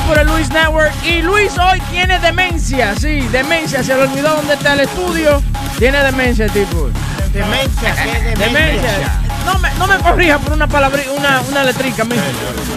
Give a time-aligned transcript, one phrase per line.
[0.00, 0.92] por el Luis Network.
[1.04, 3.82] Y Luis hoy tiene demencia, sí, demencia.
[3.82, 5.42] Se le olvidó dónde está el estudio.
[5.78, 6.88] Tiene demencia, tipo.
[6.88, 6.92] Eh,
[7.32, 7.94] demencia,
[8.36, 9.20] demencia?
[9.44, 12.22] No me, no me corrija por una palabra, una, una letrica, mijo.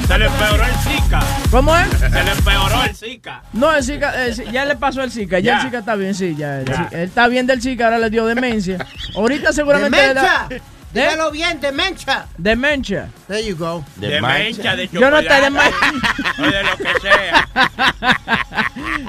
[0.08, 1.20] Se le empeoró el Zika.
[1.50, 1.88] ¿Cómo es?
[1.98, 3.42] Se le empeoró el Zika.
[3.54, 5.40] No, el Zika, ya le pasó el Zika.
[5.40, 6.60] Ya, el Zika está bien, sí, ya.
[6.60, 8.86] Él está bien del Zika, ahora le dio demencia.
[9.16, 9.98] Ahorita seguramente.
[9.98, 10.48] ¿Demencia?
[10.50, 10.62] Le
[10.92, 11.12] Demencia.
[11.16, 12.26] Dígalo bien, demencia.
[12.38, 13.10] demencia.
[13.28, 13.84] There you go.
[13.98, 15.50] De mancha, de Yo no estoy de chocolate.
[15.52, 15.92] mancha.
[16.40, 17.48] O de lo que sea.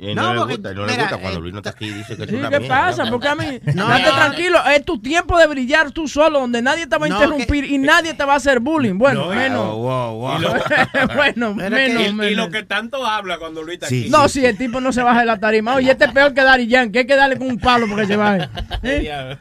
[0.01, 1.71] Y No, no, le porque, gusta, no le mira, gusta cuando eh, Luis no está
[1.71, 2.85] aquí dice que es Sí, una ¿qué mierda.
[2.85, 3.05] pasa?
[3.09, 4.15] Porque a mí, No, date no.
[4.15, 7.65] tranquilo, es tu tiempo de brillar tú solo, donde nadie te va a No, interrumpir
[7.65, 8.97] y nadie te va a hacer bullying.
[8.97, 9.65] Bueno, No, menos.
[9.75, 10.37] Wow, wow, wow.
[10.39, 14.03] Y lo- bueno, menos, que- Y, y lo que tanto habla cuando Luis está Sí.
[14.03, 14.09] aquí.
[14.09, 15.75] No, si el tipo no se baja de la tarima.
[15.75, 16.99] Oye, este es peor que Daddy Yankee.
[16.99, 18.47] Hay que darle con un palo porque se baje.
[18.83, 19.37] ¿Eh?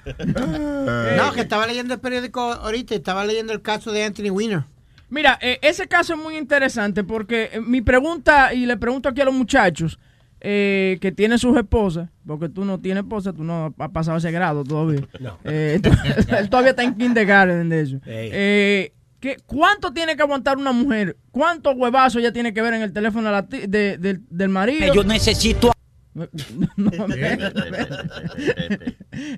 [1.16, 4.64] No, que estaba leyendo el periódico ahorita, estaba leyendo el caso de Anthony Weiner.
[5.10, 9.20] Mira, eh, ese caso es muy interesante porque eh, mi pregunta, y le pregunto aquí
[9.20, 9.98] a los muchachos
[10.40, 14.30] eh, que tienen sus esposas, porque tú no tienes esposa, tú no has pasado ese
[14.30, 15.00] grado todavía.
[15.20, 15.38] No.
[15.44, 15.80] Eh,
[16.38, 18.00] él todavía está en kindergarten de eso.
[18.06, 21.16] Eh, ¿qué- ¿Cuánto tiene que aguantar una mujer?
[21.30, 24.94] ¿Cuántos huevazos ella tiene que ver en el teléfono de de- del- del marido?
[24.94, 25.72] Yo necesito
[26.14, 27.06] No,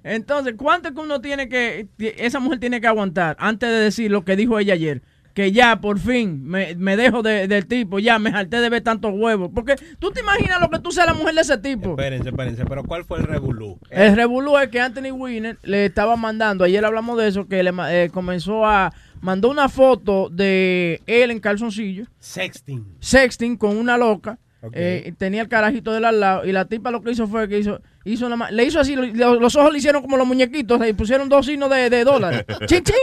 [0.04, 4.10] Entonces, ¿cuánto es que uno tiene que, esa mujer tiene que aguantar antes de decir
[4.10, 5.02] lo que dijo ella ayer?
[5.34, 8.82] Que ya, por fin, me, me dejo de- del tipo, ya me harté de ver
[8.82, 9.50] tantos huevos.
[9.54, 11.90] Porque tú te imaginas lo que tú seas la mujer de ese tipo.
[11.90, 13.78] Espérense, espérense, pero ¿cuál fue el revolú?
[13.90, 17.72] El revolú es que Anthony Weiner le estaba mandando, ayer hablamos de eso, que le
[17.90, 22.84] eh, comenzó a, mandó una foto de él en calzoncillo, Sexting.
[22.98, 24.38] sexting con una loca.
[24.72, 27.58] Eh, tenía el carajito del al lado y la tipa lo que hizo fue que
[27.58, 31.30] hizo, hizo le hizo así, lo- los ojos le hicieron como los muñequitos y pusieron
[31.30, 32.44] dos signos de, de dólares.
[32.66, 32.94] ¡Chin, chin!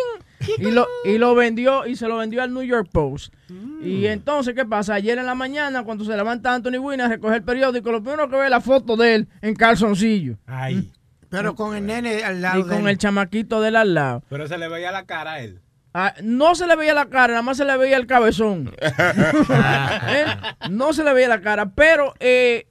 [0.58, 3.34] Y lo, y lo vendió y se lo vendió al New York Post.
[3.82, 4.96] Y entonces, ¿qué pasa?
[4.96, 8.30] Ayer en la mañana, cuando se levanta Anthony Weiner a recoger el periódico, lo primero
[8.30, 10.92] que ve es la foto de él en calzoncillo Ay.
[11.30, 12.88] Pero con el nene al lado y de con él.
[12.90, 14.24] el chamaquito del al lado.
[14.30, 15.62] Pero se le veía la cara a él.
[15.94, 18.72] Ah, no se le veía la cara, nada más se le veía el cabezón.
[18.82, 20.26] ¿Eh?
[20.70, 22.68] No se le veía la cara, pero eh,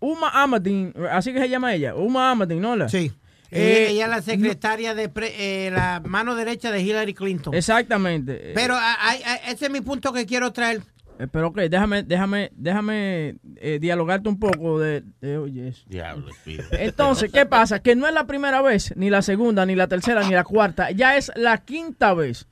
[0.00, 2.74] Uma Amadin, así que se llama ella, Uma Amadin, ¿no?
[2.74, 2.88] La?
[2.88, 3.12] Sí.
[3.50, 7.54] Eh, ella es la secretaria de pre- eh, la mano derecha de Hillary Clinton.
[7.54, 8.52] Exactamente.
[8.54, 10.80] Pero a- a- a- ese es mi punto que quiero traer.
[11.18, 15.82] Eh, pero ok, déjame, déjame, déjame eh, dialogarte un poco de, de- oye, eso.
[15.86, 16.26] Diablo.
[16.72, 17.80] Entonces, ¿qué pasa?
[17.80, 20.90] Que no es la primera vez, ni la segunda, ni la tercera, ni la cuarta,
[20.92, 22.46] ya es la quinta vez.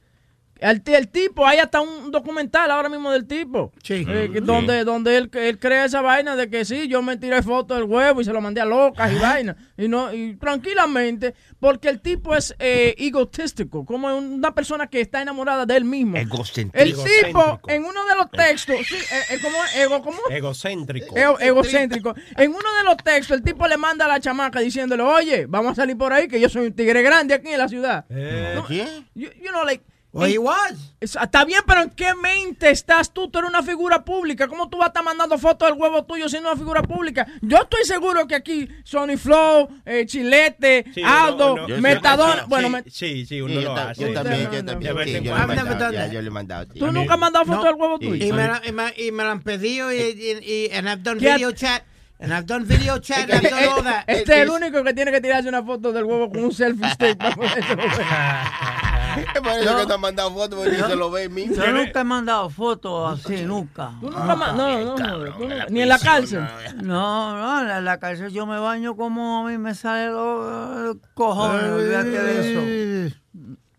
[0.59, 3.73] El, el tipo, hay hasta un documental ahora mismo del tipo.
[3.83, 4.05] Sí.
[4.09, 7.43] Eh, que donde donde él, él crea esa vaina de que sí, yo me tiré
[7.43, 9.57] foto del huevo y se lo mandé a locas y vaina.
[9.77, 15.23] Y no y tranquilamente, porque el tipo es eh, egotístico, como una persona que está
[15.23, 16.17] enamorada de él mismo.
[16.17, 16.89] El Egocéntrico.
[17.25, 19.77] tipo, en uno de los textos, sí, eh, eh, ¿cómo es?
[19.77, 20.19] Ego, ¿cómo?
[20.31, 21.17] Egocéntrico.
[21.17, 22.15] Ego- egocéntrico.
[22.37, 25.73] En uno de los textos, el tipo le manda a la chamaca diciéndole, oye, vamos
[25.73, 28.05] a salir por ahí, que yo soy un tigre grande aquí en la ciudad.
[28.11, 29.09] Eh, ¿Quién?
[29.15, 29.85] You, you know, like,
[30.19, 30.73] Well, he was.
[31.01, 33.29] es- Está bien, pero ¿en qué mente estás tú?
[33.29, 34.49] Tú eres una figura pública.
[34.49, 37.27] ¿Cómo tú vas a estar mandando fotos del huevo tuyo siendo una figura pública?
[37.41, 42.35] Yo estoy seguro que aquí Sony Flow, eh, Chilete, sí, Aldo, uno- Yo Metadona.
[42.43, 44.03] sí, bueno, sí, me- sí, sí, uno lo hace.
[44.03, 44.89] yo también, no, yo no, también.
[44.89, 44.93] no.
[44.93, 46.13] yo I've le he mandado, done ya, that.
[46.13, 46.67] yo le he mandado.
[46.73, 46.79] sí.
[46.79, 47.71] tú nunca has mandado fotos No.
[47.71, 48.25] del huevo tuyo.
[48.27, 51.03] Y me, la, y, me, y me la han pedido y, y, y- and I've
[51.03, 51.83] done ¿Qué ha- video chat.
[52.21, 53.31] And I've done video chat.
[53.31, 54.03] I've done all that.
[54.09, 56.91] Este es el único que tiene que tirarse una foto del huevo con un selfie
[56.91, 57.37] stick para.
[59.17, 61.57] Es por eso que te han mandado fotos, porque se lo ve mismo.
[61.57, 63.93] Yo nunca he mandado fotos así, nunca.
[64.01, 65.35] Tú nunca ma- no, no, no,
[65.71, 66.45] ni en la cárcel.
[66.83, 70.97] No, no, en la, la cárcel yo me baño como a mí me salen los
[70.97, 73.17] eh, cojones, olvídate de eso.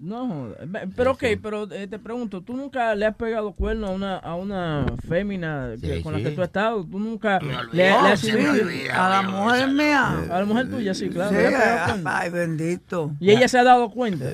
[0.01, 0.55] No,
[0.95, 4.35] pero ok, pero eh, te pregunto, ¿tú nunca le has pegado cuerno a una, a
[4.35, 6.23] una fémina que- Sí, con la sí.
[6.23, 6.85] que tú has estado?
[6.85, 7.37] ¿Tú nunca
[7.73, 8.91] le, has sí, sido infiel?
[8.91, 10.19] a la mujer mía.
[10.31, 11.31] A la mujer tuya, sí, claro.
[11.31, 12.09] Sí, le has pegado cuerno.
[12.13, 13.11] ay, bendito.
[13.19, 14.25] Y ella se ha dado cuenta.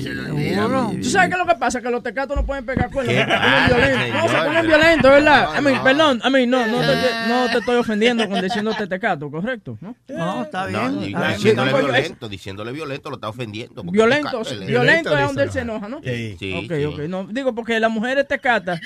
[0.00, 0.90] Seguro.
[0.96, 1.82] ¿Tú sabes qué es lo que pasa?
[1.82, 3.14] Que los tecatos no pueden pegar cuernos.
[3.14, 4.14] ¿Qué Se ponen pasa, violentos.
[4.14, 4.46] No, se señor?
[4.46, 5.44] ponen violentos, ¿verdad?
[5.44, 5.84] No, a mí, no.
[5.84, 6.94] perdón, a mí no, no te,
[7.28, 9.76] no te estoy ofendiendo con diciéndote tecato, ¿correcto?
[9.82, 9.94] ¿no?
[10.08, 11.14] No, está No, bien.
[11.34, 13.82] diciéndole tampoco- violento, diciéndole violento, lo está ofendiendo.
[13.84, 16.00] porque Violento, violento es donde él se enoja, ¿no?
[16.02, 16.36] Sí.
[16.38, 16.84] Sí, ok, sí.
[16.84, 16.98] ok.
[17.08, 18.80] No, digo, porque las mujeres tecatas,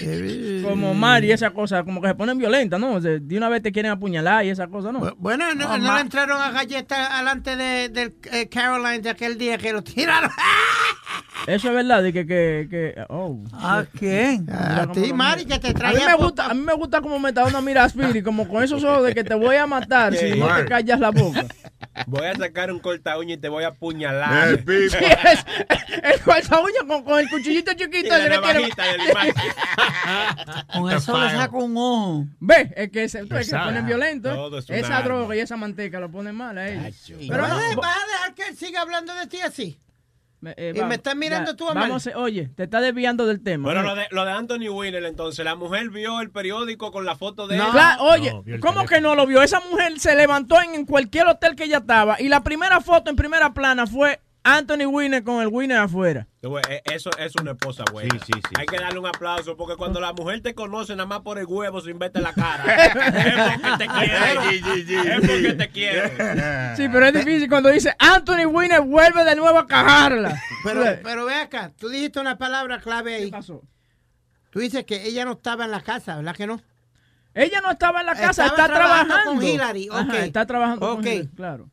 [0.64, 3.00] como Mari y esa cosa, como que se ponen violentas, ¿no?
[3.00, 5.00] De, de una vez te quieren apuñalar y esa cosa, ¿no?
[5.00, 9.38] Bu- Bueno, no, no le entraron a galletas alante de, del eh, Caroline de aquel
[9.38, 10.30] día que lo tiraron.
[11.46, 13.38] Eso es verdad, de que, que, que oh.
[13.52, 14.46] ¿A quién?
[14.50, 15.58] A ti, lo Mari, mira.
[15.58, 17.58] que te A mí traía me gusta, a mí me gusta como me está dando
[17.58, 20.64] a Spirit, como con esos ojos de que te voy a matar si no te
[20.66, 21.46] callas la boca.
[22.06, 24.60] Voy a sacar un corta uña y te voy a apuñalar.
[24.68, 25.44] Sí, es,
[26.02, 28.08] el corta uña con, con el cuchillito Y chiquito.
[28.16, 30.66] la tiene- del Mac.
[30.72, 32.26] Con eso le saco un ojo.
[32.40, 33.64] Ve, es que se, es que se Pesada.
[33.66, 33.86] ponen
[34.58, 36.94] es un Esa droga y esa manteca lo ponen mal a ellos.
[37.28, 39.78] Pero ¿Vas, no, a, bo- vas a dejar que él siga hablando de ti así?
[40.40, 41.88] Me- eh, y me estás mirando tú a mal.
[41.88, 43.64] Vamos, oye, te está desviando del tema.
[43.64, 43.88] Bueno, ¿no?
[43.90, 47.46] lo de, lo de Anthony Winner, entonces, la mujer vio el periódico con la foto
[47.46, 47.62] de él.
[47.62, 48.44] Cla- oye, No, ¿cómo
[48.84, 48.86] teléfono.
[48.86, 49.42] que no lo vio?
[49.42, 53.10] Esa mujer se levantó en, en cualquier hotel que ella estaba y la primera foto
[53.10, 54.20] en primera plana fue
[54.56, 56.26] Anthony Winner con el Winner afuera.
[56.42, 58.08] Eh, Eso es una esposa buena.
[58.14, 58.54] Sí, sí, sí.
[58.58, 61.46] Hay que darle un aplauso porque cuando la mujer te conoce nada más por el
[61.46, 62.64] huevo sin verte la cara.
[62.84, 65.14] es porque te quiere.
[65.16, 66.12] Es porque te quiere.
[66.76, 70.40] Sí, pero es difícil cuando dice Anthony Winner vuelve de nuevo a cajarla.
[70.64, 73.30] Pero, ¿Qué pero ve acá, tú dijiste una palabra clave ahí.
[73.30, 73.62] pasó?
[74.50, 76.60] Tú dices que ella no estaba en la casa, ¿verdad que no?
[77.34, 79.40] Ella no estaba en la casa, Estaba está trabajando trabajando.
[79.40, 80.94] con Hillary, Ajá, está trabajando Ok.
[80.96, 81.70] con Hillary, claro.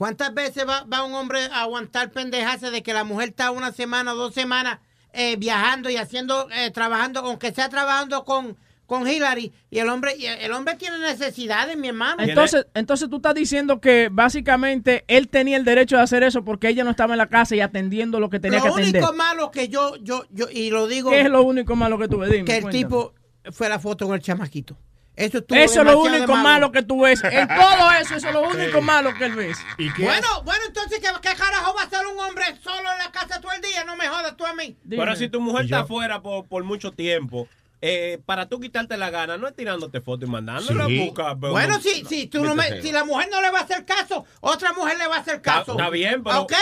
[0.00, 3.70] ¿Cuántas veces va, va un hombre a aguantar pendejarse de que la mujer está una
[3.70, 4.78] semana o dos semanas
[5.12, 8.56] eh, viajando y haciendo, eh, trabajando, aunque sea trabajando con,
[8.86, 12.22] con Hillary, y el hombre, y el hombre tiene necesidades, mi hermano.
[12.22, 16.70] Entonces, entonces tú estás diciendo que básicamente él tenía el derecho de hacer eso porque
[16.70, 19.02] ella no estaba en la casa y atendiendo lo que tenía lo que atender.
[19.02, 22.08] único malo que yo, yo, yo, y lo digo, ¿Qué es lo único malo que
[22.08, 22.30] tú ves?
[22.30, 22.84] Dime, que el cuéntame.
[22.84, 23.12] tipo
[23.52, 24.78] fue la foto con el chamaquito.
[25.24, 25.38] Eso,
[25.80, 27.22] es lo único malo que tú ves.
[27.24, 29.58] En todo eso, eso es lo único malo que él ves.
[29.78, 32.98] ¿Y qué Bueno, bueno, entonces, ¿qué, ¿qué carajo va a hacer un hombre solo en
[32.98, 33.84] la casa todo el día?
[33.84, 34.76] No me jodas tú a mí.
[34.82, 35.02] Dime.
[35.02, 37.48] Pero si tu mujer está afuera por, por mucho tiempo,
[37.82, 40.98] eh, para tú quitarte la gana, no es tirándote fotos y mandándola Sí.
[40.98, 41.36] busca.
[41.40, 43.84] pero- Bueno, si, si, tú no me- si la mujer no le va a hacer
[43.86, 45.72] caso, otra mujer le va a hacer Está, caso.
[45.72, 46.52] está bien, pero Ok.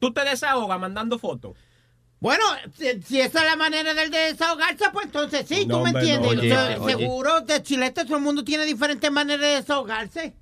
[0.00, 1.56] tú te desahogas mandando fotos.
[2.20, 2.44] Bueno,
[3.06, 6.34] si, esa es la manera de desahogarse, pues entonces sí, No, tú me hombre, entiendes.
[6.34, 6.92] no, oye, oye.
[6.98, 10.34] Seguro, de chilete, todo el mundo tiene diferentes maneras de desahogarse.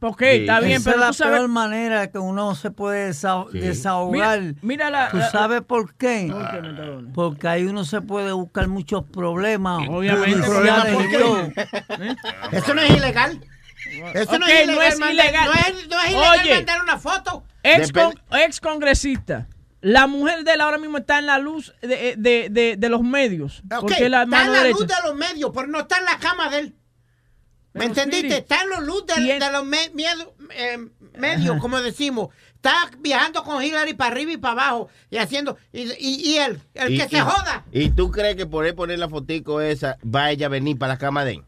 [0.00, 1.36] Ok, está bien, Esa pero es la tú sabes.
[1.38, 3.58] peor manera que uno se puede desa- Sí.
[3.58, 4.40] desahogar.
[4.40, 5.08] Mira, mira la.
[5.10, 6.28] ¿Tú la- sabes por qué?
[6.30, 7.10] ¿Por qué, Metadona?
[7.12, 9.88] Porque ahí uno se puede buscar muchos problemas.
[9.88, 10.46] Obviamente,
[11.18, 11.50] todo.
[12.52, 13.40] Eso no es ilegal.
[14.14, 14.76] Eso no es ilegal.
[14.76, 15.46] no es ilegal.
[15.46, 16.54] No es, no es ilegal Oye.
[16.54, 17.42] mandar una foto.
[17.62, 19.48] Ex, con- ex congresista.
[19.88, 23.02] La mujer de él ahora mismo está en la luz de, de, de, de los
[23.02, 23.62] medios.
[23.80, 24.78] Porque la está mano en la derecha.
[24.80, 26.74] luz de los medios, pero no está en la cama de él.
[27.72, 28.26] ¿Me Pero, entendiste?
[28.38, 30.78] Spirit, Está en la luz de, de los me- miedo- eh,
[31.16, 32.30] medios, como decimos.
[32.54, 35.56] Está viajando con Hillary para arriba y para abajo y haciendo.
[35.72, 37.64] Y, y- y él, el Y- que se joda.
[37.70, 40.94] ¿Y tú crees que por él poner la fotico esa va ella a venir para
[40.94, 41.44] la cama de él?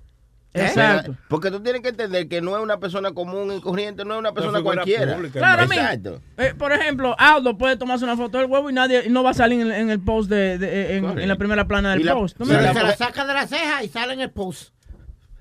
[0.54, 1.14] Exacto.
[1.28, 4.20] Porque tú tienes que entender que no es una persona común y corriente, no es
[4.20, 5.14] una persona cualquiera.
[5.14, 6.20] pública, Claro, Exacto.
[6.36, 9.30] Eh, por ejemplo, Aldo puede tomarse una foto del huevo y nadie y no va
[9.30, 12.14] a salir en, en el post de, de- en, la primera plana del Y la-
[12.14, 12.38] post.
[12.38, 14.30] ¿No y me Pero la- se la saca de la ceja y sale en el
[14.30, 14.72] post.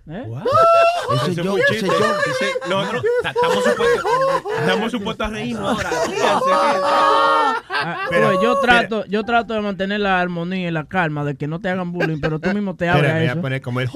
[0.10, 0.24] ¿Eh?
[1.16, 1.94] Ese Ese yo, fue un ese yo.
[1.94, 4.04] Ese- no, no, ta- estamos supuestos,
[4.62, 5.90] estamos supuestos a reírnos ahora.
[7.80, 11.46] Ah, pues, yo trato, yo trato de mantener la armonía y la calma de que
[11.48, 13.42] no te hagan bullying, pero tú mismo te abres a me voy a eso.
[13.42, 13.90] poner como el.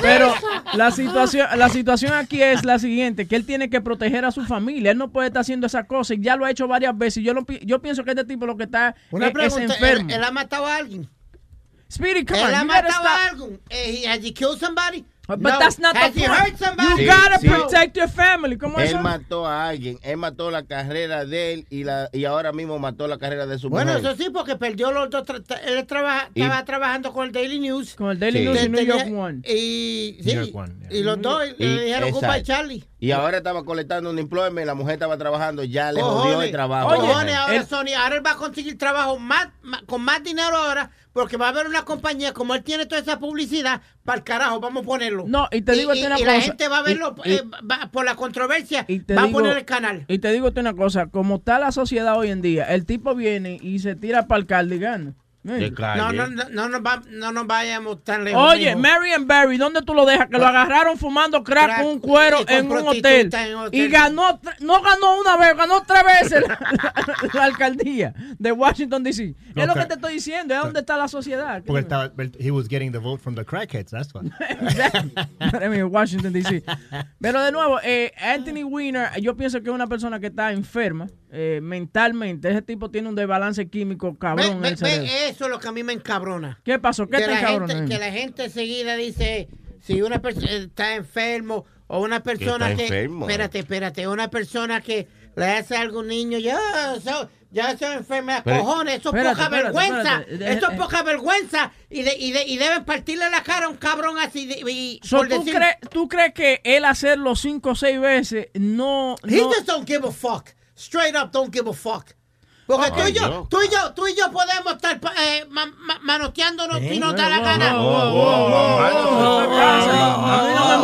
[0.00, 0.34] Pero
[0.74, 4.44] la situación, la situación aquí es la siguiente, que él tiene que proteger a su
[4.44, 4.90] familia.
[4.92, 7.22] Él no puede estar haciendo esa cosa y ya lo ha hecho varias veces.
[7.22, 9.70] Yo, lo yo pienso que este tipo lo que está Una es, es pregunta: ¿él,
[9.70, 10.10] enfermo.
[10.10, 11.08] él ha matado a alguien?
[11.88, 13.60] Spirit, come ¿Él on, ha matado a alguien?
[13.68, 15.04] Eh, has he killed somebody?
[15.38, 15.58] But No.
[15.58, 16.40] that's not Has the he point.
[16.40, 16.88] hurt somebody?
[16.90, 17.48] You Sí, gotta sí.
[17.48, 18.56] protect your family.
[18.58, 18.98] ¿Cómo Él eso?
[18.98, 23.06] mató a alguien, él mató la carrera de él y, la, y ahora mismo mató
[23.06, 24.06] la carrera de su Bueno, mujer.
[24.12, 25.24] eso sí, porque perdió los dos.
[25.66, 27.94] Él trabaja, Y- estaba trabajando con el Daily News.
[27.94, 28.44] Con el Daily Sí.
[28.44, 29.42] News y New York One.
[29.48, 30.98] Y, sí, New York One, yeah.
[30.98, 32.42] y los dos Y- le dijeron goodbye.
[32.42, 32.84] Charlie.
[32.98, 36.88] Y ahora estaba colectando un employment, la mujer estaba trabajando, ya le jodió el trabajo.
[36.90, 40.56] Oye, cojones, ahora Sony, ahora él va a conseguir trabajo más, más- con más dinero
[40.56, 44.24] ahora porque va a haber una compañía, como él tiene toda esa publicidad, para el
[44.24, 45.24] carajo, vamos a ponerlo.
[45.26, 46.40] No, y te digo y, una y la cosa.
[46.46, 50.04] gente va a verlo eh, va- por la controversia, va digo- a poner el canal.
[50.08, 53.58] Y te digo una cosa, como está la sociedad hoy en día, el tipo viene
[53.60, 54.78] y se tira para el alcalde
[55.42, 58.42] No, no, no, no, nos va- no nos vayamos tan lejos.
[58.52, 58.78] Oye, mijo.
[58.80, 60.28] Marion Barry, ¿dónde tú lo dejas?
[60.28, 63.30] Que lo agarraron fumando crack, Crack, con un cuero en un hotel.
[63.32, 63.68] en.
[63.72, 69.02] Y ganó, no ganó una vez, ganó tres veces la, la- la alcaldía de Washington,
[69.02, 69.34] D.C.
[69.54, 71.62] No, es lo que te estoy diciendo, es dónde está la sociedad.
[71.64, 74.30] Porque estaba, he was getting the vote from the crackheads, that's why.
[74.60, 75.82] Exactly.
[75.84, 76.62] Washington, D.C.
[77.20, 81.06] Pero de nuevo, eh, Anthony Weiner, yo pienso que es una persona que está enferma
[81.32, 82.50] eh, mentalmente.
[82.50, 85.02] Ese tipo tiene un desbalance químico cabrón en el cerebro.
[85.04, 86.60] ve, eso es lo que a mí me encabrona.
[86.64, 87.06] ¿Qué pasó?
[87.06, 87.74] ¿Qué que, te la encabrona?
[87.74, 89.48] gente, que la gente enseguida dice,
[89.80, 92.82] si una persona está enfermo o una persona está que...
[92.84, 93.26] enfermo.
[93.28, 96.58] Espérate, espérate, una persona que le hace algo a un niño, ya,
[96.96, 100.52] eso, ya eso es enfermedad, Pero- cojones, eso es poca espérate, vergüenza, espérate.
[100.58, 103.68] eso es Eh, poca vergüenza y, de, y, de- y deben partirle la cara a
[103.68, 107.36] un cabrón así de- y, So, por ¿tú, decir, crees, ¿Tú crees que él hacerlo
[107.36, 109.14] cinco o seis veces no...
[109.26, 110.48] he no just don't give a fuck,
[110.80, 112.14] straight up don't give a fuck.
[112.76, 113.46] Porque tú, y Ay, yo, yo.
[113.50, 117.28] tú y yo, tú y yo podemos estar eh, ma- ma- manoteándonos si nos da
[117.28, 117.72] la gana.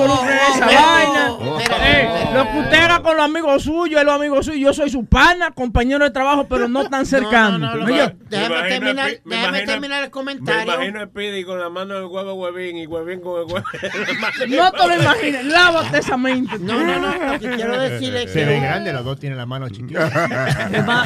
[0.06, 1.28] no me esa vaina.
[2.34, 4.60] Lo que usted haga con los amigos suyos es los amigos suyos.
[4.60, 7.58] Yo soy su pana, compañero de trabajo, pero no tan cercano.
[7.58, 10.74] No, no, no, Oye, lo- déjame Me terminar, me déjame imagino- terminar el Me comentario.
[10.74, 13.66] imagino a Speedy con la mano en el huevo huevín y huevín con el huevo.
[14.48, 16.58] No te lo imagines, lávate esa mente.
[16.58, 18.60] No, no, no, lo que quiero decir es Se ve que...
[18.60, 20.08] grande, los dos tienen la mano chiquita.
[20.72, 21.04] Ima-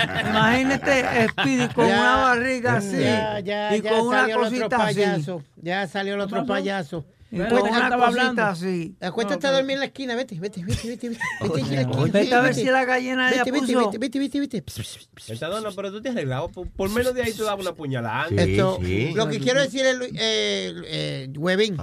[0.74, 4.42] Imagínate Speedy con Ya, una barriga así Ya, ya, y ya con una salió el
[4.42, 4.94] otro cosita así.
[4.94, 5.42] payaso.
[5.56, 7.04] Ya salió el otro payaso.
[7.32, 8.42] Y con ¿de qué una cosita hablando?
[8.42, 8.96] así.
[9.00, 11.20] Acuéstate a dormir en la esquina, vete, vete, vete, vete, vete.
[11.40, 12.02] Vete la.
[12.02, 12.54] Vete a ver vete.
[12.60, 13.90] si la gallina ya Vete, vete, puso.
[13.90, 14.64] vete, vete, vete, vete.
[15.28, 16.48] Metadona, pero tú te has arreglado.
[16.48, 18.28] Por, menos de ahí tú dabas una puñalada.
[18.30, 18.34] Sí.
[18.36, 19.12] Esto, sí.
[19.14, 21.76] Lo que quiero decir es, eh, eh, Webin,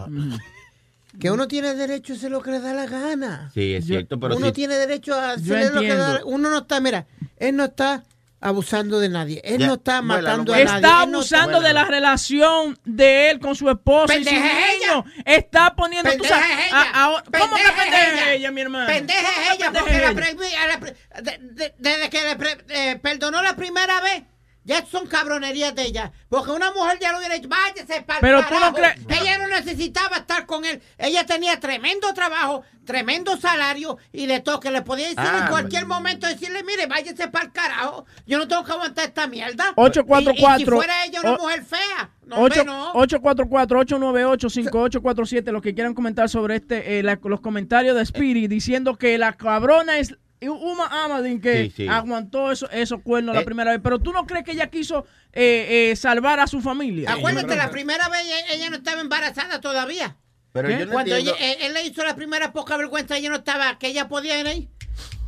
[1.18, 3.50] que uno tiene derecho a hacer lo que le da la gana.
[3.54, 4.52] Sí, es cierto, pero uno sí.
[4.52, 6.28] tiene derecho a hacer lo que le da entiendo.
[6.28, 8.04] Uno no está, mira, él no está
[8.40, 9.42] abusando de nadie.
[9.44, 10.64] Él no está matando a nadie.
[10.66, 14.48] Está Él no abusando de la relación de él con su esposa y su Pendeja
[14.72, 15.06] es niño.
[15.26, 16.12] Está poniendo...
[16.12, 16.82] tú Pendeja sabes, es ella.
[16.94, 18.34] a- a- ¿Cómo que Pendeja es pendeja ella.
[18.34, 18.88] ella, mi hermano?
[18.88, 20.16] Pendeja ¿Cómo es que ella, pendeja porque la ella?
[20.16, 24.24] pre- a la pre- de- de- desde que le pre- eh, perdonó la primera vez,
[24.68, 26.12] ya son cabronerías de ella.
[26.30, 29.48] Porque una mujer ya lo hubiera dicho, váyase para Pero tú no crees- Ella no
[29.48, 30.82] necesitaba estar con él.
[31.00, 35.48] Ella tenía tremendo trabajo, tremendo salario y de todo, que le podía decir Ah, en
[35.50, 38.06] cualquier momento, decirle, mire, váyase para el carajo.
[38.26, 39.74] Yo no tengo que aguantar esta mierda.
[39.76, 40.36] 844.
[40.36, 42.12] Y, y si fuera ella una O- mujer fea.
[42.26, 42.94] No, hombre, no.
[42.94, 45.52] 844-898-5847.
[45.52, 49.34] Los que quieran comentar sobre este, eh, la- los comentarios de Spirit diciendo que la
[49.34, 51.88] cabrona es Uma Amadin que Sí, sí.
[51.88, 53.46] aguantó eso, esos cuernos la Eh.
[53.46, 53.80] primera vez.
[53.84, 57.12] Pero tú no crees que ella quiso eh, eh, salvar a su familia.
[57.14, 60.18] Acuérdate, la primera vez ella, ella no estaba embarazada todavía.
[60.54, 60.80] Pero ¿Qué?
[60.80, 61.58] yo no Cuando ella- entiendo.
[61.60, 64.48] él, él le hizo la primera poca vergüenza, ella no estaba, que ella podía ir
[64.48, 64.70] ahí.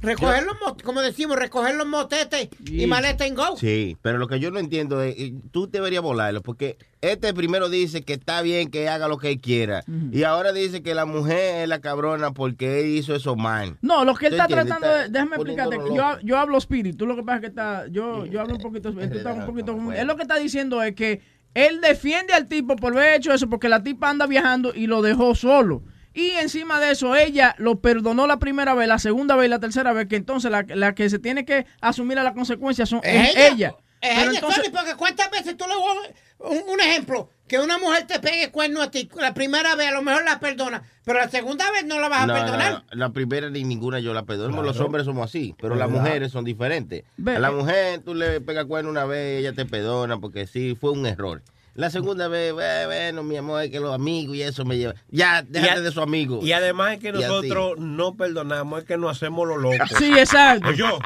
[0.01, 3.57] Recoger los mot- como decimos, recoger los motetes y maleta en go.
[3.57, 7.69] Sí, pero lo que yo no entiendo es, eh, tú deberías volarlo, porque este primero
[7.69, 11.05] dice que está bien que haga lo que él quiera, y ahora dice que la
[11.05, 13.77] mujer es la cabrona porque él hizo eso mal.
[13.81, 14.77] No, lo que él ¿Tú está entiendes?
[14.79, 15.09] tratando de.
[15.09, 15.77] Déjame explicarte.
[15.95, 16.95] Yo, yo hablo Spirit.
[16.97, 17.87] Tú lo que pasa es que está.
[17.89, 18.91] Yo, yo hablo un poquito.
[18.93, 19.73] Tú estás un poquito.
[19.73, 19.93] Bueno.
[19.93, 21.21] Él lo que está diciendo es que
[21.53, 25.01] él defiende al tipo por haber hecho eso porque la tipa anda viajando y lo
[25.01, 25.83] dejó solo.
[26.13, 29.59] Y encima de eso, ella lo perdonó la primera vez, la segunda vez y la
[29.59, 32.99] tercera vez, que entonces la, la que se tiene que asumir a las consecuencias son
[33.03, 33.47] Es es ella.
[33.47, 33.75] ella.
[34.01, 37.29] Es Pero ella, entonces- Tony, porque cuántas veces tú le voy a- un, un ejemplo,
[37.49, 40.39] que una mujer te pegue cuerno a ti, la primera vez a lo mejor la
[40.39, 42.71] perdona, pero la segunda vez no la vas No, a perdonar.
[42.71, 44.63] la, la primera ni ninguna yo la perdono.
[44.63, 47.03] Los hombres somos así, pero las mujeres son diferentes.
[47.17, 50.77] Ve- a la mujer tú le pegas cuerno una vez, ella te perdona porque sí,
[50.79, 51.41] fue un error.
[51.75, 54.95] La segunda vez, "Bue- bueno, mi amor, es que los amigos y eso me lleva.
[55.09, 56.39] Ya, déjate a- de su amigo.
[56.43, 59.89] Y además es que nosotros no perdonamos, es que nos hacemos los locos.
[59.97, 60.71] Sí, exacto.
[60.71, 60.99] Yo.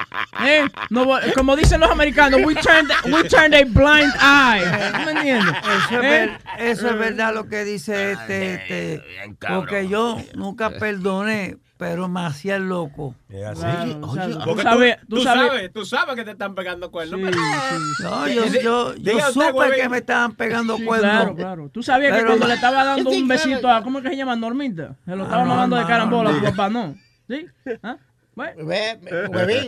[0.45, 1.05] Eh, no,
[1.35, 4.91] como dicen los americanos, we turn, we turn a blind eye.
[4.93, 5.55] ¿Tú me entiendes?
[5.63, 9.03] Eso es, Eh, ver- eso es verdad lo que dice este, este
[9.55, 13.13] porque yo nunca perdoné, pero me hacía loco.
[13.29, 13.59] Es así.
[13.61, 17.19] Claro, o sea, tú sabes- tú, sabes- sabes, tú sabes que te están pegando cuernos.
[17.19, 18.03] Sí, pero- sí.
[18.03, 21.11] No, yo, Diga- yo, yo usted, supe que me estaban pegando Sí, cuernos.
[21.11, 21.69] claro, claro.
[21.69, 24.35] Tú sabías que cuando le estaba dando un besito a, ¿cómo es que se llama?
[24.35, 24.95] Normita.
[25.05, 26.95] Se lo estaba Ah, no, mamando de carambola a tu papá, ¿no?
[27.27, 27.45] ¿Sí?
[27.83, 27.97] ¿Ah?
[28.35, 28.67] Bueno,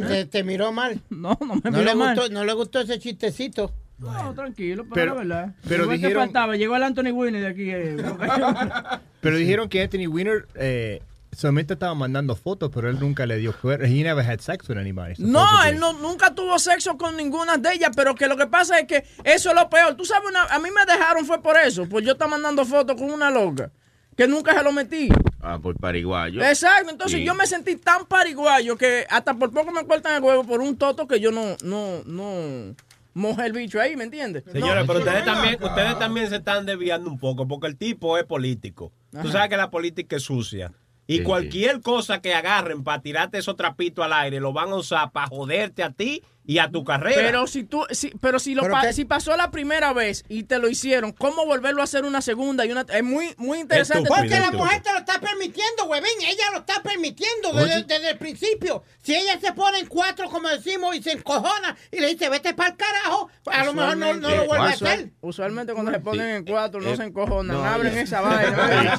[0.08, 1.00] te, te miró mal.
[1.10, 2.16] no, no me No miró le, mal.
[2.16, 3.72] gustó, no le gustó ese chistecito.
[3.98, 5.56] No, tranquilo, pero, Pero- la verdad.
[5.68, 7.70] pero Igual que dijeron- faltaba, llegó el Anthony Winnie de aquí.
[7.72, 7.96] eh,
[9.22, 11.02] Pero dijeron que Anthony Weiner eh,
[11.36, 13.86] solamente estaba mandando fotos, pero él nunca le dio cuerno.
[13.86, 15.14] He never had sex with anybody.
[15.18, 18.80] No, él no, nunca tuvo sexo con ninguna de ellas, pero que lo que pasa
[18.80, 19.96] es que eso es lo peor.
[19.96, 22.96] Tú sabes, una- a mí me dejaron fue por eso, pues yo estaba mandando fotos
[23.00, 23.72] con una loca
[24.18, 25.10] que nunca se lo metí.
[25.42, 26.42] Ah, por pariguayo.
[26.44, 27.26] Exacto, entonces Sí.
[27.26, 30.78] yo me sentí tan pariguayo que hasta por poco me cortan el huevo por un
[30.78, 32.76] toto que yo no, no, no
[33.14, 34.44] mojé el bicho ahí, ¿me entiendes?
[34.52, 38.24] Señores, pero ustedes también, ustedes también se están desviando un poco porque el tipo es
[38.24, 38.92] político.
[39.22, 40.72] Tú sabes que la política es sucia.
[41.08, 44.76] Y Sí, cualquier cosa que agarren para tirarte esos trapitos al aire lo van a
[44.76, 47.16] usar para joderte a ti y a tu carrera.
[47.22, 50.24] Pero si tú, si, pero si lo Pero pa- que- si pasó la primera vez
[50.30, 52.86] y te lo hicieron, ¿cómo volverlo a hacer una segunda y una?
[52.94, 54.04] Es muy, muy interesante.
[54.10, 54.36] Estúpido.
[54.38, 56.10] Porque la mujer te lo está permitiendo, huevín.
[56.28, 58.84] Ella lo está permitiendo desde, el principio.
[59.02, 62.54] Si ella se pone en cuatro, como decimos, y se encojona y le dice, vete
[62.54, 65.12] para el carajo, a lo mejor no, no lo vuelve a hacer.
[65.22, 68.96] Usualmente cuando se ponen en cuatro no Eh, se encojonan, no, abren esa vaina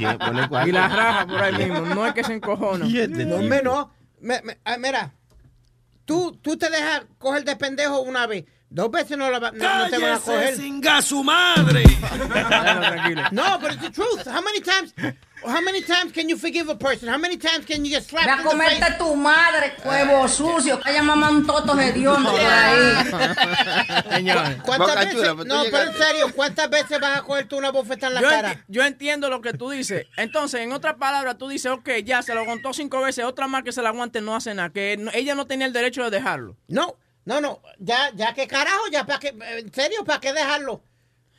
[0.67, 1.81] y la raja por ahí mismo.
[1.95, 2.89] No es que se encojonan.
[3.29, 3.93] No, hombre, no.
[4.21, 5.13] Me- me- ah, mira,
[6.07, 8.47] tú, tú te dejas coger de pendejo una vez.
[8.69, 10.57] Dos veces no, la va- no, no te van a coger.
[10.57, 11.85] singa su madre!
[13.33, 14.27] No, but it's the truth.
[14.27, 14.93] How many times,
[15.45, 17.09] how many times can you forgive a person?
[17.09, 18.81] How many times can you get slapped Ve a in the face?
[18.81, 23.07] comerte tu madre, huevo sucio, haya mamá un toto hediondo por ahí.
[24.17, 24.57] Señores.
[24.65, 25.13] ¿Cuántas veces?
[25.15, 28.21] chula, tú no, pero en serio, ¿cuántas veces vas a cogerte una bofeta en la
[28.21, 28.55] Yo, cara?
[28.55, 30.07] enti- yo entiendo lo que tú dices.
[30.17, 33.63] Entonces, en otras palabras, tú dices, ok, ya se lo aguantó cinco veces, otra más
[33.63, 36.11] que se la aguante no hace nada, que no- ella no tenía el derecho de
[36.11, 36.57] dejarlo.
[36.69, 37.61] No, no, no.
[37.79, 39.29] Ya, ya que carajo, ya para qué,
[39.59, 40.83] en serio, ¿para qué dejarlo?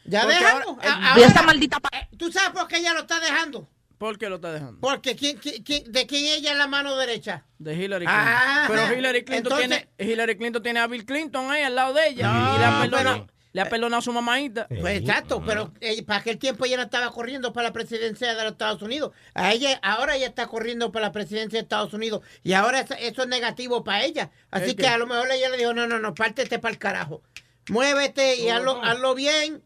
[0.05, 0.69] Ya Porque déjalo.
[0.69, 3.67] ahora- ahora- esa maldita pa- eh, ¿Tú sabes por qué ella lo está dejando?
[3.97, 4.79] ¿Por qué lo está dejando?
[4.79, 7.45] Porque ¿quién, quién- quién- ¿de quién ella es la mano derecha?
[7.57, 8.25] De Hillary Clinton.
[8.27, 11.93] Ah, pero Hillary Clinton, entonces- tiene, Hillary Clinton tiene a Bill Clinton ahí al lado
[11.95, 12.27] de ella.
[12.31, 12.57] No, y
[12.89, 14.67] perdonado, pero- le ha perdonado a su mamaita.
[14.67, 18.43] Pues exacto, pero eh, para aquel tiempo ella no estaba corriendo para la presidencia de
[18.43, 19.13] los Estados Unidos.
[19.33, 22.21] A ella, ahora ella está corriendo para la presidencia de Estados Unidos.
[22.43, 24.29] Y ahora eso, eso es negativo para ella.
[24.51, 26.77] Así ¿El que a lo mejor ella le dijo, no, no, no, pártete para el
[26.77, 27.23] carajo.
[27.69, 29.63] Muévete y hazlo, hazlo bien.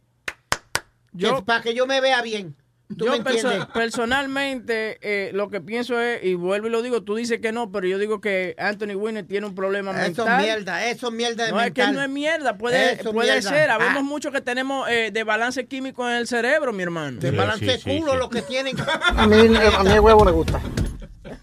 [1.11, 2.55] Yo- para que yo me vea bien.
[2.97, 3.43] ¿Tú Yo me entiendes?
[3.45, 7.51] perso- personalmente eh, lo que pienso es, y vuelvo y lo digo, tú dices que
[7.51, 10.39] no, pero yo digo que Anthony Winner tiene un problema Eso mental.
[10.39, 13.31] es mierda, eso es mierda de No, es que no es mierda, puede, Eso puede
[13.31, 13.49] mierda.
[13.49, 13.69] ser.
[13.69, 14.03] Habemos Ah.
[14.03, 17.19] mucho que tenemos eh, de balance químico en el cerebro, mi hermano.
[17.19, 18.17] De balance sí, sí, culo sí.
[18.17, 18.75] lo que tienen.
[19.15, 20.61] A mí, a mí el huevo me gusta.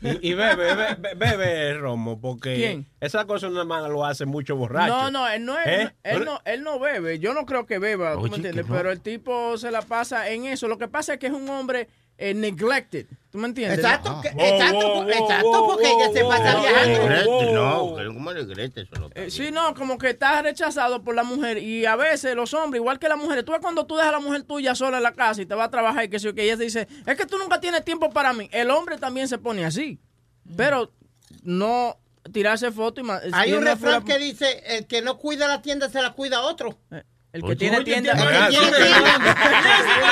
[0.00, 2.86] Y, y bebe, bebe, bebe, Romo, porque ¿Quién?
[3.00, 4.94] esa cosa una más lo hace mucho borracho.
[4.94, 5.94] No, no, él no, es, ¿Eh?
[6.04, 7.18] él, no, él no bebe.
[7.18, 8.66] Yo no creo que beba, ¿tú Oye, me entiendes?
[8.68, 10.68] Pero el tipo se la pasa en eso.
[10.68, 11.88] Lo que pasa es que es un hombre
[12.18, 13.06] eh, neglected.
[13.30, 13.78] ¿Tú me entiendes?
[13.78, 17.52] Exacto, que- exacto, exacto, wow, porque ella se pasa wow, viajando.
[17.52, 21.14] no, que como negrete, eso no está Eh, sí, no, como que estás rechazado por
[21.14, 23.96] la mujer y a veces los hombres, igual que las mujeres, tú ves cuando tú
[23.96, 26.08] dejas a la mujer tuya sola en la casa y te va a trabajar y
[26.08, 28.48] que, sí, que ella te dice, es que tú nunca tienes tiempo para mí.
[28.52, 29.98] El hombre también se pone así,
[30.56, 30.90] pero
[31.42, 31.98] no
[32.32, 35.60] tirarse foto y ma- Hay un refrán fuera- que dice, el que no cuida la
[35.62, 36.78] tienda se la cuida otro.
[36.90, 38.14] Eh, El que Oye, tiene oye, tienda...
[38.14, 38.76] tiene- El El que tiene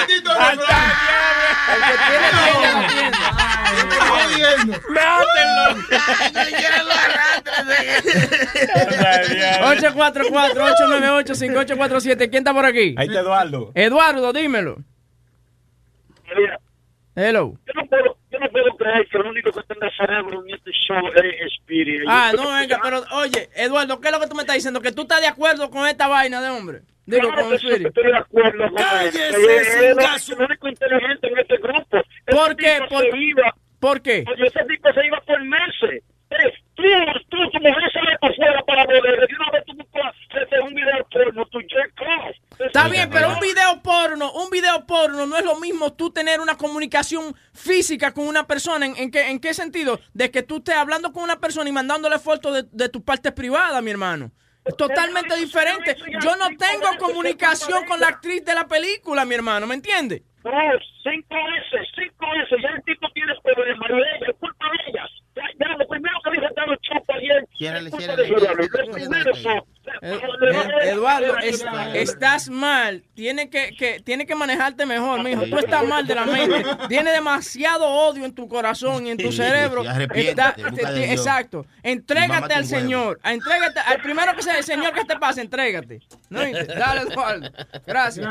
[0.07, 0.37] tienda.
[1.67, 1.73] Que
[2.07, 3.19] tiene tienda no tienda.
[3.67, 3.83] Ahí
[9.79, 12.31] 844-898-5847.
[12.31, 12.95] ¿Quién está por aquí?
[12.99, 13.71] está Eduardo.
[13.75, 14.79] Eduardo, dímelo.
[16.37, 16.59] Mira,
[17.15, 17.55] Hello.
[17.67, 20.71] yo no puedo, yo no puedo creer que el único que tenga cerebro en este
[20.73, 22.03] show es Spirit.
[22.07, 24.81] Ah, no, venga, pero oye, Eduardo, ¿qué es lo que tú me estás diciendo?
[24.83, 26.83] ¿Que tú estás de acuerdo con esta vaina de hombre?
[27.07, 27.87] Digo, Claro con que sí, Spirit.
[27.89, 29.35] estoy de acuerdo con ¡Cállese, él.
[29.49, 31.97] Es el único- el único inteligente en este grupo.
[31.99, 32.75] Ese ¿Por qué?
[32.81, 34.25] tipo ¿Por- se iba, ¿Por qué?
[34.33, 36.03] oye, ese tipo se iba por meses.
[36.75, 36.83] Tú,
[37.31, 39.27] tú, tu mujer se para afuera para beber.
[39.31, 42.37] Y una vez tú buscas hacer un video porno, tu off.
[42.59, 46.41] Está bien, pero un video porno, un video porno no es lo mismo tú tener
[46.41, 48.87] una comunicación física con una persona.
[48.87, 50.01] ¿En, en qué, en qué sentido?
[50.13, 53.33] De que tú estés hablando con una persona y mandándole fotos de, de tus partes
[53.33, 54.33] privadas, mi hermano.
[54.77, 55.97] Totalmente diferente.
[56.21, 60.23] Yo no tengo comunicación con la actriz de la película, mi hermano, ¿me entiendes?
[60.45, 60.53] No,
[61.03, 62.59] cinco veces, cinco veces.
[62.63, 63.91] Ya el tipo tiene problemas.
[64.29, 65.11] Es culpa de ellas.
[65.35, 67.47] Ya, ya, lo primero que dice Donald Trump ayer.
[67.59, 68.29] Ciérrale, es culpa ciérrale.
[68.29, 69.33] Lo primero
[70.83, 73.03] Eduardo, es- estás mal.
[73.15, 75.45] Tiene que, que, tiene que manejarte mejor, mijo.
[75.47, 76.65] Tú estás mal de la mente.
[76.89, 79.83] Tiene demasiado odio en tu corazón y en tu Sí, cerebro.
[79.83, 80.55] sí, Está-
[80.97, 81.67] exacto.
[81.83, 82.67] Entrégate al.
[82.67, 83.21] Señor.
[83.25, 86.01] Entrégate al primero que sea el Señor que te pase, entrégate.
[86.31, 87.49] Dale, Eduardo.
[87.87, 88.27] Gracias.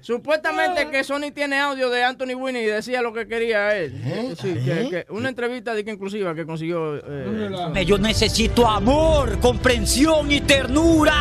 [0.00, 4.36] Supuestamente que Sony tiene audio de Anthony Winnie y decía lo que quería él.
[4.40, 6.96] Sí, que, que una entrevista de que inclusiva que consiguió.
[6.96, 10.89] eh, Yo necesito amor, comprensión y ternura.
[10.90, 11.10] Que.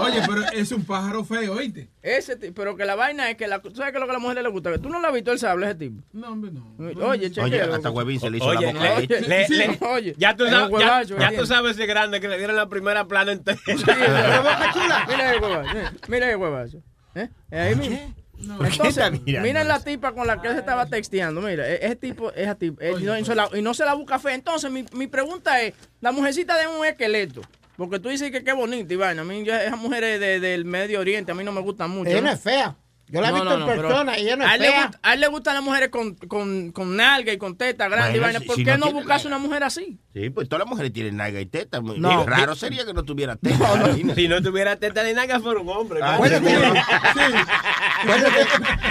[0.00, 1.88] Oye, pero es un pájaro feo, ¿oíste?
[2.02, 4.10] Ese tipo, pero que la vaina es que la, ¿tú sabes qué es lo que
[4.12, 4.70] a la mujer le gusta?
[4.72, 6.02] Que tú no le has visto el sable a ese tipo.
[6.12, 6.74] No, hombre, no.
[6.78, 7.74] Oye, Oye, chequeo.
[7.74, 9.00] hasta Huevín se le hizo Oye, la boca.
[9.20, 12.68] le- Oye, ya tú es sabes, ya, tú sabes ese grande que le dieron la
[12.68, 13.58] primera plana entera.
[13.66, 15.06] Chula.
[15.08, 15.70] Mira el huevazo.
[16.08, 16.78] mira, el huevazo.
[17.14, 17.28] ¿Eh?
[17.50, 18.14] Es ahí mismo.
[18.40, 21.40] Entonces, está mirando miren la tipa con la que él se estaba texteando.
[21.40, 23.84] Mira, e- ese tipo, esa tipa, eh, y no, y se la- y no se
[23.84, 24.34] la busca fe.
[24.34, 27.42] Entonces, mi, mi pregunta es: la mujercita de un esqueleto.
[27.76, 29.22] Porque tú dices que qué bonita y vaina.
[29.22, 32.10] A mí, yo- esas mujeres de- del Medio Oriente, a mí no me gustan mucho.
[32.10, 32.32] Ella no ¿no?
[32.32, 32.76] es fea.
[33.10, 34.98] Yo la he No, visto no, en persona, ella no a es él, le gusta-
[35.02, 38.20] a él le gustan las mujeres con, con, con nalga y con teta grande y
[38.20, 38.46] Bueno, vaina.
[38.46, 39.20] ¿Por si qué no nalga.
[39.26, 39.98] una mujer así?
[40.12, 41.80] Sí, pues todas las mujeres tienen nalga y teta.
[41.80, 42.26] Muy- No.
[42.26, 43.94] Raro sería que no tuviera teta.
[44.14, 46.00] Si no tuviera teta ni nada, fuera un hombre.
[46.02, 46.28] Ah, ¿no?
[46.28, 46.74] seguro.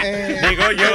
[0.04, 0.86] Eh, Digo yo.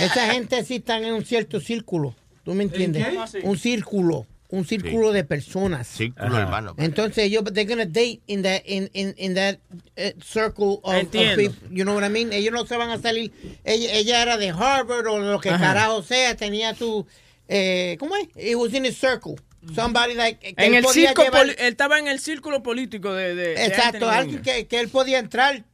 [0.00, 2.14] Esa gente sí están en un cierto círculo.
[2.44, 3.06] ¿Tú me entiendes?
[3.42, 4.26] Un círculo.
[4.50, 5.86] Un círculo de personas.
[5.86, 6.74] Círculo, hermano.
[6.78, 9.58] Entonces ellos they're gonna date in that in in, in that
[9.98, 12.32] uh, circle of, people, you know what I mean?
[12.32, 13.30] Ellos no se van a salir.
[13.64, 15.58] Ella, ella era de Harvard o lo que Ajá.
[15.74, 17.06] carajo sea, tenía tu
[17.46, 18.28] eh, ¿cómo es?
[18.36, 19.36] It was in a circle.
[19.74, 23.34] Somebody like que En él el circo, llevar- él estaba en el círculo político de,
[23.34, 25.64] de- Exacto, alguien que, que él podía entrar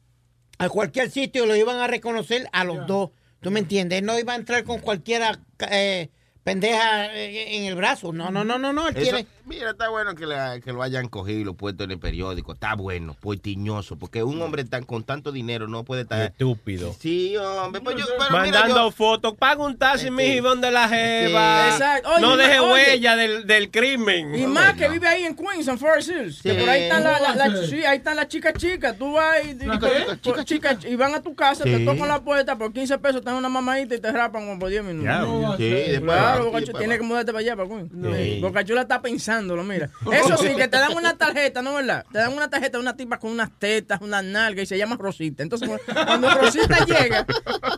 [0.59, 3.11] a cualquier sitio y lo iban a reconocer a los dos.
[3.41, 3.99] ¿Tú me entiendes?
[4.01, 5.39] Él no iba a entrar con cualquiera
[5.71, 6.09] eh,
[6.45, 8.13] pendeja eh, en el brazo.
[8.13, 8.89] No, no, no, no, no.
[8.89, 9.27] Él tiene.
[9.47, 12.53] Mira, está bueno que, la- que lo hayan cogido y lo puesto en el periódico.
[12.53, 13.97] Está bueno, poitiñoso.
[13.97, 16.21] Porque un hombre tan con tanto dinero no puede estar.
[16.23, 16.95] Estúpido.
[16.99, 17.81] Sí, hombre.
[17.81, 21.69] Pues yo, pero Mandando mira, yo, fotos, paga un taxi, mijo, y donde la jeva.
[21.69, 22.09] Exacto.
[22.13, 22.73] Oye, no deje oye.
[22.73, 24.35] huella del, del crimen.
[24.35, 26.43] Y más que vive ahí en Queens, en Forest Hills.
[26.43, 26.61] Que Sí.
[26.61, 28.97] por ahí están las la, la- ¿Cómo sí, ahí están las chicas chicas.
[28.99, 30.05] Tú vas y, y- ¿La con- qué?
[30.07, 33.21] con- Chica, chicas y van a tu casa, te tocan la puerta por 15 pesos,
[33.21, 35.05] te dan una mamadita y te rapan como por 10 minutos.
[35.05, 35.69] Ya, No, Sí, sí.
[35.93, 36.99] después Claro, va, Boca sí, Chula, después tiene va.
[36.99, 37.91] que mudarte para allá, para Queens.
[38.35, 38.41] Sí.
[38.41, 38.87] Boca Chula
[39.35, 39.91] está pensándolo, mira.
[40.13, 42.05] Eso sí, que te dan una tarjeta, ¿no verdad?
[42.13, 44.97] Te dan una tarjeta de una tipa con unas tetas, unas nalgas y se llama
[44.97, 45.43] Rosita.
[45.43, 45.69] Entonces,
[46.07, 47.27] cuando Rosita llega,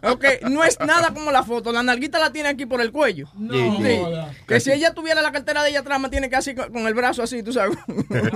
[0.03, 1.73] ok, no es nada como la foto.
[1.73, 3.29] La nalguita la tiene aquí por el cuello.
[3.37, 4.01] No, Sí.
[4.47, 6.95] Que si ella tuviera la cartera de ella atrás, me tiene que así con el
[6.95, 7.77] brazo así, tú sabes.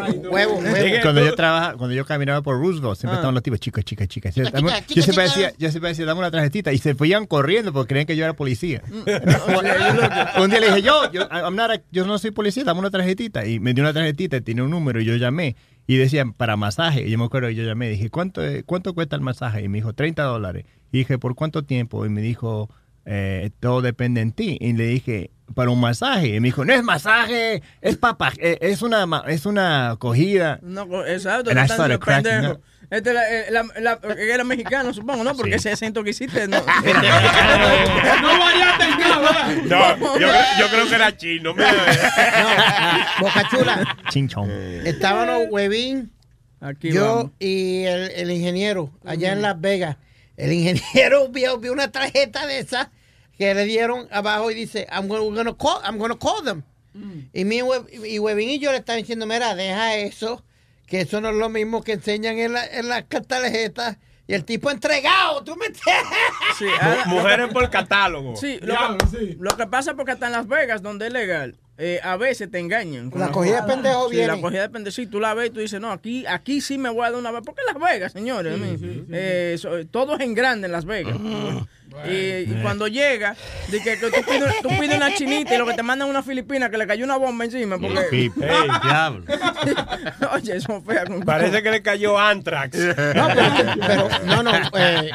[0.03, 0.31] Ay, no.
[0.31, 0.61] Huevo,
[1.03, 4.35] Cuando yo trabajaba, cuando yo caminaba por Roosevelt, siempre estaban los tipos, chicas, chicas, chicas.
[4.35, 6.73] Yo, dame- chica, yo siempre decía, yo siempre decía, dame una tarjetita.
[6.73, 8.83] Y se fuían corriendo porque creían que yo era policía.
[10.39, 12.91] Un día le dije, yo, yo, I'm not a- yo no soy policía, dame una
[12.91, 13.10] tarjetita.
[13.47, 15.57] Y me dio una tarjetita, y tenía un número y yo llamé.
[15.87, 17.07] Y decían, para masaje.
[17.07, 19.63] Y yo me acuerdo, que yo llamé, dije, ¿cuánto, ¿cuánto cuesta el masaje?
[19.63, 20.65] Y me dijo, 30 dólares.
[20.93, 22.07] Y dije, ¿por cuánto tiempo?
[22.07, 22.71] Y me dijo,
[23.05, 24.57] eh, todo depende en ti.
[24.61, 26.29] Y le dije, para un masaje.
[26.29, 30.61] Y me dijo, no es masaje, es papa, eh, es una, es una cogida.
[30.63, 31.51] No, exacto.
[31.51, 32.57] And no I están started siendo cracking pendejos.
[32.59, 32.63] up.
[32.91, 35.35] Este la, eh, la, la- era mexicano, supongo, ¿no?
[35.37, 35.57] Porque Sí.
[35.59, 36.59] ese acento que hiciste, no.
[38.21, 39.49] No variaste en nada.
[39.97, 41.55] No, yo, creo- yo creo que era chino.
[41.55, 41.73] mira.
[43.21, 43.97] Boca Chula.
[44.11, 44.51] Chinchón.
[44.85, 46.11] Estábamos Huevín,
[46.61, 47.31] Aquí yo vamos.
[47.39, 49.97] y el, el ingeniero allá en Las Vegas.
[50.37, 52.89] El ingeniero vio, vio una tarjeta de esas
[53.39, 56.63] que le dieron abajo y dice, I'm gonna, call, I'm gonna call them.
[57.33, 57.61] Y, mi
[58.03, 60.45] y Huevín y yo le estaban diciendo, mira, deja eso,
[60.91, 63.97] que eso no es lo mismo que enseñan en, la, en las tarjetas.
[64.27, 66.19] Y el tipo entregado, ¿tú me entiendes?
[66.59, 68.37] Sí, ah, Mu- Mujeres por catálogo.
[68.37, 69.37] Sí, lo, Diablo, que, sí.
[69.41, 72.51] lo que pasa es porque hasta en Las Vegas, donde es legal, eh, a veces
[72.51, 73.11] te engañan.
[73.17, 74.35] La cogida de pendejo Sí, viene.
[74.35, 74.95] la cogida de pendejo.
[74.95, 77.19] Sí, tú la ves y tú dices, no, aquí, aquí sí me voy a dar
[77.19, 77.43] una vez.
[77.45, 78.55] Porque Las Vegas, señores.
[78.55, 81.17] a mí, eh, so- todo es en grande en Las Vegas.
[82.09, 82.11] Y,
[82.53, 83.35] y cuando llega,
[83.69, 86.11] de que, que tú, pides, tú pides una chinita y lo que te mandan es
[86.11, 87.79] una filipina que le cayó una bomba encima.
[87.79, 88.31] Porque, Ey,
[88.85, 89.25] diablo.
[90.33, 91.05] oye, eso fea.
[91.07, 92.77] con- Parece que le cayó Antrax.
[92.79, 92.95] No,
[93.35, 94.53] pero, pero- no, no.
[94.79, 95.11] Eh,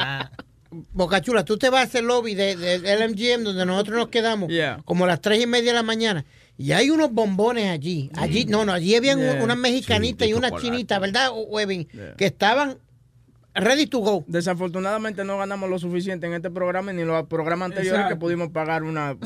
[0.92, 4.80] Boca Chula, tú te vas al lobby de- del LMGM donde nosotros nos quedamos, Yeah.
[4.84, 6.26] como a las tres y media de la mañana.
[6.58, 8.10] Y hay unos bombones allí.
[8.16, 9.44] Allí, no, no, allí habían Yeah.
[9.44, 11.88] unas mexicanitas Sí, y unas chinitas, ¿verdad, Webin?
[11.92, 12.16] Yeah.
[12.16, 12.78] Que estaban
[13.56, 14.24] ready to go.
[14.28, 18.16] Desafortunadamente no ganamos lo suficiente en este programa ni en los programas anteriores Exacto.
[18.16, 19.16] que pudimos pagar una.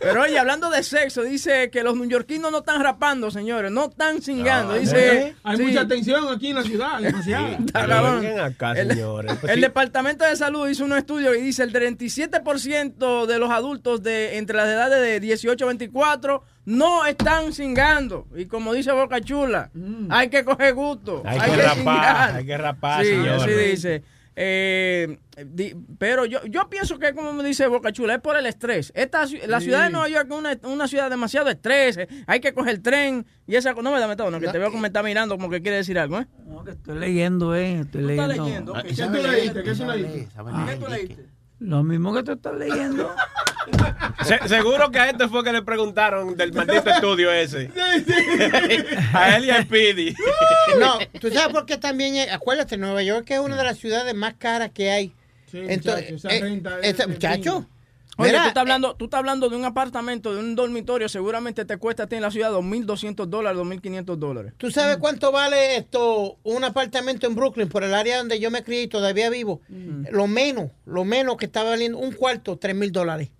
[0.00, 4.22] Pero oye, hablando de sexo, dice que los neoyorquinos no están rapando, señores, no están
[4.22, 4.74] cingando.
[4.74, 5.34] dice, ¿Eh?
[5.42, 9.32] Hay sí, mucha tensión aquí en la ciudad, vengan acá, El- señores.
[9.40, 9.62] Pues el sí.
[9.62, 14.56] Departamento de Salud hizo un estudio y dice el 37% de los adultos de entre
[14.56, 18.26] las edades de 18 a 24 no están cingando.
[18.36, 19.70] Y como dice Boca Chula,
[20.10, 21.22] hay que coger gusto.
[21.24, 22.34] Hay que rapar, cingar.
[22.36, 23.42] hay que rapar, Sí, señores.
[23.42, 24.02] así dice.
[24.42, 28.46] Eh, di- pero yo, yo pienso que, como me dice Boca Chula, es por el
[28.46, 28.90] estrés.
[28.94, 31.98] Esta, ci- la ciudad de Nueva York es una, una ciudad demasiado estrés.
[31.98, 33.82] eh, Hay que coger el tren y esa cosa.
[33.82, 35.78] No me da metado, no, que te veo que me está mirando como que quiere
[35.78, 36.26] decir algo, ¿eh?
[36.46, 37.80] No, que estoy leyendo, eh.
[37.80, 38.72] Estoy ¿Tú estás leyendo.
[38.72, 38.82] Ok.
[38.84, 39.62] ¿Qué tú leíste?
[39.62, 40.28] ¿Qué tú leíste?
[41.60, 43.14] Lo mismo que tú estás leyendo.
[44.24, 47.70] Se- seguro que a este fue que le preguntaron del maldito estudio ese.
[49.12, 50.14] a él y a Speedy.
[50.78, 54.14] No, tú sabes por qué también, es- acuérdate, Nueva York es una de las ciudades
[54.14, 55.12] más caras que hay.
[55.52, 57.66] Entonces, muchacho, esa eh, renta es- esa- es muchacho.
[58.16, 61.64] Oye, Mira, tú estás, hablando, tú estás hablando de un apartamento, de un dormitorio, seguramente
[61.64, 64.52] te cuesta a ti en la ciudad 2.200 dólares, 2.500 dólares.
[64.58, 68.62] ¿Tú sabes cuánto vale esto un apartamento en Brooklyn, por el área donde yo me
[68.62, 69.60] crié y todavía vivo?
[70.10, 73.30] Lo menos, lo menos que estaba valiendo un cuarto, tres mil dólares.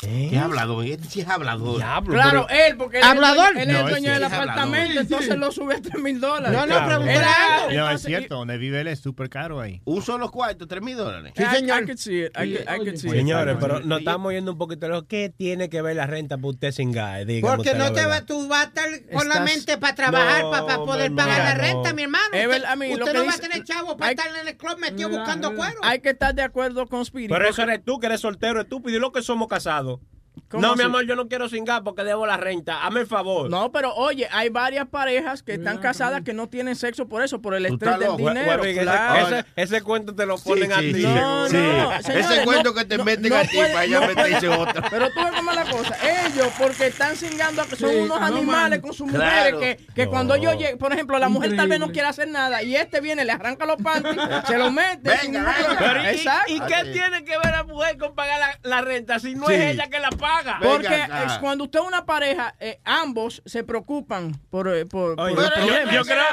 [0.00, 0.86] ¿Qué hablador?
[0.86, 1.78] Este sí es hablador.
[2.06, 3.52] Claro, él, porque él es el ¿Hablador?
[3.52, 5.36] dueño- él es el dueño ese del apartamento, Sí, entonces sí.
[5.36, 6.52] lo sube a 3 mil dólares.
[6.58, 7.02] No, no, Claro.
[7.02, 7.70] algo.
[7.76, 9.82] No, es cierto, donde vive él es súper caro ahí.
[9.84, 11.34] Un solo cuarto, tres mil dólares.
[11.36, 11.82] Sí, señor.
[11.82, 13.12] I could see it, I could- I could see it.
[13.14, 15.04] Señores, pero nos estamos yendo un poquito lejos.
[15.06, 17.26] ¿Qué tiene que ver la renta para usted sin gas?
[17.42, 20.76] Porque no te va, tú vas a estar con la mente para trabajar, No, para,
[20.78, 22.24] poder pagar la renta, mi hermano.
[22.32, 24.34] Usted, verdad, a mí, lo usted que no va a tener chavo para hay- estar
[24.40, 25.76] en el club metido buscando cuero.
[25.82, 27.28] Hay que estar de acuerdo con Speedy.
[27.28, 28.96] Pero eso eres tú que eres soltero, estúpido.
[28.96, 29.89] Y lo que somos casados.
[29.90, 30.19] ¿Cómo
[30.52, 32.84] No, mi amor, yo no quiero sin gas porque debo la renta.
[32.84, 33.48] Hazme el favor.
[33.50, 37.40] No, pero oye, hay varias parejas que están casadas que no tienen sexo por eso,
[37.40, 38.22] por el estrés del loco.
[38.22, 38.64] Hue- dinero.
[38.64, 39.26] Ese- claro.
[39.36, 41.02] ese, ese cuento te lo ponen a sí, ti.
[41.02, 41.56] No, Sí.
[41.56, 44.06] no, Ese cuento no- que te no- meten no a ti puede- para ella no
[44.08, 44.88] meterse otra.
[44.90, 45.96] Pero tú ves cómo es la cosa.
[46.26, 48.80] Ellos, porque están cingando, que son Sí, unos no, animales man.
[48.80, 49.56] con sus Claro.
[49.58, 50.10] mujeres que, que No.
[50.10, 53.00] cuando yo llego, por ejemplo, la mujer tal vez no quiere hacer nada y este
[53.00, 55.10] viene, le arranca los panties, se los mete.
[55.22, 55.76] Venga, venga.
[55.78, 56.52] Pero, ¿y- Exacto.
[56.52, 59.60] ¿Y, qué tiene que ver la mujer con pagar la, la renta si no es
[59.74, 60.29] ella que la paga?
[60.38, 65.16] Venga Porque es cuando usted es una pareja, eh, ambos se preocupan por, eh, por,
[65.16, 65.94] por Oye, los yo, problemas.
[65.94, 66.24] yo creo,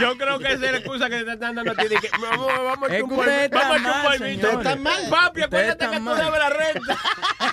[0.00, 1.88] yo creo que esa es la excusa que te están dando a ti.
[1.88, 4.10] de que, vamos, vamos a está vamos a.
[4.12, 5.02] Usted está mal.
[5.10, 6.96] Papi, acuérdate que tú debes la renta.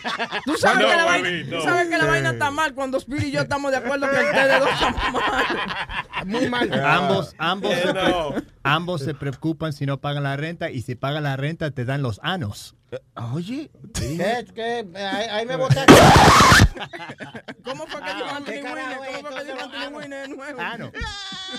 [0.45, 1.57] Tú sabes, No, que, la vaina, no.
[1.57, 4.17] tú sabes que la vaina está mal cuando Speedy y yo estamos de acuerdo que
[4.17, 6.25] ustedes dos están mal.
[6.25, 6.73] Muy mal.
[6.85, 11.23] Ambos, ambos, Eh, se, ambos se preocupan si no pagan la renta y si pagan
[11.23, 12.75] la renta te dan los anos.
[13.33, 14.45] Oye, ¿Qué?
[14.53, 14.87] ¿Qué?
[14.95, 15.93] Ahí, ahí me botaste.
[17.63, 18.97] ¿Cómo fue que dijo ¿qué Anthony Winner?
[18.97, 20.61] ¿Cómo fue que dijo Anthony Winner de nuevo?
[20.61, 20.91] Ano.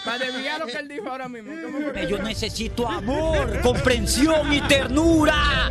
[0.05, 1.53] Para desviar lo que él dijo ahora mismo.
[1.63, 5.71] ¿Cómo fue que Yo necesito amor, comprensión y ternura.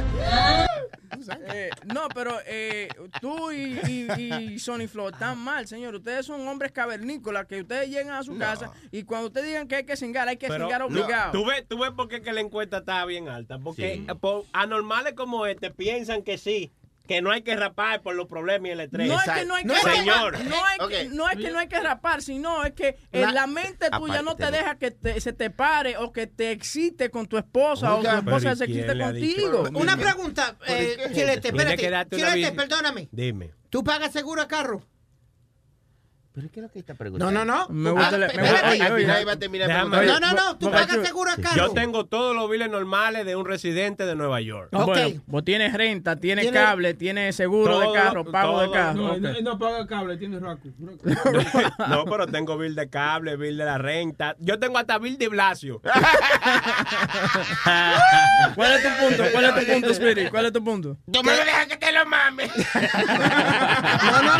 [1.53, 2.87] Eh, no, pero eh,
[3.21, 4.07] tú y, y,
[4.53, 5.95] y Sony Flow están mal, señor.
[5.95, 9.75] Ustedes son hombres cavernícolas que ustedes llegan a su casa y cuando ustedes digan que
[9.77, 11.31] hay que cingar, hay que Pero, cingar no, obligado.
[11.31, 13.59] ¿tú, ves, tú ves por qué que la encuesta está bien alta.
[13.59, 14.07] Porque Sí.
[14.19, 16.71] por anormales como este piensan que sí,
[17.07, 19.07] que no hay que rapar por los problemas y el estrés.
[19.07, 20.39] No es que no hay que Señor.
[20.45, 23.31] No, es que, no es que no hay que rapar, sino es que en La-
[23.31, 27.09] la mente tuya no te deja que te- se te pare o que te excite
[27.09, 29.03] con tu esposa Oiga, o tu esposa se ¿y quién excite
[29.51, 29.79] contigo.
[29.79, 30.97] Una pregunta, eh?
[31.13, 32.15] Chilete, espérate.
[32.15, 33.09] Chilete, perdóname.
[33.11, 33.51] Dime.
[33.69, 34.81] ¿Tú pagas seguro a carro?
[36.33, 37.45] ¿Pero qué es lo que está No, preguntando?
[37.45, 37.67] no, no.
[37.69, 40.27] Me gusta la- me gusta- oye, Al oye, final iba a terminar déjame- preguntando.
[40.27, 40.57] No, no, no.
[40.57, 41.55] Tú pagas seguro a carro.
[41.55, 44.69] Yo tengo todos los biles normales de un residente de Nueva York.
[44.73, 44.85] Ok.
[44.87, 48.93] Bueno, vos tienes renta, tienes Tiene- cable, tienes seguro Todo, de carro, pago de carro.
[49.01, 49.15] No, Ok.
[49.17, 50.73] él no, él no paga cable, tiene Raku.
[51.89, 54.35] No, pero tengo bill de cable, bill de la renta.
[54.39, 55.81] Yo tengo hasta bill de Blasio.
[58.55, 59.23] ¿Cuál es tu punto?
[59.31, 60.29] ¿Cuál es tu punto, Spirit?
[60.29, 60.97] ¿Cuál es tu punto?
[61.11, 62.51] Tú me lo dejas que te lo mames.
[64.03, 64.31] No, no.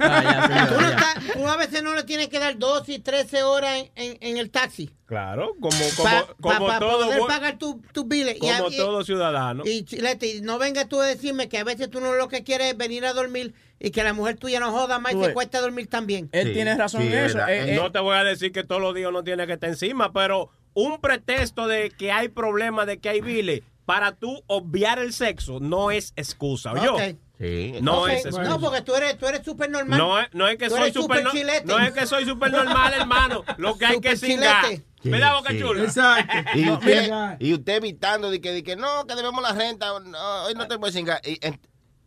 [0.00, 1.20] Ah, ya, señor, Tú, no ya.
[1.20, 4.18] estás- tú a veces no le tienes que dar 12 y 13 horas en, en-
[4.20, 4.90] en el taxi.
[5.06, 8.38] Claro, como, como, Para como todo, poder pagar tus tu biles.
[8.38, 9.64] Como y- todo ciudadano.
[9.66, 12.44] Y Chilete, y no vengas tú a decirme que a veces tú no lo que
[12.44, 15.32] quieres es venir a dormir y que la mujer tuya no joda más y ves.
[15.32, 16.28] cuesta dormir también.
[16.32, 17.40] Él Sí, tiene razón sí, en es eso.
[17.48, 19.68] Eh, eh, no te voy a decir que todos los días no tiene que estar
[19.70, 25.00] encima, pero un pretexto de que hay problemas, de que hay biles, para tú obviar
[25.00, 26.72] el sexo, no es excusa.
[26.72, 26.94] ¿oyó?
[26.94, 27.02] Ok.
[27.40, 27.78] Sí.
[27.80, 28.44] No es excusa.
[28.44, 29.98] No, porque tú eres tú eres súper normal.
[29.98, 32.92] No es, no es que soy super, súper no, no es que soy super normal,
[32.92, 33.44] hermano.
[33.56, 34.64] Lo que hay que Súper cingar.
[34.66, 34.84] chilete.
[35.04, 35.62] ¿Verdad, Boca Sí, sí.
[35.64, 35.82] Chula?
[35.84, 36.34] Exacto.
[36.58, 37.36] Y No, usted, mira.
[37.40, 40.68] y usted evitando de que, de que no, que debemos la renta, no, hoy no
[40.68, 41.22] te puedes cingar.
[41.24, 41.58] Y, en-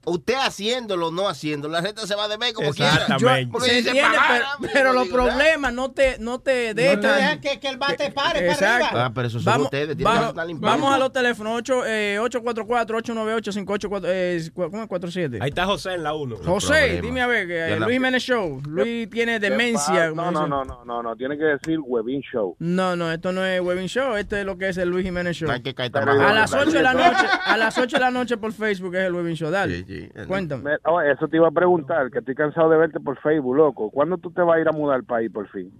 [0.05, 2.93] usted haciéndolo, no haciendo, la renta se va a deber como quiera.
[2.93, 3.51] Exactamente.
[3.51, 7.01] Porque se dice, entiende, pero, pero los problemas no te, no te No te dejan.
[7.01, 8.85] dejan que, que el bate pare para Exacto.
[8.85, 9.05] arriba.
[9.05, 10.77] Ah, pero eso son ustedes, tienen vamos, que estar limpiando.
[10.81, 14.01] vamos a los teléfonos 8, eh, 844-898-5847.
[14.05, 15.39] Eh, cu- ¿Cómo es 47?
[15.41, 16.37] Ahí está José en la 1.
[16.45, 18.61] José, dime a ver, eh, Luis Jiménez Show.
[18.67, 20.11] Luis tiene demencia.
[20.11, 22.55] No, no, no, no, no, no, tiene que decir Webin Show.
[22.59, 25.35] No, no, esto no es Webin Show, esto es lo que es el Luis Jiménez
[25.37, 25.47] Show.
[25.47, 25.73] No hay que.
[25.77, 28.95] A las Pero- 8 de la noche, a las 8 de la noche por Facebook
[28.95, 29.51] es el Webin Show.
[29.51, 29.92] Dale, Sí,
[30.27, 30.63] cuéntame.
[30.63, 33.89] Me- oh, eso te iba a preguntar, que estoy cansado de verte por Facebook, loco.
[33.91, 35.71] ¿Cuándo tú te vas a ir a mudar al país por fin?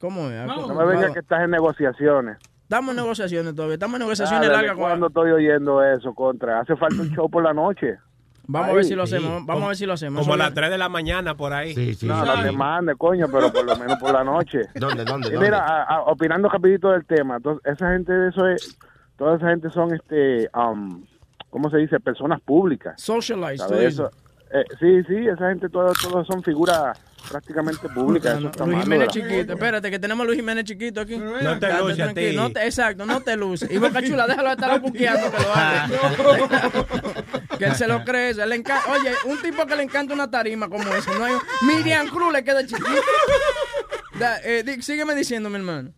[0.00, 0.46] ¿Cómo es?
[0.46, 2.38] No, No me vengas que estás en negociaciones.
[2.62, 4.62] Estamos en negociaciones todavía, estamos en negociaciones largas.
[4.70, 6.60] ¿desde ¿Cuándo estoy oyendo eso, contra?
[6.60, 7.98] Hace falta un show por la noche.
[8.46, 9.14] Vamos a ver si lo sí.
[9.16, 10.20] hacemos, vamos a ver si lo hacemos.
[10.22, 11.74] Como a las 3 de la mañana por ahí.
[11.74, 14.62] Sí, sí, No, mandes, coño, pero por lo menos por la noche.
[14.74, 15.46] ¿Dónde, dónde, Y dónde?
[15.46, 18.76] mira, a- a- opinando rapidito del tema, entonces, esa gente de eso es,
[19.16, 21.04] toda esa gente son este um,
[21.50, 22.00] ¿cómo se dice?
[22.00, 23.00] Personas públicas.
[23.00, 23.72] Socialized.
[23.82, 24.10] Eso,
[24.52, 26.98] eh, sí, sí, esa gente todos todos son figuras
[27.30, 28.38] prácticamente públicas.
[28.38, 31.16] Eso está Luis Jiménez chiquito, espérate, que tenemos a Luis Jiménez chiquito aquí.
[31.18, 32.36] No te Quédate luce a tranquilo, ti.
[32.36, 33.68] no te- exacto, no te luce.
[33.72, 35.88] Y Boca Chula, déjalo estar buqueando que lo haga.
[37.58, 38.34] que él se lo cree.
[38.34, 41.10] se le enca- Oye, un tipo que le encanta una tarima como ese.
[41.16, 41.34] No hay...
[41.62, 42.88] Miriam Cruz le queda chiquito.
[44.18, 45.92] Da- eh, sígueme diciendo, mi hermano.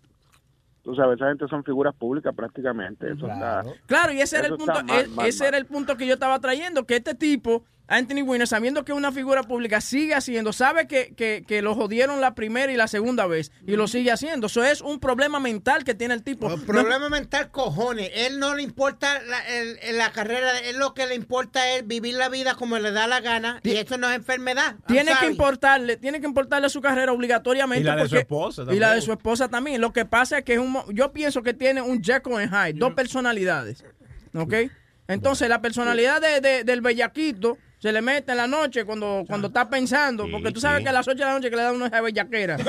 [0.83, 3.13] Tú sabes, esa gente son figuras públicas prácticamente.
[3.13, 3.63] Eso está...
[3.87, 5.49] Claro, y ese era el punto, mal, e- mal, ese mal.
[5.49, 8.99] era el punto que yo estaba trayendo, que este tipo, Anthony Weiner, sabiendo que es
[8.99, 12.89] una figura pública, sigue haciendo, sabe que, que, que lo jodieron la primera y la
[12.89, 14.47] segunda vez, y lo sigue haciendo.
[14.47, 16.49] Eso es un problema mental que tiene el tipo.
[16.49, 18.11] No- Problema mental, cojones.
[18.15, 22.15] Él no le importa la, el- la carrera, él lo que le importa es vivir
[22.15, 23.61] la vida como le da la gana.
[23.63, 24.77] Y eso no es enfermedad.
[24.87, 27.83] Tiene que importarle, tiene que importarle su carrera obligatoriamente.
[27.83, 28.81] Y la de su esposa Y también.
[28.81, 29.81] la de su esposa también.
[29.81, 32.51] Lo que pasa es que es un, mo- yo pienso que tiene un Jekyll and
[32.51, 33.85] Hyde, dos personalidades.
[34.35, 34.55] ¿Ok?
[35.09, 39.49] Entonces, la personalidad de- de- del bellaquito se le mete en la noche cuando, cuando
[39.49, 40.85] está pensando, porque tú sabes sí.
[40.85, 42.57] que a las 8 de la noche que le da uno esa bellaquera.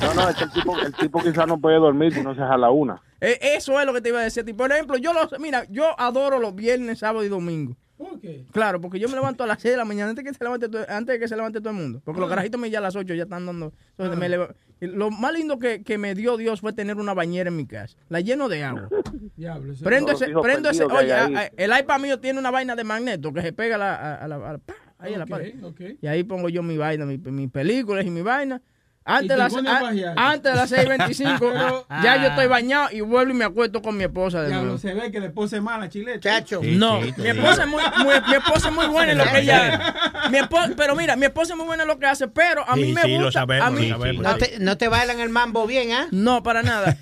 [0.00, 2.40] No, no, es que el tipo, el tipo quizás no puede dormir si no se
[2.40, 3.02] jala una.
[3.20, 4.44] Eh, Eso es lo que te iba a decir.
[4.56, 7.76] Por ejemplo, yo los, mira, yo adoro los viernes, sábado y domingo.
[7.98, 8.44] ¿Por qué?
[8.52, 10.68] Claro, porque yo me levanto a las 6 de la mañana antes, que se levante
[10.68, 12.00] todo- antes de que se levante todo el mundo.
[12.04, 13.72] Porque los carajitos me ya a las 8 ya están dando.
[13.90, 17.12] entonces me leva- y lo más lindo que, que me dio Dios fue tener una
[17.12, 17.96] bañera en mi casa.
[18.08, 18.88] La lleno de agua.
[19.36, 22.76] Diablo, ese- Prendo ese, prendo ese, oye, a- a- el iPad mío tiene una vaina
[22.76, 24.60] de magneto que se pega a la, a, a la, a la-
[24.98, 25.54] ahí a la pared.
[26.00, 28.62] Y ahí pongo yo mi vaina, mi- mis películas y mi vaina.
[29.08, 33.32] Antes de, las, a antes de las 6.25, Pero- ya yo estoy bañado y vuelvo
[33.32, 34.78] y me acuesto con mi esposa de Diablo, nuevo.
[34.78, 36.20] se ve que la esposa es mala, chilete.
[36.20, 36.60] Chacho.
[36.62, 39.38] No, sí, mi esposa, es muy, muy- mi esposa es muy buena en lo que
[39.40, 39.94] ella
[40.30, 42.76] mi esposa, Pero mira, mi esposa es muy buena en lo que hace, pero a
[42.76, 43.24] mí Sí, me sí, gusta.
[43.24, 44.22] lo sabemos, a mí, lo sabemos.
[44.22, 46.06] No te, no te bailan el mambo bien, ¿ah?
[46.10, 46.96] no, para nada.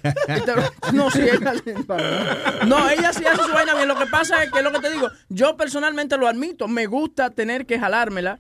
[0.93, 1.55] No, sí, ella,
[1.87, 3.89] para- no, ella sí hace su vaina bien.
[3.89, 7.31] Lo que pasa es que lo que te digo, yo personalmente lo admito, me gusta
[7.31, 8.39] tener que jalármela.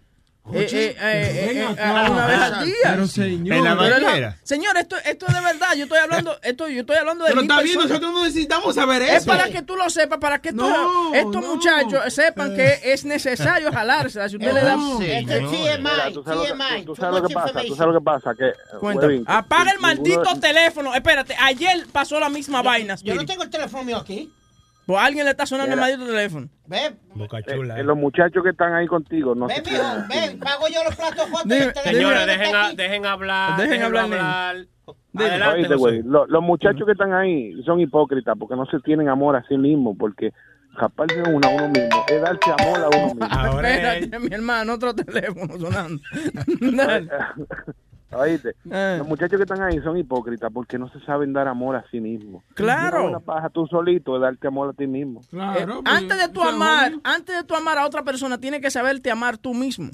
[0.52, 2.74] Eh, eh, eh, eh, eh, una vez al día.
[2.84, 3.56] Pero señor.
[3.56, 5.74] En la Pero señor, esto, esto es de verdad.
[5.76, 9.02] Yo estoy hablando, esto, yo estoy hablando de Pero está bien, nosotros no necesitamos saber
[9.02, 9.14] eso.
[9.14, 11.54] Es para que tú lo sepas, para que estos, No, estos no.
[11.54, 14.28] muchachos sepan que es necesario jalársela.
[14.28, 14.76] Si usted le da...
[14.76, 15.50] Sí, Esto es no.
[15.50, 18.34] TMI, Mira, tú sabes lo que, tú sabes lo pasa, tú sabes lo que pasa,
[18.34, 18.52] que...
[19.26, 20.94] Apaga el maldito teléfono.
[20.94, 22.96] Espérate, ayer pasó la misma vaina.
[23.02, 24.32] Yo no tengo el teléfono mío aquí.
[24.86, 26.48] Pues a alguien le está sonando el maldito teléfono.
[26.66, 27.78] Ve, Boca eh, chula.
[27.78, 30.38] eh, los muchachos que están ahí contigo no ve, se mijo, quieren.
[30.38, 31.44] ve, pago yo los platos fotos.
[31.48, 33.56] Dime, Señores, dejen, a- dejen hablar.
[33.56, 34.56] Dejen Dejen hablar, hablar.
[35.12, 35.28] Dime.
[35.30, 35.78] Adelante, Oíste, José.
[35.80, 39.42] güey, lo- los muchachos que están ahí son hipócritas porque no se tienen amor a
[39.48, 40.32] sí mismos, porque
[40.76, 43.26] japarse uno a uno mismo es darse amor a uno mismo.
[43.30, 46.00] Ahora Espérate, mi hermano, otro teléfono sonando.
[48.12, 48.96] Oíste, Eh.
[48.98, 52.00] los muchachos que están ahí son hipócritas porque no se saben dar amor a sí
[52.00, 52.44] mismos.
[52.54, 53.06] Claro.
[53.08, 55.22] Una paja tú solito es darte amor a ti mismo.
[55.30, 55.78] Claro.
[55.78, 58.70] Eh, pues, antes de tu amar, antes de tu amar a otra persona, tienes que
[58.70, 59.90] saberte amar tú mismo.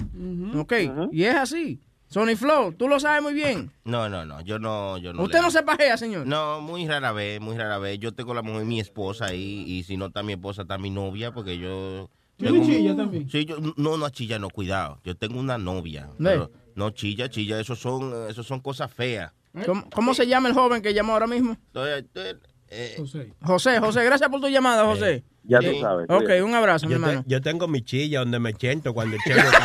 [0.55, 0.73] ¿Ok?
[1.11, 1.79] Y es así.
[2.07, 3.71] Sony Flow, tú lo sabes muy bien.
[3.85, 5.23] No, no, no, yo no, yo no.
[5.23, 6.27] Usted no se pajea, señor.
[6.27, 7.97] No, muy rara vez, muy rara vez.
[7.97, 10.91] Yo tengo la mujer, mi esposa ahí, y si no está mi esposa, está mi
[10.91, 12.11] novia, porque yo...
[12.43, 13.29] ¿Tú tengo no un- chillas también?
[13.29, 14.99] Sí, yo, no, no chilla, no, cuidado.
[15.03, 16.09] Yo tengo una novia.
[16.17, 19.31] Pero no chilla, chilla, eso son, eso son cosas feas.
[19.65, 21.51] ¿Cómo, cómo se llama el joven que llamó ahora mismo?
[21.67, 22.35] Entonces, eh,
[22.69, 23.33] eh, José.
[23.41, 25.23] José, José, gracias por tu llamada, José.
[25.45, 25.71] Ya Sí.
[25.73, 26.05] tú sabes.
[26.09, 27.23] Ok, un abrazo, mi te- hermano.
[27.27, 29.59] yo tengo mi chilla donde me siento cuando el chelo está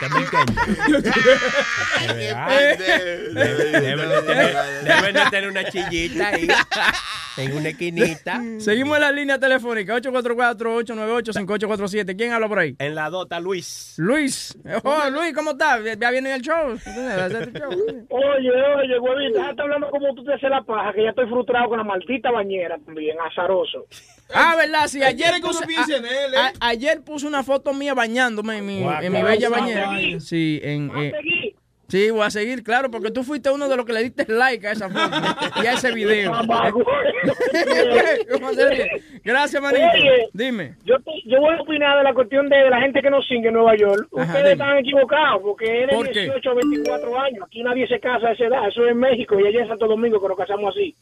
[0.00, 0.26] también.
[3.72, 6.46] Deben de tener, una chillita ahí
[7.38, 8.40] en una esquinita.
[8.58, 12.16] Seguimos en la línea telefónica 844-898-5847.
[12.16, 12.74] ¿Quién habla por ahí?
[12.78, 13.94] En la dota, Luis.
[13.98, 14.56] Luis.
[14.84, 15.80] Oh, Luis, ¿cómo estás?
[15.98, 16.72] ¿Ya viene el show?
[16.72, 17.70] ¿Hacer el show?
[18.10, 21.68] Oye, oye, huevito, déjate hablando como tú te haces la paja, que ya estoy frustrado
[21.68, 23.86] con la maldita bañera también, azaroso.
[24.34, 24.88] Ah, ¿verdad?
[24.88, 26.36] Sí, ayer puse, en él, ¿eh?
[26.38, 29.90] a- ayer puse una foto mía bañándome en mi, en mi bella bañera.
[30.20, 30.88] Sí, en...
[30.88, 31.54] ¿Vas a eh,
[31.88, 34.66] sí, voy a seguir, claro, porque tú fuiste uno de los que le diste like
[34.66, 35.16] a esa foto
[35.62, 36.32] y a ese video.
[39.24, 39.84] Gracias, manito.
[39.92, 40.28] Oye.
[40.32, 40.74] Dime.
[40.84, 40.96] Yo,
[41.26, 43.76] yo voy a opinar de la cuestión de, la gente que nos sigue en Nueva
[43.76, 44.08] York.
[44.16, 44.52] Ajá, Ustedes dime.
[44.52, 46.20] están equivocados porque es de ¿Por qué?
[46.22, 47.44] 18 a 24 años.
[47.46, 48.68] Aquí nadie se casa a esa edad.
[48.68, 50.94] Eso es en México y allá en Santo Domingo que nos casamos así.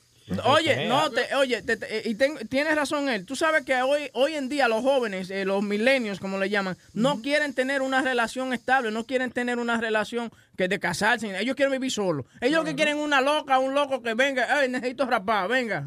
[0.44, 3.24] Oye, no, te, oye, te- te- y ten- tienes razón él.
[3.26, 6.76] Tú sabes que hoy, hoy en día los jóvenes, eh, los milenios, como le llaman,
[6.94, 11.38] no quieren tener una relación estable, no quieren tener una relación que de casarse.
[11.40, 12.26] Ellos quieren vivir solos.
[12.40, 15.84] Ellos lo que quieren es una loca, un loco que venga, ay, necesito rapar, venga,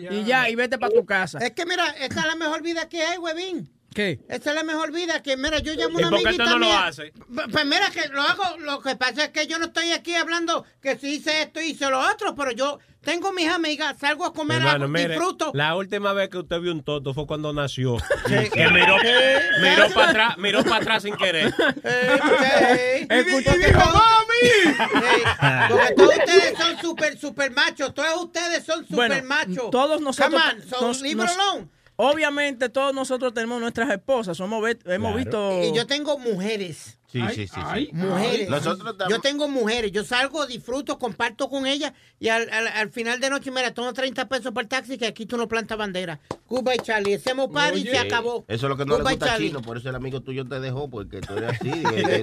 [0.00, 0.12] ya.
[0.12, 1.38] Y ya, y vete para tu casa.
[1.38, 3.70] Es que mira, esta es la mejor vida que hay, huevín.
[3.94, 4.18] ¿Qué?
[4.28, 6.44] Esta es la mejor vida que, mira, yo llamo a ¿Y una por qué amiguita
[6.44, 6.86] tú no lo mía.
[6.88, 7.12] haces?
[7.52, 10.64] Pues mira que lo hago, lo que pasa es que yo no estoy aquí hablando
[10.82, 14.58] que si hice esto, hice lo otro, pero yo, tengo mis amigas, salgo a comer
[14.58, 15.50] Hermano, algo, mire, disfruto.
[15.54, 17.98] la última vez que usted vio un toto fue cuando nació.
[18.26, 18.50] Sí.
[18.52, 18.96] Que miró,
[19.94, 21.52] para atrás, miró para atrás sin querer.
[23.08, 24.76] Escucha, y dijo, ¡Mami!
[25.68, 27.94] Porque todos ustedes son super, super machos.
[27.94, 29.70] Todos ustedes son super Bueno, machos.
[29.70, 30.40] todos nosotros.
[30.42, 31.68] Come on, so nos- leave nos- it alone.
[31.96, 34.36] Obviamente, todos nosotros tenemos nuestras esposas.
[34.36, 35.16] Somos hemos Claro.
[35.16, 35.62] visto.
[35.62, 36.98] Y yo tengo mujeres.
[37.14, 37.90] Sí, sí, sí, sí.
[37.92, 38.48] Mujeres.
[38.48, 39.92] Nosotros Yo tengo mujeres.
[39.92, 43.92] Yo salgo, disfruto, comparto con ellas y al, al, al final de noche, mira, tomo
[43.92, 46.18] 30 pesos para el taxi que aquí tú no plantas bandera.
[46.48, 47.14] Goodbye, Charlie.
[47.14, 48.44] Hacemos party y se acabó.
[48.48, 49.38] Eso es lo que no le gusta a.
[49.38, 51.70] Chino, por eso el amigo tuyo te dejó, porque tú eres así.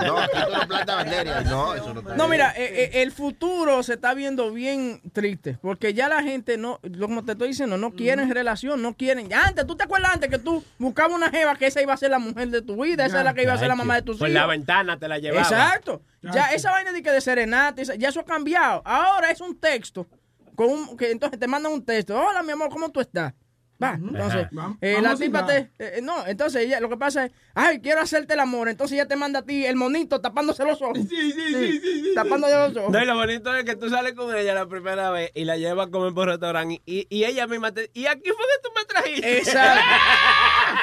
[0.05, 1.41] no, aquí tú no plantas bandera.
[1.41, 2.31] No, eso no está No, bien.
[2.31, 6.79] mira, eh, eh, el futuro se está viendo bien triste, porque ya la gente no,
[6.83, 9.29] lo- como te estoy diciendo, no quieren relación, no quieren.
[9.29, 11.97] Ya antes, ¿tú te acuerdas antes que tú buscabas una jeva que esa iba a
[11.97, 13.95] ser la mujer de tu vida, esa es la que iba a ser la mamá
[13.95, 14.29] de tus hijos?
[14.29, 15.41] la ventana te la llevaba.
[15.41, 16.01] Exacto.
[16.21, 18.81] Ya esa vaina de que de serenata, ya eso ha cambiado.
[18.85, 20.07] Ahora es un texto,
[20.55, 22.17] con un- que entonces te mandan un texto.
[22.19, 23.33] Hola, mi amor, ¿cómo tú estás?
[23.81, 24.47] Va, entonces,
[24.81, 25.69] eh, vamos la a tipa citar.
[25.77, 25.97] te...
[25.97, 28.69] eh, no, entonces ella, lo que pasa es, ay, quiero hacerte el amor.
[28.69, 30.99] Entonces ella te manda a ti el monito tapándose los ojos.
[31.09, 32.11] Sí, sí, sí, sí, sí.
[32.15, 32.91] Tapándose los ojos.
[32.91, 35.57] No, y lo bonito es que tú sales con ella la primera vez y la
[35.57, 37.89] llevas a comer por restaurante y, y ella misma te...
[37.93, 39.37] ¿Y aquí fue que tú me trajiste?
[39.39, 39.81] Exacto.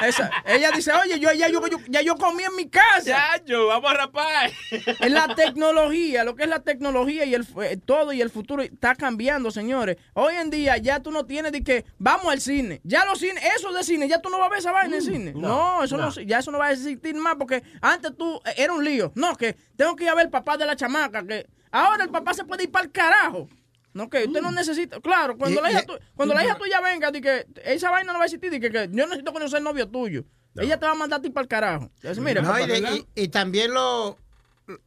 [0.05, 3.03] Esa- ella dice, oye, yo ya, yo, yo- ya yo comí en mi casa.
[3.03, 4.51] Ya, yo, vamos a rapar.
[4.99, 8.61] Es la tecnología, lo que es la tecnología y el eh, todo y el futuro
[8.61, 9.97] está cambiando, señores.
[10.13, 12.81] Hoy en día ya tú no tienes de que vamos al cine.
[12.89, 15.01] Ya los cines, eso de cine, ya tú no vas a ver esa vaina en
[15.03, 15.33] cine.
[15.35, 16.09] No, eso no.
[16.21, 19.11] ya eso no va a existir más porque antes tú eh, era un lío.
[19.13, 22.09] No, que tengo que ir a ver el papá de la chamaca, que ahora el
[22.09, 23.47] papá se puede ir para el carajo.
[23.93, 24.99] No, que usted no necesita.
[25.01, 27.91] Claro, cuando Y- la hija, y- tu- cuando la hija tuya venga, di que esa
[27.91, 30.23] vaina no va a existir, di que, que yo necesito conocer el novio tuyo.
[30.55, 31.91] Ella te va a mandar a ti para el carajo.
[31.95, 32.97] Entonces, mira, No, papá, y, de- ¿verdad?
[33.15, 34.17] y- y también lo,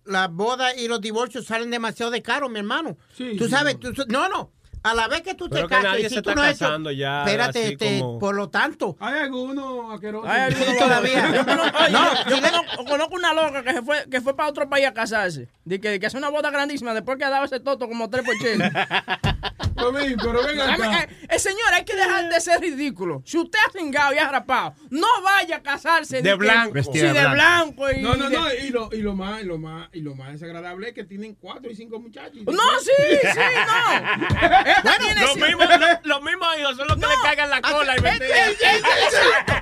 [0.05, 2.97] las bodas y los divorcios salen demasiado de caro, mi hermano.
[3.17, 3.51] Sí, tú sí.
[3.51, 4.51] sabes, tú- no, no.
[4.85, 6.43] A la vez que tú Pero te que casas, nadie y si se tú está
[6.43, 8.97] no casando ya, Espérate, así este, como- por lo tanto.
[8.99, 10.29] Hay algunos asquerosos.
[10.29, 11.31] Hay algunos todavía.
[11.37, 14.35] Yo conozco, oye, No, yo- yo conozco, conozco una loca que se fue, que fue
[14.37, 15.49] para otro país a casarse.
[15.65, 18.25] De que, que hace una boda grandísima después que ha dado ese toto como tres
[18.25, 18.35] por
[19.75, 20.25] ciento.
[20.25, 21.09] Pero ven, acá.
[21.29, 23.23] Eh, señor, hay que dejar de ser ridículo.
[23.25, 26.83] Si usted ha cingado y ha rapado, no vaya a casarse De blanco.
[26.93, 27.91] Sí, de de blanco.
[27.91, 30.33] y No, no, no, y lo, y lo más, y lo más, y lo más
[30.33, 32.43] desagradable es que tienen cuatro y cinco muchachos.
[32.45, 32.93] No, sí,
[33.23, 34.71] sí, no.
[34.71, 37.61] Esta tiene Los cinco- mismos, los, los mismos hijos son los que le cargan la
[37.63, 39.53] cola y Este- este- este- este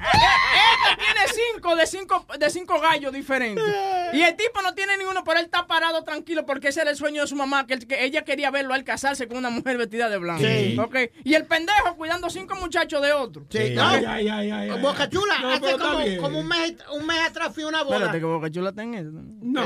[0.96, 1.20] tiene
[1.54, 3.64] cinco de cinco de cinco gallos diferentes.
[4.12, 6.96] Y el tipo no tiene ninguno, pero él está parado tranquilo porque ese era el
[6.96, 9.76] sueño de su mamá, que, él- que ella quería verlo al casarse con una mujer
[9.78, 10.42] vestida de blanco.
[10.42, 10.76] Sí.
[10.78, 10.96] Ok.
[11.24, 13.44] Y el pendejo cuidando cinco muchachos de otro.
[13.50, 13.86] Sí, no.
[13.86, 14.70] Ay, ay, ay.
[14.80, 17.96] Boca Chula, No, hace como, como un, mes, un mes atrás fui una boda.
[17.96, 19.10] Espérate que Boca Chula está en eso.
[19.12, 19.64] No.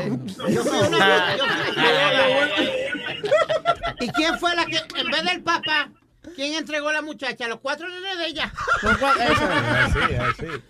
[0.48, 1.36] Yo fui a una boda.
[1.36, 3.94] yo fui a una boda.
[4.00, 5.90] ¿Y quién fue la que, en vez del papá,
[6.34, 7.48] quién entregó a la muchacha?
[7.48, 8.52] Los cuatro nenes de ella.
[8.80, 10.62] Cua- esa- Así, así.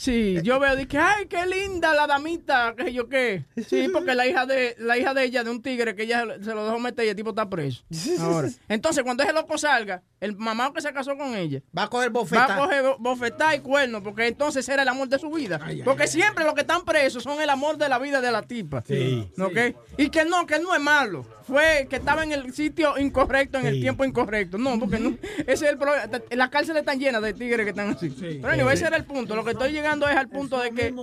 [0.00, 3.44] Sí, yo veo, dije, ay, qué linda la damita, que yo qué.
[3.68, 6.54] Sí, porque la hija de la hija de ella, de un tigre, que ella se
[6.54, 7.84] lo dejó meter y el tipo está preso.
[8.18, 8.48] Ahora.
[8.66, 12.08] Entonces, cuando ese loco salga, el mamá que se casó con ella, Va a coger
[12.08, 12.54] va bofeta.
[12.54, 15.58] a coger bo- bofetada y cuerno, porque entonces era el amor de su vida.
[15.84, 18.82] porque siempre los que están presos son el amor de la vida de la tipa.
[18.86, 19.30] Sí.
[19.40, 19.76] ¿Ok?
[19.96, 21.24] Y que no, que no es malo.
[21.44, 23.80] Fue que estaba en el sitio incorrecto, en el Sí.
[23.80, 24.58] tiempo incorrecto.
[24.58, 26.04] No, porque no, ese es el problema.
[26.30, 28.10] Las cárceles están llenas de tigres que están así.
[28.10, 29.34] Pero anyway, ese era el punto.
[29.34, 30.94] Lo que estoy llegando es al punto de que.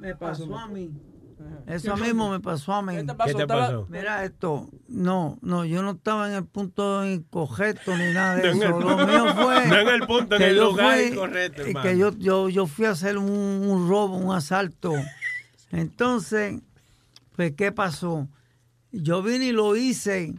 [0.00, 0.90] me pasó a mí.
[1.66, 2.94] Eso mismo me pasó a mí.
[2.94, 3.36] ¿Qué te ¿Qué pasó?
[3.36, 3.86] te Estaba- pasó?
[3.90, 8.62] Mira esto, no, no, yo no estaba en el punto incorrecto ni nada de No
[8.64, 8.80] eso.
[8.80, 11.68] Lo mío fue no en el punto, en que el yo lugar fui- incorrecto, y
[11.70, 11.82] hermano.
[11.88, 14.92] Que yo, yo, yo fui a hacer un, un robo, un asalto.
[15.72, 16.60] Entonces,
[17.34, 18.28] pues, ¿qué pasó?
[18.92, 20.34] Yo vine y lo hice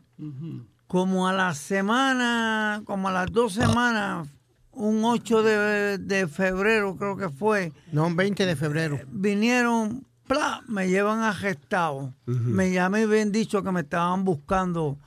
[0.88, 4.28] como a la semana, como a las dos semanas,
[4.72, 9.00] un 8 de, de febrero creo que fue No, un 20 de febrero.
[9.12, 10.62] vinieron, ¡pla!
[10.68, 12.14] me llevan arrestado.
[12.26, 14.98] Me llamé y bien dicho que me estaban buscando.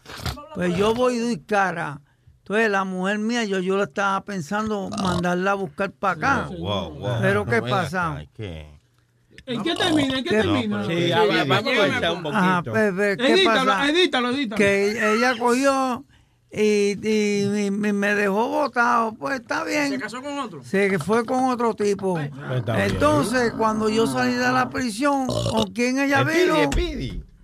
[0.55, 2.01] Pues yo voy doy cara.
[2.39, 6.49] Entonces la mujer mía, yo, yo la estaba pensando mandarla a buscar para acá.
[6.59, 7.17] Wow, wow.
[7.21, 8.25] Pero ¿qué Ven pasa?
[9.47, 10.19] ¿En qué termina?
[10.19, 10.37] ¿En qué ¿Qué?
[10.43, 10.85] termina?
[10.85, 11.49] Sí, Sí, sí, va- sí.
[11.49, 12.73] vamos a echar un Ajá, poquito.
[12.73, 13.89] pues, pues, ¿qué Edítalo, pasa?
[13.89, 14.57] edítalo, edítalo.
[14.59, 16.05] Que ella cogió
[16.53, 19.13] y, y- y me dejó botado.
[19.15, 20.01] Pues está ¿Se bien.
[20.01, 20.63] casó con otro?
[20.65, 22.15] Sí, que fue con otro tipo.
[22.15, 22.31] Pues.
[22.79, 26.71] Entonces, cuando yo salí de la prisión, ¿con quién ella vino?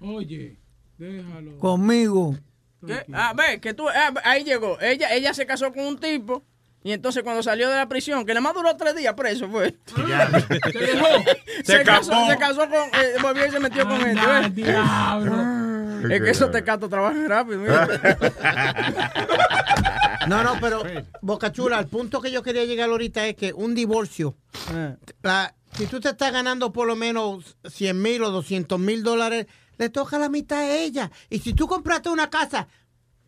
[0.01, 0.59] Oye,
[0.99, 1.59] déjalo.
[1.59, 2.37] Conmigo.
[2.87, 3.05] ¿Qué?
[3.13, 4.79] Ah, ve, que tú, ah, ahí llegó.
[4.81, 6.45] Ella, ella se casó con un tipo
[6.85, 9.77] y entonces cuando salió de la prisión, que nada más duró tres días preso, fue.
[9.97, 11.07] Dejó.
[11.65, 14.17] Se, Se casó, se casó con, eh, volvió y se metió con él.
[14.19, 14.55] Anda, ¿ves?
[14.55, 15.33] diablo.
[16.11, 17.61] Es que esos tecatos trabajan rápido.
[17.61, 17.89] mira.
[20.29, 20.83] No, no, pero
[21.23, 24.37] Boca Chula, al punto que yo quería llegar ahorita es que un divorcio,
[25.23, 29.47] la- si tú te estás ganando por lo menos 100 mil o 200 mil dólares,
[29.79, 31.11] le toca la mitad a ella.
[31.31, 32.67] Y si tú compraste una casa,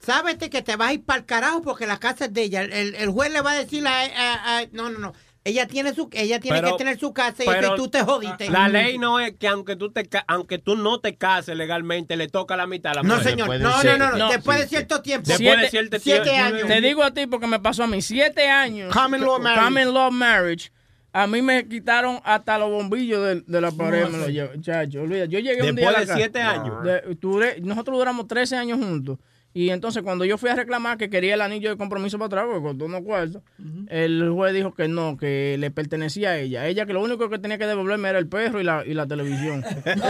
[0.01, 2.63] sábete que te vas a ir para el carajo porque la casa es de ella.
[2.63, 5.13] El, el- el juez le va a decir, a, a- a- no, no, no.
[5.49, 8.03] Ella tiene su, ella tiene Pero- que tener su casa y, pero y tú te
[8.03, 8.51] jodiste.
[8.51, 12.17] La ley no es que aunque tú te ca- aunque tú no te cases legalmente
[12.17, 13.31] le toca la mitad a la No, mujer.
[13.31, 13.49] señor.
[13.61, 14.31] No, no, no, no.
[14.31, 15.27] Después de cierto tiempo.
[15.29, 16.45] Después de cierto siete tiempo.
[16.57, 16.69] años.
[16.69, 18.03] Te digo a ti porque me pasó a mí.
[18.03, 18.93] Siete años.
[18.93, 19.65] Common law marriage.
[19.65, 20.71] Common law marriage.
[21.11, 24.07] A mí me quitaron hasta los bombillos de, de la pared.
[24.09, 25.25] me lo llevo, chacho, olvida.
[25.25, 26.85] Yo llegué un día a Después de siete años.
[26.85, 29.19] De- duré- nosotros duramos 13 años juntos.
[29.59, 32.45] Y entonces cuando yo fui a reclamar que quería el anillo de compromiso para atrás,
[32.47, 33.43] porque costó unos cuartos,
[33.89, 36.69] el juez dijo que no, que le pertenecía a ella.
[36.69, 39.09] Ella que lo único que tenía que devolverme era el perro y la, y la
[39.09, 39.65] televisión.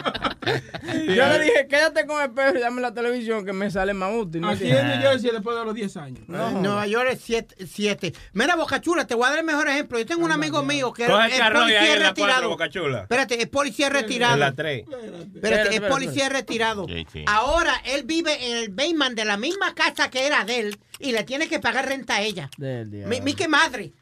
[1.06, 4.12] yo le dije, quédate con el perro y dame la televisión que me sale más
[4.14, 4.40] útil.
[4.40, 4.86] ¿no Aquí en?
[4.88, 6.20] New Jersey después de los 10 años.
[6.28, 8.14] En Nueva York es siete, siete.
[8.32, 9.98] Mira, Boca Chula, te voy a dar el mejor ejemplo.
[9.98, 12.04] Yo tengo un amigo mío que Coge es el carro y ahí policía en la
[12.06, 12.48] cuatro, retirado.
[12.48, 13.00] Boca Chula.
[13.02, 14.34] Espérate, es policía retirado.
[14.34, 14.82] En la tres.
[14.82, 16.86] Espérate, Espérate, es policía retirado.
[16.88, 17.24] Sí, sí.
[17.26, 21.12] Ahora él vive en el basement de la misma casa que era de él y
[21.12, 22.50] le tiene que pagar renta a ella.
[22.58, 23.92] Mi, mi que madre.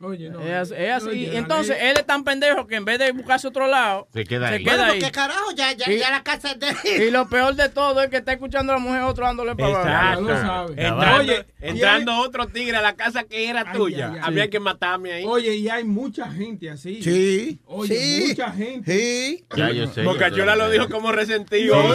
[0.45, 1.09] Es es así.
[1.09, 4.09] Oye, Y la entonces él es tan pendejo que en vez de buscarse otro lado,
[4.13, 4.65] Se queda se ahí.
[4.65, 4.99] queda Bueno, ahí.
[5.01, 6.38] porque carajo, ya, ya, la casa es
[6.99, 10.13] Y lo peor de todo es que está escuchando a la mujer otro dándole para
[10.13, 10.29] abajo.
[10.31, 10.73] Exacto.
[10.77, 14.09] Entrando, entrando otro tigre a la casa que era tuya.
[14.09, 14.21] ay, ay.
[14.25, 15.25] Había que matarme ahí.
[15.27, 17.03] Oye, y hay mucha gente así.
[17.03, 18.93] Sí, Oye, sí, mucha gente.
[18.93, 19.45] Sí.
[19.57, 20.03] Ya yo sé.
[20.03, 20.59] Boca yo Chula sé.
[20.59, 21.77] lo dijo como resentido.
[21.77, 21.95] No, lo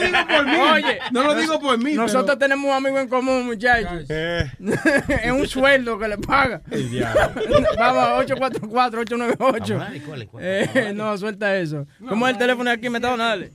[0.00, 0.56] digo por mí.
[0.72, 1.94] Oye, no lo digo por mí.
[1.94, 4.04] Nosotros pero- tenemos un amigo en común, muchachos.
[4.10, 6.60] es un sueldo que le paga.
[7.78, 10.28] Vamos, 844-898.
[10.40, 11.86] Eh, no, suelta eso.
[12.08, 13.52] ¿Cómo es el teléfono aquí metido, dale.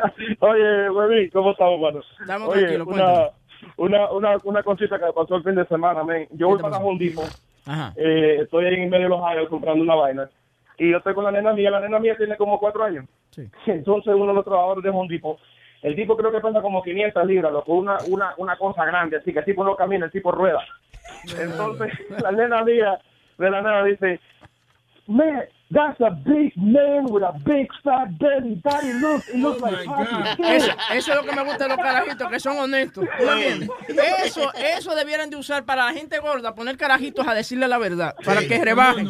[0.40, 2.00] Oye, Webin, ¿cómo estamos, mano?
[2.20, 3.28] Estamos Oye, tranquilos, una,
[3.76, 6.28] una, una, una cosita que me pasó el fin de semana, men.
[6.32, 7.28] Yo voy para Home Depot.
[7.66, 7.92] Ajá.
[7.96, 10.28] Eh, estoy ahí en medio de los años comprando una vaina.
[10.78, 11.70] Y yo estoy con la nena mía.
[11.70, 13.04] La nena mía tiene como cuatro años.
[13.30, 13.48] Sí.
[13.66, 15.38] Entonces, uno de los trabajadores de Home Depot,
[15.82, 19.32] el tipo creo que pesa como 500 libras, loco, una, una, una cosa grande, así
[19.32, 20.60] que el tipo no camina, el tipo rueda.
[21.38, 21.92] Entonces,
[22.22, 22.98] la nena mía,
[23.38, 24.20] de la nena dice,
[25.08, 28.60] man, that's a big man with a big fat belly.
[28.62, 30.44] Daddy, look, it looks like Papi.
[30.44, 33.04] Eso, eso es lo que me gusta de los carajitos, que son honestos.
[34.24, 38.14] Eso, eso debieran de usar para la gente gorda, poner carajitos a decirle la verdad,
[38.24, 39.08] para que rebajen.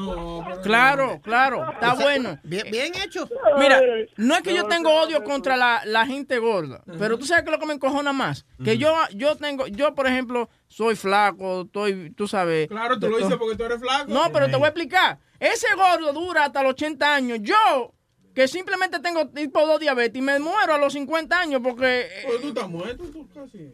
[0.62, 2.38] Claro, claro, está bueno.
[2.42, 3.28] Bien, bien hecho.
[3.59, 3.80] Mira,
[4.16, 7.51] no es que yo tengo odio contra la, la gente gorda, pero tú sabes que
[7.51, 12.11] lo que me encojona más, que yo, yo tengo, yo por ejemplo, soy flaco, estoy,
[12.11, 12.68] tú sabes.
[12.68, 14.07] Claro, tú lo dices porque tú eres flaco.
[14.09, 15.18] No, pero te voy a explicar.
[15.41, 17.39] Ese gordo dura hasta los 80 años.
[17.43, 17.93] Yo,
[18.34, 22.01] que simplemente tengo tipo 2 diabetes y me muero a los 50 años porque...
[22.03, 23.72] eh, Pero tú estás muerto, tú casi.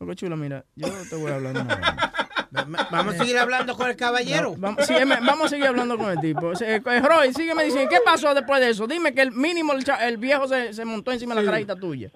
[0.00, 1.54] Loco chulo, mira, yo te voy a hablar.
[1.54, 1.66] no.
[2.90, 4.52] Vamos a seguir hablando con el caballero.
[4.52, 6.52] No, vamos, sí, vamos a seguir hablando con el tipo.
[6.60, 8.86] Eh, Roy, sígueme diciendo, ¿qué pasó después de eso?
[8.86, 12.10] Dime que el mínimo el, el viejo se, se montó encima de la carajita tuya.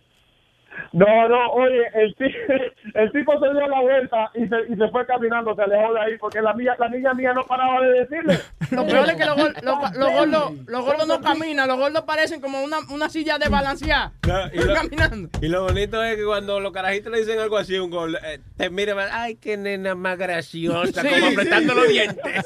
[0.92, 2.14] No, no, oye, el,
[2.94, 6.00] el tipo se dio la vuelta y se, y se fue caminando, se alejó de
[6.00, 8.38] ahí, porque la, mía, la niña mía no paraba de decirle.
[8.70, 12.02] Lo peor es que los, gor- los- los gordos, los gordos no caminan, los gordos
[12.04, 14.10] parecen como una, una silla de balancear.
[14.52, 15.28] y, lo, caminando.
[15.42, 18.40] y lo bonito es que cuando los carajitos le dicen algo así, un gol, eh,
[18.56, 21.78] te mira, ay, qué nena más graciosa, Sí, como apretando sí.
[21.80, 22.44] los dientes.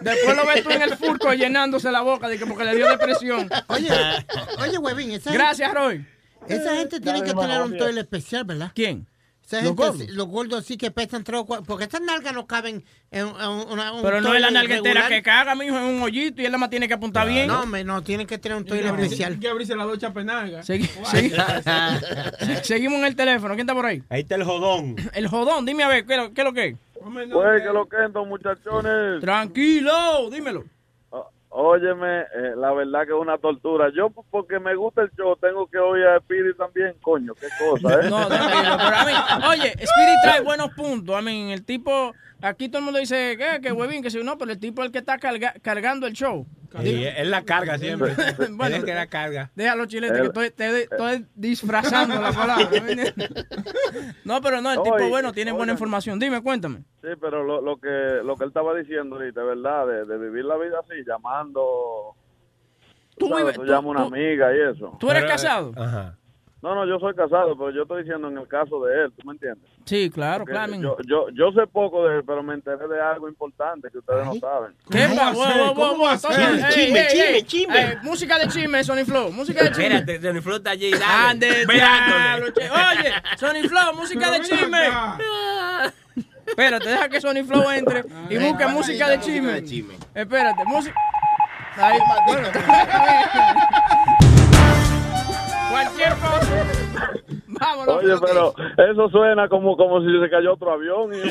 [0.00, 2.88] Después lo ves tú en el furco llenándose la boca de que porque le dio
[2.88, 3.48] depresión.
[3.68, 3.88] Oye,
[4.60, 6.04] oye, huevín, esa Gracias, Roy.
[6.48, 8.72] Esa gente tiene que tener un toile especial, ¿verdad?
[8.74, 9.06] ¿Quién?
[9.44, 10.08] Esa Los gente, gordos.
[10.10, 13.26] los gordos sí que pesan tres o cuatro, porque estas nalgas no caben en, en
[13.70, 15.08] una, un Pero no es la nalguetera regular.
[15.08, 17.46] que caga, mijo, en un hoyito y él nada más tiene que apuntar bien.
[17.46, 19.32] No, hombre, no, tienen que tener un toile especial.
[19.32, 20.60] Hay que abrirse la ducha penaga.
[20.60, 21.32] Segui- segui-
[22.62, 23.54] Seguimos en el teléfono.
[23.54, 24.02] ¿Quién está por ahí?
[24.10, 24.96] Ahí está el jodón.
[25.14, 26.76] El jodón, dime a ver, ¿qué, es lo- qué es lo que es?
[27.32, 29.20] Pues que lo que es, muchachones.
[29.20, 30.64] Tranquilo, dímelo.
[31.50, 33.90] Óyeme, eh, la verdad que es una tortura.
[33.94, 38.00] Yo, porque me gusta el show, tengo que oír a Spirit también, coño, qué cosa,
[38.00, 38.10] ¿eh?
[38.10, 39.12] No, tranquilo, pero a mí,
[39.48, 41.16] oye, Spirit trae buenos puntos.
[41.16, 42.12] A mí, el tipo,
[42.42, 44.86] aquí todo el mundo dice que, que huevín, que si no, pero el tipo es
[44.86, 46.46] el que está carga- cargando el show.
[46.82, 48.12] Sí, él la carga siempre.
[48.50, 49.50] Bueno, es que la carga.
[49.54, 52.68] Déjalo, chilete, que estoy, te- estoy disfrazando la palabra.
[54.24, 56.18] no, pero no, el tipo Oye, bueno tiene buena información.
[56.18, 56.80] Dime, cuéntame.
[57.02, 57.88] Sí, pero lo, lo que
[58.22, 59.86] lo que él estaba diciendo ahorita, ¿verdad?
[59.86, 62.14] De, de vivir la vida así, llamando.
[63.18, 64.96] Tú, sabes, vives- tú tú- llamas a una tú- amiga y eso.
[65.00, 65.72] ¿Tú eres casado?
[65.76, 66.16] Ajá.
[66.60, 69.24] No, no, yo soy casado, pero yo estoy diciendo en el caso de él, ¿tú
[69.24, 69.62] me entiendes?
[69.84, 70.74] Sí, claro, Porque claro.
[70.74, 74.26] yo, yo, yo sé poco de él, pero me enteré de algo importante que ustedes
[74.26, 74.74] no saben.
[74.90, 77.06] ¿Qué ey, chisme,
[77.36, 77.80] ey, chisme.
[77.80, 79.30] ey, Música de chisme, Sony Flow.
[79.30, 79.96] Música de chisme.
[79.98, 80.90] Espérate, Sony Flow está allí.
[80.90, 81.04] dale.
[81.04, 82.46] Ande, diablo.
[82.48, 84.88] Oye, Sony Flow, música de chisme.
[86.44, 89.62] Espérate, deja que Sony Flow entre y busque música de chisme.
[90.14, 90.94] Espérate, música.
[91.76, 92.48] Ahí, bueno,
[95.70, 97.12] Cualquier cosa.
[97.46, 97.96] Vámonos.
[97.96, 98.54] Oye, pero
[98.90, 101.12] eso suena como, como si se cayó otro avión.
[101.14, 101.18] Y...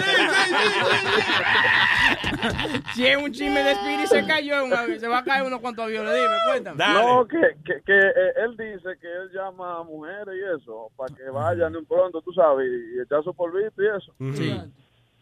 [2.94, 5.44] Si es un chisme de Spirit se cayó en un avión, se va a caer
[5.44, 6.14] unos cuantos aviones.
[6.14, 6.78] Dime, cuéntame.
[6.78, 11.14] No, que, que, que eh, él dice que él llama a mujeres y eso, para
[11.16, 14.14] que vayan de un pronto, tú sabes, y, y echar su polvito y eso.
[14.36, 14.62] Sí.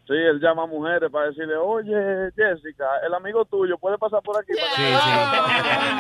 [0.08, 4.38] Sí, él llama a mujeres para decirle, oye, Jessica, el amigo tuyo puede pasar por
[4.38, 4.53] aquí.
[4.53, 5.95] Para que-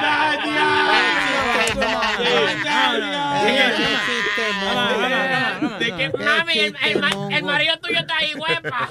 [5.79, 8.89] De que, mami, el, el ma- el marido tuyo está ahí, huepa.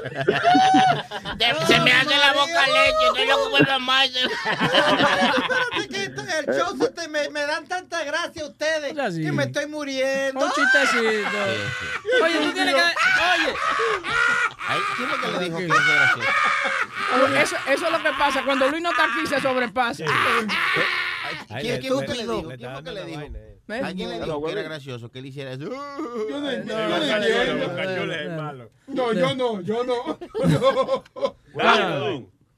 [1.66, 4.04] Se me hace la boca leche, estoy loco por mamá.
[4.04, 8.92] Espérate que el show se te- me, me dan tanta gracia ustedes
[9.24, 10.44] que me estoy muriendo.
[10.44, 11.28] Un chistecito.
[12.24, 12.80] Oye, tú tienes que.
[12.80, 13.54] Oye.
[15.04, 17.36] ¿Quién es que le dijo que eso era gracioso?
[17.42, 18.42] Eso, eso es lo que pasa.
[18.44, 20.04] Cuando Luis no está aquí, se sobrepasa.
[21.60, 22.48] ¿Quién, quién fue que le dijo?
[22.56, 23.20] ¿Quién fue que le dijo?
[23.22, 23.80] ¿Eh?
[23.82, 25.64] ¿Alguien le dijo que era gracioso que él hiciera eso?
[25.64, 26.74] Yo no entiendo.
[28.88, 30.18] No, No, yo no, yo no.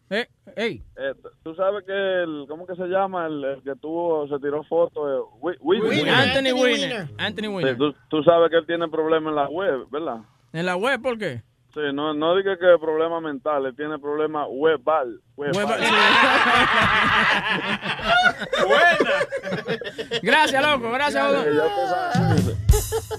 [0.08, 0.84] Eh, ey.
[0.96, 3.26] Eh, tú sabes que el, ¿cómo que se llama?
[3.26, 6.14] El, el que tuvo, se tiró fotos, eh, Wi- Winner.
[6.14, 7.08] Anthony Winner.
[7.18, 7.76] Anthony Sí, Winner.
[7.76, 10.18] tú, tú sabes que él tiene problemas en la web, ¿verdad?
[10.52, 11.42] ¿En la web por qué?
[11.76, 15.20] Sí, no, no diga que problema mental, él tiene problemas webbal.
[15.36, 15.78] webbal.
[18.66, 20.90] Web- Gracias, loco.
[20.90, 21.44] Gracias, Ya, Odón.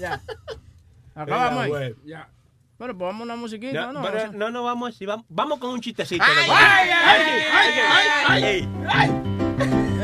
[0.00, 0.20] Ya.
[1.14, 1.70] Acabamos ahí.
[1.70, 1.96] web.
[2.04, 2.28] Ya.
[2.78, 4.02] Bueno, pues vamos a una musiquita, No, ¿no?
[4.02, 5.06] pero O sea- no, no, vamos así.
[5.06, 6.24] Vamos, vamos con un chistecito.
[6.26, 6.62] Ay, nomás.
[6.64, 7.72] ay, ay, ay,
[8.26, 9.10] ay, ay, ay.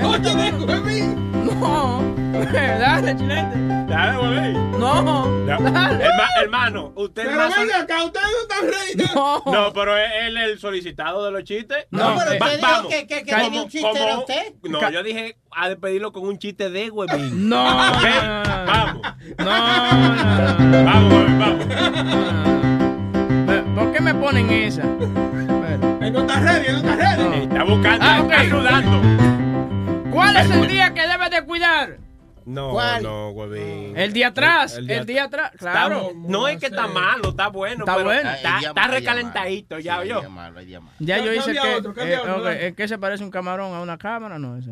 [0.01, 1.24] No te dejo de mí.
[1.45, 2.15] No.
[2.53, 3.57] Dale, chilete.
[3.89, 4.53] Dale, güey.
[4.79, 5.47] No.
[5.47, 5.57] Ya.
[5.61, 6.05] Dale.
[6.05, 9.15] Herma- hermano, usted Pero más venga acá, ustedes no están ready.
[9.15, 9.43] No.
[9.47, 11.87] No, pero él es el solicitado de los chistes.
[11.91, 12.93] No, pero Va- usted dijo vamos.
[12.93, 14.53] que- que- que Como- tenía un chiste, ¿era como- usted?
[14.65, 17.49] No, yo dije a despedirlo con un chiste de huevín.
[17.49, 18.67] No, no, no, no.
[18.67, 19.03] Vamos.
[19.39, 20.85] No, no, no.
[20.85, 21.65] Vamos, huevín, vamos.
[23.75, 24.83] ¿Por qué me ponen esa?
[24.83, 27.43] Él no está ready, él no está ready.
[27.45, 29.34] Está buscando, Ah, está sudando.
[30.15, 31.99] ¿Cuál es el día que debes de cuidar?
[32.47, 33.03] No, ¿Cuál?
[33.03, 33.97] no, huevín.
[33.97, 34.75] El día atrás.
[34.77, 35.53] El El día día, atrás.
[35.55, 36.11] Está- Claro.
[36.15, 37.85] no es que está malo, está bueno.
[37.85, 38.31] Está pero bueno.
[38.31, 40.21] Está, recalentadito, ya Sí, yo.
[40.21, 40.95] hay malo, hay día malo.
[40.99, 41.59] Ya yo hice que.
[41.61, 42.67] otro, eh, otro, ok, dale.
[42.67, 44.39] ¿En qué se parece un camarón a una cámara?
[44.39, 44.71] No, eso.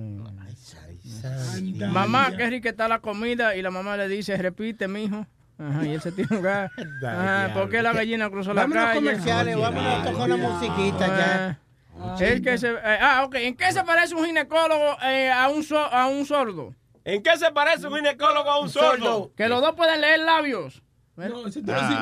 [1.91, 3.57] Mamá, qué rica está la comida.
[3.57, 5.27] Y la mamá le dice, repite, mijo.
[5.59, 6.71] Ajá, y él se tira un gas.
[7.07, 8.97] Ajá, ¿por qué la gallina cruzó la Vámonos a calle?
[9.01, 11.59] comerciales, vámonos a tocar una musiquita ya.
[12.05, 13.35] Ah, el que se, eh, ah, ok.
[13.37, 16.75] ¿En qué se parece un ginecólogo eh, a, un so- a un sordo?
[17.05, 19.33] ¿En qué se parece un ginecólogo a un sordo?
[19.37, 20.83] Que los dos pueden leer labios.
[21.15, 22.01] No, si tú Ah.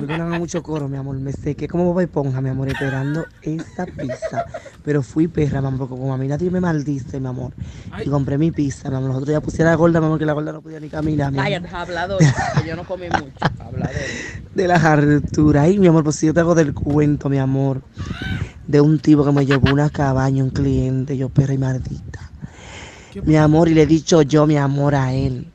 [0.00, 1.18] me- no hagan mucho coro, mi amor.
[1.18, 4.46] Me sequé como Bob Esponja, mi amor, esperando esa pizza.
[4.82, 7.54] Pero fui perra, mi amor, porque como a mí nadie me maldice, mi amor.
[8.02, 9.08] Y compré mi pizza, mi amor.
[9.08, 10.88] Los otros días puse a la gorda, mi amor, que la gorda no podía ni
[10.88, 11.34] caminar.
[11.34, 13.36] Cállate, hablador, que yo no comí mucho.
[13.58, 13.94] Hablador.
[14.54, 15.64] De las harturas.
[15.64, 17.82] Ay, mi amor, pues si yo te hago del cuento, mi amor.
[18.66, 22.20] De un tipo que me llevó una cabaña, un cliente, yo perra y maldita.
[23.24, 25.52] Mi amor, y le he dicho yo, mi amor, a él.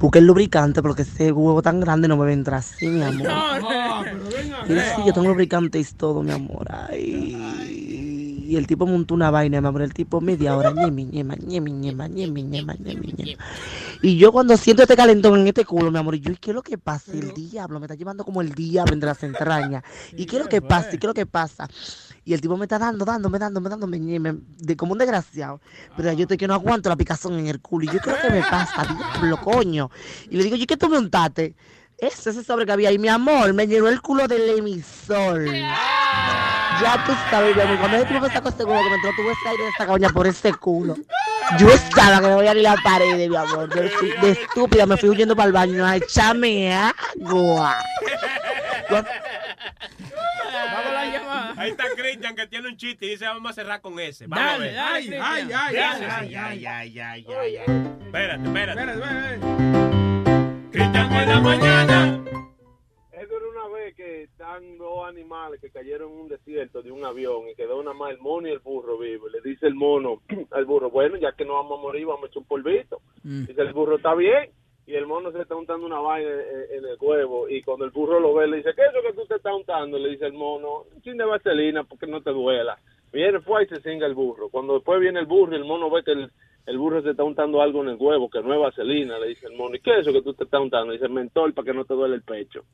[0.00, 3.02] Busque el lubricante porque ese huevo tan grande no me va a entrar así, mi
[3.02, 3.28] amor.
[4.66, 6.66] Pero Y sí, yo tengo lubricante y todo, mi amor.
[6.70, 7.36] Ay.
[8.50, 9.82] Y el tipo montó una vaina, mi amor.
[9.82, 13.44] El tipo media hora, ñemi, ñema, ñemi, ñema, ñemi, ñema, ñemi, ñema.
[14.02, 16.50] Y yo cuando siento este calentón en este culo, mi amor, y yo, ¿y qué
[16.50, 17.12] es lo que pasa?
[17.12, 19.84] El diablo, me está llevando como el diablo entre las entrañas.
[20.16, 20.88] ¿Y qué es lo que pasa?
[20.94, 21.68] ¿Y qué es lo que pasa?
[21.68, 25.60] Y el tipo me está dando, dándome, dándome, dándome, ñeme, de como un desgraciado.
[25.96, 27.84] Pero yo estoy que no aguanto la picazón en el culo.
[27.84, 28.84] Y yo, ¿qué es lo que me pasa?
[28.84, 29.90] Diablo, coño.
[30.28, 31.54] Y le digo, ¿y qué tú me untaste?
[31.98, 35.44] Ese, ese sobre que había ahí, mi amor, me llenó el culo del emisor.
[36.80, 39.10] Ya tú sabes, mi amor, cuando ese tipo me sacó ese huevo que me entró
[39.16, 40.96] tuvo ese aire de esa cabaña por ese culo.
[41.58, 43.68] Yo estaba que me voy a ir a la pared, mi amor.
[43.68, 43.90] De,
[44.22, 47.76] de estúpida me fui huyendo para el baño a echarme agua.
[50.52, 51.54] Vamos a la llamada.
[51.56, 54.26] Ahí está Cristian que tiene un chiste y dice vamos a cerrar con ese.
[54.26, 54.74] Vamos a Dale, ver.
[54.74, 55.22] dale, Cristian.
[55.24, 57.96] Ay, ay, ay, Ay, ay, ay, ay, ay, ay.
[58.06, 58.80] Espérate, espérate.
[58.80, 59.40] Espérate,
[60.70, 62.24] Cristian en la mañana.
[63.12, 67.04] Eso era una vez que están dos animales que cayeron en un desierto de un
[67.04, 69.28] avión y quedó nada más el mono y el burro vivo.
[69.28, 70.22] Y le dice el mono
[70.52, 73.02] al burro, bueno, ya que no vamos a morir, vamos a echar un polvito.
[73.22, 74.50] Dice el burro, está bien.
[74.90, 77.48] Y el mono se está untando una vaina en, el huevo.
[77.48, 79.54] Y cuando el burro lo ve, le dice, ¿qué es lo que tú te estás
[79.54, 79.96] untando?
[79.96, 82.76] Le dice el mono, un chin de vaselina porque no te duela.
[83.12, 84.48] Viene, fue y se cinga el burro.
[84.48, 86.32] Cuando después viene el burro y el mono ve que el,
[86.66, 89.46] el burro se está untando algo en el huevo, que no es vaselina, le dice
[89.46, 90.88] el mono, ¿y qué es eso que tú te estás untando?
[90.88, 92.64] Le dice mentol para que no te duele el pecho.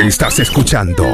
[0.00, 1.04] Estás escuchando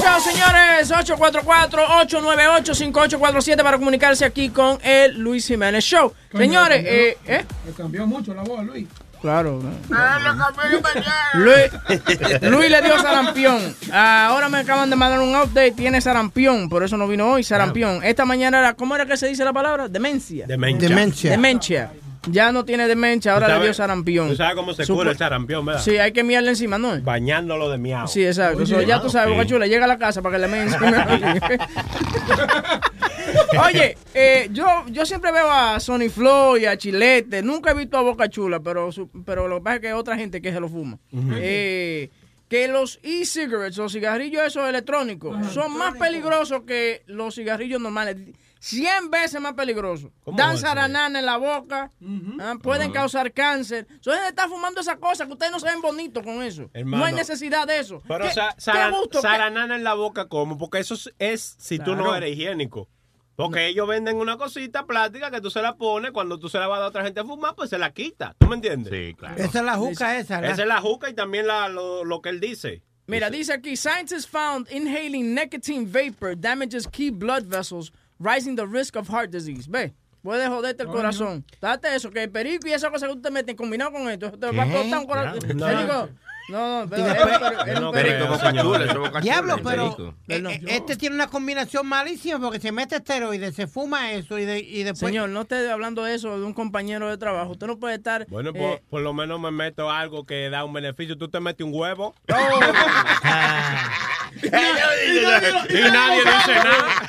[0.00, 0.90] Show, señores.
[0.90, 6.12] 844-898-5847 para comunicarse aquí con el Luis Jiménez Show.
[6.32, 7.44] Señores, eh, ¿eh?
[7.66, 8.86] Le cambió mucho la voz, Luis.
[9.20, 9.60] Claro.
[11.34, 11.70] Luis,
[12.42, 13.76] Luis le dio sarampión.
[13.92, 15.72] Ahora me acaban de mandar un update.
[15.72, 16.70] Tiene sarampión.
[16.70, 17.44] Por eso no vino hoy.
[17.44, 18.02] Sarampión.
[18.02, 18.72] Esta mañana era.
[18.74, 19.88] ¿Cómo era que se dice la palabra?
[19.88, 20.46] Demencia.
[20.46, 20.88] Demencia.
[20.88, 21.30] Demencia.
[21.30, 21.92] Demencia.
[22.28, 23.32] Ya no tiene demencia.
[23.32, 24.28] Ahora ¿Tú le dio sarampión.
[24.28, 25.80] ¿Tú sabes cómo se Supo- cura el sarampión, verdad?
[25.82, 27.00] Sí, hay que miarle encima, ¿no?
[27.00, 28.06] Bañándolo de miau.
[28.08, 28.62] Sí, exacto.
[28.62, 29.36] Oye, ya ah, tú sabes, ok.
[29.36, 31.06] Boca Chula, llega a la casa para que le meen encima.
[33.66, 37.42] Oye, eh, yo, yo siempre veo a Sony Flow y a Chilete.
[37.42, 39.92] Nunca he visto a Boca Chula, pero, su- pero lo que pasa es que hay
[39.94, 40.98] otra gente que se lo fuma.
[41.36, 42.10] Eh,
[42.48, 48.16] que los e-cigarettes, los cigarrillos esos electrónicos, son más peligrosos que los cigarrillos normales.
[48.60, 50.10] 100 veces más peligrosos.
[50.22, 50.68] ¿Cómo Dan va a ser?
[50.68, 51.90] zaranana en la boca,
[52.40, 53.86] ah, pueden causar cáncer.
[54.00, 56.70] So, gente está fumando esa cosa que ustedes no se ven bonitos con eso.
[56.74, 56.98] Hermano.
[56.98, 58.02] No hay necesidad de eso.
[58.06, 59.18] Pero ¿Qué- sa- qué sara- gusto?
[59.20, 60.58] ¿Qué- saranana en la boca, ¿cómo?
[60.58, 62.88] Porque eso es, si tú no eres higiénico.
[63.36, 66.66] Porque ellos venden una cosita plástica que tú se la pones, cuando tú se la
[66.66, 68.34] vas a dar a otra gente a fumar, pues se la quita.
[68.38, 68.92] ¿Tú me entiendes?
[68.92, 69.36] Sí, claro.
[69.42, 70.40] Esa es la juca esa.
[70.46, 72.82] Esa es la juca y también la, lo, lo que él dice.
[73.06, 78.94] Mira, dice aquí, scientists found inhaling nicotine vapor damages key blood vessels, rising the risk
[78.96, 79.68] of heart disease.
[79.68, 79.92] Ve,
[80.22, 81.44] puede joderte el corazón.
[81.60, 84.30] Date eso, que el perico y esa cosa que tú te metes combinado con esto,
[84.32, 85.40] te va a cortar un corazón.
[85.56, 85.68] No.
[85.68, 86.08] Digo,
[86.50, 88.26] no, no, pero, no perico.
[88.26, 92.72] Boca Chula, Boca Diablo, Chula, pero eh, eh, este tiene una combinación malísima porque se
[92.72, 95.10] mete esteroides, se fuma eso y, de- y después...
[95.10, 97.52] Señor, no esté hablando de eso de un compañero de trabajo.
[97.52, 98.26] Usted no puede estar.
[98.28, 101.16] Bueno, eh, por, por lo menos me meto algo que da un beneficio.
[101.16, 102.16] Tú te metes un huevo.
[104.42, 107.08] y nadie dice nada.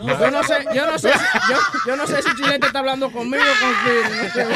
[0.00, 1.18] Yo no sé, yo no sé, si,
[1.50, 4.46] yo, yo no sé si Chilete está hablando conmigo o con Phil, no sé.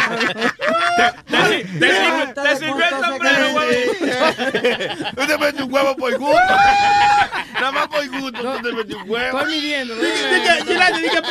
[0.98, 5.10] Te, te sirve- te sirvió el sombrero, huevito.
[5.16, 6.36] Tú te metes un huevo por gusto.
[7.54, 9.38] Nada más por gusto tú te metes un huevo.
[9.40, 9.94] Estoy midiendo.
[9.94, 10.02] ¿no?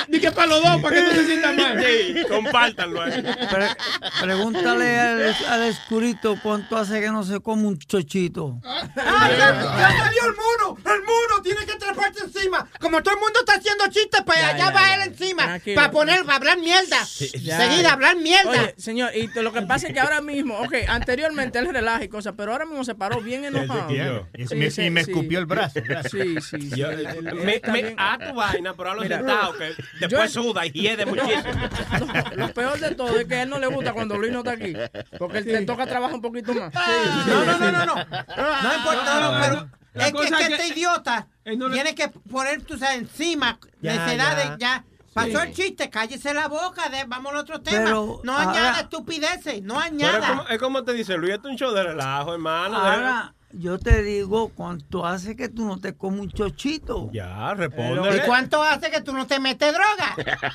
[0.07, 1.84] Di que para los dos, para que tú te sientas mal.
[1.84, 3.03] Sí, compártanlo.
[3.03, 3.76] Pre-
[4.22, 8.59] pregúntale al, al escurito cuánto hace que no se come un chochito.
[8.65, 9.30] ¡Ah,
[9.63, 10.77] ya, salió el mono!
[10.85, 12.67] ¡El mono tiene que treparse encima!
[12.79, 14.95] Como todo el mundo está haciendo chistes, pues Ya, allá ya, va ya.
[14.95, 15.43] él encima.
[15.43, 15.75] Tranquilo.
[15.75, 17.05] Para poner, para hablar mierda.
[17.05, 18.49] Seguir, hablar mierda.
[18.51, 22.09] Oye, señor, y lo que pasa es que ahora mismo, ok, anteriormente él relaja y
[22.09, 23.87] cosas, pero ahora mismo se paró bien enojado.
[24.33, 25.11] Y, Sí, me, sí, y me sí.
[25.11, 25.79] escupió el brazo.
[25.83, 26.11] gracias.
[26.11, 26.75] Sí, sí, sí.
[26.79, 26.89] Yo-
[27.33, 29.17] me, me- a tu vaina, pero a los Mira.
[29.17, 31.43] sentados que después suda y hiede muchísimo.
[32.35, 34.51] Lo peor de todo es que a él no le gusta cuando Luis no está
[34.51, 34.73] aquí,
[35.17, 36.73] porque él le toca trabajar un poquito más.
[36.73, 37.95] No, no, no, no, no.
[37.95, 41.27] No importa, no, pero La es que, que es que- este idiota
[41.57, 44.57] no le- tiene que poner, tú sabes, encima Ya, necesidades, ya.
[44.57, 44.83] ya.
[45.13, 45.35] Pasó Sí.
[45.47, 47.85] el chiste, cállese la boca, de, vamos al otro tema.
[47.85, 50.27] Pero no ahora- añada estupideces, no Pero es añada.
[50.27, 52.77] como, es como te dice Luis, esto es un show de relajo, hermano.
[52.77, 57.09] Ahora, yo te digo cuánto hace que tú no te comes un chochito.
[57.13, 58.21] Ya, ¿Y responde.
[58.25, 60.15] cuánto hace que tú no te metes droga?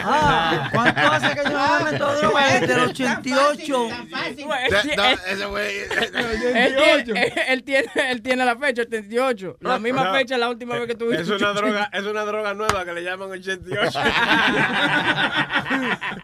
[0.00, 2.46] Ah, ¿cuánto hace que yo no me meto droga?
[2.60, 3.88] Desde el 88.
[3.88, 4.46] Tan fácil.
[4.68, 5.18] Él- tiene,
[7.48, 9.56] él, tiene, él tiene la fecha, el 38.
[9.60, 10.12] La misma No.
[10.14, 11.22] fecha la última vez que tuviste.
[11.22, 13.98] Es una droga, es una droga nueva que le llaman 88.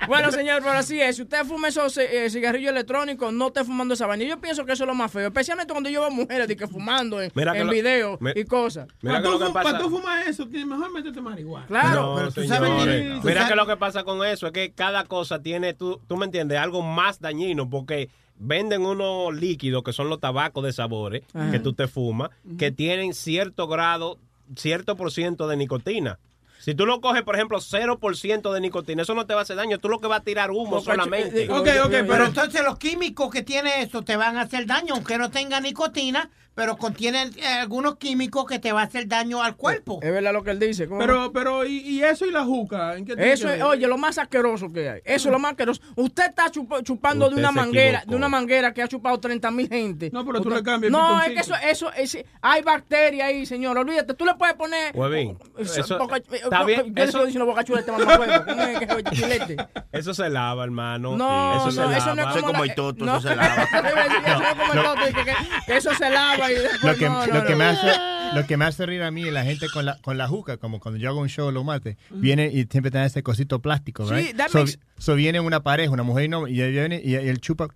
[0.07, 1.17] Bueno, señor, pero así es.
[1.17, 4.25] Si usted fuma esos eh, cigarrillos electrónicos, no esté fumando esa vaina.
[4.25, 5.27] Yo pienso que eso es lo más feo.
[5.29, 8.31] Especialmente cuando yo veo mujeres de que fumando en, Mira que en lo- videos mi-
[8.35, 8.89] y cosas.
[9.03, 9.79] Mira que Para lo tú, que fu- para pasa.
[9.85, 11.67] tú fumar eso, tienes mejor métete marihuana.
[11.67, 12.61] Claro, No, pero tú señores.
[12.61, 15.75] sabes- tú Mira sabes- que lo que pasa con eso es que cada cosa tiene,
[15.75, 20.65] tú, tú me entiendes, algo más dañino porque venden unos líquidos que son los tabacos
[20.65, 24.19] de sabores que tú te fumas, que tienen cierto grado,
[24.57, 26.19] cierto por ciento de nicotina.
[26.65, 29.57] Si tú lo coges, por ejemplo, 0% de nicotina, eso no te va a hacer
[29.57, 29.79] daño.
[29.79, 31.43] Tú lo que vas a tirar humo Boca- solamente.
[31.45, 35.19] eh, eh, Pero entonces los químicos que tiene eso te van a hacer daño, aunque
[35.19, 39.57] no tenga nicotina, pero contienen eh, algunos químicos que te va a hacer daño al
[39.57, 39.99] cuerpo.
[40.01, 40.87] Es verdad lo que él dice.
[40.87, 42.95] ¿cómo Pero, pero, ¿y, y eso y la juca?
[42.97, 45.01] ¿En qué Eso es, oye, lo más asqueroso que hay.
[45.05, 45.83] Eso es lo más asqueroso.
[45.97, 48.11] Usted está chupa- chupando de una manguera, equivocó.
[48.11, 50.11] de una manguera que ha chupado 30 mil gente.
[50.13, 53.77] No, pero tú le cambias No, es que eso, eso, es- hay bacterias ahí, señor.
[53.77, 54.97] Olvídate, tú le puedes poner.
[54.97, 56.21] Huevín, eso- boca-
[56.55, 58.45] está bien, ¿Qué eso- boca chula este mamahuevo?
[58.47, 59.57] ¿Cómo es que es chilete?
[59.93, 61.17] Eso se lava, hermano.
[61.17, 62.37] No, eso no, se eso no lava.
[62.39, 63.63] es como, la- toto, no, eso se lava.
[63.65, 65.35] Eso es como el toto, que, que-
[65.67, 67.93] que eso se lava y después Lo que, no, lo, me hace,
[68.35, 70.57] lo que me hace reír a mí es la gente con la, con la juca,
[70.57, 74.07] como cuando yo hago un show los martes, viene y siempre tiene ese cosito plástico,
[74.09, 74.37] Sí, right?
[74.37, 77.13] that so, makes- so viene una pareja, una mujer y, no, y ella viene y,
[77.13, 77.69] y él chupa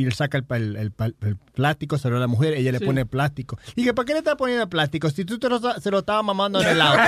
[0.00, 0.46] y él saca el,
[0.76, 2.84] el, el el plástico, se lo da a la mujer, ella le Sí.
[2.84, 3.58] pone plástico.
[3.74, 5.10] Y que, ¿para qué le está poniendo el plástico?
[5.10, 7.02] Si tú te lo, se lo estabas mamando en el auto.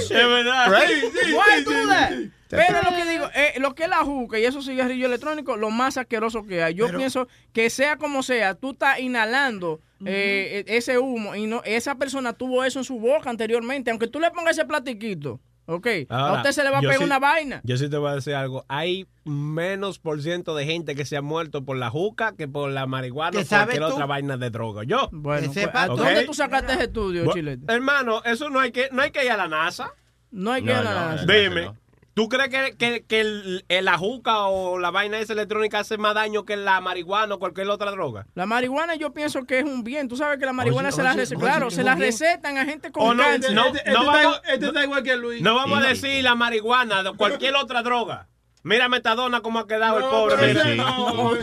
[0.00, 0.70] Es verdad.
[0.70, 2.32] Right?
[2.48, 5.70] Pero lo que digo, eh, lo que es la juca y esos cigarrillos electrónicos, lo
[5.70, 6.74] más asqueroso que hay.
[6.74, 11.94] Yo pienso que sea como sea, tú estás inhalando eh, ese humo y no esa
[11.96, 13.90] persona tuvo eso en su boca anteriormente.
[13.90, 15.40] Aunque tú le pongas ese platiquito,
[15.74, 15.86] ¿ok?
[16.08, 17.60] a usted se le va a pegar sí- una vaina.
[17.64, 18.64] Yo sí te voy a decir algo.
[18.68, 22.70] Hay menos por ciento de gente que se ha muerto por la juca que por
[22.70, 23.88] la marihuana ¿Qué o cualquier tú?
[23.94, 24.82] otra vaina de droga.
[24.84, 25.08] Yo.
[25.12, 25.74] Bueno, pues, ¿Ok?
[25.74, 27.72] ¿a ¿dónde tú sacaste ese estudio, Bu- Chilete?
[27.72, 29.92] Hermano, eso no hay que, no hay que ir a la NASA.
[30.30, 31.24] No hay que ir a la NASA.
[31.26, 31.72] Dime.
[32.14, 35.96] ¿Tú crees que, que, que el, el- la juca o la vaina esa electrónica hace
[35.96, 38.26] más daño que la marihuana o cualquier otra droga?
[38.34, 40.08] La marihuana yo pienso que es un bien.
[40.08, 42.90] Tú sabes que la marihuana Oye, se la oye, claro, se la recetan a gente
[42.90, 43.52] con O no, cáncer.
[43.54, 45.40] no, Este, no igual- este está igual que Luis.
[45.40, 48.28] No vamos a decir la marihuana, de cualquier otra droga.
[48.62, 50.50] Mira Metadona cómo ha quedado el pobre.
[50.52, 51.34] ese no, No,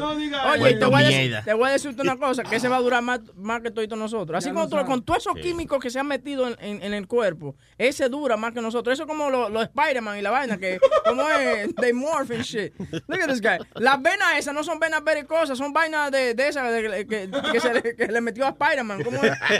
[0.00, 1.42] No diga Oye, te voy, a decir, mierda.
[1.42, 3.88] te voy a decirte una cosa, que ese va a durar más, más que todos
[3.98, 4.38] nosotros.
[4.38, 5.42] Así como lo con todos esos Sí.
[5.42, 8.92] químicos que se han metido en, en- en el cuerpo, ese dura más que nosotros.
[8.92, 12.42] Eso es como los los Spider-Man y la vaina, que como es, they morph and
[12.42, 12.72] shit.
[12.78, 13.58] Look at this guy.
[13.74, 17.60] Las venas esas no son venas vericosas, son vainas de, de esas de- que, que
[17.60, 19.02] se le, que le metió a Spider-Man.
[19.02, 19.32] ¿Cómo es?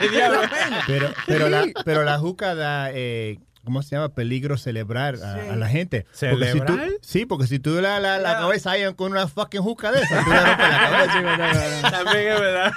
[0.86, 1.50] Pero, pero, Sí.
[1.50, 4.08] la, pero la juca da, eh, ¿cómo se llama?
[4.10, 6.06] Peligro celebrar a, a la gente.
[6.18, 6.88] Porque si tú- ¿Celebrar?
[7.00, 10.24] sí, porque si tú la, la, la cabeza ahí con una fucking juca de esa,
[10.24, 11.90] tú le rompes la cabeza.
[11.90, 12.72] También es verdad.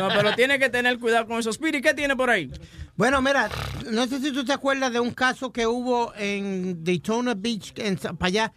[0.00, 1.52] No, pero tiene que tener cuidado con eso.
[1.52, 2.50] Speedy, ¿qué tiene por ahí?
[2.96, 3.48] Bueno, mira,
[3.90, 7.96] no sé si tú te acuerdas de un caso que hubo en Daytona Beach, en,
[7.96, 8.52] para allá,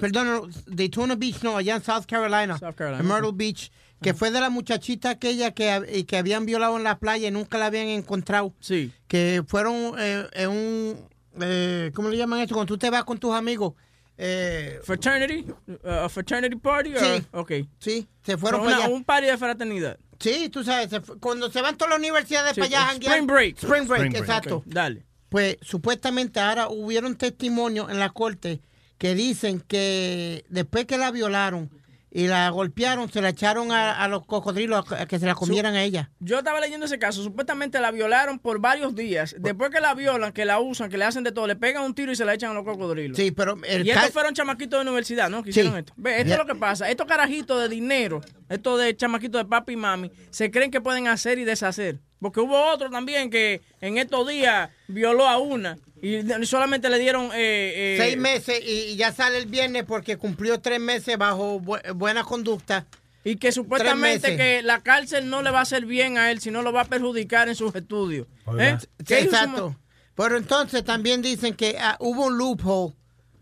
[0.00, 2.98] perdón, Daytona Beach, no, allá en South Carolina, Carolina.
[3.00, 3.70] en Myrtle Beach,
[4.04, 7.58] que fue de la muchachita aquella que, que habían violado en la playa y nunca
[7.58, 8.54] la habían encontrado.
[8.60, 8.92] Sí.
[9.08, 11.08] Que fueron eh, en un,
[11.40, 12.54] eh, ¿cómo le llaman esto?
[12.54, 13.72] Cuando tú te vas con tus amigos.
[14.16, 15.44] Eh, Fraternity?
[15.66, 16.94] Uh, a fraternity party?
[16.94, 17.26] or- Sí.
[17.32, 17.52] Ok.
[17.80, 18.94] Sí, se fueron Una- para allá.
[18.94, 19.98] Un party de fraternidad.
[20.20, 22.92] Sí, tú sabes, se cuando se van todas las universidades Sí, para allá.
[22.92, 23.56] Spring break.
[23.56, 24.16] Spring break, Spring break.
[24.22, 24.62] exacto.
[24.66, 25.04] Dale.
[25.28, 28.60] Pues supuestamente ahora hubieron testimonios en la corte
[28.98, 31.68] que dicen que después que la violaron
[32.14, 35.74] y la golpearon, se la echaron a, a los cocodrilos a, que se la comieran
[35.74, 36.10] a ella.
[36.20, 37.24] Yo estaba leyendo ese caso.
[37.24, 39.34] Supuestamente la violaron por varios días.
[39.36, 41.92] Después que la violan, que la usan, que le hacen de todo, le pegan un
[41.92, 43.16] tiro y se la echan a los cocodrilos.
[43.16, 45.42] Sí, pero el y estos fueron chamaquitos de universidad, ¿no?
[45.42, 45.92] Que hicieron esto.
[45.96, 46.88] Ve, esto es lo que pasa.
[46.88, 51.08] Estos carajitos de dinero, estos de chamaquitos de papi y mami, se creen que pueden
[51.08, 52.00] hacer y deshacer.
[52.20, 57.26] Porque hubo otro también que en estos días violó a una y solamente le dieron...
[57.26, 61.94] eh, eh, Seis meses y, ya sale el viernes porque cumplió tres meses bajo bu-
[61.94, 62.86] buena conducta.
[63.26, 66.60] Y que supuestamente que la cárcel no le va a hacer bien a él, sino
[66.62, 68.26] lo va a perjudicar en sus estudios.
[68.58, 68.76] ¿Eh?
[68.80, 69.76] Sí, ¿Qué hizo su exacto.
[70.14, 72.94] Pero entonces también dicen que ah, hubo un loophole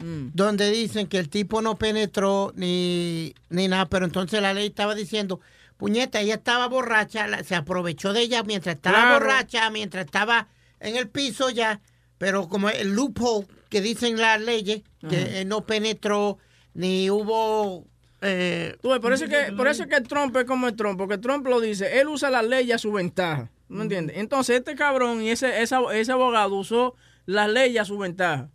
[0.03, 0.31] Mm.
[0.35, 4.95] donde dicen que el tipo no penetró ni, ni nada, pero entonces la ley estaba
[4.95, 5.41] diciendo,
[5.77, 9.15] puñeta, ella estaba borracha, la- se aprovechó de ella mientras estaba Claro.
[9.25, 10.49] borracha, mientras estaba
[10.81, 11.81] en el piso ya,
[12.19, 16.39] pero como el loophole que dicen las leyes, que eh, no penetró
[16.75, 17.85] ni hubo...
[18.21, 20.77] eh, Tú ves, por eso es que por eso es que Trump es como el
[20.77, 24.17] Trump, porque Trump lo dice, él usa la ley a su ventaja, ¿me entiendes?
[24.19, 26.95] Entonces este cabrón y ese, ese, ese abogado usó
[27.27, 28.49] la ley a su ventaja,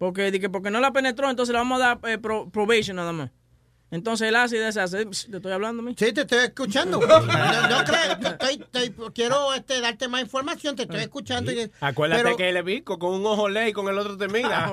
[0.00, 3.12] porque que porque no la penetró, entonces le vamos a dar eh, pro- probation nada
[3.12, 3.30] más.
[3.92, 5.04] Entonces él hace y deshace.
[5.04, 5.94] ¿Te estoy hablando a mí?
[5.98, 6.98] Sí, te estoy escuchando.
[7.06, 11.52] No, no creo, estoy- estoy- quiero este, darte más información, te estoy escuchando.
[11.52, 14.16] y- Acuérdate pero- que él es bico, con un ojo ley y con el otro
[14.16, 14.72] te mira.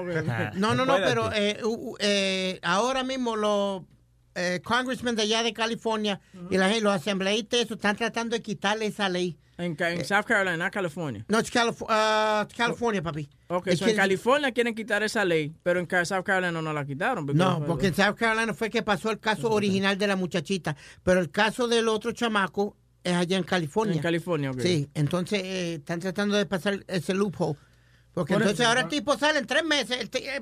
[0.56, 1.60] No, no, no, pero eh,
[2.00, 3.82] eh, ahora mismo los
[4.38, 8.42] eh, congressmen de allá de California y la, gente- los asambleístas eso, están tratando de
[8.42, 9.38] quitarle esa ley.
[9.58, 11.26] En, en South Carolina, no California.
[11.28, 13.28] No, es Calif- ah, California, papi.
[13.48, 16.86] Ok, Es so en California quieren quitar esa ley, pero en South Carolina no la
[16.86, 17.26] quitaron.
[17.34, 21.20] No, porque en South Carolina fue que pasó el caso original de la muchachita, pero
[21.20, 23.96] el caso del otro chamaco es allá en California.
[23.96, 24.60] En California, ok.
[24.62, 27.58] Sí, entonces eh, están tratando de pasar ese loophole.
[28.14, 29.98] Porque Por entonces eso, ahora el tipo sale en tres meses.
[30.00, 30.42] el eh,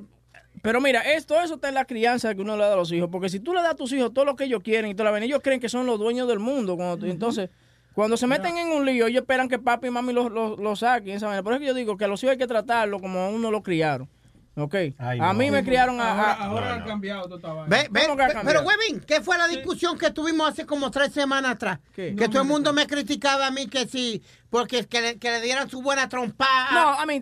[0.61, 3.09] Pero mira, esto eso está en la crianza que uno le da a los hijos.
[3.11, 5.05] Porque si tú le das a tus hijos todo lo que ellos quieren y toda
[5.05, 6.75] la vaina, ellos creen que son los dueños del mundo.
[6.75, 7.49] Cuando Entonces,
[7.93, 10.75] cuando se meten en un lío, ellos esperan que papi y mami los lo, lo
[10.75, 11.15] saquen.
[11.15, 11.43] Esa vaina.
[11.43, 13.51] Por eso que yo digo que a los hijos hay que tratarlo como a uno
[13.51, 14.09] lo criaron.
[14.57, 14.75] ¿Ok?
[14.99, 16.31] a mí me criaron a...
[16.33, 17.65] Ahora, han cambiado toda.
[17.65, 18.63] Ve, ve, ¿Cómo que ha ve- cambiado?
[18.63, 21.79] pero, Webin, ¿qué fue la discusión que tuvimos hace como tres semanas atrás?
[21.93, 25.41] Que todo el mundo me criticaba a mí que sí, porque que le, que le
[25.41, 26.71] dieran su buena trompada.
[26.71, 27.21] No, a mí,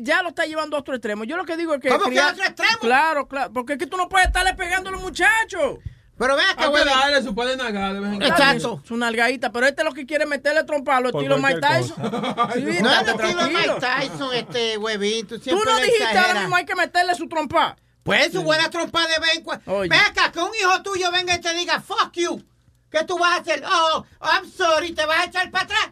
[0.00, 1.24] ya lo está llevando a otro extremo.
[1.24, 1.88] Yo lo que digo es que...
[1.88, 2.78] ¿Cómo que criar- a otro extremo?
[2.80, 3.52] Claro, claro.
[3.52, 5.78] Porque es que tú no puedes estarle pegando a los muchachos.
[6.20, 7.54] Pero vea que darle su par de.
[8.26, 8.82] Exacto.
[8.84, 9.50] Su nalgadita.
[9.50, 11.96] Pero este lo que quiere es meterle trompalo, estilo Mike Tyson.
[12.52, 13.42] Sí, no es estilo.
[13.48, 15.26] Mike Tyson, este Webin.
[15.26, 17.74] Tú, no dijiste ahora mismo hay que meterle su trompa.
[18.02, 19.72] Pues su buena trompa de vez en cuando.
[19.74, 19.88] Oye.
[19.88, 22.42] Ve acá, que un hijo tuyo venga y te diga, fuck you.
[22.90, 23.62] ¿Qué tú vas a hacer?
[23.64, 25.90] Oh, I'm sorry, ¿te vas a echar para atrás?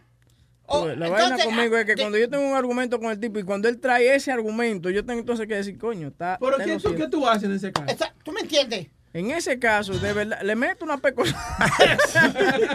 [0.66, 3.18] Oh, la entonces, vaina conmigo es que de- cuando yo tengo un argumento con el
[3.18, 6.36] tipo y cuando él trae ese argumento, yo tengo entonces que decir, coño, está.
[6.38, 8.04] ¿Pero está qué tú, qué tú haces en ese caso?
[8.22, 8.88] ¿Tú me entiendes?
[9.14, 11.34] En ese caso, de verdad, le meto una pecosa.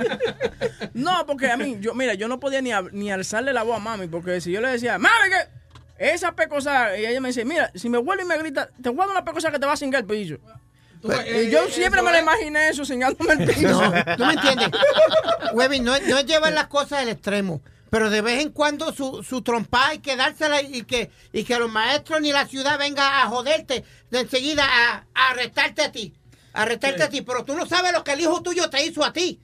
[0.93, 3.79] no, porque a mí, yo, mira, yo no podía ni, ni alzarle la voz a
[3.79, 7.71] mami, porque si yo le decía, mami, que esa pecosa, y ella me dice, mira,
[7.75, 10.01] si me vuelve y me grita, te dar una pecosa que te va a cingar
[10.01, 10.39] el pillo.
[11.25, 13.69] eh, y yo eh, siempre eso me la es- imaginé eso, cingándome el pillo.
[13.71, 14.69] No, tú me entiendes.
[15.53, 17.61] Webin, no, es- no es llevar las cosas al extremo.
[17.89, 21.59] Pero de vez en cuando su, su trompa hay que dársela y que, y que
[21.59, 26.11] los maestros ni la ciudad venga a joderte de enseguida a, a arrestarte a ti.
[26.53, 27.21] Arrestarte a ti.
[27.21, 29.39] Pero tú no sabes lo que el hijo tuyo te hizo a ti.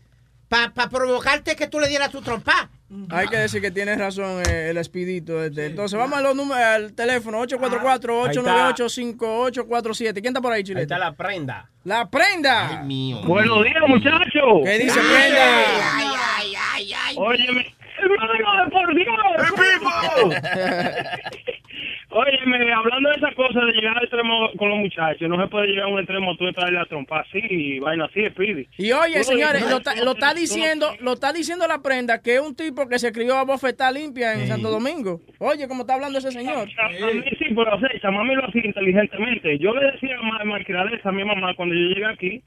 [0.48, 2.70] Para provocarte que tú le dieras su trompa.
[3.12, 5.44] Hay que decir que tienes razón eh, el espidito.
[5.44, 5.68] Este.
[5.68, 10.14] Entonces vamos a los números, al teléfono 844-898-5847.
[10.14, 10.80] ¿Quién está por ahí, Chile?
[10.80, 11.70] Ahí está la prenda.
[11.84, 12.82] La prenda.
[13.26, 14.62] Buenos días, muchachos.
[14.64, 15.46] ¿Qué dice Ay, prenda?
[15.94, 16.08] ay,
[16.38, 17.16] ay, ay, ay.
[17.20, 19.08] Óyeme, hermano de por Dios.
[22.12, 25.68] Óyeme, hablando de esa cosa de llegar al extremo con los muchachos, no se puede
[25.68, 28.68] llegar a un extremo tú de traerle la trompa así y vaina así, Speedy.
[28.80, 32.42] Y oye, señores, lo, está- lo está diciendo, lo está diciendo la prenda que es
[32.42, 35.22] un tipo que se crió a bofetar limpia en Santo Domingo.
[35.38, 36.68] Oye, ¿cómo está hablando ese señor?
[36.80, 39.60] A, a mí sí, pero o sea, mami lo hacía inteligentemente.
[39.60, 42.42] Yo le decía a a mi mamá cuando yo llegué aquí,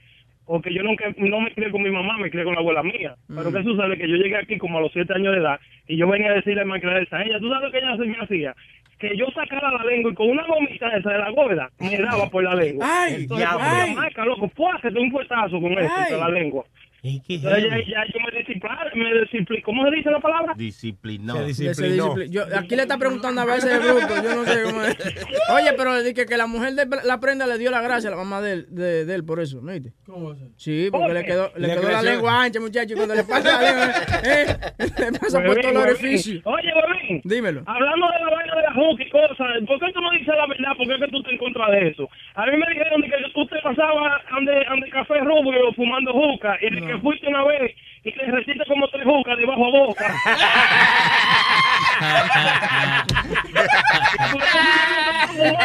[0.45, 3.15] porque yo nunca, no me crié con mi mamá, me crié con la abuela mía.
[3.29, 3.55] Pero Mm.
[3.55, 6.09] qué sucede que yo llegué aquí como a los siete años de edad y yo
[6.09, 8.55] venía a decirle a malcriadeza a ella, ¿tú sabes lo que ella se me hacía?
[9.03, 12.31] Que yo sacara la lengua y con una gomita esa de la gorda me daba
[12.31, 12.87] por la lengua.
[12.89, 13.59] Ay, Entonces, diablo.
[13.59, 13.95] cuando ay.
[13.97, 14.79] marca, loco, ¡pua!
[14.81, 16.13] que te un puestazo con eso, Ay.
[16.13, 16.65] de la lengua.
[17.05, 19.63] Ya, ya yo me discipliné, me discipliné.
[19.63, 20.55] ¿Cómo se dice la palabra?
[20.57, 21.35] Disciplinó.
[21.47, 24.83] Ese discipli- Yo, aquí le está preguntando a veces el bruto, yo no sé cómo
[24.83, 24.97] es.
[25.53, 28.13] Oye, pero le dije que la mujer de la prenda le dio la gracia a
[28.13, 29.93] la mamá de él, de, de él por eso, ¿no viste?
[30.07, 30.49] ¿Cómo va a ser?
[30.57, 33.51] Sí, porque le quedó, le Le quedó la lengua ancha, muchacho, y cuando le pasa
[33.51, 33.93] la lengua,
[34.25, 34.47] eh,
[34.79, 36.41] le pasa por todo el orificio.
[36.45, 37.21] Oye, huevín.
[37.25, 37.63] Dímelo.
[37.67, 39.37] Hablando de la vaina de la juca y cosas,
[39.67, 40.77] ¿por qué tú no dices la verdad?
[40.77, 42.09] ¿Por qué es que tú estás en contra de eso?
[42.37, 46.67] A mí me dijeron que tú te pasabas ande, ande café rubio fumando juca y
[46.93, 47.73] que fuiste una vez
[48.05, 50.15] y te recibiste como tres jucas debajo a boca.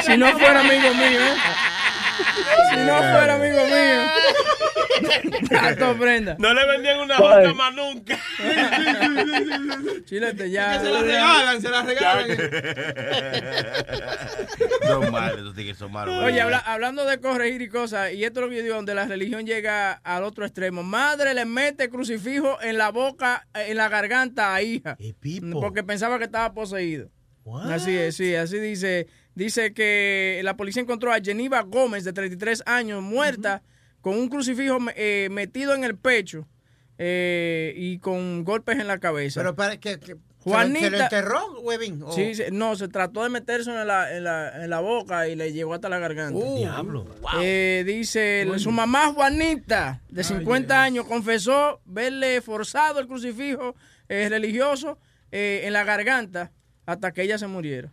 [0.02, 1.36] Si no fuera amigo mío, ¿eh?
[2.72, 4.02] Si no fuera amigo mío.
[5.50, 6.36] Tato prenda.
[6.40, 8.20] No le vendían una boca más nunca.
[10.06, 10.74] Chilete, ya.
[10.80, 12.38] Que se la regalan, se la regalan.
[14.88, 16.16] Son malos, esos tigres son malos.
[16.24, 18.96] Oye, habla- hablando de corregir y cosas, y esto es lo que yo digo, donde
[18.96, 20.84] la religión llega al otro extremo.
[20.84, 24.98] Madre le mete crucifijo en la boca, eh, en la garganta a hija.
[25.60, 27.10] Porque pensaba que estaba poseído.
[27.72, 29.08] Así es, sí, así dice.
[29.38, 33.62] Dice que la policía encontró a Geneva Gómez, de 33 años, muerta,
[34.02, 36.48] con un crucifijo eh, metido en el pecho
[36.98, 39.40] eh, y con golpes en la cabeza.
[39.42, 40.80] Pero para que, que- Juanita.
[40.80, 42.02] ¿Se lo enterró, Webin?
[42.02, 45.28] ¿O- Sí, sí, no, se trató de meterse en la, en la, en la boca
[45.28, 46.40] y le llegó hasta la garganta.
[46.40, 47.06] Uh, Diablo.
[47.40, 53.76] Eh, dice, su mamá Juanita, de 50 años, confesó verle forzado el crucifijo
[54.10, 54.98] eh, religioso
[55.32, 56.52] eh, en la garganta
[56.88, 57.92] hasta que ella se muriera.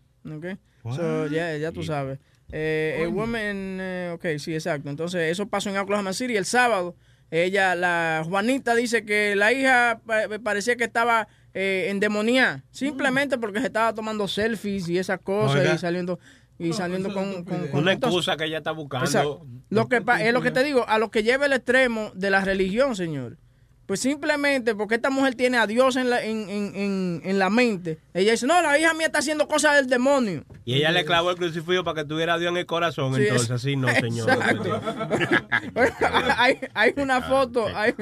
[0.93, 2.19] So, ya, ya tú sabes.
[2.53, 4.91] Eh, woman, eh, ok, sí, exacto.
[4.91, 6.95] Entonces, eso pasó en Oklahoma City el sábado.
[7.31, 13.61] Ella, la Juanita, dice que la hija pa- parecía que estaba eh, endemoniada, simplemente porque
[13.61, 15.75] se estaba tomando selfies y esas cosas Oiga.
[15.75, 16.19] y saliendo
[16.59, 19.47] y saliendo con, con- con- Una entonces- excusa que ella está buscando.
[19.71, 22.31] Lo que pa- es lo que te digo, a lo que lleva el extremo de
[22.31, 23.39] la religión, señor.
[23.87, 27.51] Pues simplemente porque esta mujer tiene a Dios en la, en, en, en, en la
[27.51, 30.45] mente, ella dice, no, la hija mía está haciendo cosas del demonio.
[30.65, 33.15] Y ella le clavó el crucifijo para que tuviera a Dios en el corazón.
[33.15, 34.31] Sí, entonces, es- así no, señor.
[34.31, 34.81] Exacto.
[36.37, 37.95] hay, hay una foto, hay,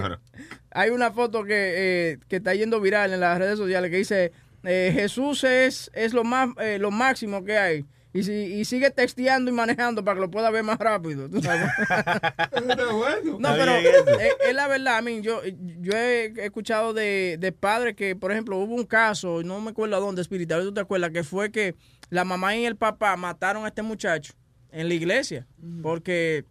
[0.70, 4.32] hay una foto que, eh, que está yendo viral en las redes sociales que dice
[4.64, 7.84] eh, Jesús es, es lo más eh, lo máximo que hay.
[8.14, 11.30] Y, si, y sigue texteando y manejando para que lo pueda ver más rápido.
[11.30, 11.66] ¿tú sabes?
[13.38, 15.00] No, pero es, es la verdad.
[15.00, 15.40] I mean, yo,
[15.80, 19.96] yo he escuchado de, de padres que, por ejemplo, hubo un caso, no me acuerdo
[19.96, 21.10] a dónde, espiritual, ¿tú te acuerdas?
[21.10, 21.74] Que fue que
[22.10, 24.34] la mamá y el papá mataron a este muchacho
[24.70, 25.46] en la iglesia
[25.82, 26.44] porque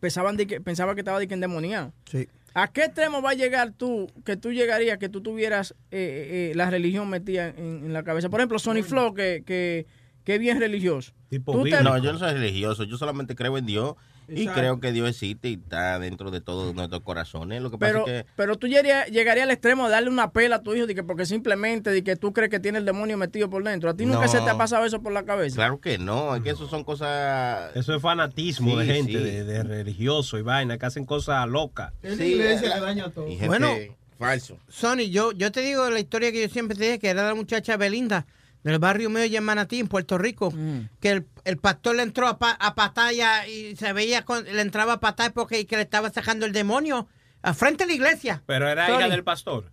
[0.00, 1.92] pensaban de que, pensaba que estaba de que endemoniado.
[2.10, 2.28] Sí.
[2.54, 6.50] ¿A qué extremo va a llegar tú, que tú llegarías, que tú tuvieras eh, eh,
[6.50, 8.30] eh, la religión metida en, en la cabeza?
[8.30, 9.86] Por ejemplo, Sonny Flow, que, que,
[10.26, 11.12] que es bien religioso.
[11.30, 13.94] Tú te- No, yo no soy religioso, yo solamente creo en Dios
[14.28, 17.62] y creo que Dios existe y está dentro de todos nuestros corazones.
[17.62, 20.32] Lo que pasa pero, es que pero tú llegarías, llegarías al extremo de darle una
[20.32, 22.84] pela a tu hijo de que porque simplemente de que tú crees que tiene el
[22.84, 23.88] demonio metido por dentro.
[23.88, 24.28] ¿A ti nunca No.
[24.28, 25.54] se te ha pasado eso por la cabeza?
[25.54, 27.70] Claro que no, es que eso son cosas...
[27.76, 29.18] Eso es fanatismo Sí, de gente, sí.
[29.18, 31.92] de, de religioso y vaina, que hacen cosas locas.
[32.02, 33.28] La iglesia le daña todo.
[33.28, 33.72] Y gente Bueno,
[34.18, 34.58] falso.
[34.68, 37.34] Sony, yo, yo te digo la historia que yo siempre te dije, que era la
[37.36, 38.26] muchacha Belinda,
[38.72, 40.88] del barrio mío en Manatí, en Puerto Rico, Mm.
[41.00, 44.60] que el, el pastor le entró a, pa- a patalla y se veía, con, le
[44.60, 47.08] entraba a patalla porque que le estaba sacando el demonio
[47.42, 48.42] a frente de la iglesia.
[48.46, 48.98] Pero era Sorry.
[49.04, 49.70] hija del pastor.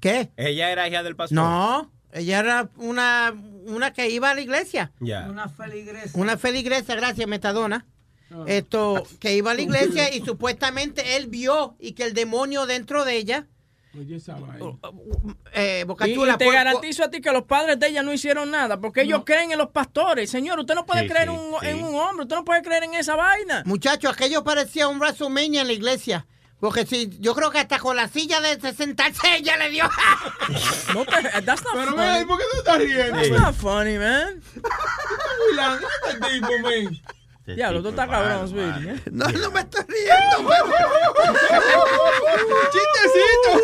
[0.00, 0.30] ¿Qué?
[0.36, 1.36] Ella era hija del pastor.
[1.36, 3.32] No, ella era una,
[3.66, 4.92] una que iba a la iglesia.
[5.00, 5.26] Ya.
[5.30, 6.10] Una feligres.
[6.14, 7.86] Una feligresia, gracias, Metadona.
[8.46, 13.04] Esto, que iba a la iglesia y supuestamente él vio y que el demonio dentro
[13.04, 13.46] de ella,
[13.98, 14.72] Oye, esa vaina.
[15.52, 18.12] eh, Y, Bocachula, y te por- garantizo a ti que los padres de ella no
[18.12, 20.30] hicieron nada, porque ellos creen en los pastores.
[20.30, 21.66] Señor, usted no puede Sí, creer sí, un- sí.
[21.68, 23.62] en un hombre, usted no puede creer en esa vaina.
[23.66, 26.26] Muchacho, aquello parecía un WrestleMania en la iglesia.
[26.60, 29.84] Porque si, yo creo que hasta con la silla de, sentarse ella le dio.
[30.94, 31.96] no te, that's not Pero, funny.
[31.98, 33.16] mira, ¿y por qué tú estás riendo?
[33.16, 34.40] That's not funny, man.
[36.08, 37.00] Este tipo, man.
[37.46, 38.88] Diablo, tú estás cabrón, Speedy.
[38.88, 39.02] ¿eh?
[39.12, 40.50] No, no me estoy riendo,
[42.72, 43.60] ¡Chistecito!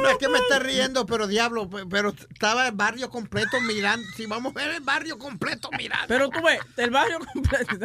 [0.00, 4.06] No es que me esté riendo, pero diablo, pe- pero estaba el barrio completo mirando.
[4.16, 6.06] Si vamos a ver el barrio completo mirando.
[6.08, 7.74] Pero tú ves, el barrio completo.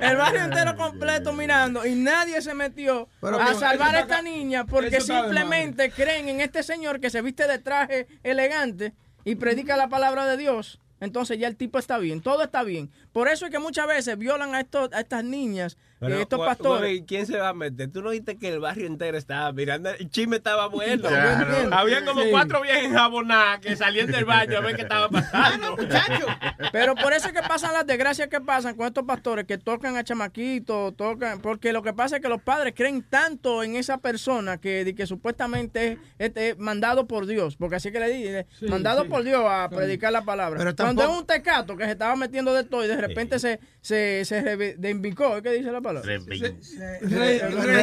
[0.00, 4.64] el barrio entero completo mirando y nadie se metió Pero, a salvar a esta niña
[4.64, 8.94] porque simplemente creen en este señor que se viste de traje elegante
[9.24, 10.80] y predica la palabra de Dios.
[11.00, 12.90] Entonces ya el tipo está bien, todo está bien.
[13.12, 16.38] Por eso es que muchas veces violan a, estos, a estas niñas, Pero, eh, estos
[16.40, 17.02] pastores.
[17.06, 17.90] ¿Quién se va a meter?
[17.90, 19.90] Tú no dijiste que el barrio entero estaba mirando.
[19.90, 21.08] El chisme estaba bueno.
[21.08, 21.74] Claro.
[21.74, 22.28] Había como Sí.
[22.30, 25.76] cuatro viejas enjabonadas que salían del baño a ver qué estaba pasando.
[26.72, 29.96] Pero por eso es que pasan las desgracias que pasan con estos pastores que tocan
[29.96, 33.98] a chamaquitos, tocan, porque lo que pasa es que los padres creen tanto en esa
[33.98, 38.66] persona que, que supuestamente es, este, mandado por Dios, porque así que le dije, Sí,
[38.66, 39.08] mandado sí.
[39.08, 39.76] por Dios a Sí.
[39.76, 40.58] predicar la palabra.
[40.58, 43.38] Pero Cuando tampoco- es un tecato que se estaba metiendo de todo y de repente
[43.38, 46.18] se, se, se reivindicó, ¿qué dice la palabra?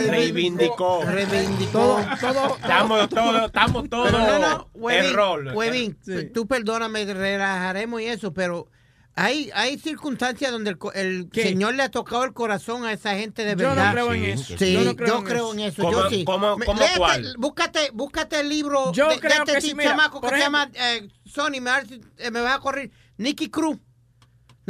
[0.09, 1.03] Reivindicó.
[1.05, 1.99] Reivindicó.
[1.99, 5.97] Estamos todos, estamos todos no, no, Huevín,
[6.33, 8.67] tú perdóname, relajaremos y eso, pero
[9.15, 13.15] hay, hay circunstancias donde el, co- el Señor le ha tocado el corazón a esa
[13.15, 13.91] gente de Yo no verdad.
[13.91, 14.57] creo en Sí, eso.
[14.57, 15.53] Sí, Yo no creo en creo eso.
[15.53, 15.81] en eso.
[15.83, 16.23] ¿Cómo- yo sí.
[16.23, 17.35] cómo- Me- cómo léete- cuál?
[17.37, 20.37] Búscate, búscate el libro Yo de, de creo este que sí, mira, chamaco que se
[20.39, 22.89] llama eh, Sony, me, va a decir- eh, me va a correr.
[23.17, 23.77] Nicky Cruz.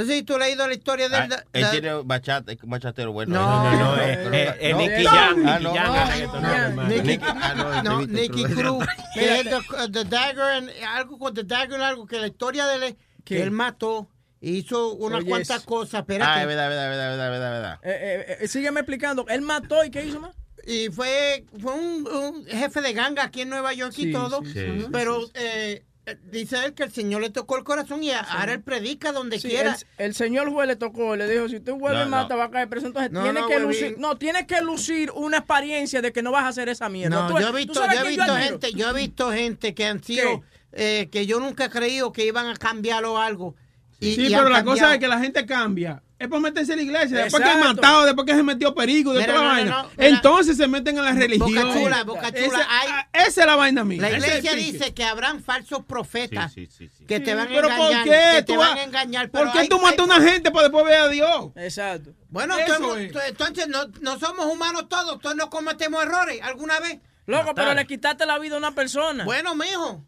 [0.01, 1.33] No sé si tú has leído la historia de Ah, él.
[1.53, 3.33] él de- tiene bachata, bachatero bueno.
[3.35, 5.73] No, no, no, es- Nicky Jam, Ah, Nicky no.
[5.73, 6.83] Jam, Ah, reggaetonero, no.
[6.87, 8.85] Nicky, Nicky- ah, no, no, Víctor Nicky Cruz.
[9.13, 12.65] Que es the, the Dagger, and- algo con The Dagger, and algo que la historia
[12.67, 16.41] de él que él mató, hizo unas cuantas cosas, Ah, espérate.
[16.41, 17.79] es verdad, verdad, verdad, verdad, verdad, verdad.
[17.83, 19.25] Eh, eh, eh, sígueme explicando.
[19.29, 20.35] Él mató y ¿qué hizo más?
[20.65, 24.53] y fue, fue un, un jefe de ganga aquí en Nueva York y todo, sí,
[24.53, 25.83] sí, sí, pero eh, eh,
[26.31, 29.49] dice él que el Señor le tocó el corazón y ahora él predica donde Sí,
[29.49, 29.77] quiera.
[29.97, 32.39] el, el señor juez le tocó, le dijo, si usted vuelve No, y mata, no.
[32.39, 32.87] va a caer preso.
[32.87, 36.31] Entonces No, tiene no, que lucir, no, tiene que lucir una apariencia de que no
[36.31, 37.21] vas a hacer esa mierda.
[37.21, 39.85] No, Tú- yo he tú visto, yo he visto gente, yo he visto gente que
[39.85, 40.41] han sido,
[40.71, 43.55] eh, que yo nunca he creído que iban a cambiarlo algo.
[43.99, 46.01] Y, Sí, y pero la cosa es que la gente cambia.
[46.21, 47.17] Es por meterse en la iglesia.
[47.23, 49.71] Después que es matado, después que se metió perico, de toda la no, vaina.
[49.71, 50.07] no, no, mira.
[50.09, 51.53] Entonces se meten en la religión.
[51.53, 52.89] Boca chula, boca chula, hay-
[53.27, 54.01] esa es la vaina mía.
[54.01, 57.05] La iglesia dice que habrán falsos profetas Sí, sí, sí, sí.
[57.05, 57.77] que te van a pero engañar.
[57.77, 58.19] ¿por qué?
[58.35, 59.29] Que te Tú van a engañar.
[59.31, 61.51] ¿Por pero qué hay- tú matas a hay- una gente para después ver a Dios?
[61.55, 62.11] Exacto.
[62.29, 66.99] Bueno, entonces no, no somos humanos todos, todos no cometemos errores alguna vez.
[67.25, 69.23] Loco, pero le quitaste la vida a una persona.
[69.23, 70.03] Bueno, mijo.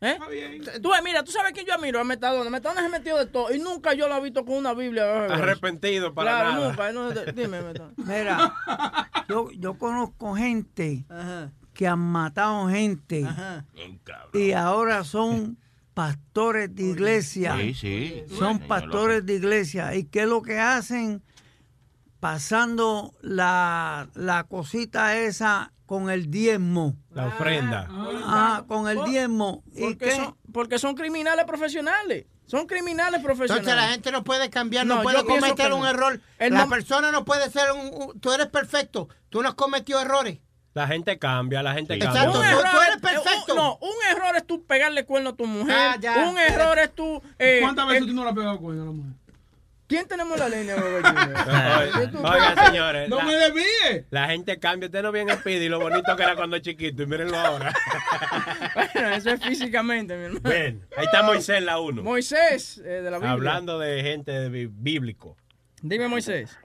[0.00, 0.16] ¿Eh?
[0.80, 2.50] Tú, ves, mira, tú sabes quién yo admiro a Metadona.
[2.50, 5.24] Metadona se ha metido de todo y nunca yo lo he visto con una Biblia.
[5.24, 6.68] Arrepentido para claro, nada.
[6.68, 6.92] nunca.
[6.92, 7.94] no, dime, Metadona.
[7.96, 8.54] Mira,
[9.28, 11.04] yo, yo conozco gente
[11.74, 13.26] que han matado gente
[14.34, 15.58] y ahora son
[15.94, 17.56] pastores de iglesia.
[17.56, 18.24] Sí, sí.
[18.38, 19.96] Son pastores de iglesia.
[19.96, 21.22] ¿Y qué es lo que hacen?
[22.20, 26.96] Pasando la, la cosita esa con el diezmo.
[27.12, 27.86] La ofrenda.
[27.90, 29.62] Ah, con el diezmo.
[29.74, 30.10] ¿Y Porque qué?
[30.16, 32.26] son, porque son criminales profesionales.
[32.46, 33.66] Son criminales profesionales.
[33.66, 35.88] Entonces la gente no puede cambiar, no, No, puede cometer un no.
[35.88, 36.20] error.
[36.38, 39.08] El la persona no puede ser un, un- Tú eres perfecto.
[39.28, 40.38] Tú no has cometido errores.
[40.74, 42.32] La gente cambia, la gente Exacto, cambia.
[42.34, 43.52] tú- error tú eres es- perfecto.
[43.52, 45.74] un- no, un error es tú pegarle cuerno a tu mujer.
[45.76, 46.28] Ah, ya.
[46.28, 47.22] un error es tú.
[47.38, 49.12] eh, ¿Cuántas veces eh, tú no le has pegado cuerno a la mujer?
[49.88, 50.76] ¿Quién tenemos en la línea?
[52.22, 53.08] Oiga, señores.
[53.08, 54.04] No la, me desvíe.
[54.10, 54.86] la gente cambia.
[54.86, 57.02] Usted no viene el pidi lo bonito que era cuando es chiquito.
[57.02, 57.72] Y mírenlo ahora.
[58.94, 60.40] bueno, eso es físicamente, mi hermano.
[60.48, 62.02] Ven, ahí está Moisés en la 1.
[62.02, 63.32] Moisés, eh, de la Biblia.
[63.32, 65.36] Hablando de gente bíblico.
[65.82, 66.58] Dime, Moisés.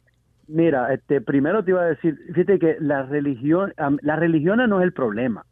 [0.47, 4.83] Mira, este, primero te iba a decir, fíjate que la religión, las religiones no es
[4.83, 5.45] el problema.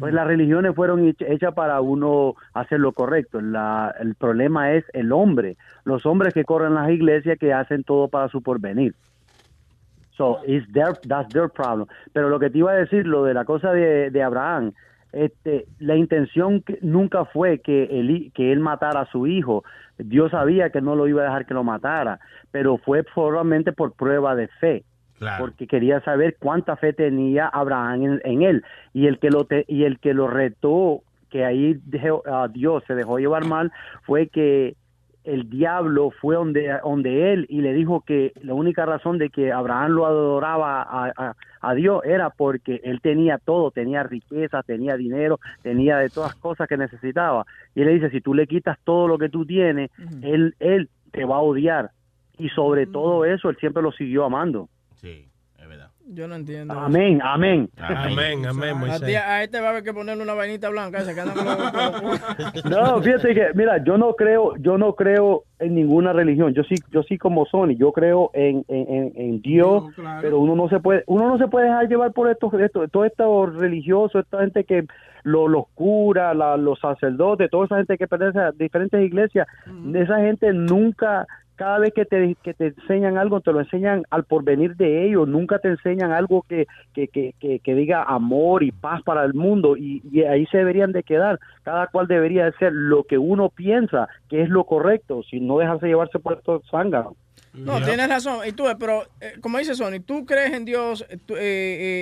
[0.00, 3.40] Pues las religiones fueron hech- hechas para uno hacer lo correcto.
[3.40, 8.08] La- el problema es el hombre, los hombres que corren las iglesias que hacen todo
[8.08, 8.94] para su porvenir.
[10.16, 11.88] So, it's their, that's their problem.
[12.12, 14.72] Pero lo que te iba a decir, lo de la cosa de, de Abraham,
[15.12, 19.64] este, la intención que- nunca fue que él, que él matara a su hijo.
[19.98, 23.92] Dios sabía que no lo iba a dejar que lo matara, pero fue solamente por
[23.92, 24.84] prueba de fe.
[25.38, 28.64] Porque quería saber cuánta fe tenía Abraham en, en él.
[28.92, 32.82] Y el que lo te- y el que lo retó, que ahí dejó- a Dios
[32.86, 33.72] se dejó llevar mal,
[34.02, 34.76] fue que
[35.24, 39.52] el diablo fue donde, donde él y le dijo que la única razón de que
[39.52, 44.96] Abraham lo adoraba a, a- a Dios era porque él tenía todo, tenía riqueza, tenía
[44.96, 47.46] dinero, tenía de todas cosas que necesitaba.
[47.74, 49.90] Y él le dice, si tú le quitas todo lo que tú tienes,
[50.22, 51.90] él, él te va a odiar.
[52.38, 54.68] Y sobre todo eso, él siempre lo siguió amando.
[54.96, 55.24] Sí.
[56.08, 56.74] Yo no entiendo.
[56.74, 57.70] Amén, amén.
[57.78, 59.02] Amén, amén, A, Moisés.
[59.06, 63.00] ti- a este va a haber que ponerle una vainita blanca esa que los- No,
[63.02, 66.52] fíjate que, mira, yo no creo, yo no creo en ninguna religión.
[66.54, 69.84] Yo sí, yo sí como Sony, yo creo en, en, en- en Dios,
[70.20, 73.04] pero uno no se puede, uno no se puede dejar llevar por estos, esto, todo
[73.04, 74.84] esto religioso, esta gente que
[75.22, 79.46] lo- los curas, la- los sacerdotes, toda esa gente que pertenece a diferentes iglesias,
[79.94, 81.26] esa gente nunca
[81.62, 85.28] cada vez que te, que te enseñan algo, te lo enseñan al porvenir de ellos,
[85.28, 89.32] nunca te enseñan algo que, que, que, que, que diga amor y paz para el
[89.32, 91.38] mundo y, y ahí se deberían de quedar.
[91.62, 95.58] Cada cual debería de ser lo que uno piensa que es lo correcto, si no
[95.58, 97.12] dejarse llevarse por estos zánganos.
[97.54, 98.46] No, tienes razón.
[98.46, 101.40] Y tú, pero eh, como dice Sony, tú crees en Dios eh, tú, eh,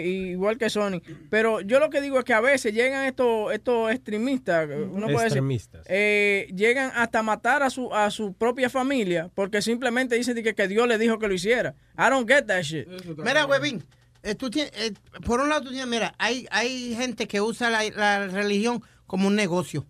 [0.04, 1.00] eh, igual que Sony.
[1.28, 5.24] Pero yo lo que digo es que a veces llegan estos estos extremistas, uno puede
[5.24, 5.82] decir, Extremistas.
[5.88, 10.68] eh, llegan hasta matar a su a su propia familia porque simplemente dicen que, que
[10.68, 11.74] Dios le dijo que lo hiciera.
[11.98, 12.86] I don't get that shit.
[13.18, 13.84] Mira, huevín,
[14.22, 14.92] eh, tú tienes, eh,
[15.24, 19.26] por un lado tú tienes, mira, hay, hay gente que usa la, la religión como
[19.26, 19.84] un negocio.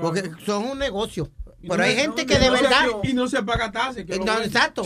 [0.00, 1.28] Porque son un negocio.
[1.62, 2.86] Pero no hay gente que de verdad...
[3.02, 4.04] Y no se paga tasas.
[4.04, 4.84] que Eh, exacto.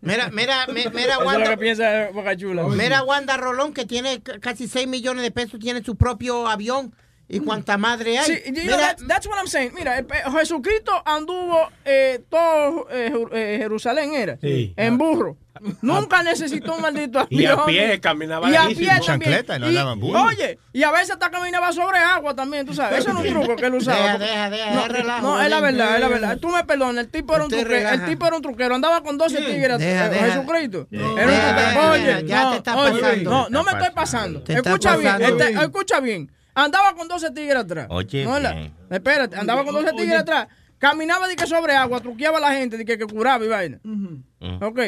[0.00, 1.56] Mira, mira, mi- mira, Wanda,
[2.76, 6.94] mira Wanda Rolón, que tiene casi 6 millones de pesos, tiene su propio avión
[7.30, 8.26] y cuánta madre hay.
[8.26, 9.72] Sí, you know, Mira, that- that's what I'm saying.
[9.74, 14.74] Mira, el pe- Jesucristo anduvo eh, todo eh, Jeru- eh, Jerusalén era Sí.
[14.76, 15.36] en burro.
[15.82, 17.66] Nunca necesitó un maldito Y a avión.
[17.66, 19.00] pie, caminaba Y a pie también.
[19.02, 20.22] Chancleta, y no Y- andaba en burro.
[20.22, 23.00] Oye, y a veces hasta caminaba sobre agua también, tú sabes.
[23.00, 24.16] Eso no es un truco que él usaba.
[24.16, 26.38] Deja, deja, deja, no, deja relajo, no, es la verdad, es la verdad.
[26.38, 27.88] Tú me perdonas, el tipo era un truquero.
[27.90, 28.74] El tipo era un truquero.
[28.74, 29.78] Andaba con 12 tigres.
[29.78, 30.24] Deja, eh, deja.
[30.26, 30.88] Jesucristo.
[30.90, 31.68] Era un deja, truquero.
[31.68, 33.30] deja, Oye, ya no, te está oye, pasando.
[33.30, 34.42] no, no me estoy pasando.
[34.48, 36.30] Escucha bien, este- escucha bien.
[36.54, 37.86] Andaba con 12 tigres atrás.
[37.90, 38.74] Oye, No, la- bien.
[38.90, 40.48] Espérate, andaba con 12 tigres atrás.
[40.78, 43.80] Caminaba de que sobre agua, truqueaba a la gente, de que, que curaba y vaina.
[44.62, 44.80] Ok.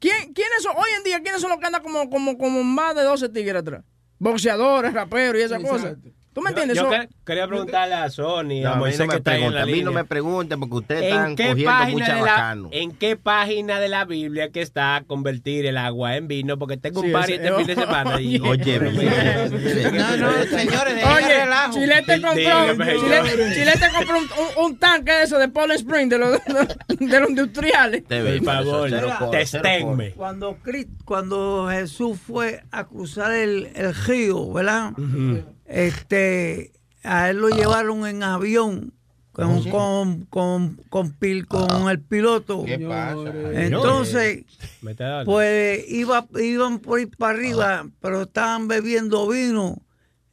[0.00, 2.94] ¿Quién, ¿Quiénes son, hoy en día, quiénes son los que andan como, como, como más
[2.94, 3.82] de 12 tigres atrás?
[4.18, 5.96] Boxeadores, raperos y esas cosas.
[6.38, 6.76] ¿Tú me entiendes?
[6.78, 9.54] Yo So- quería preguntarle a Sony, No, a Moisés no que me está en pregunten,
[9.54, 12.68] la a mí no me pregunten porque ustedes están ¿En qué, cogiendo mucha la, bacano.
[12.72, 16.58] ¿En qué página de la Biblia que está convertir el agua en vino?
[16.58, 18.20] Porque tengo Sí, un party ese- este fin de semana.
[18.20, 21.72] y- Oye, no, no, señores, Oye, relajo.
[21.74, 22.94] Chilete compró, Dígame,
[23.54, 26.32] Chilete, compró un, un- un tanque de eso de Paul Spring, de los,
[26.98, 28.02] de los industriales.
[28.02, 28.90] Por favor,
[29.30, 30.12] testénme.
[31.04, 34.92] Cuando, Jesús fue a cruzar el, el río, ¿verdad?
[35.68, 36.72] Este,
[37.04, 38.92] a él lo llevaron en avión
[39.32, 42.64] con, con, con, con, pil- con el piloto.
[42.64, 43.14] ¿Qué pasa?
[43.66, 44.44] Entonces,
[45.26, 49.80] pues iba, iban por ir para arriba, pero estaban bebiendo vino.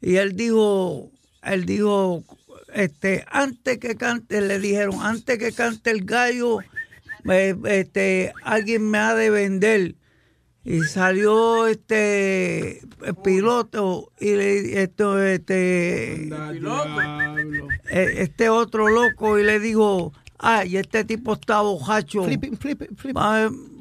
[0.02, 1.12] Y él dijo,
[1.44, 2.24] él dijo,
[2.74, 6.60] este, antes que cante, le dijeron, antes que cante el gallo,
[7.30, 9.96] eh, este, alguien me ha de vender.
[10.66, 19.60] Y salió este el piloto y le, esto, este, eh, este otro loco y le
[19.60, 22.26] dijo, ay, este tipo está bojacho.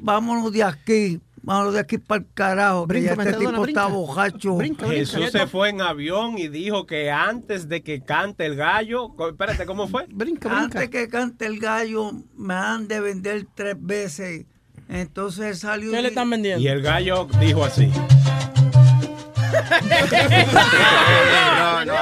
[0.01, 3.87] Vámonos de aquí, vámonos de aquí para el carajo, que ya Brinca, este tipo está
[3.87, 3.87] brinca.
[3.87, 4.57] bojacho.
[4.87, 9.65] Jesús se fue en avión y dijo que antes de que cante el gallo, espérate,
[9.65, 10.05] ¿cómo fue?
[10.49, 14.45] Antes que cante el gallo, me han de vender tres veces.
[14.89, 15.91] Entonces salió.
[15.91, 16.61] ¿Qué le están vendiendo?
[16.61, 17.91] Y el gallo dijo así.
[21.57, 21.93] No, no, no.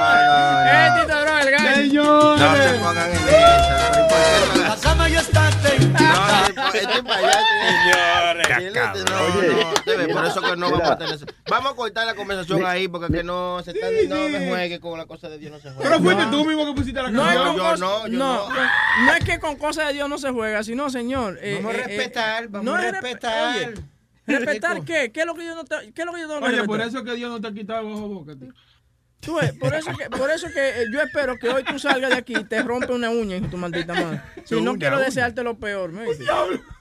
[0.66, 2.36] Eh, Tito, bro, el gallo.
[2.36, 4.76] No se pongan en esa.
[4.82, 5.50] Cama ya está.
[6.74, 8.74] Echen para allá, Señores.
[9.10, 11.26] No, no, por eso que no vamos a tener eso.
[11.48, 14.98] Vamos a cortar la conversación ahí porque que no se está no me juegue con
[14.98, 15.82] la cosa de Dios no se juega.
[15.90, 17.46] Pero fuiste tú mismo que pusiste la No canción.
[17.46, 18.54] con yo no, yo no, no.
[19.06, 21.38] no es que con cosas de Dios no se juega, sino, señor.
[21.42, 23.56] eh, Vamos a eh, eh, respetar, vamos no a es respe- respetar.
[23.56, 23.74] oye,
[24.26, 25.12] ¿Respetar qué?
[25.12, 26.56] ¿Qué es lo que yo no te, qué es lo que yo tengo que Oye,
[26.56, 26.66] respetar?
[26.66, 28.32] por eso es que Dios no te ha quitado el bajo boca.
[29.24, 29.34] Tío.
[29.34, 32.10] Tú ves, por eso que, por eso que eh, yo espero que hoy tú salgas
[32.10, 34.20] de aquí y te rompe una uña en tu maldita madre.
[34.44, 35.06] Si no quiero uña.
[35.06, 36.28] desearte lo peor, ¿me dices?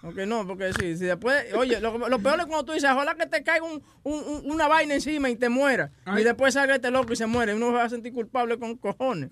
[0.04, 3.16] Ok, no, porque sí, si después, oye, lo, lo peor es cuando tú dices, ojalá
[3.16, 5.92] que te caiga un, un- un- una vaina encima y te muera.
[6.18, 7.54] Y después salga este loco y se muere.
[7.54, 9.30] Uno se va a sentir culpable con cojones.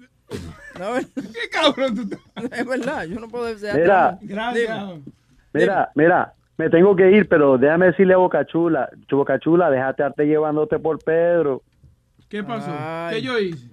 [0.79, 0.93] ¿No?
[1.15, 2.17] ¿Qué cabrón tú
[2.55, 3.81] Es verdad, yo no puedo desearte.
[4.25, 4.53] Mira.
[4.53, 5.01] Dime.
[5.53, 10.79] Mira, mira, me tengo que ir, pero déjame decirle a Bocachula, Bocachula, déjate darte llevándote
[10.79, 11.61] por Pedro.
[12.31, 12.71] ¿Qué pasó?
[13.11, 13.69] ¿Qué yo hice?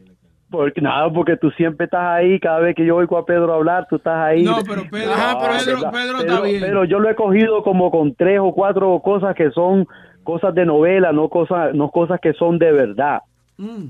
[0.51, 3.87] Porque nada, porque tú siempre estás ahí, cada vez que yo oigo a Pedro hablar,
[3.89, 4.43] tú estás ahí.
[4.43, 6.61] No, pero Pedro- Ajá, pero Pedro- está bien.
[6.63, 9.87] Pero yo lo he cogido como con tres o cuatro cosas que son
[10.25, 13.21] cosas de novela, no cosas, no cosas que son de verdad.
[13.59, 13.87] Mm.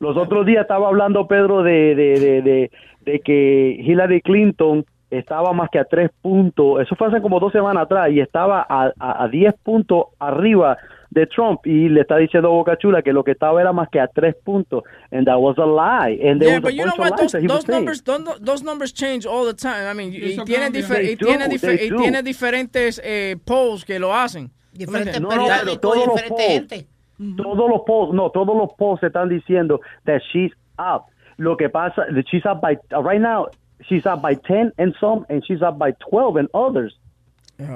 [0.00, 2.70] Los otros días estaba hablando Pedro de, de, de, de,
[3.02, 7.52] de que Hillary Clinton estaba más que a tres puntos, eso fue hace como dos
[7.52, 10.76] semanas atrás, y estaba a, a, a diez puntos arriba
[11.10, 13.88] de Trump, y le está diciendo a Boca Chula que lo que estaba era más
[13.88, 16.74] que a tres puntos, and that was a lie, and there Yeah, was but a
[16.74, 17.10] you know bunch of what?
[17.10, 19.86] lies Those, that he was those numbers, those, those numbers change all the time.
[19.88, 24.12] I mean, y Eso tiene, difer- y tiene, difer- y diferentes eh, polls que lo
[24.14, 24.50] hacen.
[24.72, 26.62] Diferentes No, todos los polls,
[27.36, 31.06] todos los polls, no, todos los polls están diciendo that she's up.
[31.38, 33.46] Lo que pasa, she's up by, uh, right now,
[33.88, 36.96] she's up by 10 in some, and she's up by 12 in others.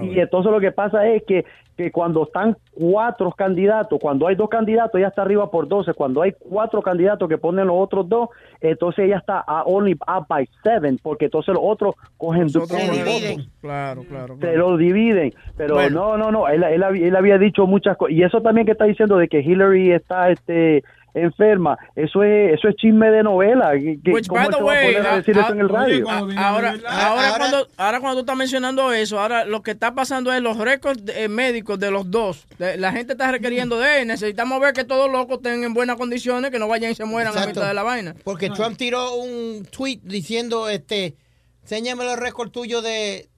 [0.01, 1.45] Y entonces lo que pasa es que,
[1.77, 5.95] que cuando están cuatro candidatos, cuando hay dos candidatos, ella está arriba por 12.
[5.95, 8.29] Cuando hay cuatro candidatos que ponen los otros dos,
[8.61, 12.79] entonces ella está a only up by seven, porque entonces los otros cogen nos votos
[12.79, 13.47] dividen.
[13.61, 14.37] Claro, claro.
[14.39, 15.33] se lo dividen.
[15.57, 16.17] Pero Bueno.
[16.17, 16.49] no, no, no.
[16.49, 18.15] Él, él, había- él había dicho muchas cosas.
[18.15, 20.85] Y eso también que está diciendo de que Hillary está este
[21.15, 23.73] enferma, eso es eso es chisme de novela.
[23.73, 25.69] ¿Qué- qué- Which, ¿Cómo by the a way, a a- decir eso en el a-
[25.69, 26.09] radio?
[26.11, 26.19] a-
[26.49, 30.41] ahora, ahora, cuando, ahora cuando tú estás mencionando eso, ahora lo que está pasando es
[30.41, 32.47] los récords eh, médicos de los dos.
[32.59, 34.09] De- la gente está requiriendo de él.
[34.09, 37.05] Necesitamos ver que todos los locos estén en buenas condiciones, que no vayan y se
[37.05, 37.61] mueran a Exacto.
[37.61, 38.15] mitad de la vaina.
[38.25, 41.15] Porque Trump tiró un tweet diciendo, este,
[41.63, 43.29] enséñame los récords tuyos de,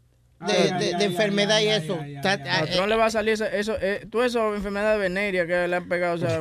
[0.47, 1.99] de, Ay, de- ay, de ay, enfermedad y ay, eso.
[2.01, 5.69] A eh, Trump le va a salir eso, eso eh, toda esa enfermedad venérea que
[5.69, 6.15] le han pegado.
[6.15, 6.41] O sea.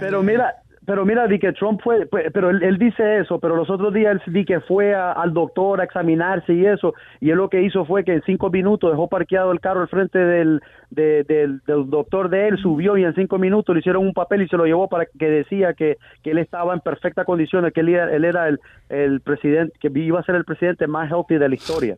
[0.00, 0.54] Pero mira,
[0.86, 4.16] pero mira, di que Trump fue, pero él, él dice eso, pero los otros días
[4.26, 7.60] él di que fue a- al doctor a examinarse y eso, y él lo que
[7.60, 11.60] hizo fue que en cinco minutos dejó parqueado el carro al frente del, de- del,
[11.66, 14.56] del doctor de él, subió y en cinco minutos le hicieron un papel y se
[14.56, 18.10] lo llevó para que decía que, que él estaba en perfectas condiciones, que él, era-
[18.10, 18.58] él era el,
[18.88, 21.96] el presidente, que iba a ser el presidente más healthy de la historia.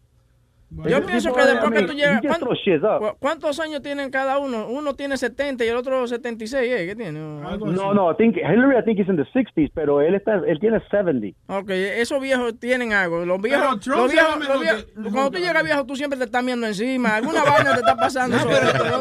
[0.70, 2.16] Yo pienso que de- después que tú llegas.
[2.18, 2.98] just ¿cuán- throws shit up.
[3.00, 4.68] cu- ¿Cuántos años tienen cada uno?
[4.68, 6.86] Uno tiene 70 y el otro 76, ¿eh?
[6.86, 7.18] ¿Qué tiene?
[7.18, 10.58] No, no, I think Hillary I think is in the 60s, pero él está él
[10.60, 11.36] tiene 70.
[11.48, 13.24] Ok, esos viejos tienen algo.
[13.26, 15.84] Los viejos, Pero Trump los viejos, va los mejor viejos- que- cuando tú llegas viejo,
[15.86, 17.16] tú siempre te estás viendo encima.
[17.16, 18.36] Alguna vaina te está pasando.
[18.36, 19.00] No, sobre pero-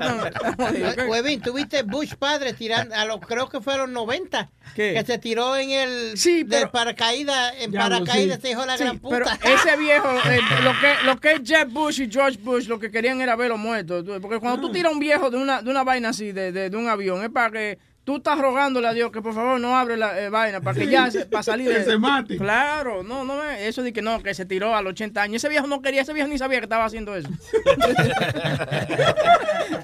[1.44, 4.94] tuviste Bush padre tirando, a los, creo que fue a los 90, ¿Qué?
[4.94, 8.42] que se tiró en el Sí, del pero- paracaídas, en paracaídas sí.
[8.42, 9.38] se dijo la Sí, gran puta.
[9.42, 12.80] Pero ese viejo, eh, lo, que, lo que es Jeb Bush y George Bush, lo
[12.80, 14.04] que querían era verlo muerto.
[14.22, 14.62] Porque cuando Mm.
[14.62, 16.88] tú tiras a un viejo de una, de una vaina así, de, de, de un
[16.90, 20.20] avión, es para que tú estás rogándole a Dios que por favor no abre la
[20.20, 20.92] eh, vaina, para que Sí.
[20.92, 21.76] ya, se- para salir de...
[21.76, 22.38] Que se mate.
[22.38, 25.36] Claro, no, no, eso de que no, que se tiró a los 80 años.
[25.44, 27.30] Ese viejo no quería, ese viejo ni sabía que estaba haciendo eso.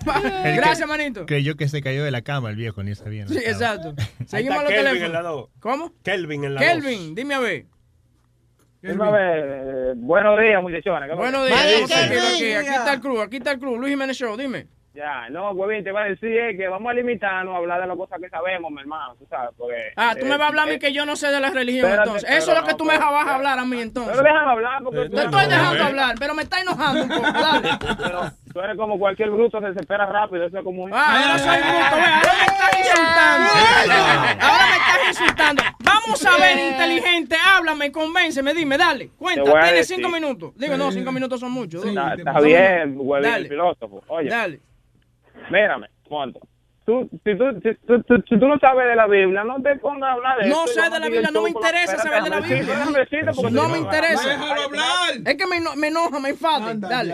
[0.05, 1.25] Gracias, que- manito.
[1.25, 3.27] Creyó que se cayó de la cama el viejo, ni sabía.
[3.27, 3.93] Sí, exacto.
[4.27, 5.17] Seguimos los Kelvin teléfonos.
[5.19, 5.45] en la.
[5.59, 5.93] ¿Cómo?
[6.03, 7.15] Kelvin en la Kelvin.
[7.15, 7.65] Dime a ver,
[8.85, 11.09] eh, buenos días, muchachones.
[11.09, 12.53] ¿Qué Buenos días, aquí.
[12.53, 13.77] Aquí está el club, aquí está el club.
[13.77, 14.67] Luis Jiménez Show, dime.
[14.93, 17.87] Ya, no, huevín, te iba a decir es que vamos a limitarnos a hablar de
[17.87, 19.91] las cosas que sabemos, mi hermano, tú sabes, porque...
[19.97, 21.87] Ah, tú me vas a hablar a mí que yo no sé de la religión,
[21.87, 22.29] Espérate, entonces.
[22.29, 24.13] Eso es lo que no, tú me vas a hablar a mí, entonces.
[24.15, 25.09] Pero déjame hablar porque...
[25.09, 27.33] Te estoy dejando hablar, pero me está enojando un poco.
[27.33, 27.69] Dale.
[27.97, 28.21] Pero
[28.55, 30.87] tú eres como cualquier bruto, se desespera rápido, eso es como...
[30.89, 33.49] Ah, yo no soy bruto, ahora me estás insultando.
[34.45, 35.63] Ahora me estás insultando.
[35.83, 40.53] Vamos a ver, inteligente, háblame, convénceme, dime, dale, cuenta, tienes cinco minutos.
[40.55, 41.83] Digo, no, cinco minutos son muchos.
[41.83, 43.35] Está, bien, Dale.
[43.39, 44.01] el filósofo.
[44.07, 44.61] Oye, Dale.
[45.51, 46.39] mírame, monto.
[46.85, 50.07] Tú, si, tú, si, tú, si tú no sabes de la Biblia, no te pongas
[50.09, 52.39] a hablar de No esto, sé de la Biblia, no me interesa saber de la
[52.41, 52.75] Biblia.
[53.51, 54.29] No me interesa.
[54.29, 55.13] Déjalo hablar.
[55.25, 56.73] Es que me, eno- me enoja, me enfada.
[56.75, 57.13] Dale.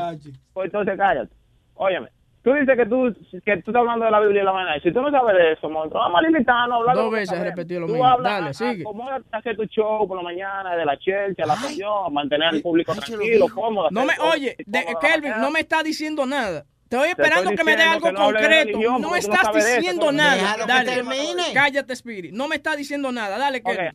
[0.54, 1.34] Pues entonces cállate.
[1.76, 2.10] Óyeme,
[2.44, 3.16] tú dices que tú,
[3.46, 4.74] que tú estás hablando de la Biblia y la vaina.
[4.84, 7.80] Si tú no sabes de eso, vamos a limitarnos a hablar de Dos veces repetido
[7.80, 8.08] lo Tú mismo.
[8.08, 8.82] hablas, Dale, a- sigue.
[8.84, 12.50] acomódate a hacer tu show por la mañana, de la church, a la pasión, mantener
[12.50, 13.88] al público tranquilo, cómodo.
[13.90, 14.58] No me, oye,
[15.00, 16.66] Kelvin, no me está diciendo nada.
[16.92, 18.50] Estoy esperando estoy que me dé algo que concreto.
[18.50, 20.56] religión, no no estás eso, diciendo nada.
[20.58, 20.92] Que Dale.
[20.92, 21.44] termine.
[21.54, 22.34] Cállate, Spirit.
[22.34, 23.38] No me está diciendo nada.
[23.38, 23.90] Dale, Okay,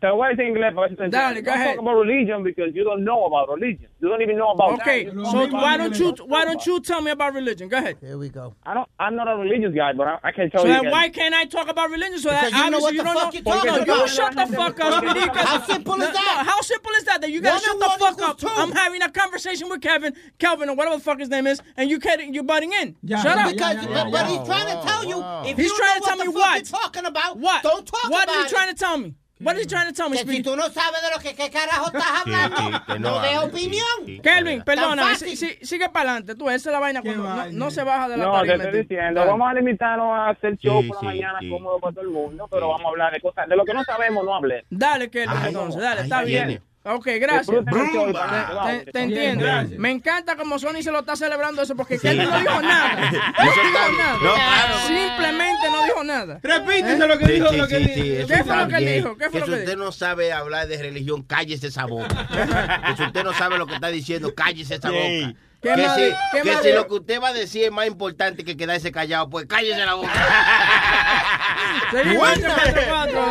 [0.00, 1.74] te lo voy a decir en inglés para ver si te Dale, go Don't ahead.
[1.76, 3.86] talk about religion because you don't know about religion.
[4.00, 5.14] You don't even know about Okay, that.
[5.26, 7.68] so why don't you why don't you tell me about religion?
[7.68, 7.96] Go ahead.
[8.00, 8.54] Here we go.
[8.64, 8.88] I don't.
[8.98, 10.74] I'm not a religious guy, but I, I can tell So you.
[10.74, 12.18] then that- why can't I talk about religion?
[12.18, 13.40] So that you know what you don't fuck know.
[13.40, 16.42] you're talking No, you shut the fuck up, How simple is that?
[16.44, 17.20] no, how simple is that?
[17.20, 18.38] That you gotta shut the fuck up.
[18.38, 18.48] two.
[18.48, 21.88] I'm having a conversation with Kevin, Kelvin, or whatever the fuck his name is, and
[21.90, 22.96] you can't, you're butting in.
[23.02, 23.52] Yeah, shut up.
[23.52, 26.32] because, but, but he's trying to tell you if He's trying to tell me the
[26.32, 26.56] fuck what?
[26.70, 27.62] you're talking about, What?
[27.62, 29.14] don't talk about What about is he trying to tell me?
[29.38, 31.34] What is he trying to tell me, Que si tú no sabes de lo que
[31.34, 34.22] qué carajo estás hablando, que no, no de opinión.
[34.22, 35.28] Kelvin, fácil.
[35.28, 36.34] si- si- sigue para adelante.
[36.36, 38.64] Tú, esa es la vaina cuando no, no se baja de la No, te tarima.
[38.64, 39.30] estoy diciendo, Dale.
[39.32, 41.50] vamos a limitarnos a hacer show Sí, por la sí, mañana sí.
[41.50, 43.84] cómodo para todo el mundo, pero vamos a hablar de cosas, de lo que no
[43.84, 44.64] sabemos, no hablé.
[44.70, 46.62] Dale, Kelvin, Ay, entonces, dale, está bien.
[46.88, 47.46] Ok, gracias.
[47.46, 49.44] Te- te, te entiendo.
[49.44, 49.78] Gracias.
[49.78, 52.06] Me encanta como Sony se lo está celebrando eso porque Sí.
[52.08, 53.10] Kelvin no dijo nada.
[53.10, 54.12] No dijo nada.
[54.22, 54.74] No, claro.
[54.86, 56.40] Simplemente no dijo nada.
[56.42, 57.48] Repítese lo que dijo.
[57.50, 58.26] sí, lo que sí, dijo.
[58.28, 59.16] ¿Qué fue lo que dijo?
[59.16, 59.84] ¿Qué fue que lo si que usted dijo?
[59.84, 62.28] no sabe hablar de religión, cállese esa boca.
[62.86, 64.94] que si usted no sabe lo que está diciendo, cállese esa Sí.
[64.94, 65.38] boca.
[65.74, 68.44] ¿Qué que si, qué que si lo que usted va a decir es más importante
[68.44, 70.12] que quedarse callado, pues cállese la boca.
[71.90, 72.52] Seguimos en el
[72.88, 73.26] 4.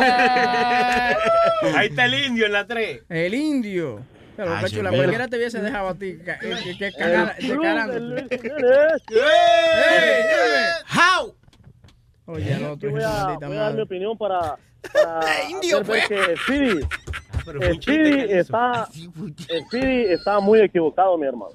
[1.76, 3.02] Ahí está el indio en la 3.
[3.08, 4.00] El indio.
[4.36, 4.82] Pero, Ay, mío.
[4.82, 6.18] cualquiera te hubiese dejado a ti.
[10.94, 11.34] How?
[12.26, 14.56] Oye, el otro, Yo voy a, voy a dar mi opinión para,
[14.92, 16.08] para Indio, pues.
[16.08, 16.80] que Speedy,
[17.78, 18.88] chiste Speedy está,
[19.68, 21.52] Speedy está muy equivocado, mi hermano.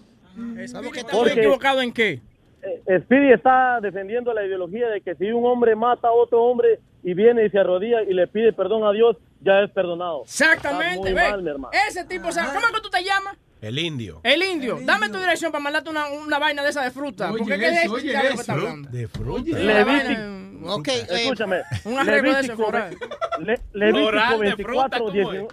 [0.59, 2.19] Espíritu, ¿Estoy Porque- equivocado en qué?
[2.63, 6.80] Eh, Speedy está defendiendo la ideología de que si un hombre mata a otro hombre
[7.03, 10.22] y viene y se arrodilla y le pide perdón a Dios, ya es perdonado.
[10.23, 11.31] Exactamente, Está muy ve.
[11.31, 11.72] mal, mi hermano.
[11.88, 13.35] Ese tipo, o sea, ¿cómo es que tú te llamas?
[13.61, 14.22] El indio.
[14.23, 14.77] El indio.
[14.84, 17.31] Dame tu dirección para mandarte una, una vaina de esa de fruta.
[17.31, 17.93] Oye, porque ¿qué es eso, eso?
[17.95, 18.41] oye, eso.
[18.41, 18.89] está hablando.
[18.89, 19.41] De fruta.
[19.57, 19.85] Levítico.
[19.85, 21.61] vaina- Ok, eh, Escúchame.
[21.85, 22.95] Un arreglo de ese Levítico, foral.
[23.39, 25.47] Le- Levítico Moral de 24, fruta, ¿cómo 19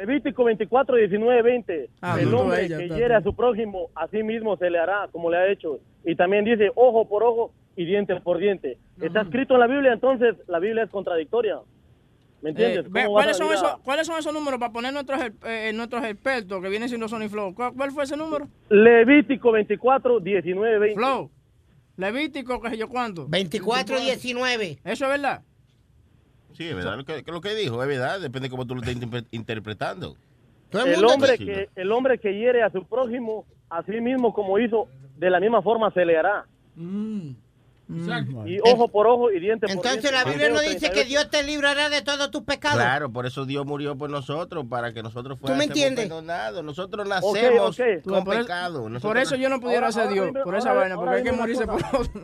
[0.00, 1.90] Levítico 24, 19, 20.
[2.00, 5.08] Ah, el hombre ella, que hiere a su prójimo, a sí mismo se le hará,
[5.12, 5.78] como le ha hecho.
[6.06, 8.78] Y también dice ojo por ojo y diente por diente.
[8.98, 11.58] Está escrito en la Biblia, entonces la Biblia es contradictoria.
[12.40, 12.86] ¿Me entiendes?
[12.86, 15.70] Eh, ve, ¿Cómo vas ¿cuáles, son esos, ¿Cuáles son esos números para poner nuestros, eh,
[15.74, 17.54] nuestros expertos que vienen siendo Sony Flow?
[17.54, 18.48] ¿Cuál, cuál fue ese número?
[18.70, 20.98] Levítico 24, 19, 20.
[20.98, 21.30] Flow.
[21.98, 23.28] Levítico, qué sé yo cuánto.
[23.28, 24.78] 24-19.
[24.82, 25.42] ¿Eso es verdad?
[26.60, 28.74] Sí, es verdad lo que, que lo que dijo, es verdad, depende de cómo tú
[28.74, 30.14] lo estés interpre- interpretando.
[30.98, 34.86] El hombre, que, el hombre que hiere a su prójimo, a sí mismo como hizo,
[35.16, 36.44] de la misma forma se le hará.
[37.98, 38.46] Exacto.
[38.46, 40.18] Y ojo por ojo y diente por Entonces diente.
[40.18, 41.08] la Biblia no dice que 38.
[41.08, 42.78] Dios te librará de todos tus pecados.
[42.78, 46.06] Claro, por eso Dios murió por nosotros, para que nosotros me fuéramos entiendes?
[46.08, 46.62] perdonados.
[46.64, 47.86] Nosotros nacemos ok.
[48.04, 48.82] con por, eso- pecado.
[48.82, 50.96] por Nosotros eso yo no pudiera Ahora- ser ahora Dios, dime- por esa ahora- vaina,
[50.96, 51.96] porque hay que morirse por cosa.
[51.98, 52.20] otro.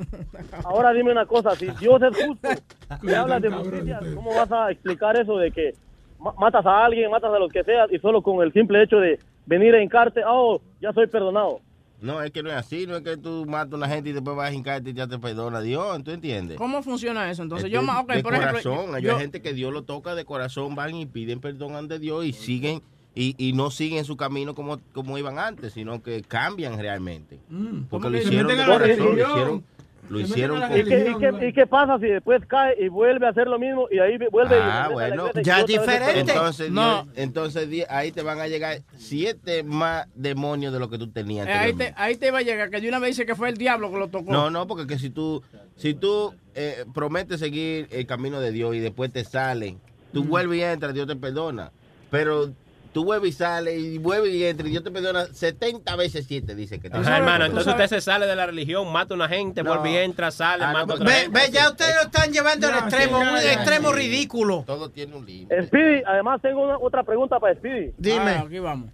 [0.64, 2.48] Ahora dime una cosa, si Dios es justo
[2.96, 4.00] y Cuidado, habla de justicia.
[4.14, 5.72] ¿cómo vas a explicar eso de que
[6.18, 8.96] ma- matas a alguien, matas a los que seas y solo con el simple hecho
[8.96, 11.60] de venir a hincarte, oh, ya soy perdonado?
[12.06, 14.12] No, es que no es así, no es que tú matas a una gente y
[14.12, 16.56] después vas a hincarte y ya te perdona Dios, ¿tú entiendes?
[16.56, 17.42] ¿Cómo funciona eso?
[17.42, 19.72] Entonces, Es yo, de- ma- ok, de por ejemplo, corazón, hay yo- gente que Dios
[19.72, 22.82] lo toca de corazón, van y piden perdón ante Dios y siguen
[23.14, 27.40] y, y no siguen su camino como, como iban antes, sino que cambian realmente.
[27.88, 29.64] Porque lo hicieron de corazón, lo hicieron,
[30.08, 33.26] lo hicieron con- ¿Y qué, y, qué, y qué pasa si después cae y vuelve
[33.26, 35.30] a hacer lo mismo y ahí vuelve y Ah, la bueno.
[35.34, 36.20] y Ya vez diferente.
[36.20, 37.02] Entonces, No.
[37.04, 41.46] Dios- entonces ahí te van a llegar siete más demonios de lo que tú tenías.
[41.48, 43.48] eh, ahí, te, ahí te va a llegar, que de una vez dice que fue
[43.48, 44.30] el diablo que lo tocó.
[44.32, 45.42] No, no, porque que si tú,
[45.76, 49.80] si tú eh, prometes seguir el camino de Dios y después te salen,
[50.12, 51.72] tú vuelves y entras, Dios te perdona.
[52.10, 52.52] Pero
[52.96, 56.54] tú vuelves y sales y vuelves y entras y Dios te perdona 70 veces 7,
[56.54, 59.28] dice que te Ajá, hermano, entonces usted se sale de la religión, mata a una
[59.28, 59.68] gente, No.
[59.74, 61.38] vuelve y entra, sale, Ah, no, mata a otra Ve, gente.
[61.38, 64.64] ve, ya ustedes lo están llevando al extremo, un extremo ridículo.
[64.66, 65.62] Todo tiene un límite.
[65.66, 67.92] Speedy, además tengo una- otra pregunta para Speedy.
[67.98, 68.30] Dime.
[68.30, 68.88] Ah, aquí vamos.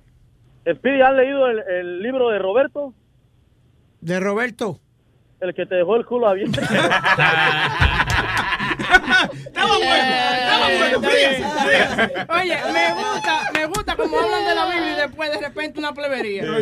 [0.69, 2.93] Speedy, ¿has leído el, el libro de Roberto?
[4.01, 4.81] ¿De Roberto?
[5.41, 6.61] El que te dejó el culo abierto.
[9.37, 10.99] Estaba bueno, estaba bueno.
[12.41, 15.93] Oye, me gusta, me gusta como hablan de la Biblia y después de repente una
[15.93, 16.43] plebería.
[16.45, 16.57] No,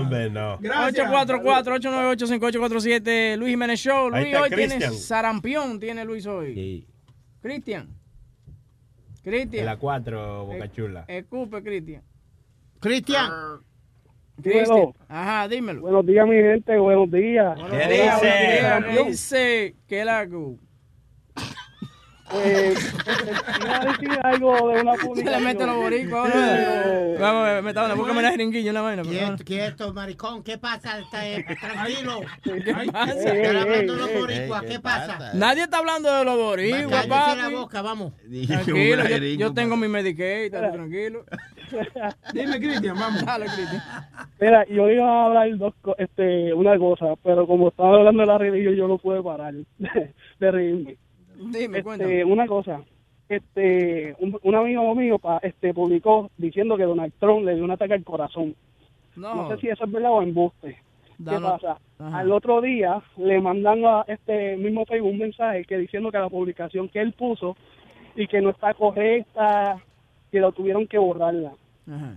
[0.00, 0.58] hombre, no.
[0.60, 4.10] 844-898-5847, Luis Jiménez Show.
[4.10, 6.54] Luis hoy tiene sarampión, tiene Luis hoy.
[6.54, 6.86] Sí.
[7.40, 7.88] Cristian.
[9.22, 9.66] De Cristian.
[9.66, 11.04] la 4, Boca Chula.
[11.08, 12.02] Escupe, Cristian.
[12.80, 13.30] Cristian.
[14.40, 14.92] Cristian.
[15.08, 15.82] Ajá, dímelo.
[15.82, 17.58] Buenos días, mi gente, buenos días.
[17.70, 18.32] ¿Qué dice?
[18.88, 19.74] ¿Qué dice?
[19.86, 20.26] ¿Qué la
[22.34, 22.74] Eh,
[23.62, 25.42] iba a decir algo de una Se publicación.
[25.42, 27.16] le mete los ahora.
[27.20, 29.02] Vamos, metadona, búscame una jeringuilla, una vaina.
[29.02, 31.00] Quieto, quieto, maricón, ¿qué pasa?
[31.22, 32.20] Eh, tranquilo.
[32.42, 33.12] ¿Qué pasa?
[33.14, 35.30] Están hablando los boricuas, ¿qué pasa?
[35.34, 37.38] Nadie está hablando de los boricuas, papi.
[37.40, 38.12] la boca, vamos.
[38.46, 39.04] Tranquilo,
[39.38, 41.24] yo, tengo mi Medicaid, tranquilo.
[42.34, 43.24] Dime, Cristian, vamos.
[43.24, 43.82] Dale, Cristian.
[44.40, 48.26] Mira, yo iba a hablar dos, co- este, una cosa, pero como estaba hablando de
[48.26, 49.54] la religión, yo no pude parar
[50.38, 50.96] de reírme.
[51.50, 52.82] Dime, Este, una cosa,
[53.28, 57.70] este, un, un amigo mío pa- este, publicó diciendo que Donald Trump le dio un
[57.70, 58.54] ataque al corazón.
[59.16, 59.34] No.
[59.34, 60.78] No sé si eso es verdad o embuste.
[61.18, 61.78] ¿Qué pasa?
[61.98, 62.18] Ajá.
[62.18, 66.28] Al otro día le mandan a este mismo Facebook un mensaje que diciendo que la
[66.28, 67.56] publicación que él puso
[68.16, 69.80] y que no está correcta,
[70.30, 71.52] que lo tuvieron que borrarla.
[71.88, 72.16] Ajá.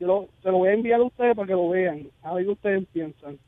[0.00, 2.44] Yo lo, se lo voy a enviar a ustedes para que lo vean, a ver
[2.44, 3.38] qué ustedes piensan.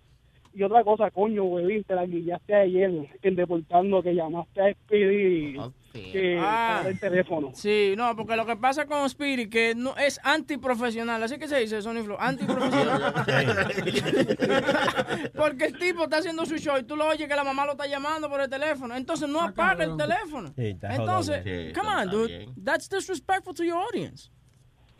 [0.57, 5.59] Y otra cosa, coño, huevín, te la guillaste ayer en deportando que llamaste a Speedy
[5.93, 6.77] que Ah.
[6.79, 7.51] para el teléfono.
[7.55, 11.59] Sí, no, porque lo que pasa con Spirit que no es antiprofesional, así que se
[11.59, 13.15] dice Sony Flow, antiprofesional.
[15.37, 17.73] porque el tipo está haciendo su show y tú lo oyes que la mamá lo
[17.73, 20.53] está llamando por el teléfono, entonces no apaga el teléfono.
[20.57, 24.31] Entonces, come on, dude, that's disrespectful to your audience.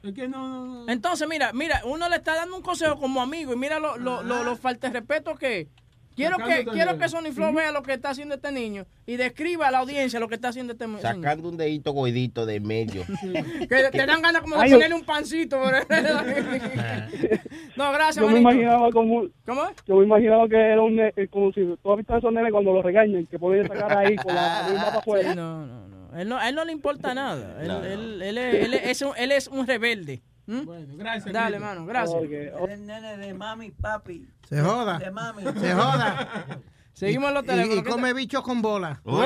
[0.05, 0.89] Es que no, no, no.
[0.93, 4.23] Entonces, mira, mira, uno le está dando un consejo como amigo y mira lo, lo,
[4.23, 5.69] lo, lo falta de respeto que
[6.15, 7.09] quiero que Sacándote quiero que.
[7.09, 10.29] Sony Flow vea lo que está haciendo este niño y describa a la audiencia lo
[10.29, 11.01] que está haciendo este niño.
[11.01, 13.03] Sacando un dedito goidito de medio.
[13.69, 15.59] Que te dan ganas como de Ay, ponerle un pancito.
[17.77, 18.63] no, gracias, Yo me manito.
[18.63, 19.63] imaginaba como ¿Cómo?
[19.87, 20.99] yo me imaginaba que era un
[21.31, 24.01] como si tú has visto a esos nenes cuando los regañan que ponen esa cara
[24.01, 25.31] ahí con la misma para afuera.
[25.31, 26.04] Sí, no, no, no.
[26.17, 27.61] Él no, a él no le importa nada.
[27.61, 27.85] Él, No, no.
[27.85, 30.23] él- él es, él es un, él es un rebelde.
[30.47, 30.97] ¿Mm?
[30.99, 31.33] gracias.
[31.33, 31.65] Dale, Cristo.
[31.75, 32.23] mano, gracias.
[32.69, 34.29] El nene de mami, papi.
[34.49, 34.99] Se joda.
[34.99, 35.43] De mami.
[35.43, 36.29] Se joda.
[36.93, 37.79] Seguimos los teléfonos.
[37.79, 39.01] Y, come bichos con bola.
[39.05, 39.21] ¡Oh!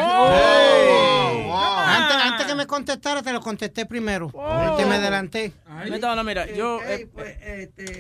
[1.86, 4.30] Antes, antes que me contestara, te lo contesté primero.
[4.76, 5.52] Que me adelanté.
[5.90, 6.80] Metadona, mira, yo.
[6.84, 7.08] eh,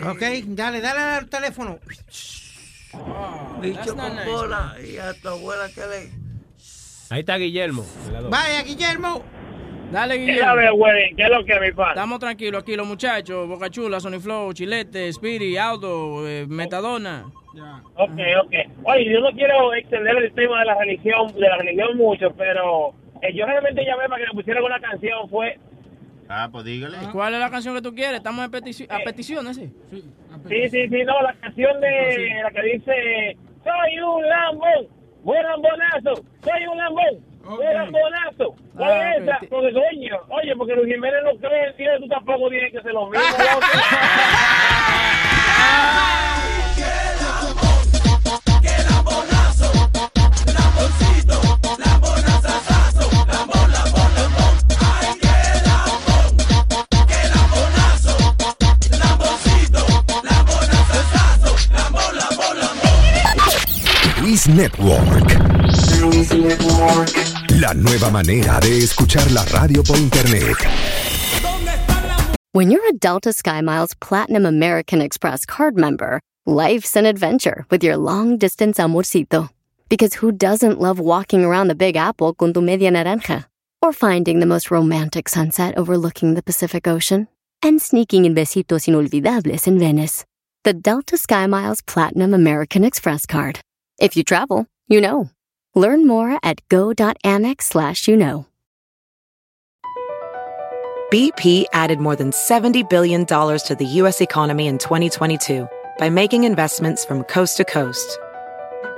[0.08, 0.22] Ok,
[0.54, 1.78] dale, dale al teléfono.
[3.60, 6.27] Bicho con nice, bola y a tu abuela que le...
[7.10, 7.84] Ahí está Guillermo.
[8.30, 9.22] Vaya, Guillermo.
[9.90, 10.76] Dale, ¿Qué Guillermo.
[10.76, 11.14] güey?
[11.16, 11.92] ¿Qué es lo que mi padre?
[11.92, 13.48] Estamos tranquilos aquí, los muchachos.
[13.48, 17.24] Boca Chula, Sony Flow, Chilete, Spirit, Auto, eh, Metadona.
[17.96, 18.10] Ok,
[18.44, 18.54] ok.
[18.84, 22.90] Oye, yo no quiero extender el tema de la religión, de la religión mucho, pero
[23.22, 25.58] eh, yo realmente llamé para que me pusieran una canción, fue...
[26.28, 26.98] Ah, pues dígale.
[27.10, 28.18] ¿Cuál es la canción que tú quieres?
[28.18, 29.72] Estamos a, petici- a peticiones, sí.
[29.90, 34.86] Sí, sí, sí, no, la canción de la que dice Soy un lambón,
[35.28, 38.54] buen lambonazo, soy un lambón, buen lambonazo.
[38.74, 39.38] ¿Cuál Ah, esa?
[39.40, 43.10] ti- Porque coño, oye, porque los Jiménez no creen tú tampoco tienes que ser lo
[43.10, 43.26] mismo.
[64.48, 67.12] Luis Network.
[67.60, 70.56] La nueva manera de escuchar la radio por internet.
[72.52, 77.98] When you're a Delta SkyMiles Platinum American Express card member, life's an adventure with your
[77.98, 79.50] long distance amorcito.
[79.90, 83.44] Because who doesn't love walking around the Big Apple con tu media naranja?
[83.82, 87.28] Or finding the most romantic sunset overlooking the Pacific Ocean?
[87.62, 90.24] And sneaking in besitos inolvidables in Venice.
[90.64, 93.60] The Delta SkyMiles Platinum American Express card.
[93.98, 95.30] If you travel, you know.
[95.74, 98.46] Learn more at go.amex slash you know.
[101.12, 104.20] BP added more than $70 billion to the U.S.
[104.20, 105.66] economy in 2022
[105.98, 108.18] by making investments from coast to coast.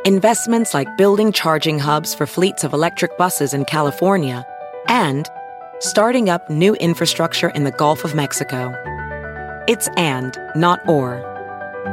[0.04, 4.44] Investments like building charging hubs for fleets of electric buses in California
[4.88, 5.28] and
[5.78, 8.74] starting up new infrastructure in the Gulf of Mexico.
[9.68, 11.29] It's and, not or.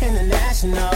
[0.00, 0.95] International.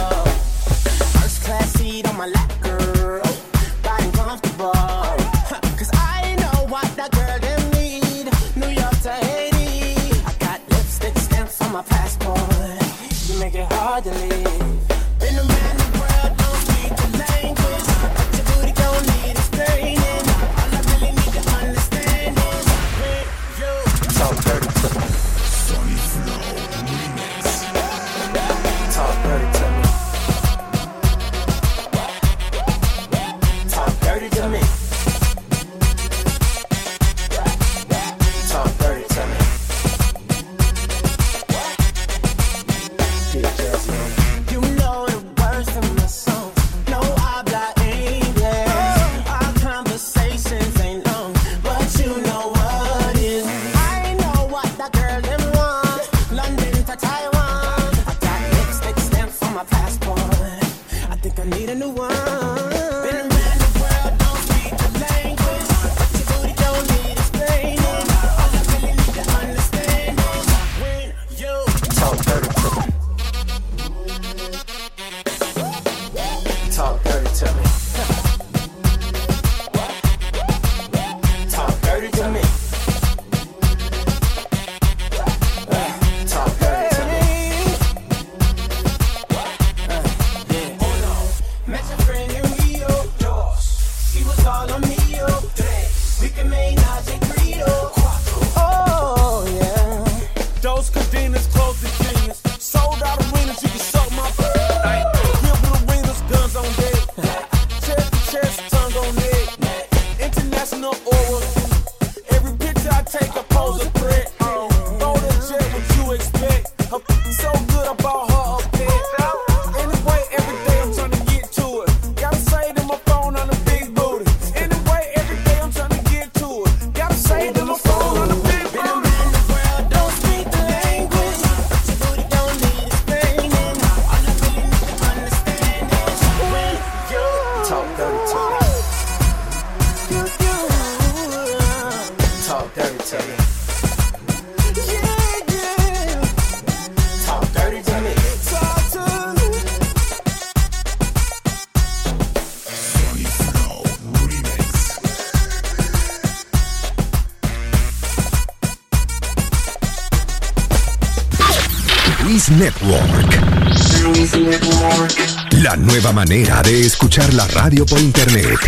[166.20, 168.60] Manera de escuchar la radio por internet.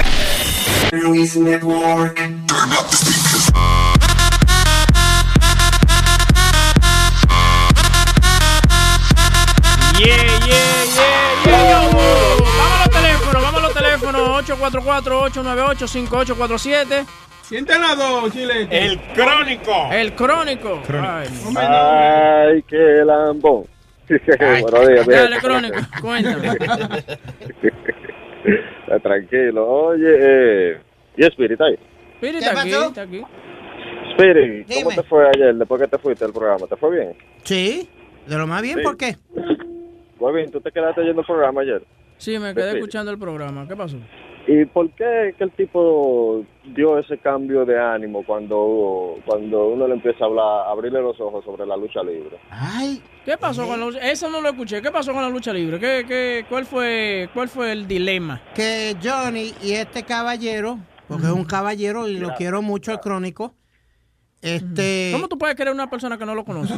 [0.91, 2.19] Luis Network.
[9.99, 10.85] Yeah, yeah, yeah,
[11.45, 11.61] yeah, yo.
[12.57, 14.49] Vamos a los teléfonos, vamos a los teléfonos.
[14.49, 17.05] 844-898-5847.
[17.43, 18.87] Sienten las dos, chilete.
[18.87, 19.93] El crónico.
[19.93, 20.83] El crónico.
[20.89, 23.67] Ay, Ay, qué lambón.
[24.39, 25.23] Buenos días, mira.
[25.23, 26.49] Dale, crónico, cuéntame.
[28.93, 29.67] Está Tranquilo.
[29.69, 30.79] Oye, eh,
[31.17, 31.79] ¿y Spirit ahí?
[32.17, 33.23] Spirit está aquí, está aquí.
[34.11, 34.95] Spirit, ¿cómo Dime.
[34.95, 36.67] te fue ayer después que te fuiste del programa?
[36.67, 37.15] ¿Te fue bien?
[37.43, 37.89] Sí,
[38.27, 38.83] de lo más bien, Sí.
[38.83, 39.17] ¿por qué?
[40.21, 41.83] Muy bien, ¿tú te quedaste yendo el programa ayer?
[42.19, 43.67] Sí, me quedé escuchando el programa.
[43.67, 43.97] ¿Qué pasó?
[44.47, 46.45] ¿Y por qué que el tipo
[46.75, 51.21] dio ese cambio de ánimo cuando, cuando uno le empieza a hablar, a abrirle los
[51.21, 52.39] ojos sobre la lucha libre?
[52.51, 53.03] Ay.
[53.25, 53.99] ¿Qué pasó con la lucha?
[54.11, 54.83] Eso no lo escuché.
[54.83, 55.79] ¿Qué pasó con la lucha libre?
[55.79, 58.43] ¿Qué, qué, cuál, fue, ¿Cuál fue el dilema?
[58.55, 63.55] Que Johnny y este caballero, porque es un caballero y lo quiero mucho, el crónico,
[64.43, 65.11] este...
[65.13, 66.75] ¿Cómo tú puedes querer una persona que no lo conoce?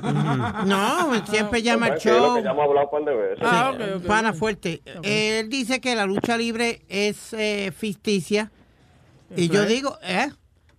[0.66, 2.36] No, siempre llama al show.
[2.36, 3.39] que ya hemos hablado un par de veces.
[3.43, 4.82] Ah, Sí, Pana fuerte.
[5.03, 8.53] Él dice que la lucha libre es eh, ficticia.
[9.35, 9.69] Y yo es.
[9.69, 10.31] digo, ¿eh?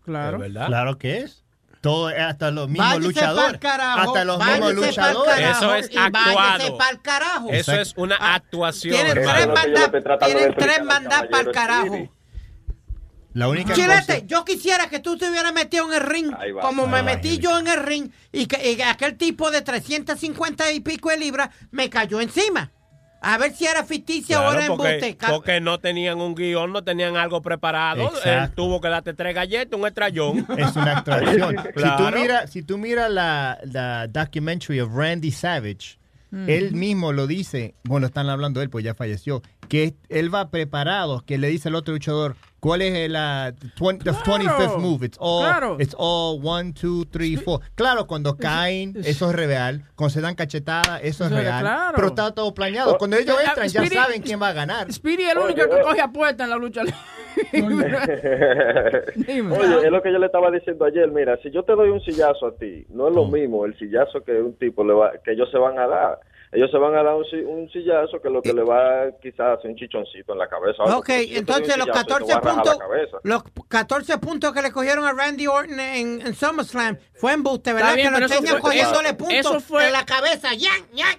[0.05, 0.39] Claro.
[0.39, 1.41] Claro que es.
[1.81, 3.59] Todo, hasta los mismos Váyase luchadores.
[3.59, 5.37] carajo, hasta los mismos luchadores.
[5.37, 6.99] Eso es actuado.
[7.03, 7.49] carajo.
[7.51, 9.91] Eso es una actuación, Tienen tres mandadas
[10.25, 12.09] tienen tres mandadas para el carajo.
[13.35, 16.31] La única Chilete, yo quisiera que tú te hubieras metido en el ring
[16.61, 20.71] como me va, metí yo en el ring y, que, y aquel tipo de 350
[20.71, 22.71] y pico de libras me cayó encima.
[23.19, 25.17] A ver si era ficticia o era porque, embuste.
[25.29, 28.03] Porque no tenían un guion, no tenían algo preparado.
[28.03, 28.29] Exacto.
[28.29, 30.47] Él tuvo que darte tres galletas, un estrellón.
[30.57, 31.57] Es una extracción.
[31.75, 35.97] Si tú miras si tú mira la, la documentary of Randy Savage,
[36.31, 36.49] Mm.
[36.49, 40.49] él mismo lo dice, bueno, están hablando de él, pues ya falleció, que él va
[40.49, 43.53] preparado, que le dice al otro luchador, ¿cuál es el uh,
[43.83, 45.05] 20 the 25th move?
[45.05, 45.77] It's all, Claro.
[45.79, 47.61] it's all one, two, three, four.
[47.75, 49.83] Claro, cuando caen, eso es real.
[49.95, 51.61] Cuando se dan cachetadas, eso es real.
[51.61, 51.93] claro.
[51.95, 52.97] Pero está todo planeado.
[52.97, 54.91] Cuando ellos Eh, entran, ya saben quién va a ganar.
[54.91, 56.97] Speedy es el único que coge apuesta en la lucha libre.
[59.57, 61.09] Oye, es lo que yo le estaba diciendo ayer.
[61.11, 64.23] Mira, si yo te doy un sillazo a ti, no es lo mismo el sillazo
[64.23, 66.19] que un tipo le va, que ellos se van a dar.
[66.55, 69.57] Ellos se van a dar un, si- un sillazo que lo que le va quizás
[69.59, 70.83] hacer un chichoncito en la cabeza.
[70.83, 74.53] Ok, si entonces los sillazo, te 14 voy a rajar la puntos, los 14 puntos
[74.53, 77.95] que le cogieron a Randy Orton en, en SummerSlam fue embuste, ¿verdad?
[77.95, 80.49] bien, que lo pero eso tenían fue- cogiéndole eso- puntos en la cabeza.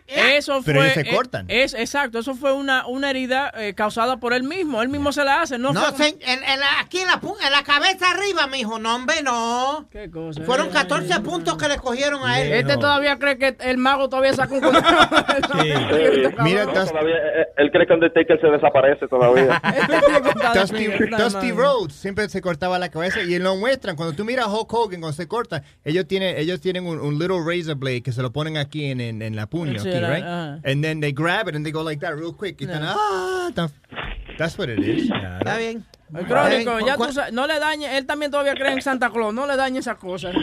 [0.07, 1.45] Eso Pero fue, ellos se eh, cortan.
[1.49, 4.83] Es, exacto, eso fue una, una herida eh, causada por él mismo.
[4.83, 5.59] Él mismo se la hace.
[5.59, 8.47] No, No, fue- se- en, en la- aquí en la, pu- en la cabeza arriba,
[8.47, 8.79] mijo.
[8.79, 9.87] No, hombre, no.
[9.91, 10.43] ¿Qué cosa?
[10.45, 12.53] Fueron 14 puntos que le cogieron a él.
[12.53, 14.61] Este todavía cree que el mago todavía sacó un
[16.43, 17.17] Mira, No, Dusty- todavía,
[17.57, 19.61] él cree que Undertaker se desaparece todavía.
[20.55, 20.87] Dusty,
[21.17, 23.97] Dusty Rhodes siempre se cortaba la cabeza y lo muestran.
[23.97, 27.19] Cuando tú miras a Hulk Hogan cuando se corta, ellos tienen, ellos tienen un, un
[27.19, 30.25] little razor blade que se lo ponen aquí en, en, en la puño, aquí, right?
[30.65, 32.61] And then they grab it and they go like that real quick.
[32.61, 33.51] Y están, ah,
[34.39, 35.09] that's what it is.
[35.11, 35.85] Está bien.
[36.15, 39.11] El crónico, ya ¿Cu- tú sabes, no le dañe, él también todavía cree en Santa
[39.11, 40.35] Claus, no le dañe esas cosas.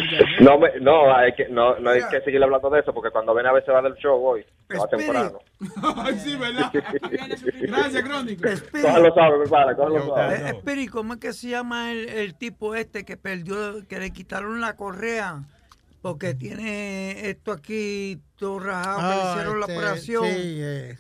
[0.42, 3.34] No, me, no, hay que, no, no hay que seguir hablando de eso porque cuando
[3.34, 4.46] ven a veces va del show hoy,
[4.78, 5.40] va temprano.
[6.18, 6.70] Sí, ¿verdad?
[7.62, 8.44] Gracias, Crónico.
[8.82, 10.36] Cógelo suave, mi padre, cógelo suave.
[10.36, 14.12] Eh, Espiri, ¿cómo es que se llama el, el tipo este que perdió, que le
[14.12, 15.44] quitaron la correa?
[16.02, 20.26] Porque tiene esto aquí todo rajado, que le Ah, hicieron la este, operación.
[20.26, 20.98] Sí, eh.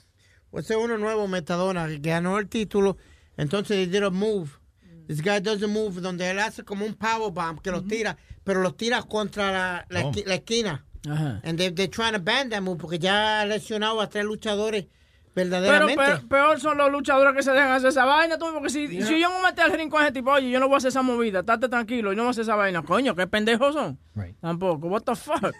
[0.53, 2.95] Ese es uno nuevo, Metadona, que ganó el título.
[3.37, 4.59] Entonces, they did a move.
[5.07, 8.61] This guy does a move donde él hace como un powerbomb que los tira, pero
[8.61, 10.11] los tira contra la, la, Oh.
[10.11, 10.85] esqui- la esquina.
[11.09, 11.41] Ajá.
[11.43, 14.85] And they, they're trying to ban that move porque ya ha lesionado a tres luchadores
[15.33, 15.95] Pero verdaderamente.
[16.01, 19.19] peor, peor son los luchadores que se dejan hacer esa vaina, tú, porque si, si
[19.19, 21.01] yo me metí al ring con ese tipo, oye, yo no voy a hacer esa
[21.01, 22.83] movida, estate tranquilo, y no voy a hacer esa vaina.
[22.83, 23.97] Coño, qué pendejos son.
[24.39, 25.53] Tampoco, what the fuck.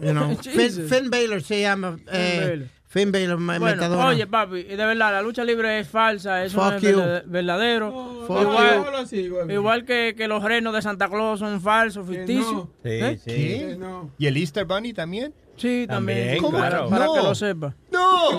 [0.00, 0.88] You know, Finn.
[0.88, 1.98] Finn Baylor se llama.
[2.10, 2.68] eh, Baylor.
[2.94, 4.06] Bueno, Metadona.
[4.06, 6.98] oye, papi, de verdad, la lucha libre es falsa, eso no Fuck es you.
[6.98, 8.24] verdad- verdadero.
[8.26, 9.52] Fuck igual, Solo así, güey.
[9.52, 12.64] igual que, que los renos de Santa Claus son falsos, ficticios.
[12.82, 13.18] Sí, ¿Eh?
[13.24, 13.30] sí.
[13.30, 13.76] ¿Qué?
[13.78, 14.10] No.
[14.18, 15.32] ¿Y el Easter Bunny también?
[15.56, 16.40] Sí, también.
[16.40, 16.88] También, para, claro.
[16.90, 17.14] para No.
[17.14, 17.74] que lo sepa.
[17.90, 18.28] ¡No!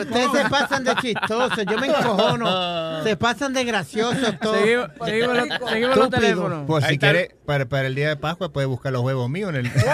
[0.00, 3.02] Ustedes se pasan de chistosos, yo me encojono.
[3.02, 4.58] Se pasan de graciosos todos.
[4.58, 6.64] Seguimos, seguimos los, seguimos los teléfonos.
[6.66, 9.56] Pues si quieres, para, para el día de Pascua puedes buscar los huevos míos en
[9.56, 9.88] el Twitter,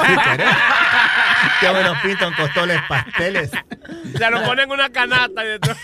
[1.47, 1.51] ¿eh?
[1.60, 3.51] Qué buenos pintan costoles pasteles.
[4.16, 5.78] Se lo ponen en una canasta y detrás.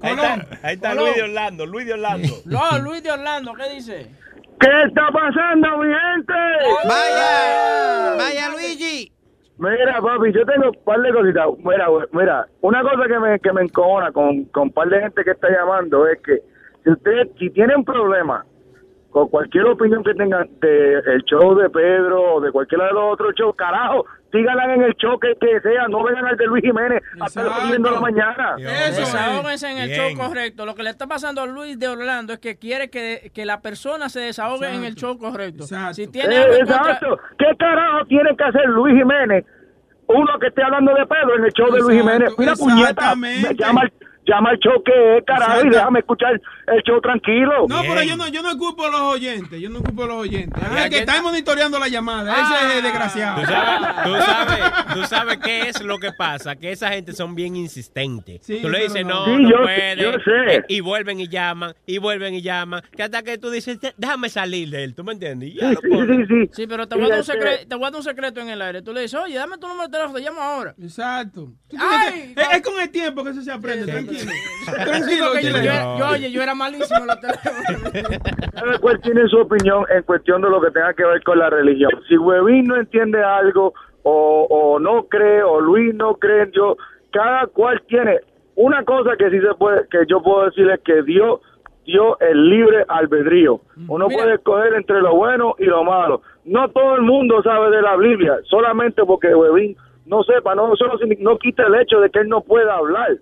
[0.00, 0.94] Ahí está, ahí está.
[0.94, 2.28] Luis de Orlando, Luis de Orlando.
[2.44, 4.10] No, Luis de Orlando, ¿qué dice?
[4.60, 6.32] ¿Qué está pasando, mi gente?
[6.84, 9.12] Vaya, vaya Luigi.
[9.56, 11.46] Mira, papi, yo tengo un par de cositas.
[11.58, 15.24] Mira, mira, una cosa que me, que me encojona con, con un par de gente
[15.24, 16.42] que está llamando es que
[16.82, 18.44] si ustedes, si tienen problemas
[19.14, 23.12] con cualquier opinión que tengan de el show de Pedro o de cualquiera de los
[23.12, 26.64] otros shows, carajo, síganla en el show que, que sea, no vengan al de Luis
[26.64, 28.56] Jiménez hasta las 10 de la mañana.
[28.58, 30.16] Eso Desahóguense en el Bien.
[30.16, 30.66] show correcto.
[30.66, 33.60] Lo que le está pasando a Luis de Orlando es que quiere que, que la
[33.60, 35.62] persona se desahogue en el show correcto.
[35.62, 35.94] Exacto.
[35.94, 37.18] Si tiene Eh, contra- exacto.
[37.38, 39.44] ¿Qué carajo tiene que hacer Luis Jiménez?
[40.08, 42.34] Uno que esté hablando de Pedro en el show de Luis Jiménez.
[42.36, 43.92] Mira, puñeta, me llama, al-
[44.26, 47.66] llama al show que es, carajo, y déjame escuchar el show tranquilo.
[47.68, 50.16] No, pero yo no, yo no culpo a los oyentes, yo no culpo a los
[50.16, 50.62] oyentes.
[50.64, 53.40] Ah, el que que- está monitoreando la llamada, ese es el desgraciado.
[53.42, 57.34] Tú sabes, tú, sabes, tú sabes qué es lo que pasa, que esa gente son
[57.34, 58.40] bien insistentes.
[58.44, 59.26] Sí, tú le dices, no.
[59.26, 59.96] no, Sí, no yo- puede.
[59.96, 60.54] yo sé.
[60.56, 62.82] eh, Y vuelven y llaman, y vuelven y llaman.
[62.96, 65.50] Que hasta que tú dices, "Te- déjame salir de él, ¿tú me entiendes?
[65.50, 66.28] Y ya lo pones.
[66.28, 66.50] sí.
[66.52, 68.48] Sí, pero te voy, a dar un secreto, te voy a dar un secreto en
[68.48, 68.82] el aire.
[68.82, 70.74] Tú le dices, oye, dame tu número de teléfono, te llamo ahora.
[70.80, 71.52] Exacto.
[71.78, 74.30] Ay, es, es con el tiempo que eso se aprende, tranquilo.
[74.32, 77.92] Sí, Tranquilo, yo, yo, oye, yo era malísimo teléfonos.
[78.52, 81.50] Cada cual tiene su opinión en cuestión de lo que tenga que ver con la
[81.50, 81.90] religión.
[82.08, 86.76] Si Huevín no entiende algo, o, o no cree, o Luis no cree en Dios,
[87.10, 88.20] cada cual tiene.
[88.56, 91.40] Una cosa que sí se puede, que yo puedo decir es que Dios
[91.84, 93.60] dio el libre albedrío.
[93.88, 94.22] Uno Mira.
[94.22, 96.22] puede escoger entre lo bueno y lo malo.
[96.44, 99.76] No todo el mundo sabe de la Biblia, solamente porque Huevín
[100.06, 100.86] no sepa, no, eso
[101.20, 103.16] no quita el hecho de que él no pueda hablar.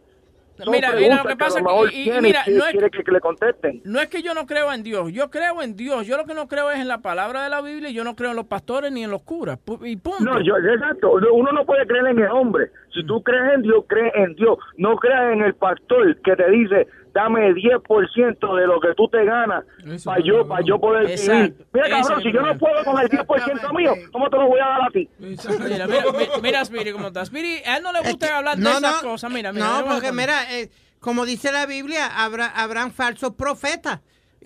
[0.71, 3.81] Mira, mira, lo que pasa lo que- y- mira, no es- que, que le contesten.
[3.85, 6.07] No es que yo no creo en Dios, yo creo en Dios.
[6.07, 8.15] Yo lo que no creo es en la palabra de la Biblia y yo no
[8.15, 9.59] creo en los pastores ni en los curas.
[9.83, 10.23] Y punto.
[10.25, 11.13] No, yo, exacto.
[11.33, 12.71] Uno no puede creer en el hombre.
[12.95, 14.59] Si tú crees en Dios, crees en Dios.
[14.77, 19.25] No creas en el pastor que te dice, dame 10% de lo que tú te
[19.25, 19.65] ganas
[20.05, 21.55] para yo, para yo poder vivir.
[21.73, 24.67] Mira, cabrón, si yo no puedo con el 10% mío, ¿cómo te lo voy a
[24.67, 25.09] dar a ti?
[25.19, 26.05] Mira, mira,
[26.43, 27.25] mira, Spiri, cómo está.
[27.25, 29.31] Spiri, a él no le gusta hablar de no, esas no, cosas.
[29.31, 29.67] Mira, mira.
[29.67, 30.71] No, porque mira, eh,
[31.01, 34.01] como dice la Biblia, habrá, habrán falsos profetas.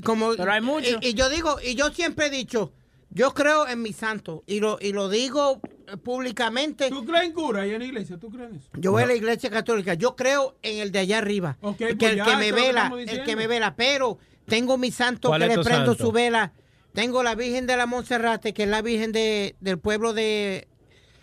[0.04, 0.98] Como, Pero hay muchos.
[1.00, 2.72] Y, y yo digo, y yo siempre he dicho,
[3.16, 6.90] yo creo en mi santo y lo, y lo digo eh, públicamente.
[6.90, 8.18] ¿Tú crees en cura y en iglesia?
[8.18, 8.68] ¿Tú crees en eso?
[8.74, 9.94] Yo voy a la iglesia católica.
[9.94, 11.56] Yo creo en el de allá arriba.
[11.62, 13.74] Ok, que pues el ya, que me vela, el que me vela.
[13.74, 16.04] Pero tengo mi santo ¿Cuál que le prendo santo?
[16.04, 16.52] su vela.
[16.92, 20.68] Tengo la Virgen de la Monserrate, que es la Virgen de, del pueblo de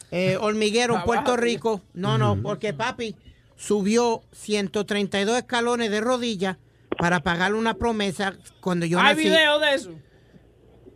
[0.09, 1.81] eh, Hormiguero, en Puerto Rico.
[1.93, 3.15] No, no, porque papi
[3.55, 6.57] subió 132 escalones de rodillas
[6.97, 9.29] para pagarle una promesa cuando yo Hay nací.
[9.29, 9.91] video de eso.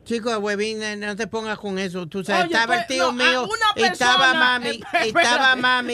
[0.08, 2.08] Chico, huevín, no te pongas con eso.
[2.08, 4.70] Tú sabes, Oye, estaba pues, el tío no, mío, a una y estaba persona- mami,
[4.70, 5.94] Espera, estaba mami,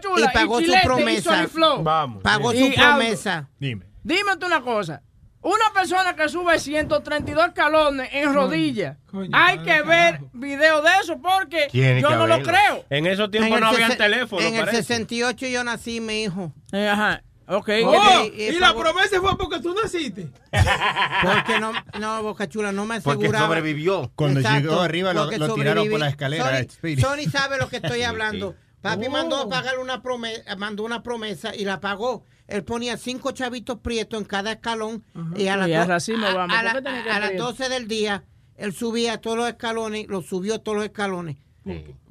[0.00, 1.46] Chula, y pagó su promesa.
[1.80, 2.22] Vamos.
[2.22, 3.48] Pagó su promesa.
[3.58, 3.86] Dime.
[4.02, 5.02] Dime tú una cosa.
[5.40, 8.98] Una persona que sube 132 escalones en rodillas.
[9.32, 12.84] Hay que ver video de eso porque Tiene yo no lo creo.
[12.90, 14.82] En esos tiempos no había teléfono, En el parece.
[14.82, 16.52] 68 yo nací, mi hijo.
[16.72, 17.22] Eh, ajá.
[17.48, 17.68] Ok.
[17.84, 20.28] Oh, y- y y la promesa fue porque tú naciste.
[21.22, 23.46] Porque no, no, Boca Chula, no me Porque aseguraba.
[23.46, 24.10] sobrevivió.
[24.16, 26.58] Cuando Exacto, llegó arriba lo, porque lo tiraron por la escalera.
[26.58, 27.00] Sony, Speedy.
[27.02, 28.54] Sony sabe lo que estoy hablando.
[28.80, 29.10] Papi Oh.
[29.10, 32.24] mandó a pagar una promesa, mandó una promesa y la pagó.
[32.48, 35.04] Él ponía cinco chavitos prietos en cada escalón
[35.36, 36.56] y a las, Y a do- racismo a- vamos.
[36.56, 37.44] a ¿Por la- qué tenía que a las prieto?
[37.44, 38.24] 12 del día,
[38.56, 41.36] él subía todos los escalones, lo subió todos los escalones.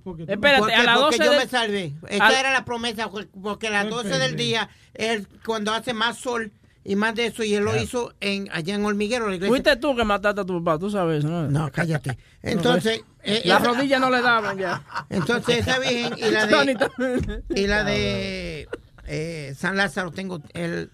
[0.03, 1.94] Porque Espérate, porque, a las porque 12 yo de- me salvé.
[2.10, 3.10] Esa al- era la promesa,
[3.41, 6.52] porque a las Qué 12 del día es cuando hace más sol
[6.84, 9.49] y más de eso, y él lo hizo en allá en Hormiguero, la iglesia.
[9.49, 11.48] Fuiste tú que mataste a tu papá, tú sabes ¿no?
[11.49, 12.18] No, cállate.
[12.44, 14.84] Entonces, eh, Las esa- rodillas no le daban ya.
[15.10, 18.68] entonces esa virgen y la de y la de
[19.07, 20.91] eh, San Lázaro tengo el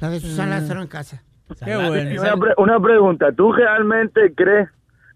[0.00, 1.22] la de San Lázaro en casa.
[1.62, 2.20] Qué bueno.
[2.22, 4.68] Una, pre- una pregunta, ¿tú realmente crees?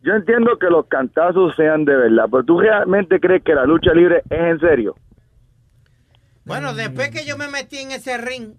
[0.03, 3.93] Yo entiendo que los cantazos sean de verdad, pero ¿tú realmente crees que la lucha
[3.93, 4.95] libre es en serio?
[6.45, 8.55] Bueno, después que yo me metí en ese ring,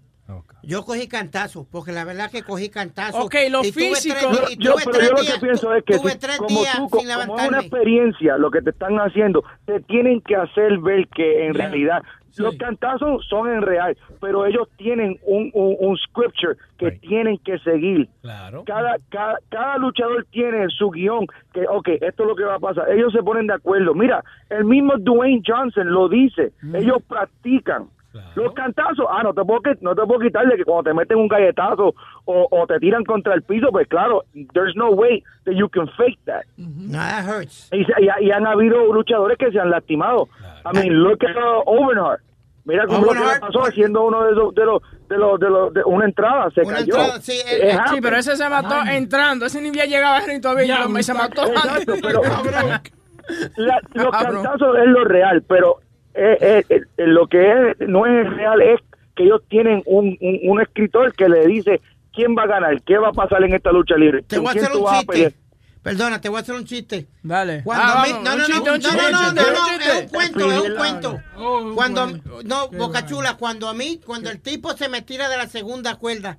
[0.62, 3.24] yo cogí cantazos, porque la verdad que cogí cantazos.
[3.24, 5.40] Ok, lo y tuve físico- tres- y Yo, tuve pero tres yo lo días- que
[5.40, 8.50] pienso es que tuve si- tres como días tú, sin como es una experiencia lo
[8.50, 12.42] que te están haciendo, te tienen que hacer ver que en realidad Sí.
[12.42, 17.00] los cantazos son en real, pero ellos tienen un, un, un scripture que Right.
[17.00, 18.08] tienen que seguir.
[18.22, 18.64] Claro.
[18.64, 22.58] Cada, cada, cada luchador tiene su guion, que, ok, esto es lo que va a
[22.60, 22.90] pasar.
[22.90, 23.94] Ellos se ponen de acuerdo.
[23.94, 26.52] Mira, el mismo Dwayne Johnson lo dice.
[26.74, 27.86] Ellos practican.
[28.34, 31.28] Los cantazos, ah, no te puedo, no te puedo quitarle que cuando te meten un
[31.28, 35.68] galletazo o, o te tiran contra el piso, pues claro, there's no way that you
[35.68, 36.42] can fake that.
[36.56, 37.68] No, that hurts.
[37.72, 40.28] Y, se- y- y han habido luchadores que se han lastimado.
[40.64, 42.16] I mean, look at uh.
[42.64, 45.48] Mira cómo lo que le pasó haciendo uno de esos, de los, de los, de
[45.50, 46.94] los, de una entrada, se Una cayó.
[46.94, 49.46] entrada, sí, eh, Sí, pero ese se mató entrando.
[49.46, 50.66] Ese ni había llegado a ring todavía.
[50.66, 52.00] Ya, y lo- se mató Exacto, antes.
[52.02, 52.20] pero
[53.56, 55.78] la- los cantazos es lo real, pero
[56.14, 58.80] eh, eh, eh, lo que es, no es real es
[59.16, 61.80] que ellos tienen un, un, un escritor que le dice
[62.12, 64.50] quién va a ganar, qué va a pasar en esta lucha libre, Te voy a
[64.50, 65.30] hacer tú un vas a pelear.
[65.32, 65.46] chiste.
[65.82, 67.06] Perdona, te voy a hacer un chiste.
[67.22, 67.62] Dale.
[67.64, 69.90] Cuando Ah, vamos, no, no, chiste, no, no, chiste, no, no, no, no, chiste.
[69.98, 71.20] es un cuento, es un cuento.
[71.38, 72.42] Oh, Cuando, cuento.
[72.44, 73.08] no, Qué Boca vaina.
[73.08, 76.36] Chula, cuando a mí, cuando el tipo se me tira de la segunda cuerda,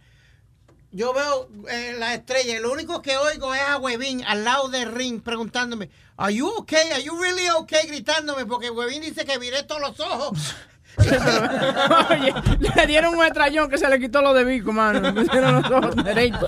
[0.91, 4.67] yo veo eh, la estrella y lo único que oigo es a Huevín al lado
[4.69, 6.91] del ring preguntándome, ¿Are you okay?
[6.93, 7.87] ¿Are you really okay?
[7.87, 10.55] Gritándome porque Huevín dice que viré todos los ojos.
[12.09, 12.33] Oye,
[12.75, 14.99] le dieron un estrellón que se le quitó lo de bico, mano.
[14.99, 16.41] Le pusieron los ojos derechos.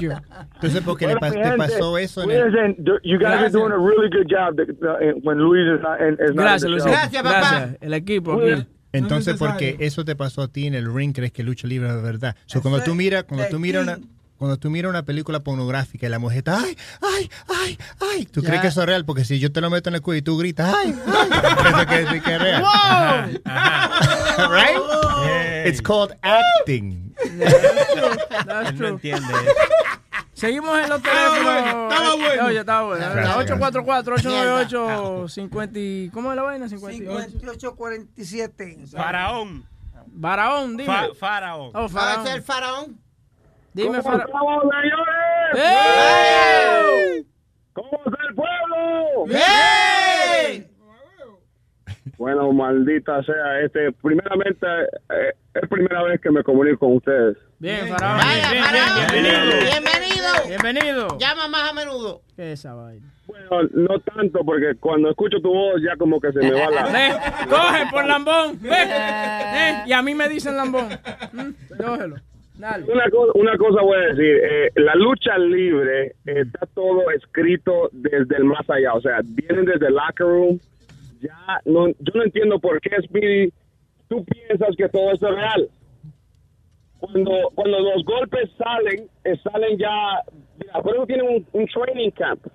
[0.55, 2.75] Entonces, ¿por qué le Bueno, pas- mi te pasó eso en el...
[3.03, 3.41] You guys Gracias.
[3.41, 6.61] are doing a really good job the- when Luis is not, is not in Gracias,
[6.63, 6.83] the Luis.
[6.83, 7.23] show.
[7.23, 7.77] Gracias.
[7.81, 8.67] El equipo aquí.
[8.91, 12.01] Entonces, porque eso te pasó a ti en el ring, crees que lucha libre es
[12.03, 12.35] verdad.
[12.45, 13.97] So, cuando tú miras, cuando tú miras una,
[14.43, 18.41] cuando tú miras una película pornográfica y la mujer está, ay, ay, ay, ay, tú
[18.41, 18.47] Ya.
[18.49, 20.21] crees que eso es real, porque si yo te lo meto en el cuello y
[20.21, 21.29] tú gritas, ay, ay,
[21.69, 22.61] eso quiere decir que es real.
[22.61, 23.39] Wow.
[24.51, 24.81] right?
[25.65, 27.15] It's called acting.
[27.39, 28.89] That's Él no true.
[28.89, 29.33] entiende.
[30.33, 31.93] Seguimos en los teléfonos.
[31.93, 32.45] estaba bueno.
[32.47, 33.05] Oye, estaba bueno.
[33.13, 35.71] Gracias, 844-898-50.
[35.75, 36.67] y- ¿Cómo es la vaina?
[36.67, 37.29] 58.
[37.39, 38.77] 5847.
[38.91, 39.65] Faraón.
[40.21, 40.93] Faraón, dime.
[40.93, 41.71] Fa- faraón.
[41.73, 42.27] Oh, Va a faraón.
[42.27, 42.99] ser faraón.
[43.73, 44.21] Dime, ¿Cómo faraón.
[44.27, 45.55] estamos, señores?
[45.55, 47.25] ¡Ey!
[47.73, 49.25] ¿Cómo está el pueblo?
[49.29, 50.67] ¡Ey!
[52.17, 54.65] Bueno, maldita sea, este, primeramente,
[55.09, 57.37] eh, es primera vez que me comunico con ustedes.
[57.59, 58.17] Bien, faraón.
[58.17, 59.07] Vaya, Bien, bien, faraón.
[59.11, 59.59] bienvenido.
[59.71, 60.47] Bienvenido.
[60.47, 61.17] Bienvenido.
[61.17, 62.21] Llama más a menudo.
[62.35, 63.11] ¿Qué es esa vaina?
[63.25, 66.83] Bueno, no tanto, porque cuando escucho tu voz ya como que se me va la...
[66.91, 67.13] Ve,
[67.49, 68.59] coge por lambón.
[69.55, 70.89] Eh, y a mí me dicen lambón.
[71.31, 71.51] Mm,
[71.83, 72.15] Cógelo.
[72.55, 72.85] Dale.
[72.91, 77.89] Una, co- una cosa voy a decir, eh, la lucha libre eh, está todo escrito
[77.91, 80.59] desde el más allá, o sea, vienen desde el locker room,
[81.21, 83.51] ya, no, yo no entiendo por qué, Speedy,
[84.07, 85.69] tú piensas que todo esto es real.
[86.99, 90.21] Cuando, cuando los golpes salen, eh, salen ya,
[90.57, 92.45] mira, por eso tienen un, un training camp.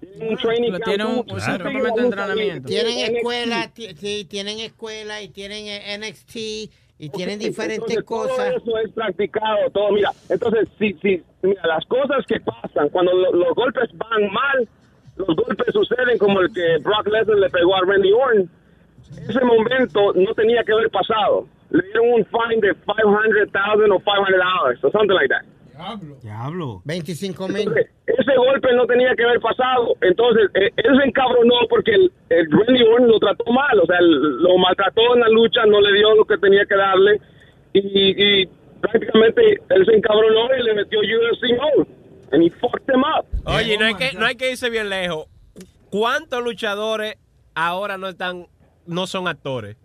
[0.00, 2.68] Tienen un training tienen un- Tú- un entrenamiento.
[2.68, 5.64] Tienen escuela, sí, tienen escuela y tienen
[6.00, 6.70] NXT
[7.02, 8.36] y tienen diferentes entonces, cosas.
[8.64, 9.90] Todo eso es practicado, todo.
[9.90, 14.68] Mira, entonces, si, si, mira, las cosas que pasan, cuando lo- los golpes van mal,
[15.16, 18.48] los golpes suceden como el que Brock Lesnar le pegó a Randy Orton.
[19.28, 21.46] Ese momento no tenía que haber pasado.
[21.70, 25.44] Le dieron un fine de 500,000 o 500 dollars o something like that.
[26.22, 26.82] Diablo.
[26.84, 27.68] 25 mil.
[28.06, 29.94] Ese golpe no tenía que haber pasado.
[30.00, 33.78] Entonces, eh, él se encabronó porque el, el Randy Orton lo trató mal.
[33.80, 36.74] O sea, el- lo maltrató en la lucha, no le dio lo que tenía que
[36.76, 37.20] darle.
[37.72, 38.46] Y, y
[38.80, 41.88] prácticamente él se encabronó y le metió UFC mode.
[42.32, 43.26] And he fucked him up.
[43.44, 45.26] Oye, no hay que, no hay que irse bien lejos.
[45.90, 47.16] ¿Cuántos luchadores
[47.54, 48.46] ahora no están,
[48.86, 49.76] no son actores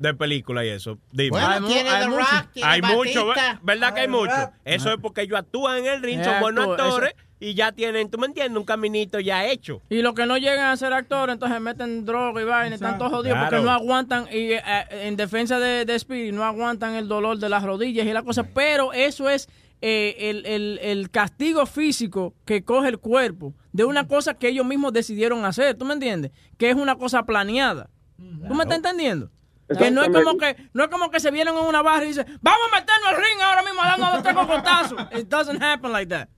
[0.00, 0.98] de película y eso?
[1.12, 1.30] Dime.
[1.30, 2.20] Bueno, Hay tiene hay The mucho.
[2.20, 3.52] Rock, tiene hay mucho, Batista.
[3.52, 4.50] ¿ver- ¿verdad que hay mucho?
[4.64, 8.10] Eso es porque ellos actúan en el ring, son buenos actor, actores y ya tienen,
[8.10, 8.58] ¿tú me entiendes?
[8.58, 9.80] Un caminito ya hecho.
[9.88, 13.12] Y los que no llegan a ser actores, entonces meten droga y vaina, están todos
[13.12, 13.50] jodidos Claro.
[13.50, 17.38] porque no aguantan, y eh, eh, en defensa de, de Speedy, no aguantan el dolor
[17.38, 19.48] de las rodillas y la cosa, pero eso es
[19.82, 24.66] eh, el, el- el castigo físico que coge el cuerpo de una cosa que ellos
[24.66, 26.32] mismos decidieron hacer, ¿tú me entiendes?
[26.58, 27.88] Que es una cosa planeada.
[28.18, 29.30] ¿Tú me estás entendiendo?
[29.78, 32.08] Que no es como que no es como que se vieron en una barra y
[32.08, 35.00] dicen, vamos a meternos al ring ahora mismo dando los tres cocotazos.
[35.18, 36.28] It doesn't happen like that.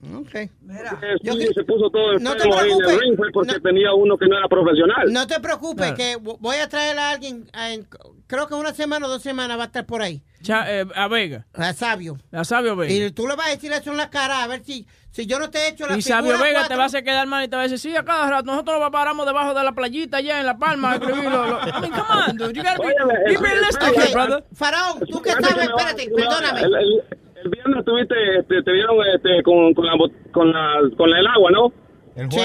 [0.00, 0.28] ¿Ok?
[0.32, 1.04] Ok.
[1.22, 2.98] Yo se puso todo No te ahí en el preocupes.
[3.00, 5.12] ring fue porque tenía uno que no era profesional.
[5.12, 7.86] No te preocupes, que vo- voy a traer a alguien, en-
[8.28, 10.22] creo que una semana o dos semanas va a estar por ahí.
[10.40, 11.46] Cha- eh, a Vega.
[11.52, 12.16] A Sabio.
[12.30, 12.92] A Sabio Vega.
[12.92, 15.40] Y tú le vas a decir eso en la cara, a ver si, si yo
[15.40, 16.76] no te he hecho la Y Sabio Vega te cuatro.
[16.76, 18.78] va a hacer quedar mal y te va a decir, sí, a cada rato nosotros
[18.78, 21.44] nos paramos debajo de la playita allá en La Palma a escribirlo.
[21.44, 22.52] Lo- I mean, come on, dude.
[22.54, 24.44] You gotta be, Óyeme, be el- realistic el- here, brother.
[24.54, 26.60] Faraón, tú que sabes, espérate, perdóname.
[26.60, 27.04] El, el-
[27.44, 28.14] el viernes tuviste,
[28.48, 29.92] te, te vieron este, con, con, la,
[30.32, 31.72] con, la, con el agua, ¿no?
[32.16, 32.38] El Sí,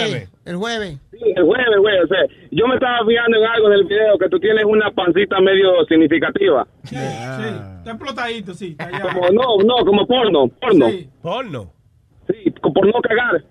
[0.45, 0.99] el jueves.
[1.11, 1.99] Sí, el jueves, güey.
[1.99, 2.20] O sea,
[2.52, 5.84] yo me estaba fijando en algo en el video que tú tienes una pancita medio
[5.86, 6.68] significativa.
[6.84, 8.76] Sí, está explotadito, sí.
[8.78, 9.02] está allá.
[9.02, 10.90] Como, no, no, como porno, porno.
[10.90, 11.10] Sí.
[11.22, 11.74] Porno.
[12.28, 13.44] Sí, por no cagar.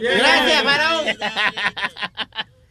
[0.00, 1.06] Gracias, Faraón.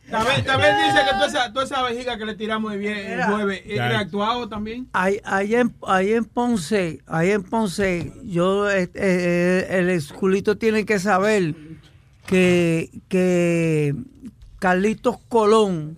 [0.10, 3.24] También, también dice que toda esa, toda esa vejiga que le tiramos el, vie- el
[3.26, 4.88] jueves es reactuado también.
[4.94, 10.86] Ahí, ahí, en, ahí en Ponce, ahí en Ponce, yo, eh, eh, el esculito tiene
[10.86, 11.56] que saber
[12.26, 13.96] que, que
[14.60, 15.98] Carlitos Colón,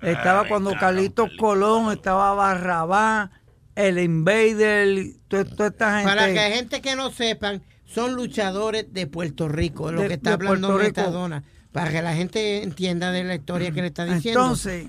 [0.00, 3.30] estaba cuando Carlitos Colón, estaba Barrabá,
[3.74, 6.10] el Invader, toda, toda esta gente.
[6.14, 10.08] Para que hay gente que no sepan, son luchadores de Puerto Rico, de lo De-
[10.08, 10.76] que está hablando.
[10.76, 11.42] Metadona.
[11.72, 14.40] Para que la gente entienda de la historia que le está diciendo.
[14.40, 14.88] Entonces,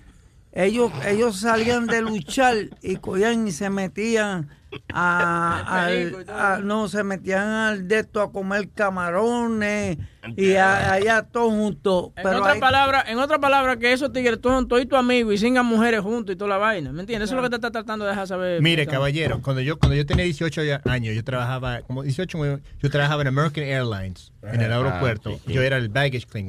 [0.51, 4.49] ellos, ellos salían de luchar y cogían y se metían
[4.93, 9.97] a, al- a- no, se metían al de esto a comer camarones
[10.37, 12.11] y a- allá todos juntos.
[12.15, 15.33] En Pero otra ahí- palabra, en otra palabra, que esos tigres todos son toditos amigos
[15.33, 16.91] y singan mujeres juntos y toda la vaina.
[16.91, 17.29] ¿Me entiendes?
[17.29, 18.61] Eso es lo que te está tratando de dejar saber.
[18.61, 22.89] Mire, caballero, cuando yo cuando yo tenía 18 ya- años, yo trabajaba, como 18, yo
[22.89, 25.31] trabajaba en American Airlines, en el Ah, aeropuerto.
[25.31, 25.53] sí, sí.
[25.53, 26.47] Yo era el baggage claim.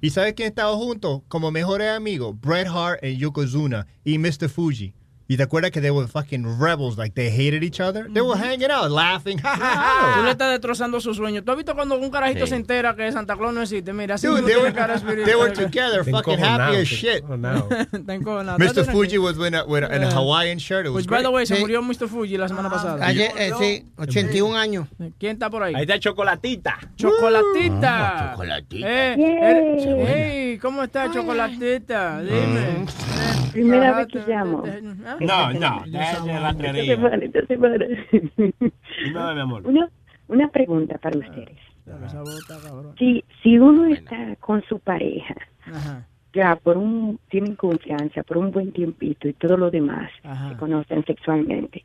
[0.00, 1.24] ¿Y sabes quién estaba junto?
[1.28, 4.48] Como mejores amigos, Bret Hart y Yokozuna y Mr.
[4.48, 4.94] Fuji.
[5.28, 6.96] ¿Y te acuerdas que they were fucking rebels?
[6.96, 8.06] Like, they hated each other?
[8.12, 9.38] They were hanging out, laughing.
[9.42, 10.14] Ja.
[10.18, 11.42] Tú le estás destrozando su sueño.
[11.42, 12.50] ¿Tú has visto cuando un carajito Sí.
[12.50, 13.92] se entera que Santa Claus no existe?
[13.92, 17.24] Mira, así Dude, they were, cara they were together, fucking happy as shit.
[18.06, 18.84] Mr.
[18.90, 20.10] Fuji was with a, with a, in a.
[20.10, 20.86] Hawaiian shirt.
[20.86, 22.08] It was Pues, by the way, se murió Mr.
[22.08, 23.04] Fuji la semana pasada.
[23.04, 24.88] Ayer, eh, sí, 81 años.
[25.18, 25.74] ¿Quién está por ahí?
[25.74, 26.78] Ahí está Chocolatita.
[26.96, 28.28] Chocolatita.
[28.28, 28.86] Ah, Chocolatita.
[28.88, 32.22] Eh, eh, hey, ¿cómo está Chocolatita?
[32.22, 32.86] Dime.
[33.52, 34.64] Primera Ajá, vez que llamo.
[35.28, 35.52] ¿Ah?
[35.52, 37.86] No, no, esa es la Esta semana, esta semana.
[39.12, 39.66] No, mi amor.
[39.66, 39.88] Una,
[40.28, 41.58] una pregunta para ustedes.
[41.84, 42.94] Cabrón.
[42.98, 45.36] Si, si uno está con su pareja,
[45.66, 46.04] Ajá.
[46.32, 50.50] ya por un, tienen confianza, por un buen tiempito y todo lo demás, Ajá.
[50.50, 51.84] se conocen sexualmente,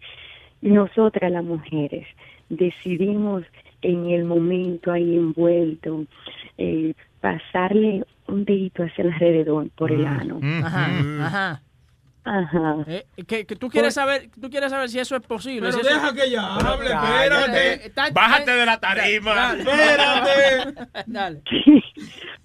[0.62, 2.08] y nosotras las mujeres
[2.50, 3.44] decidimos
[3.84, 6.06] en el momento ahí envuelto
[6.58, 10.40] eh, pasarle un dedito hacia el alrededor por el ano.
[10.64, 10.88] Ajá,
[11.22, 11.62] ajá.
[12.24, 12.76] Ajá.
[12.88, 15.62] Eh, que, que tú quieres saber, tú quieres saber si eso es posible.
[15.70, 18.12] Pero si eso- deja que ella hable, espérate.
[18.14, 19.34] Bájate de la tarima.
[19.36, 19.62] Dale.
[19.62, 21.02] Espérate.
[21.08, 21.42] Dale.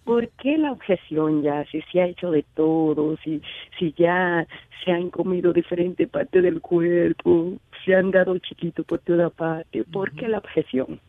[0.04, 1.64] ¿Por qué la objeción ya?
[1.70, 3.42] Si se ha hecho de todo, si,
[3.78, 4.46] si ya
[4.84, 7.54] se han comido diferentes partes del cuerpo,
[7.84, 11.00] se han dado chiquitos por toda parte, ¿por qué la objeción?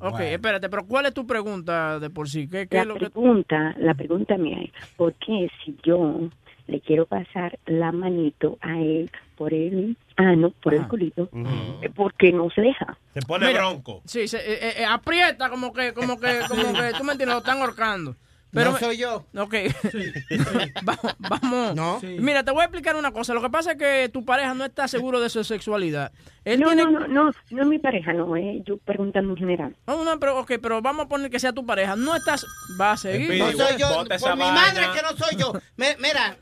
[0.00, 2.48] Ok, espérate, pero ¿cuál es tu pregunta de por sí?
[2.48, 6.28] ¿Qué, qué La es lo que pregunta, la pregunta mía es, ¿por qué si yo
[6.72, 11.28] le quiero pasar la manito a él por el ano, por el culito,
[11.82, 12.96] eh, ¿por qué no se deja?
[13.12, 14.02] Se pone Mira, bronco.
[14.06, 17.38] Sí, se, eh, eh, aprieta como que, como que, como que, tú me entiendes, lo
[17.38, 18.16] están ahorcando.
[18.52, 19.24] Pero No soy yo.
[19.36, 19.54] Ok.
[20.82, 21.14] vamos.
[21.74, 22.02] vamos.
[22.02, 23.34] Mira, te voy a explicar una cosa.
[23.34, 26.12] Lo que pasa es que tu pareja no está seguro de su sexualidad.
[26.44, 26.82] Él no, tiene...
[26.84, 29.76] no, no, no, no es mi pareja, no, eh, yo preguntando en general.
[29.86, 31.94] No, no, pero, ok, pero vamos a poner que sea tu pareja.
[31.94, 32.44] No estás...
[32.80, 33.38] Va a seguir.
[33.38, 34.60] No soy yo, Bota esa por mi vaina.
[34.60, 35.52] madre que no soy yo.
[35.76, 36.36] Me- mira.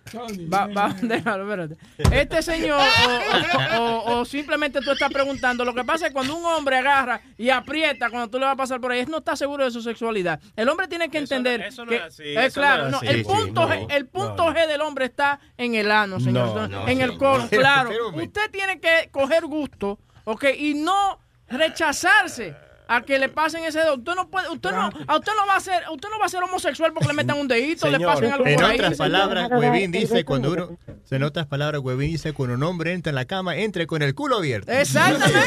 [0.53, 1.77] Va, va, déjalo, espérate.
[2.17, 3.83] Este señor, o, o-
[4.17, 7.51] o- o simplemente tú estás preguntando, lo que pasa es cuando un hombre agarra y
[7.51, 9.83] aprieta cuando tú le vas a pasar por ahí, él no está seguro de su
[9.83, 10.41] sexualidad.
[10.57, 12.97] El hombre tiene que entender eso no que es así, es eso no claro, no,
[12.99, 13.69] así, el sí, punto, no.
[13.69, 17.17] G, el punto G del hombre está en el ano, señor, No, no, en el
[17.17, 17.91] colon, claro.
[18.15, 20.45] Usted tiene que coger gusto, ¿ok?
[20.57, 21.19] Y no
[21.49, 22.55] rechazarse
[22.93, 23.95] a que le pasen ese dedo.
[23.95, 26.29] Usted no puede, usted no, a usted no va a ser, usted no va a
[26.29, 28.75] ser homosexual porque le metan un dedito, le pasen algo en por ahí.
[28.77, 30.77] otras palabras, Huevín dice cuando uno,
[31.09, 34.15] en otras palabras, Huevín dice cuando un hombre entra en la cama, entre con el
[34.15, 34.73] culo abierto.
[34.73, 35.39] Exactamente.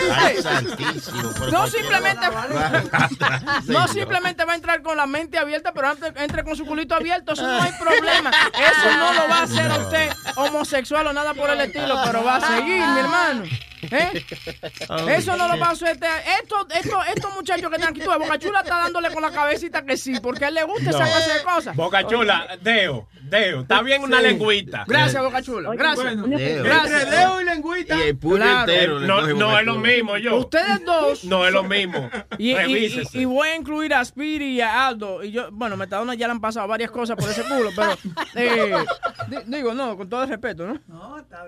[1.51, 2.27] No simplemente,
[3.67, 6.95] no simplemente va a entrar con la mente abierta, pero antes entre con su culito
[6.95, 8.31] abierto, eso no hay problema.
[8.53, 12.23] Eso no lo va a hacer a usted homosexual o nada por el estilo, pero
[12.23, 13.43] va a seguir, mi hermano.
[13.91, 14.25] ¿Eh?
[15.09, 15.89] Eso no lo va a hacer.
[15.89, 16.07] este-
[16.41, 17.01] Esto, esto,
[17.33, 20.19] estos muchachos que están aquí, tú, Boca Chula está dándole con la cabecita que sí,
[20.21, 21.05] porque a él le gusta esa No.
[21.05, 21.75] clase de cosas.
[21.75, 23.61] Boca Chula, Deo, Deo.
[23.61, 24.23] Está bien una Sí.
[24.23, 24.85] lengüita.
[24.87, 25.71] Gracias, Boca Chula.
[25.75, 26.15] Gracias.
[26.29, 26.63] Deo.
[26.63, 27.03] Gracias.
[27.03, 27.97] Entre Deo y lengüita.
[27.97, 28.59] Y el puño Claro.
[28.71, 28.99] entero.
[28.99, 30.37] No, no es lo mismo, yo.
[30.37, 31.23] Ustedes dos.
[31.25, 32.09] No es lo mismo.
[32.37, 33.17] Y, y- Revísese.
[33.17, 35.23] y- y voy a incluir a Speedy y a Aldo.
[35.23, 37.91] Y yo, bueno, Metadona ya le han pasado varias cosas por ese culo, pero
[38.35, 38.75] eh,
[39.27, 40.79] di- digo, no, con todo el respeto, ¿no?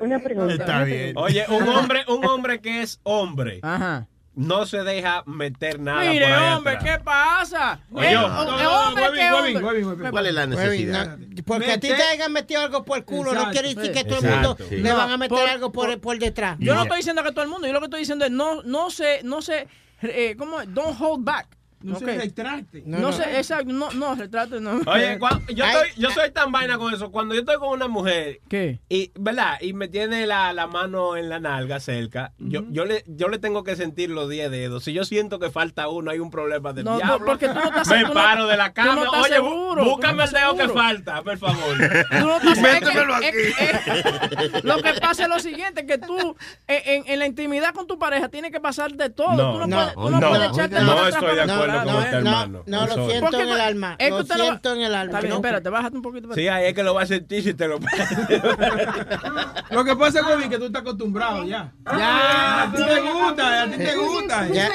[0.02, 0.53] Una pregunta.
[0.53, 1.14] Está bien.
[1.18, 4.07] Oye, un hombre, un hombre que es hombre Ajá.
[4.36, 6.98] No se deja meter nada Mire, por ahí hombre, atrás.
[6.98, 7.80] ¿qué pasa?
[7.91, 9.66] Oye, Eh, yo- o- No, no, no, hombre, Huevín, ¿qué Huevín, hombre?
[9.66, 10.12] Huevín, Huevín.
[10.12, 11.18] ¿Cuál es la necesidad?
[11.18, 14.03] No, porque a ti te hayan metido algo por el culo, no quiere decir que
[14.03, 14.78] todo el mundo Sí.
[14.78, 16.57] le No, van a meter por- algo por, por detrás.
[16.60, 18.62] Yo no estoy diciendo que todo el mundo, yo lo que estoy diciendo es no,
[18.64, 19.68] no se, no se,
[20.02, 20.74] eh, ¿cómo es?
[20.74, 21.48] Don't hold back.
[21.86, 22.06] No Ok.
[22.06, 22.84] se retracte.
[22.86, 24.82] No, sé, exacto, no, no, retrato, no.
[24.91, 27.12] Oye, cuan- yo, estoy, yo soy tan vaina con eso.
[27.12, 28.80] Cuando yo estoy con una mujer ¿Qué?
[28.90, 29.57] y, ¿verdad?
[29.62, 33.38] Y me tiene la, la mano en la nalga cerca, yo, yo, le, yo le
[33.38, 34.84] tengo que sentir los 10 dedos.
[34.84, 37.26] Si yo siento que falta uno, hay un problema del No, no, diablo.
[37.26, 39.03] porque tú no estás- me tú no- paro de la tú no cama.
[39.06, 41.78] estás Oye, seguro, tú no búscame el dedo que falta, por favor.
[41.78, 46.36] Tú no estás- Métemelo es- es- lo que pasa es lo siguiente, que tú
[46.68, 49.34] eh, en, en la intimidad con tu pareja tienes que pasar de todo.
[49.36, 51.75] No, tú no, no, puedes, tú no no, puedes echarte no la estoy de acuerdo
[51.84, 52.64] con este hermano.
[52.66, 53.96] No, lo siento en el tú- alma.
[54.00, 55.06] es que Lo usted lo va- siento en el alma.
[55.12, 55.36] Está bien, No.
[55.36, 56.34] espérate, bájate un poquito.
[56.34, 57.80] Sí, ahí es que lo va a sentir si te lo
[59.72, 61.72] Lo que pasa es Huevín, que tú estás acostumbrado ya.
[61.98, 62.62] Ya.
[62.64, 64.48] A ti te gusta, a ti te gusta.
[64.50, 64.70] Ya.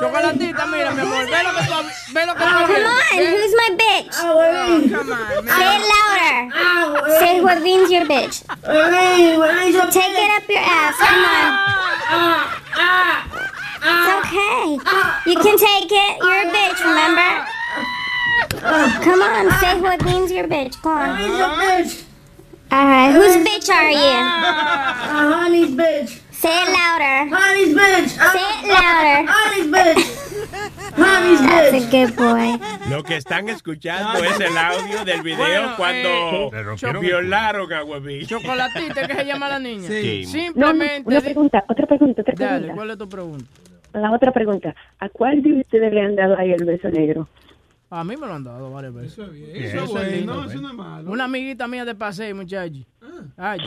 [0.00, 1.74] Chocolatita, mira, mi amor, ve lo que tú
[2.12, 2.92] ve lo que tú come on.
[3.16, 4.16] Who's my bitch?
[4.16, 5.46] Come on.
[5.46, 7.18] Say it louder.
[7.18, 8.42] Say Huervin's your bitch.
[9.92, 10.94] Take it up your ass.
[10.98, 11.24] Come
[12.18, 13.45] on.
[13.88, 15.30] It's okay.
[15.30, 16.18] You can take it.
[16.20, 17.46] You're a bitch, remember?
[19.04, 20.80] Come on, say who it means you're a bitch.
[20.82, 21.08] Come on.
[21.16, 22.02] Honey's a bitch.
[22.72, 23.98] Alright, whose bitch are you?
[23.98, 26.20] Uh, honey's bitch.
[26.32, 27.34] Say it louder.
[27.34, 28.08] Honey's bitch.
[28.32, 29.30] Say it louder.
[29.32, 30.22] Honey's bitch.
[30.96, 31.90] Honey's That's a bitch.
[31.90, 32.90] good boy.
[32.90, 36.08] Lo que están escuchando es el audio del video Bueno, cuando
[36.52, 38.26] eh, rompieron el violaron a Huevín.
[38.26, 39.86] Chocolatita, que se llama la niña.
[39.88, 40.24] Sí.
[40.26, 41.02] Simplemente.
[41.04, 42.74] No, una pregunta, otra pregunta, otra Dale, pregunta.
[42.74, 43.46] ¿cuál es tu pregunta?
[43.96, 47.28] La otra pregunta, ¿a cuál de ustedes le han dado ahí el beso negro?
[47.88, 49.12] A mí me lo han dado varias veces.
[49.12, 51.10] Eso es bien, eso es bueno, lindo, eso no es malo.
[51.10, 52.84] Una amiguita mía de paseo, muchacho.
[53.38, 53.58] Ay,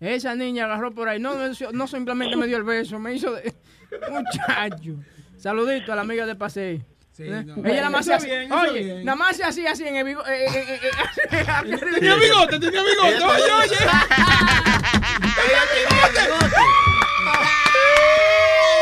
[0.00, 1.20] esa niña agarró por ahí.
[1.20, 3.54] No, no, no simplemente me dio el beso, me hizo de.
[4.10, 4.96] Muchacho.
[5.36, 6.80] Saludito a la amiga de paseo.
[7.18, 7.44] ¿Eh?
[7.44, 7.56] no.
[7.66, 9.04] Ella nada más Eso se hacía, eso oye, bien.
[9.04, 10.30] nada más se hacía así en el bigote.
[10.32, 10.90] Eh, eh, eh,
[11.32, 13.24] eh, Tenía bigote, tenía bigote.
[13.24, 13.76] Oye, oye.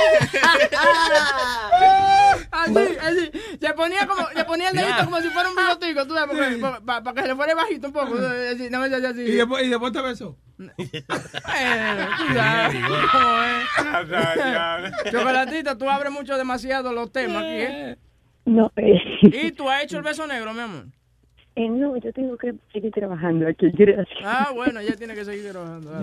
[2.51, 3.31] Así, así.
[3.61, 6.37] Se ponía como, se ponía el dedito como si fuera un bigotico, tú sabes,
[6.85, 8.15] para que se le fuera bajito un poco.
[8.17, 8.65] Así.
[9.23, 10.37] Y después, y después te besó.
[10.57, 10.85] Bueno, tú
[12.35, 12.77] sabes
[13.13, 15.13] cómo es.
[15.13, 17.97] Chocolatita, tú abres mucho demasiado los temas aquí, ¿eh?
[18.45, 20.87] No, eh, ¿Y tú has hecho el beso negro, mi amor?
[21.55, 24.09] eh, no, yo tengo que seguir trabajando aquí, gracias.
[24.25, 25.93] Ah, bueno, ella tiene que seguir trabajando.
[25.95, 26.03] Ah,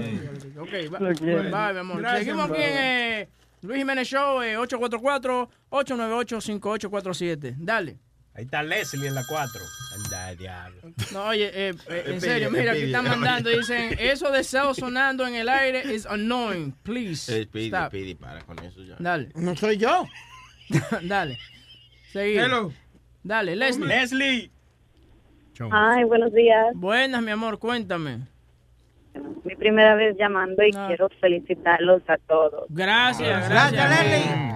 [0.61, 1.43] Ok, va, quiero.
[1.43, 1.99] bye, mi amor.
[2.01, 3.27] Gracias, Seguimos aquí en eh,
[3.65, 7.55] Luis Jiménez Show, eh, 844-898-5847.
[7.57, 7.99] Dale.
[8.35, 9.61] Ahí está Leslie en la 4.
[9.95, 10.81] Anda, diablo.
[11.13, 15.25] No, oye, eh, eh, en serio, mira, aquí están mandando, dicen, eso de Sao sonando
[15.25, 17.33] en el aire is annoying, please.
[17.33, 17.87] Eh, Speedy, Stop.
[17.87, 18.97] Speedy, para con eso ya.
[18.99, 19.29] Dale.
[19.35, 20.05] No soy yo.
[21.03, 21.39] Dale.
[22.11, 22.41] Seguir.
[22.41, 22.73] Hello.
[23.23, 23.87] Dale, Leslie.
[23.87, 24.51] Leslie.
[25.71, 26.75] Ay, buenos días.
[26.75, 28.27] Buenas, mi amor, cuéntame.
[29.43, 32.65] Mi primera vez llamando y quiero felicitarlos a todos.
[32.69, 33.91] Gracias, gracias.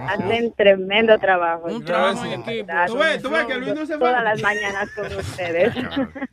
[0.08, 1.66] Hacen tremendo trabajo.
[1.68, 2.72] Un trabajo en equipo.
[2.86, 5.74] Tú ves, tú ves que Luis no se Todas las mañanas con ustedes.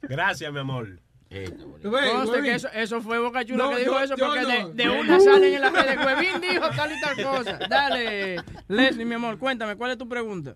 [0.02, 0.88] Gracias, mi amor.
[1.30, 2.44] Conste Huevín.
[2.44, 4.70] que eso, eso fue Boca Chula No, que dijo yo- eso porque no.
[4.70, 5.98] de, de una salen en las redes.
[6.06, 7.60] Huevín dijo tal y tal cosa.
[7.70, 8.38] Dale,
[8.70, 10.56] Leslie, mi amor, cuéntame, ¿cuál es tu pregunta?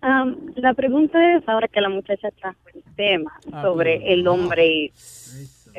[0.00, 4.66] Am, la pregunta es, ahora que la muchacha trajo el tema Ah, sobre el hombre
[4.66, 4.92] y eh,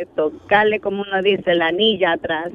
[0.06, 2.52] tocarle, como uno dice, la anilla atrás.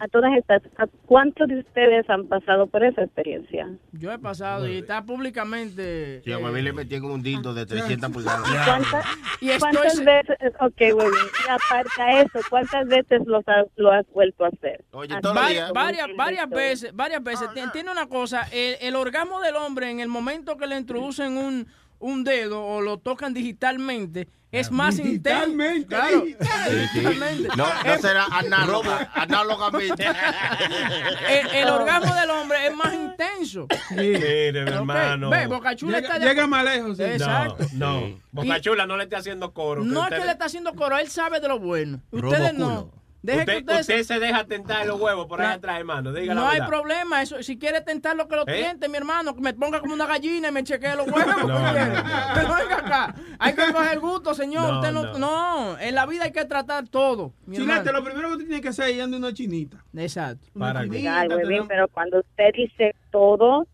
[0.00, 3.68] A todas estas, ¿a ¿cuántos de ustedes han pasado por esa experiencia?
[3.92, 6.22] Yo he pasado y está públicamente.
[6.24, 8.42] Sí, a eh, le metieron un dildo de 300 pulgadas.
[8.66, 9.04] ¿Cuántas,
[9.40, 11.12] Y cuántas se- veces, ok, huevín,
[11.46, 14.84] y aparte a eso, ¿cuántas veces los has- lo has vuelto a hacer?
[14.92, 15.74] Oye, Varias, como
[16.16, 17.48] varias, veces, varias veces.
[17.54, 21.36] Tien- Tiene una cosa, el, el orgasmo del hombre en el momento que le introducen
[21.36, 21.66] un,
[21.98, 25.46] un dedo o lo tocan digitalmente es más intenso.
[25.46, 25.86] Digitalmente.
[25.88, 26.98] Claro, Sí, sí.
[27.00, 27.48] digitalmente.
[27.56, 30.06] No, no será análoga, análogamente.
[31.28, 33.66] El, el orgasmo del hombre es más intenso.
[33.90, 35.30] Mire, mi Ok, hermano.
[35.30, 35.38] Ve,
[35.80, 36.96] Llega, está de llega más lejos.
[36.96, 37.02] sí.
[37.02, 37.66] Exacto.
[37.72, 38.20] No, no.
[38.32, 39.82] Boca Chula no le esté haciendo coro.
[39.84, 42.00] No es usted- que le está haciendo coro, él sabe de lo bueno.
[42.12, 42.66] Robo Ustedes no.
[42.90, 43.03] culo.
[43.24, 46.12] Deje usted, que usted se deja tentar los huevos por ahí atrás, hermano.
[46.12, 48.54] Diga no la hay problema, eso, si quiere tentar lo que lo ¿Eh?
[48.54, 51.24] tiente, mi hermano, que me ponga como una gallina y me chequee los huevos.
[51.44, 51.72] No, no, no.
[52.34, 54.70] Pero venga acá, hay que coger gusto, señor.
[54.72, 55.78] No, Usted no, no.
[55.78, 57.32] en la vida hay que tratar todo.
[57.46, 57.98] mi Chilete, hermano.
[57.98, 59.82] lo primero que tú tienes que hacer es una chinita.
[59.96, 60.46] Exacto.
[60.54, 63.66] Una chinita, te huevín, dan- pero cuando usted dice todo,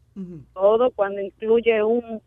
[0.55, 2.23] todo, cuando incluye un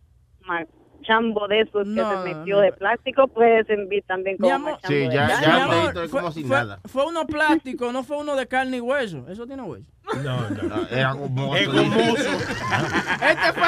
[1.08, 4.88] machambo de esos No, que se metió de plástico, puede servir también como amor, machambo
[4.88, 6.80] Sí, de ya- amor, fue, como si fue- nada.
[6.86, 9.26] fue uno plástico, no fue uno de carne y hueso.
[9.30, 9.86] Eso tiene hueso.
[10.22, 10.88] No, no.
[10.90, 11.56] Era gomoso.
[11.56, 12.30] Es gomoso.
[13.22, 13.68] Este fue,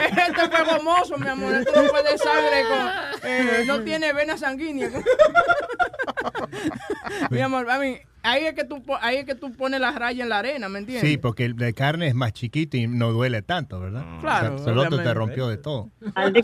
[0.00, 1.54] este, este fue gomoso, mi amor.
[1.54, 3.30] Esto no fue de sangre con.
[3.30, 4.90] eh, no tiene vena sanguínea.
[7.30, 10.22] mi amor, a mí, ahí es que tú ahí es que tú pones la raya
[10.22, 11.08] en la arena, ¿me entiendes?
[11.08, 14.04] Sí, porque el de carne es más chiquito y no duele tanto, ¿verdad?
[14.20, 15.90] Claro, O sea, el otro te rompió de todo.
[16.16, 16.40] Oye,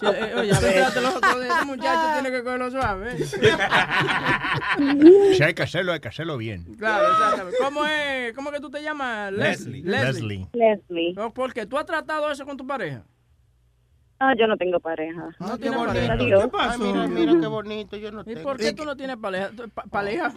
[0.50, 3.16] espérate, los otros este muchacho tiene que cogerlo suave.
[5.36, 6.64] Si hay que hacerlo, hay que hacerlo bien.
[6.76, 7.58] Claro, exactamente.
[7.60, 9.32] ¿Cómo es, cómo que tú te llamas?
[9.32, 9.82] Leslie.
[9.82, 10.48] Leslie.
[10.52, 11.14] Leslie.
[11.14, 11.66] No, ¿Por qué?
[11.66, 13.04] ¿Tú has tratado eso con tu pareja?
[14.24, 15.30] Ah, yo no tengo pareja.
[15.40, 15.94] No qué tienes bonito.
[15.94, 16.12] pareja.
[16.12, 16.42] Adiós.
[16.44, 16.82] ¿Qué pasó?
[16.84, 18.42] Ay, mira, mira qué bonito, yo no ¿Y tengo.
[18.42, 19.50] por qué tú no tienes pareja?
[19.56, 20.30] ¿Tú- pa- ¿Pareja?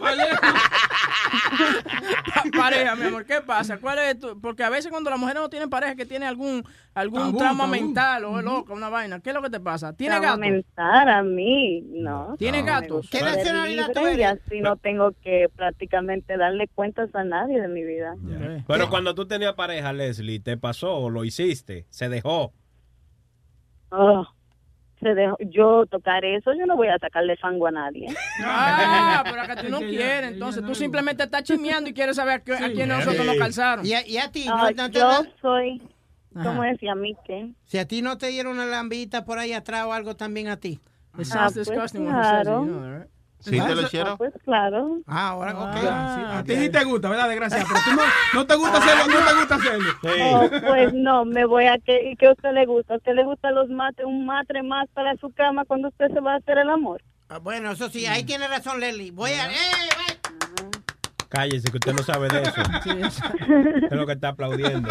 [2.34, 3.78] Pa- pareja, mi amor, ¿qué pasa?
[3.78, 6.64] ¿Cuál es tu- Porque a veces cuando las mujeres no tienen pareja que tiene algún
[6.94, 7.70] algún Tabú, trauma tabú.
[7.72, 9.92] mental o es loca, una vaina, ¿qué es lo que te pasa?
[9.92, 10.28] ¿Tiene gato?
[10.34, 12.36] aumentar a mí, no.
[12.38, 14.40] ¿Tiene No, gusta ¿Qué nacionalidad tú libre Y eres?
[14.46, 18.14] así no tengo que prácticamente darle cuentas a nadie de mi vida.
[18.66, 21.86] Pero cuando tú tenías pareja, Leslie, ¿te pasó o lo hiciste?
[21.90, 22.52] ¿Se dejó?
[23.90, 24.24] Oh,
[25.00, 28.06] chance de yo tocar eso, yo no voy a sacarle fango a nadie.
[28.44, 32.44] Ah, pero acá tú no quieres, entonces tú simplemente estás chismeando y quieres saber a,
[32.44, 33.86] qué- a quién nosotros nos calzaron.
[33.86, 34.46] ¿Y a, y a ti?
[34.48, 35.82] Ah, ¿no, no te yo soy.
[36.32, 37.52] ¿cómo decía a mí qué?
[37.64, 40.56] Si a ti no te dieron una lambita por ahí atrás o algo también a
[40.58, 40.80] ti.
[41.22, 43.06] Sounds pues claro.
[43.40, 44.16] ¿Sí te lo Ah, hicieron?
[44.18, 44.98] Pues claro.
[45.06, 45.76] Ah, ahora, ok.
[46.38, 47.64] A ti sí te gusta, ¿verdad, desgraciada?
[47.68, 48.02] Pero tú no,
[48.40, 50.60] no te gusta hacerlo, no te gusta hacerlo.
[50.66, 52.94] Pues no, me voy a que, ¿y qué a usted le gusta?
[52.94, 56.20] ¿A usted le gusta los mates, un matre más para su cama cuando usted se
[56.20, 57.02] va a hacer el amor?
[57.28, 59.12] Ah, Bueno, eso sí, ahí tiene razón, Leslie.
[59.12, 59.46] Voy a...
[59.46, 59.54] ¡Eh,
[61.28, 62.62] Cállese, que usted no sabe de eso.
[63.90, 64.88] Es lo que está aplaudiendo.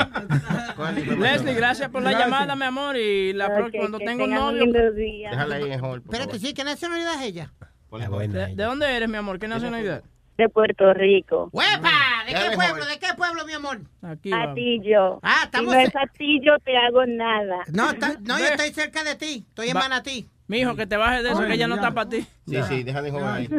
[1.17, 2.29] Leslie, gracias por la Gracias.
[2.29, 2.97] llamada, mi amor.
[2.97, 4.65] Y la pro- Ok, cuando tengo un novio.
[4.71, 7.53] Déjala ahí en hold, por Espérate, sí, ¿qué nacionalidad es ella?
[7.99, 9.39] ¿De, de dónde eres, mi amor?
[9.39, 10.03] ¿Qué nacionalidad?
[10.37, 11.49] De Puerto Rico.
[11.53, 11.89] ¡Huepa!
[12.27, 12.85] ¿De qué de pueblo?
[12.85, 13.79] ¿De qué pueblo, mi amor?
[14.01, 15.19] Aquí A ti yo.
[15.23, 15.73] Ah, Si estamos...
[15.73, 17.57] no es a ti, yo te hago nada.
[17.71, 19.45] No, está- no, yo estoy cerca de ti.
[19.47, 20.29] Estoy en Va- Manatí.
[20.47, 22.27] Mi hijo, que te bajes de eso, que ella no está para ti.
[22.47, 23.49] Sí, sí, déjale joven ahí.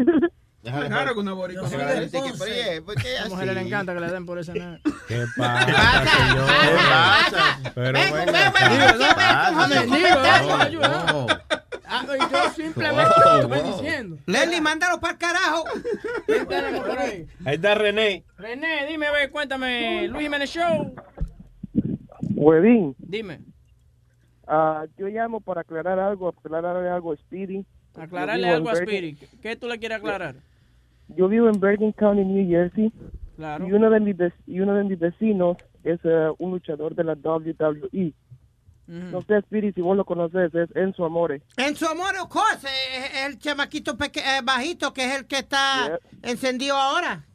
[0.63, 1.63] Déjale Claro que una boricua.
[1.69, 4.53] Decir que, pero, oye, ¿por qué A mujeres le encanta que le den por ese
[4.55, 4.81] nada.
[5.09, 6.47] ¿Qué pasa, señor?
[6.47, 7.73] ¿Qué pasa?
[7.75, 8.53] Pero Ven, ven, ven, acá.
[8.53, 11.27] ven, ven, ven, ven,
[11.89, 13.73] Ah, yo simplemente Wow, te estoy wow.
[13.83, 14.17] diciendo.
[14.27, 15.65] Leslie, mándalo para el carajo.
[16.27, 17.27] ¿Quién tenemos por ahí?
[17.45, 18.25] Ahí está René.
[18.39, 20.09] René, dime, ve, cuéntame.
[20.09, 20.95] Luis Jiménez Show.
[22.35, 23.41] Huevín, Dime.
[24.47, 27.65] ah, yo llamo para aclarar algo, aclararle algo a Speedy.
[27.97, 29.19] Aclararle algo a Spirit.
[29.41, 30.35] ¿Qué tú le quieres aclarar?
[31.09, 32.93] Yo vivo en Bergen County, New Jersey,
[33.37, 33.67] Claro.
[33.67, 37.13] y uno de mis, y uno de mis vecinos es eh, un luchador de la
[37.15, 38.13] WWE.
[38.87, 41.43] No sé, Speedy, si vos lo conoces, es Enzo Amore.
[41.57, 45.27] En su amor, of course, eh, eh, el chamaquito peque- eh, bajito que es el
[45.27, 47.27] que está encendido ahora.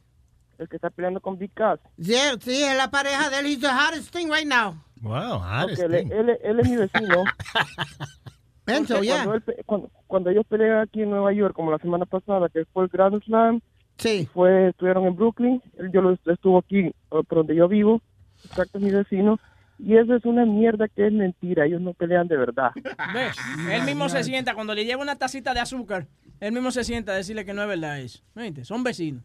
[0.58, 1.78] El que está peleando con Big Cass.
[2.00, 3.46] Sí, sí, es la pareja de él.
[3.46, 4.74] He's the hottest thing right now.
[5.02, 7.24] Wow, Ok, él, él- él es mi vecino.
[8.66, 9.24] Enzo, Entonces, yeah.
[9.24, 12.84] cuando, cuando, cuando ellos pelean aquí en Nueva York, como la semana pasada, que fue
[12.84, 13.60] el Grand Slam,
[13.98, 14.28] sí.
[14.32, 18.00] fue, estuvieron en Brooklyn, él yo lo estuvo aquí, eh, por donde yo vivo,
[18.44, 19.40] exacto, es mi vecino,
[19.78, 22.70] y eso es una mierda que es mentira, ellos no pelean de verdad.
[23.14, 23.36] ¿Ves?
[23.70, 26.06] Él mismo se sienta, cuando le lleva una tacita de azúcar,
[26.40, 28.22] él mismo se sienta a decirle que no es verdad eso.
[28.34, 28.64] ¿Viste?
[28.64, 29.22] Son vecinos.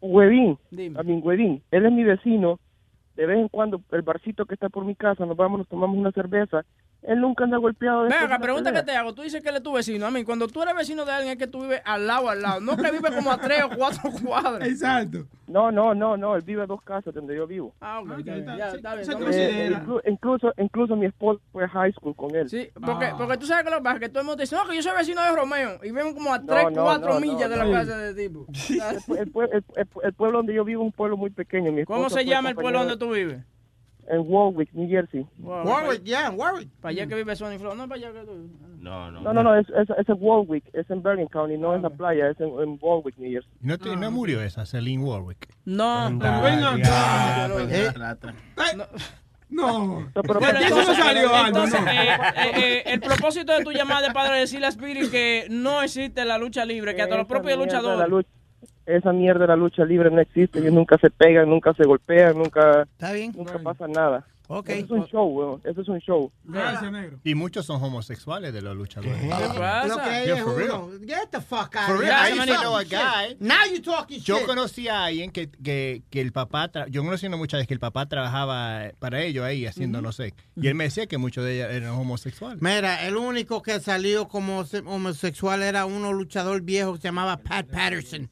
[0.00, 0.98] Huevín, Dime.
[0.98, 2.58] a mí Huevín, él es mi vecino,
[3.16, 5.96] de vez en cuando el barcito que está por mi casa, nos vamos, nos tomamos
[5.98, 6.64] una cerveza,
[7.02, 8.02] él nunca anda golpeado.
[8.02, 9.14] Venga, una pregunta que te hago.
[9.14, 10.06] Tú dices que él es tu vecino.
[10.06, 12.42] A mí, cuando tú eres vecino de alguien es que tú vives al lado, al
[12.42, 12.60] lado.
[12.60, 14.68] No que vive como a tres o cuatro cuadras.
[14.68, 15.24] Exacto.
[15.46, 17.74] No, no, no, no, él vive a dos casas donde yo vivo.
[17.80, 18.18] Ah, ok.
[18.24, 22.48] ya, está bien, incluso, incluso mi esposo fue a high school con él.
[22.48, 24.54] Sí, porque, porque tú sabes que lo que pasa es que todo el mundo dice,
[24.54, 25.78] no, que yo soy vecino de Romeo.
[25.82, 27.72] Y viven como a No, tres, no, cuatro no, millas no, de la no.
[27.72, 28.46] casa de tipo.
[28.68, 31.72] El, el pue- el- el- el pueblo donde yo vivo es un pueblo muy pequeño.
[31.72, 33.42] Mi ¿Cómo se llama el pueblo donde tú vives?
[34.10, 35.24] En Warwick, New Jersey.
[35.38, 36.68] Warwick, yeah, Warwick.
[36.80, 37.74] Para allá que vive Sony Flow.
[37.74, 38.50] No, para allá que tú.
[38.80, 39.20] No, no.
[39.20, 41.90] No, no, no, es, es, es en Warwick, es en Bergen County, no en la
[41.90, 43.50] playa, es en, en Warwick, New Jersey.
[43.60, 45.48] ¿No, te- no murió esa, Celine Warwick?
[45.64, 46.06] No.
[46.06, 46.78] Anda, Ven acá.
[46.82, 48.34] ya, Eh, pues, rata.
[49.48, 50.06] No.
[50.14, 51.90] pero Bueno, de eso no entonces, salió algo, entonces, ¿no?
[51.90, 55.82] eh, eh, eh, el propósito de tu llamada es para decirle a Spirit que no
[55.82, 58.26] existe la lucha libre, que hasta los propios de luchadores.
[58.96, 62.36] Esa mierda de la lucha libre no existe, ellos nunca se pegan, nunca se golpean,
[62.36, 63.32] nunca, ¿Está bien?
[63.36, 64.26] nunca pasa nada.
[64.66, 66.32] Eso es un show, weón, eso es un show.
[66.42, 67.20] Gracias, negro.
[67.22, 69.16] Y muchos son homosexuales de los luchadores.
[69.22, 69.86] ¿Qué pasa?
[69.86, 70.88] Lo que hay es uno.
[71.06, 72.10] Get the fuck out of here.
[72.12, 73.36] I used to know a guy.
[73.38, 74.46] Now you talking Yo shit.
[74.48, 77.74] conocí a alguien que, que, que el papá, tra- yo conocí a una muchacha que
[77.74, 80.34] el papá trabajaba para ellos ahí haciendo no sé.
[80.56, 82.60] Y él me decía que muchos de ellas eran homosexuales.
[82.60, 87.36] Mira, el único que salió como se- homosexual era uno luchador viejo que se llamaba
[87.36, 88.28] Pat Patterson.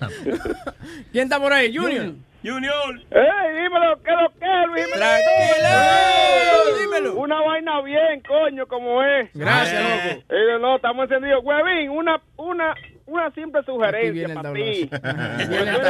[1.11, 1.67] ¿Quién está por ahí?
[1.75, 2.05] Junior.
[2.05, 2.15] Junior.
[2.43, 3.99] ¡Ey, dímelo!
[4.03, 4.91] ¿Qué lo que es, Luis?
[4.93, 7.15] Tranquilo, dímelo.
[7.15, 9.29] Una vaina bien, coño, como es.
[9.33, 10.33] Gracias, Eh, loco.
[10.33, 11.43] eh, no, estamos encendidos.
[11.43, 12.75] Huevín, una, una,
[13.07, 14.89] una simple sugerencia para ti.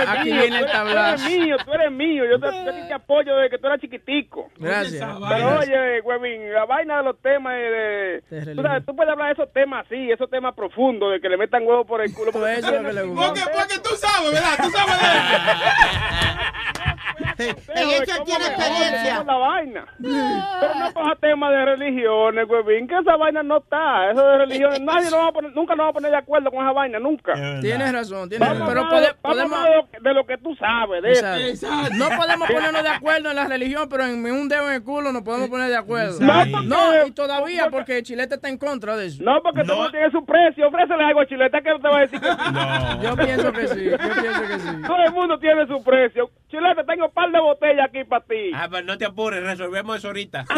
[0.07, 1.25] Aquí viene el tablazo.
[1.25, 2.23] Tú eres mío, tú eres mío.
[2.29, 4.49] Yo te, yo te apoyo desde que tú eras chiquitico.
[4.57, 5.09] Gracias.
[5.29, 8.21] Pero oye, Huevín, la vaina de los temas de...
[8.29, 11.29] de- tú, sabes, tú puedes hablar de esos temas así, esos temas profundos, de que
[11.29, 12.31] le metan huevo por el culo.
[12.31, 13.27] porque eso es lo que le gusta.
[13.27, 14.57] Porque, porque tú sabes, ¿verdad?
[14.61, 15.07] Tú sabes de
[17.37, 19.23] Ella tiene experiencia.
[19.23, 19.85] la vaina.
[20.01, 24.11] Pero no coja tema de religiones, huevín, que esa vaina no está.
[24.11, 26.51] Eso de religiones, nadie nos va a poner, nunca nos va a poner de acuerdo
[26.51, 27.33] con esa vaina, nunca.
[27.61, 28.67] Tienes razón, tienes razón.
[28.67, 29.63] Pero pode- podemos.
[29.63, 31.01] de lo que- de lo que tú sabes.
[31.03, 31.35] De eso.
[31.35, 31.93] Exacto.
[31.95, 35.11] No podemos ponernos de acuerdo en la religión, pero en un dedo en el culo
[35.11, 36.19] nos podemos poner de acuerdo.
[36.21, 39.23] No, porque- No, y todavía porque Chilete está en contra de eso.
[39.23, 40.67] No, porque todo tiene su precio.
[40.67, 43.03] Ofrécele algo a Chileta que no te va a decir que sí.
[43.03, 44.67] Yo pienso que sí, yo pienso que sí.
[44.85, 46.29] Todo el mundo tiene su precio.
[46.49, 48.51] Chileta, tengo un par de botellas aquí para ti.
[48.53, 50.45] Ah, pero no te apures, resolvemos eso ahorita.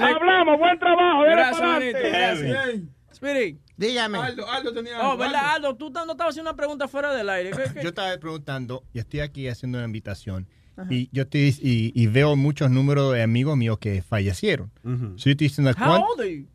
[0.00, 1.22] Hablamos, buen trabajo.
[1.22, 1.92] Gracias, pa'lante.
[1.92, 2.80] manito, gracias.
[3.12, 3.58] Spirit.
[3.76, 4.18] Dígame.
[4.18, 5.74] Aldo, Aldo tenía Oh, ¿verdad, Aldo?
[5.76, 7.50] Tú no estabas haciendo una pregunta fuera del aire.
[7.52, 7.82] ¿Qué- qué?
[7.82, 10.48] Yo estaba preguntando, yo estoy aquí haciendo una invitación
[10.90, 14.72] y yo estoy y, y veo muchos números de amigos míos que fallecieron.
[14.82, 14.90] So
[15.26, 16.46] yo estoy diciendo, How ¿cuán- old are you?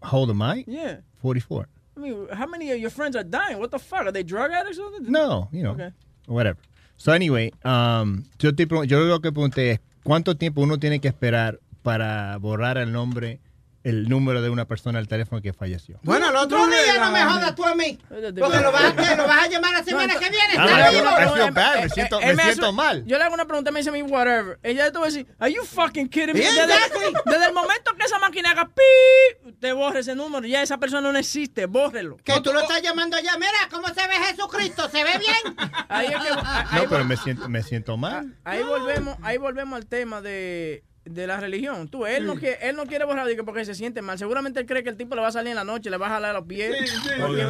[0.00, 0.64] How old am I?
[0.64, 1.02] Yeah.
[1.20, 1.70] 44.
[1.98, 3.58] I mean, how many of your friends are dying?
[3.58, 4.06] What the fuck?
[4.06, 5.10] Are they drug addicts or something?
[5.10, 5.90] No, you know, Okay.
[6.26, 6.58] whatever.
[6.96, 11.08] So anyway, um, yo, te yo lo que pregunté es, ¿cuánto tiempo uno tiene que
[11.08, 13.40] esperar para borrar el nombre,
[13.84, 15.98] el número de una persona del teléfono que falleció?
[16.02, 17.98] Bueno, el otro día no me jodas tú a mí.
[18.08, 21.50] Porque lo vas a, lo vas a llamar la semana que viene.
[21.50, 23.04] Bad, me siento, me mal.
[23.06, 24.58] Yo le hago una pregunta y me dice a mí, whatever.
[24.62, 26.40] Ella te va a decir, are you fucking kidding me?
[26.40, 30.46] Desde, el momento que esa máquina haga pi, te borre ese número.
[30.46, 32.16] Ya esa persona no existe, bórrelo.
[32.18, 33.32] Que tú lo estás llamando allá.
[33.36, 34.88] Mira, ¿cómo se ve Jesucristo?
[34.88, 35.56] ¿Se ve bien?
[35.88, 36.28] Ahí es que...
[36.44, 38.36] ahí- No, pero me siento, me siento mal.
[38.44, 41.88] Ahí volvemos, ahí volvemos al tema de, de la religión.
[41.88, 44.18] Tú, él no quiere, él no quiere borrar digo, porque se siente mal.
[44.18, 46.06] Seguramente él cree que el tipo le va a salir en la noche, le va
[46.06, 46.74] a jalar los pies.
[46.78, 47.08] Sí, sí.
[47.20, 47.46] Porque-.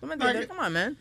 [0.00, 0.46] ¿Tú me entiendes?
[0.46, 0.96] Come on, man.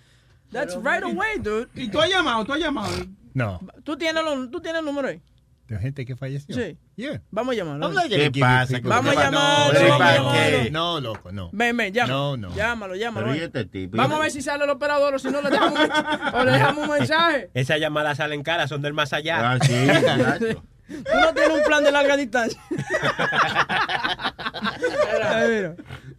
[0.52, 1.68] That's right away, dude.
[1.76, 2.90] Y tú has llamado, tú has llamado.
[3.34, 5.22] No, ¿Tú tienes, los- ¿Tú tienes el número ahí?
[5.68, 6.56] de gente que falleció.
[6.56, 6.78] Sí.
[6.96, 7.22] Yeah.
[7.30, 7.90] Vamos a llamarlo.
[7.90, 8.80] Vamos a ¿Qué pasa?
[8.80, 10.32] llamarlo, No, vamos a ¿para llamarlo.
[10.64, 10.72] qué?
[10.72, 11.50] No, loco, no.
[11.52, 12.38] Ven, ven, llámalo.
[12.38, 12.56] No, no.
[12.56, 13.36] Llámalo, llámalo.
[13.36, 13.98] ¿y este tipo?
[13.98, 15.90] Vamos a ver si sale el operador o si no le dejamos un,
[16.40, 17.50] o le dejamos un mensaje.
[17.54, 19.52] Esas llamadas salen caras, son del más allá.
[19.52, 19.74] Ah, sí.
[20.88, 22.62] Tú no tienes un plan de larga distancia.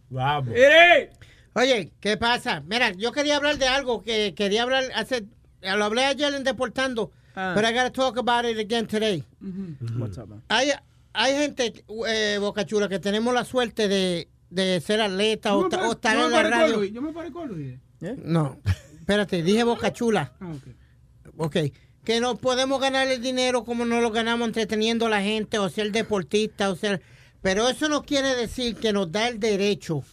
[0.09, 0.49] Vamos.
[0.49, 1.09] Mire.
[1.53, 2.61] Oye, ¿qué pasa?
[2.65, 5.25] Mira, yo quería hablar de algo que quería hablar hace.
[5.61, 7.51] Lo hablé ayer en Deportando, Ah.
[7.55, 9.23] pero I gotta talk about it again today.
[9.97, 10.43] What's up, man?
[10.49, 10.71] Hay,
[11.13, 15.87] hay gente, eh, Boca Chula, que tenemos la suerte de, de ser atleta o, pare-
[15.89, 16.83] estar en la radio.
[16.85, 17.77] Yo me parezco a Luis.
[18.23, 18.59] No,
[18.99, 20.33] espérate, dije Boca Chula.
[20.39, 20.67] Ah, ok.
[21.37, 21.55] Ok.
[22.03, 25.69] Que no podemos ganar el dinero como no lo ganamos entreteniendo a la gente o
[25.69, 27.01] ser deportista o ser...
[27.41, 30.03] Pero eso no quiere decir que nos da el derecho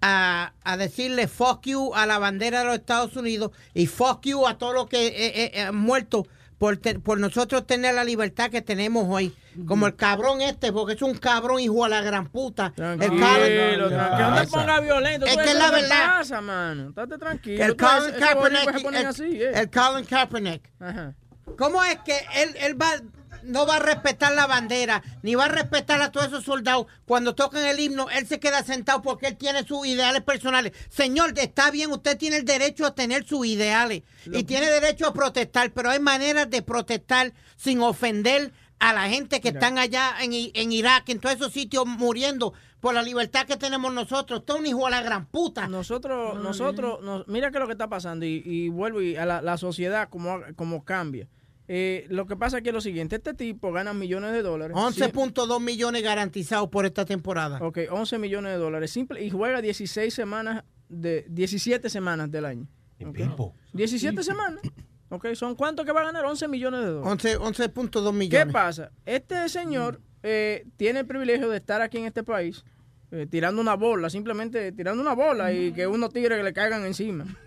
[0.00, 4.46] a, a decirle fuck you a la bandera de los Estados Unidos y fuck you
[4.46, 6.26] a todos los que eh, eh, han muerto
[6.58, 9.34] por, te- por nosotros tener la libertad que tenemos hoy.
[9.66, 12.66] Como el cabrón este, porque es un cabrón hijo a la gran puta.
[12.76, 14.30] El Tranquilo, Colin- tranquilo.
[14.30, 15.26] No te pongas violento.
[15.26, 16.06] Es tú, que es la verdad.
[16.18, 16.88] pasa, mano.
[16.90, 17.64] Estate tranquilo.
[17.64, 18.94] El Colin Kaepernick.
[18.94, 19.50] El, así, eh.
[19.54, 20.62] el Colin Kaepernick.
[20.80, 21.14] Ajá.
[21.56, 22.92] ¿Cómo es que él, él va,
[23.48, 26.86] no va a respetar la bandera, ni va a respetar a todos esos soldados?
[27.06, 30.72] Cuando tocan el himno, él se queda sentado porque él tiene sus ideales personales.
[30.88, 35.12] Señor, está bien, usted tiene el derecho a tener sus ideales y tiene derecho a
[35.12, 40.32] protestar, pero hay maneras de protestar sin ofender a la gente que están allá en,
[40.32, 44.38] en Irak, en todos esos sitios muriendo por la libertad que tenemos nosotros.
[44.38, 45.66] Esto es un hijo a la gran puta.
[45.66, 49.26] Nosotros, nosotros, nos- mira qué es lo que está pasando y, y vuelvo y a
[49.26, 51.26] la, la sociedad como, como cambia.
[51.70, 54.74] Eh, lo que pasa aquí es lo siguiente, este tipo gana millones de dólares.
[54.74, 57.58] 11.2 millones garantizados por esta temporada.
[57.60, 58.90] Ok, 11 millones de dólares.
[58.90, 62.66] Simple, y juega 16 semanas, de 17 semanas del año.
[63.06, 63.54] Ok.
[63.74, 64.62] 17 semanas.
[65.10, 66.24] Ok, ¿son cuánto que va a ganar?
[66.24, 67.24] 11 millones de dólares.
[67.38, 68.52] 11 11.2 ¿Qué millones.
[68.52, 68.90] pasa?
[69.04, 72.64] Este señor eh, tiene el privilegio de estar aquí en este país
[73.10, 76.84] eh, tirando una bola, simplemente tirando una bola y que unos tigres que le caigan
[76.84, 77.24] encima.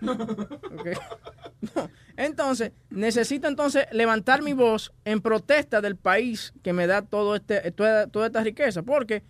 [1.76, 1.88] No.
[2.16, 7.70] Entonces, necesito entonces levantar mi voz en protesta del país que me da todo este,
[7.70, 9.22] toda, toda esta riqueza, porque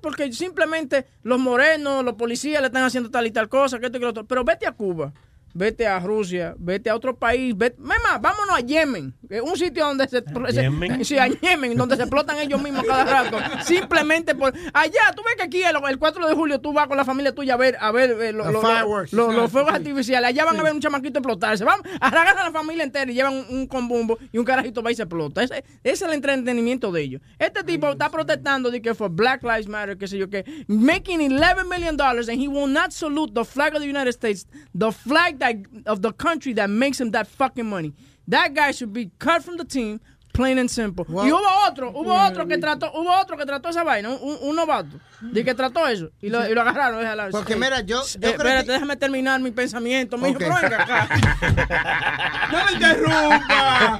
[0.00, 3.98] porque simplemente los morenos, los policías le están haciendo tal y tal cosa, que esto
[3.98, 4.26] y que lo otro.
[4.26, 5.12] Pero vete a Cuba,
[5.58, 9.12] vete a Rusia, vete a otro país, vete, Mema, vámonos a Yemen,
[9.42, 13.36] un sitio donde se, se- sí, a Yemen, donde se explotan ellos mismos cada rato.
[13.64, 16.96] Simplemente por allá, tú ves que aquí el, el 4 de julio tú vas con
[16.96, 19.12] la familia tuya a ver, a ver eh, lo- Los lo- fireworks.
[19.12, 19.52] lo- los Sí.
[19.52, 20.28] fuegos artificiales.
[20.28, 21.64] Allá van a ver un chamaquito explotarse.
[21.64, 24.92] Van, arragan a la familia entera y llevan un, un combumbo y un carajito va
[24.92, 25.42] y se explota.
[25.42, 27.20] Ese, ese es el entretenimiento de ellos.
[27.38, 31.20] Este tipo está protestando de que for Black Lives Matter, qué sé yo qué, making
[31.20, 34.46] 11 million dollars and he will not salute the flag of the United States,
[34.78, 35.47] the flag that,
[35.86, 37.92] of the country that makes him that fucking money.
[38.28, 40.00] That guy should be cut from the team.
[40.34, 41.04] Plain and simple.
[41.08, 44.54] y hubo otro, hubo otro que trató, hubo otro que trató esa vaina, un, un-
[44.54, 47.00] novato, de que trató eso y lo, y lo agarraron.
[47.00, 47.30] déjala.
[47.30, 50.38] Porque mira, yo- eh, yo creo espérate, que- déjame terminar mi pensamiento, mijo, Ok.
[50.38, 51.08] pero venga acá.
[52.52, 53.98] ¡No me interrumpa!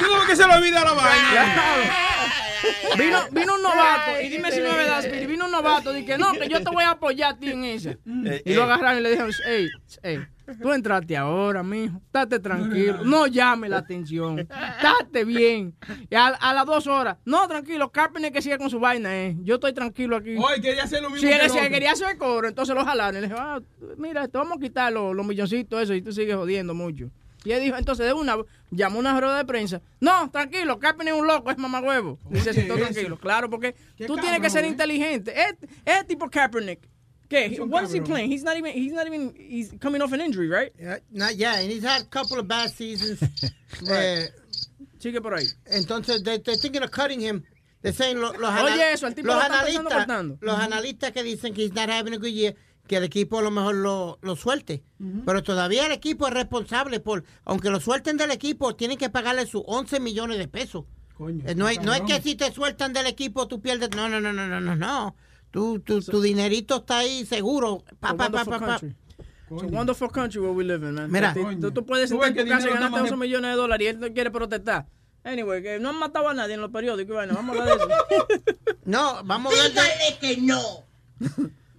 [0.00, 1.54] Tú ves que se le olvida la vaina.
[2.96, 6.04] Vino, vino un novato, y dime si no es verdad, Speedy, vino un novato, y
[6.04, 7.90] que no, que yo te voy a apoyar a ti en esa.
[8.44, 9.68] Y lo agarraron y le dijeron, hey,
[10.02, 10.26] hey,
[10.60, 15.74] tú entraste ahora, mijo, estate tranquilo, no llame la atención, estate bien.
[16.10, 19.36] Y a, a las dos horas, no, tranquilo, Carpenter que siga con su vaina, eh.
[19.42, 20.36] yo estoy tranquilo aquí.
[20.36, 23.18] Hoy quería hacer lo mismo Si que quería hacer el cobro, entonces lo jalaron.
[23.18, 23.60] Y le dijo, ah,
[23.96, 27.10] mira, te vamos a quitar los, los milloncitos eso y tú sigues jodiendo mucho.
[27.44, 28.36] Y él dijo, entonces de una,
[28.70, 29.80] llamó una rueda de prensa.
[30.00, 32.18] No, tranquilo, Carpenter es un loco, es mamagüevo.
[32.30, 33.18] Dice, ¿Qué todo es tranquilo.
[33.18, 33.74] Claro, porque
[34.06, 34.68] tú tienes que ser ¿eh?
[34.68, 35.32] inteligente.
[35.40, 35.54] Es,
[35.84, 36.80] es tipo Kaepernick.
[37.84, 38.30] Is he playing?
[38.30, 40.72] He's not even, he's not even, he's coming off an injury, right?
[40.80, 43.20] Yeah, not yeah, and he's had a couple of bad seasons.
[43.88, 44.26] Eh,
[44.98, 45.46] Sigue por ahí.
[45.66, 47.44] Entonces, they, they're thinking of cutting him.
[47.82, 50.38] They're saying lo- los, Oye, eso, el tipo los lo pensando analistas, cortando.
[50.40, 52.56] los analistas que dicen que he's not having a good year,
[52.88, 54.82] que el equipo a lo mejor lo, lo suelte.
[55.24, 59.46] Pero todavía el equipo es responsable por, aunque lo suelten del equipo, tienen que pagarle
[59.46, 60.86] sus 11 millones de pesos.
[61.46, 64.20] Eh, no, es, no es que si te sueltan del equipo tú pierdes, no, no,
[64.20, 65.14] no, no, no, no, no.
[65.50, 67.84] Tu, tu, tu dinerito está ahí seguro.
[68.00, 68.80] Pa, pa, pa, pa, pa.
[69.50, 71.10] It's a wonderful country where we live in, man.
[71.10, 71.32] Mira.
[71.32, 73.56] Tú- tú, puedes ves en tu que casa y ganarte está 11 más- millones de
[73.56, 74.86] dólares y él no quiere protestar.
[75.24, 77.16] Anyway, que no han matado a nadie en los periódicos.
[77.16, 78.26] vaina, vamos a hablar de eso.
[78.84, 80.18] No, vamos a hablar de...
[80.20, 80.60] que no.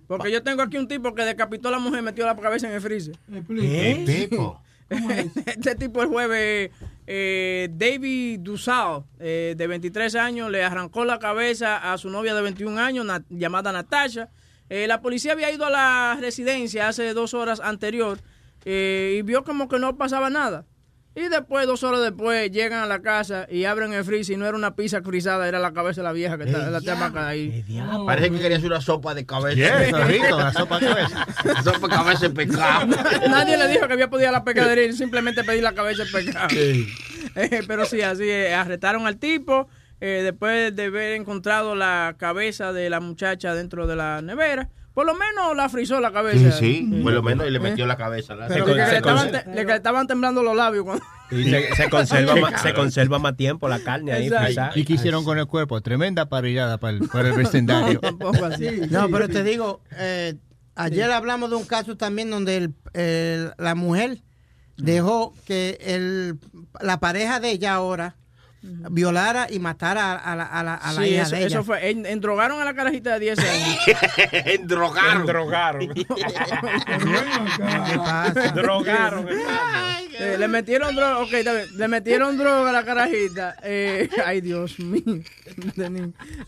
[0.08, 2.68] Porque yo tengo aquí un tipo que decapitó a la mujer y metió la cabeza
[2.68, 3.16] en el freezer.
[3.48, 4.60] ¿Qué tipo?
[5.45, 6.72] Este tipo el jueves,
[7.06, 12.41] eh, David Dusal, eh, de 23 años, le arrancó la cabeza a su novia de
[12.41, 14.30] 21 años, llamada Natasha.
[14.70, 18.20] Eh, la policía había ido a la residencia hace dos horas anterior
[18.66, 20.66] eh, y vio como que no pasaba nada.
[21.15, 24.45] Y después, dos horas después, llegan a la casa y abren el freezer y no
[24.45, 27.65] era una pizza frisada, era la cabeza de la vieja que está, la chamaca ahí.
[28.06, 29.56] Parece que quería hacer una sopa de cabeza.
[29.56, 31.27] Yeah, rico, la sopa de cabeza.
[31.64, 32.86] sopa de cabeza de pescado.
[33.30, 36.48] Nadie le dijo que había podido la pescadería y simplemente pedir la cabeza del pescado.
[37.36, 39.68] Eh, pero sí, así eh, arrestaron al tipo
[40.02, 44.69] eh, después de haber encontrado la cabeza de la muchacha dentro de la nevera.
[44.94, 46.52] Por lo menos la frizó la Sí, cabeza.
[46.57, 47.61] sí, por lo menos y le Eh.
[47.61, 48.36] metió la cabeza.
[48.36, 50.84] la- Pero Se que con- le, estaban, le le temblando los labios.
[50.84, 54.30] cuando- Y se, se conserva más, se conserva más tiempo la carne ahí.
[54.76, 55.80] ¿Y qué hicieron con el cuerpo?
[55.82, 57.99] Tremenda parrillada para el, para el vecindario.
[58.02, 58.68] Tampoco así.
[58.90, 60.36] No, pero te digo, eh,
[60.76, 64.18] ayer hablamos de un caso también donde el, el- la mujer
[64.78, 66.40] dejó que el,
[66.82, 68.16] la pareja de ella ahora
[68.61, 71.48] violara y matara a, la, a la, a la Sí, hija eso, de ella.
[71.48, 71.90] eso fue.
[71.90, 73.77] En, endrogaron a la carajita de 10 años.
[74.45, 75.26] Endrogaron.
[75.26, 75.88] Drogaron.
[75.94, 76.06] ¿Qué
[77.98, 78.52] pasa?
[78.53, 79.27] Drogaron.
[80.22, 81.65] Eh, le metieron droga, ok, está bien.
[81.77, 83.56] Le metieron droga a la carajita.
[83.64, 85.23] Eh, ay, Dios mío.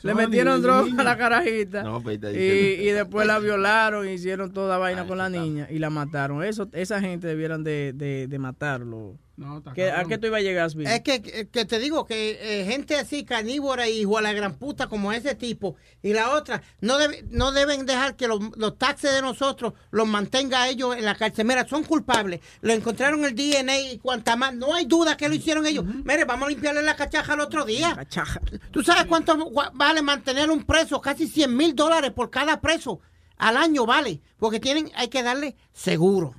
[0.03, 1.83] Le metieron droga a la carajita.
[1.83, 5.89] No, pues, y, y después la violaron, hicieron toda vaina con la niña y la
[5.89, 6.43] mataron.
[6.43, 9.15] Eso, esa gente debieran de, de, de matarlo.
[9.41, 10.88] No, está ¿Qué- ¿A qué tú ibas a llegar, Speedy?
[10.91, 14.53] Es que, que te digo que eh, gente así carnívora y hijo a la gran
[14.55, 18.77] puta como ese tipo y la otra no debe- no deben dejar que los, los
[18.77, 21.45] taxes de nosotros los mantenga ellos en la cárcel.
[21.45, 22.39] Mira, son culpables.
[22.61, 24.53] Lo encontraron el DNA y cuanta más.
[24.53, 25.85] No hay duda que lo hicieron ellos.
[25.85, 27.95] Mire, vamos a limpiarle la cachaja el otro día.
[27.95, 28.39] Cachaja.
[28.69, 31.01] ¿Tú sabes cuánto vale mantener un preso?
[31.01, 32.99] Casi 100 mil dólares por cada preso.
[33.38, 34.22] Al año vale.
[34.38, 36.35] Porque tienen, hay que darle seguro.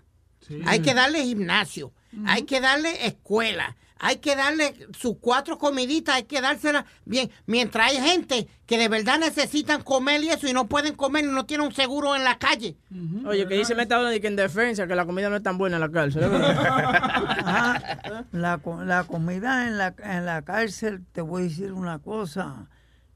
[0.66, 1.93] Hay que darle gimnasio.
[2.26, 3.76] Hay que darle escuela.
[4.05, 6.16] Hay que darle sus cuatro comiditas.
[6.16, 7.30] Hay que dárselas bien.
[7.47, 11.28] Mientras hay gente que de verdad necesitan comer y eso y no pueden comer y
[11.28, 12.76] no tienen un seguro en la calle.
[13.24, 15.76] Oye, que dice Metadona de que en defensa, que la comida no es tan buena
[15.76, 16.24] en la cárcel.
[18.62, 22.68] co- la comida en la, en la cárcel, te voy a decir una cosa,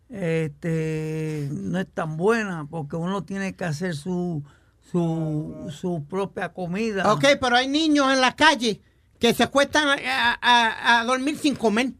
[0.09, 4.45] este, no es tan buena porque uno tiene que hacer su,
[4.91, 7.13] su, su propia comida.
[7.13, 8.81] Ok, pero hay niños en la calle
[9.19, 11.93] que se acuestan a, a- a dormir sin comer.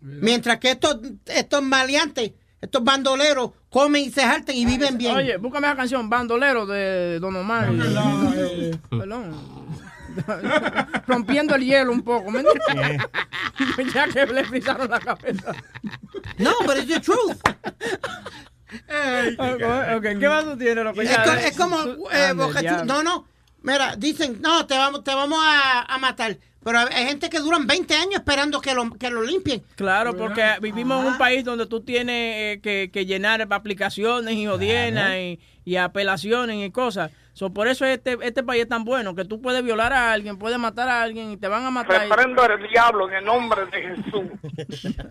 [0.00, 5.14] Mientras que estos, estos maleantes estos bandoleros comen y se jaltan y viven bien.
[5.14, 7.70] Oye, búscame esa canción, Bandolero de Don Omar.
[8.88, 9.34] Perdón.
[11.06, 13.02] Rompiendo el hielo un poco, ¿me entiendes?
[13.94, 15.52] ya que le frisaron la cabeza.
[16.38, 17.36] No, pero es the truth.
[20.18, 21.00] ¿qué más tú tienes, loco?
[21.02, 21.76] Es, Ya, co- es como
[22.12, 22.84] eh, Boca.
[22.84, 23.26] No, no.
[23.62, 26.36] Mira, dicen, no, te vamos, te vamos a, a matar.
[26.62, 29.62] Pero hay gente que duran 20 años esperando que lo, que lo limpien.
[29.76, 34.46] Claro, porque vivimos en un país donde tú tienes eh, que, que llenar aplicaciones y
[34.46, 37.10] odienas y, y apelaciones y cosas.
[37.34, 40.38] So, por eso este, este país es tan bueno, que tú puedes violar a alguien,
[40.38, 42.08] puedes matar a alguien y te van a matar.
[42.08, 44.22] Reprendo al diablo en el nombre de Jesús.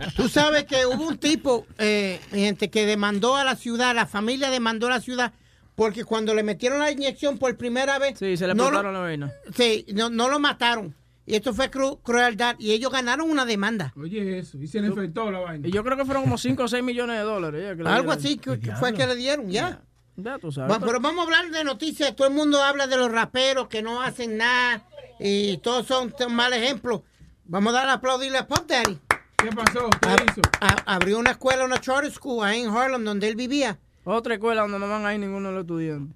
[0.15, 4.49] Tú sabes que hubo un tipo, eh, gente, que demandó a la ciudad, la familia
[4.49, 5.33] demandó a la ciudad,
[5.75, 8.99] porque cuando le metieron la inyección por primera vez, Sí, se le no, lo, la
[8.99, 9.31] vaina.
[9.53, 10.95] sí, no, no lo mataron.
[11.25, 12.55] Y esto fue cru- crueldad.
[12.59, 13.93] Y ellos ganaron una demanda.
[13.97, 14.57] Oye, eso.
[14.57, 15.65] Y se le infectó la vaina.
[15.67, 17.63] Y yo creo que fueron como 5 o 6 millones de dólares.
[17.63, 19.81] ya, que le Algo así que, que fue que le dieron, ya.
[20.15, 20.77] Ya tú sabes.
[20.79, 22.15] Pero vamos a hablar de noticias.
[22.15, 24.85] Todo el mundo habla de los raperos que no hacen nada
[25.19, 27.03] y todos son un mal ejemplo.
[27.45, 28.99] Vamos a dar a aplaudirle a Pop Daddy.
[29.37, 29.89] ¿Qué pasó?
[30.01, 30.41] ¿Qué hizo?
[30.85, 33.77] abrió una escuela, una charter school ahí en Harlem donde él vivía.
[34.05, 36.15] Otra escuela donde no van a ir ninguno de los estudiantes.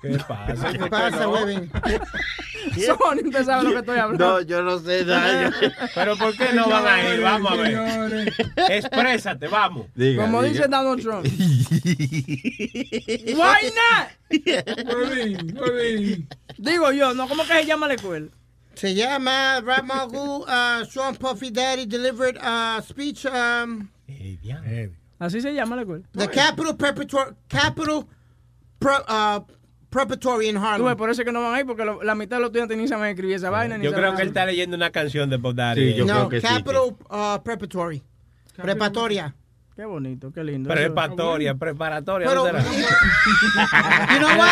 [0.00, 0.72] ¿Qué pasa?
[0.72, 1.26] ¿Qué pasa?
[2.80, 4.26] Sony, usted sabe lo que estoy hablando.
[4.26, 5.52] No, yo no sé nada.
[5.94, 7.20] Pero ¿por qué no van a ir?
[7.20, 8.32] Vamos a ver.
[8.70, 9.86] Exprésate, vamos.
[10.16, 11.26] Como dice Donald Trump.
[13.26, 14.08] Why not?
[16.58, 17.28] Digo yo, ¿no?
[17.28, 18.28] ¿Cómo que se llama la escuela?
[18.74, 23.88] Se llama Rap Mogul uh, Sean Puffy Daddy delivered a speech um,
[25.18, 26.04] Así se llama la escuela.
[26.12, 28.06] the Capitol Preparatory Capitol
[28.80, 29.40] Pro- uh,
[29.92, 30.86] Preparatory in Tú Harlem.
[30.86, 32.48] ves, por eso es que no van a ir, porque lo- la mitad de los
[32.48, 33.76] estudiantes ni saben escribir esa vaina.
[33.76, 35.92] Ni Yo creo que él está leyendo una canción de Bob Daddy.
[35.92, 38.02] Sí, yo no, creo que sí, Capitol uh, Preparatory.
[38.56, 39.34] Preparatoria.
[39.74, 40.68] Qué bonito, qué lindo.
[40.68, 42.28] Preparatoria, preparatoria.
[42.28, 42.68] Pero, ¿dónde era?
[44.12, 44.50] you know what?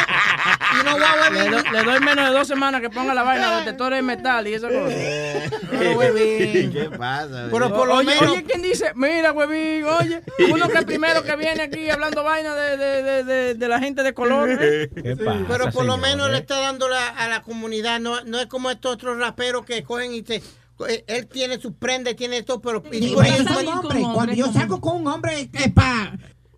[0.76, 1.50] You know what, Le, huevín?
[1.50, 4.54] do- le doy menos de dos semanas que ponga la vaina, detectores de metal y
[4.54, 4.80] esa cosa.
[5.70, 6.72] No, huevín.
[6.72, 7.48] ¿Qué pasa?
[7.50, 8.92] Pero por lo oye, menos- oye, ¿quién dice?
[8.94, 10.22] Mira, huevín, oye,
[10.52, 14.02] uno que primero que viene aquí hablando vaina de, de, de, de, de la gente
[14.02, 14.48] de color.
[14.58, 14.88] ¿eh?
[15.02, 16.32] ¿Qué pasa, Pero por lo menos eh?
[16.32, 19.82] le está dando la- a la comunidad, no, no es como estos otros raperos que
[19.84, 20.42] cogen y te...
[20.88, 22.82] eh, Él tiene sus prendas, tiene todo, pero...
[22.92, 24.00] y eso- yo soy hombre.
[24.14, 26.16] Cuando yo salgo con un hombre, es pa.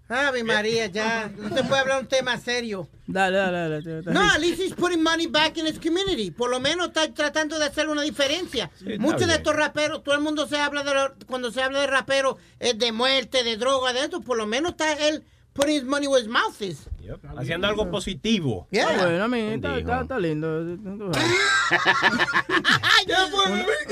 [0.08, 1.32] Ave María, ya.
[1.38, 2.86] No se puede hablar un tema serio.
[3.06, 4.02] Dale, dale, dale.
[4.12, 6.30] No, at least he's putting money back in his community.
[6.30, 8.70] Por lo menos está tratando de hacer una diferencia.
[8.98, 11.86] Muchos de estos raperos, todo el mundo se habla de lo- cuando se habla de
[11.86, 14.20] raperos es de muerte, de droga, de esto.
[14.20, 16.88] Por lo menos está él putting his money where his mouth is.
[17.02, 18.66] Yep, Haciendo algo positivo.
[18.70, 18.86] Yeah.
[18.88, 20.48] Ah, bueno, a mí está, está, está lindo.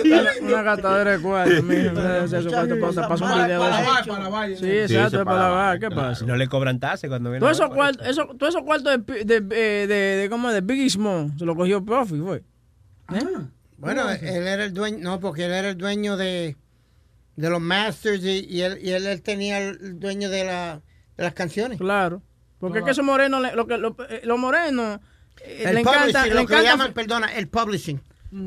[0.05, 1.53] Una, una gastadera de cuarto.
[1.53, 3.61] Eso cuarto pasa, pasa un video.
[3.61, 4.09] Para eso.
[4.11, 4.57] para lavar.
[4.57, 5.79] Sí, exacto, es para lavar.
[5.81, 6.25] ¿Qué pasa?
[6.25, 7.41] No le cobran tasa cuando viene.
[7.41, 10.51] Todos esos cuartos, eso, todos esos cuartos de, pi- de, de, de, de, ¿cómo?
[10.51, 12.39] de Biggie Small se lo cogió Puffy, fue.
[13.13, 13.27] ¿Eh?
[13.77, 16.57] Bueno, él era el dueño, no, porque él era el dueño de,
[17.37, 20.81] de los masters y, y él, y él, él tenía el dueño de, la,
[21.21, 21.79] de las canciones.
[21.79, 22.23] Claro.
[22.59, 24.99] Porque es que esos morenos, lo que, lo- eh, los morenos,
[25.45, 28.01] eh, le encanta, le lo que encanta llaman, perdona, el publishing.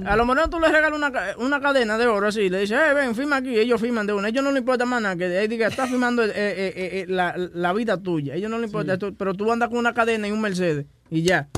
[0.05, 2.93] A los morenos tú les regalas una, una cadena de oro así, le dices, eh,
[2.93, 4.29] ven, firma aquí, ellos firman de una.
[4.29, 7.97] Ellos no les importa más nada, que diga, está firmando eh, eh, la, la vida
[8.01, 8.35] tuya.
[8.35, 11.49] Ellos no les importa, pero tú andas con una cadena y un Mercedes y ya.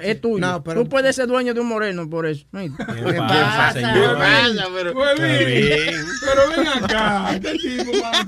[0.00, 0.38] Es tuyo.
[0.46, 2.46] No, pero- Tú puedes ser dueño de un moreno por eso.
[2.52, 2.70] ¿Qué
[3.18, 3.94] pasa, señor?
[3.94, 4.66] ¿Qué pasa?
[4.74, 6.06] Pero, Huevín.
[6.20, 7.40] Pero ven acá.
[7.40, 8.24] ¿Qué tipo va a?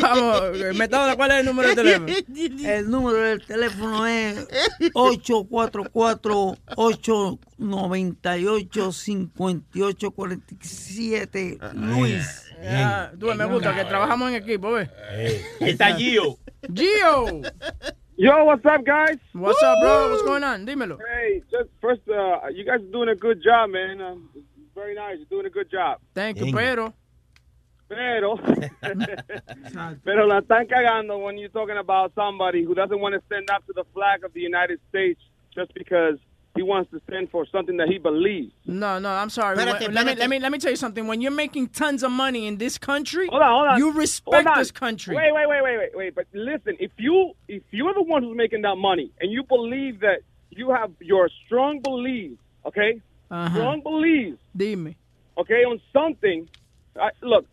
[0.00, 0.42] Vamos,
[0.76, 2.12] Metadona, ¿cuál es el número de teléfono?
[2.68, 4.46] El número del teléfono es
[10.12, 11.58] 844-898-5847.
[11.74, 12.42] Luis.
[12.64, 14.88] Ah, tú ves, me gusta que trabajamos en equipo, ¿ves?
[15.60, 16.38] Ahí está Gio.
[16.74, 17.40] Gio.
[18.16, 19.16] Yo, what's up, guys?
[19.32, 20.10] What's up, bro?
[20.10, 20.66] What's going on?
[20.66, 20.98] Dímelo.
[20.98, 24.00] Hey, just first, uh, you guys are doing a good job, man.
[24.00, 24.44] Uh, it's
[24.74, 25.16] very nice.
[25.16, 25.98] You're doing a good job.
[26.14, 26.60] Thank you, Thank you.
[26.60, 26.94] pero.
[27.88, 28.36] Pero,
[30.04, 33.66] pero la están cagando when you're talking about somebody who doesn't want to stand up
[33.66, 35.20] to the flag of the United States
[35.54, 36.18] just because
[36.54, 38.52] he wants to stand for something that he believes.
[38.66, 39.56] No, no, I'm sorry.
[39.56, 41.06] Espérate, When- let, me, let, me, let me tell you something.
[41.06, 43.78] When you're making tons of money in this country, Hold on, hold on.
[43.78, 44.58] you respect Hold on.
[44.58, 45.16] this country.
[45.16, 46.14] Wait, wait, wait, wait, wait, wait.
[46.14, 50.00] But listen, if you if you're the one who's making that money and you believe
[50.00, 50.18] that
[50.50, 53.00] you have your strong beliefs, okay,
[53.30, 53.50] Ajá.
[53.54, 54.94] strong beliefs, Dime.
[55.38, 56.48] okay, on something.
[57.00, 57.46] I, look,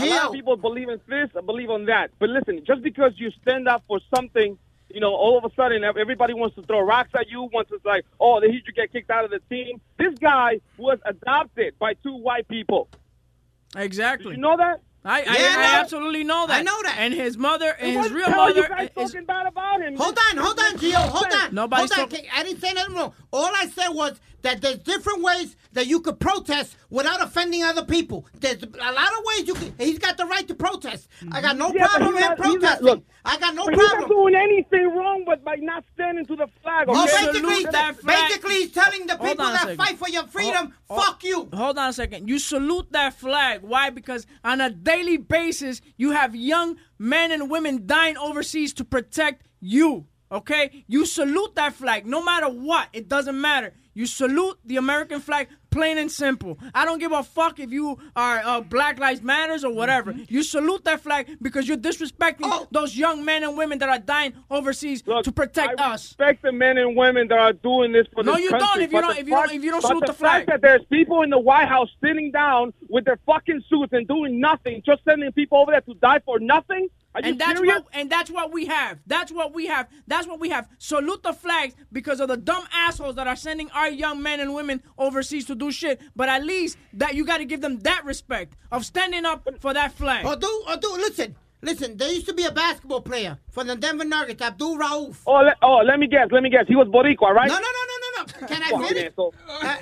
[0.00, 2.10] a lot of people believe in this, I believe on that.
[2.18, 4.58] But listen, just because you stand up for something,
[4.92, 7.42] you know, all of a sudden everybody wants to throw rocks at you.
[7.52, 9.80] Wants to like, oh, he should get kicked out of the team.
[9.98, 12.88] This guy was adopted by two white people.
[13.76, 14.30] Exactly.
[14.30, 14.80] Did you know that?
[15.04, 15.80] I, I, Yeah, I I know.
[15.80, 16.58] absolutely know that.
[16.58, 16.96] I know that.
[16.98, 19.12] And his mother, and his real hell you mother guys is.
[19.12, 19.96] talking bad about him.
[19.96, 21.54] Hold on, hold on, Gio, hold on.
[21.54, 22.18] Nobody's hold on.
[22.18, 23.14] talk- I didn't say nothing wrong.
[23.32, 27.84] All I said was that there's different ways that you could protest without offending other
[27.84, 28.26] people.
[28.40, 29.74] There's a lot of ways you can.
[29.78, 31.08] He's got the right to protest.
[31.32, 32.86] I got no Yeah, problem he's with him not- protesting.
[32.86, 34.08] look, I got no but he's not problem.
[34.18, 36.88] doing anything wrong but by not standing to the flag.
[36.88, 37.26] Well, okay?
[37.26, 37.66] basically,
[38.04, 39.76] basically, he's telling the people that second.
[39.76, 41.48] fight for your freedom, Oh, oh, fuck you.
[41.52, 42.28] Hold on a second.
[42.28, 43.62] You salute that flag.
[43.62, 43.90] Why?
[43.90, 49.46] Because on a daily basis, you have young men and women dying overseas to protect
[49.60, 50.06] you.
[50.32, 50.84] Okay?
[50.86, 52.88] You salute that flag no matter what.
[52.92, 53.74] It doesn't matter.
[53.92, 56.58] You salute the American flag, plain and simple.
[56.74, 60.12] I don't give a fuck if you are uh, Black Lives Matters or whatever.
[60.12, 60.24] Mm-hmm.
[60.32, 62.68] You salute that flag because you're disrespecting Oh.
[62.70, 66.10] those young men and women that are dying overseas to protect I us.
[66.10, 68.66] respect the men and women that are doing this for No, this you country.
[68.68, 70.46] don't if you but don't- if you don't- if you don't salute the the flag.
[70.46, 74.06] fact that there's people in the White House sitting down with their fucking suits and
[74.06, 76.88] doing nothing, just sending people over there to die for nothing.
[77.14, 77.74] Are and that's serious?
[77.74, 78.98] what and that's what we have.
[79.06, 79.88] That's what we have.
[80.06, 80.68] That's what we have.
[80.78, 84.54] Salute the flags because of the dumb assholes that are sending our young men and
[84.54, 86.00] women overseas to do shit.
[86.14, 89.74] But at least that you got to give them that respect of standing up for
[89.74, 90.24] that flag.
[90.24, 91.96] Or do, or do, listen, listen.
[91.96, 95.16] There used to be a basketball player for the Denver Nuggets, Abdul Rauf.
[95.26, 96.28] Oh, let, oh, let me guess.
[96.30, 96.66] Let me guess.
[96.68, 97.48] He was Boricua, right?
[97.48, 98.46] No, no, no, no, no, no.
[98.46, 99.06] Can I Fucking finish?
[99.10, 99.34] asshole.
[99.48, 99.76] Uh,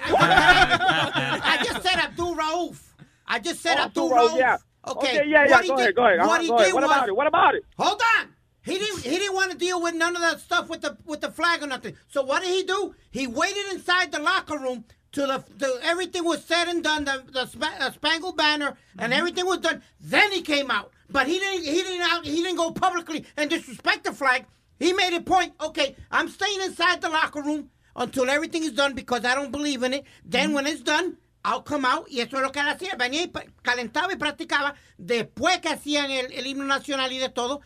[1.42, 2.80] I just said Abdul Rauf.
[3.26, 4.38] I just said Oh, Abdul Abdul Rauf, Rauf.
[4.38, 4.56] yeah.
[4.88, 5.20] Okay.
[5.20, 6.18] Okay, yeah, yeah, go ahead, go ahead.
[6.18, 6.66] Uh-huh, What he go ahead.
[6.66, 7.16] did What was, about it?
[7.16, 7.64] What about it?
[7.76, 8.28] Hold on.
[8.62, 9.02] He didn't.
[9.02, 11.62] He didn't want to deal with none of that stuff with the with the flag
[11.62, 11.96] or nothing.
[12.08, 12.94] So what did he do?
[13.10, 17.04] He waited inside the locker room till the, till everything was said and done.
[17.04, 19.82] The the spa, uh, spangled banner and everything was done.
[20.00, 20.92] Then he came out.
[21.10, 21.64] But he didn't.
[21.64, 22.02] He didn't.
[22.10, 24.44] Out, he didn't go publicly and disrespect the flag.
[24.78, 25.54] He made a point.
[25.60, 29.82] Okay, I'm staying inside the locker room until everything is done because I don't believe
[29.82, 30.04] in it.
[30.24, 31.16] Then when it's done.
[31.44, 32.94] I'll come out y eso es lo que él hacía.
[32.96, 37.60] Venía y calentaba y practicaba después que hacían el, el himno nacional y de todo.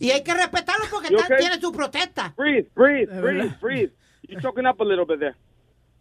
[0.00, 1.38] Y hay que respetarlo porque okay?
[1.38, 2.34] tiene su protesta.
[2.36, 3.90] Breathe, breathe, breathe, breathe.
[4.22, 5.36] You're choking up a little bit there.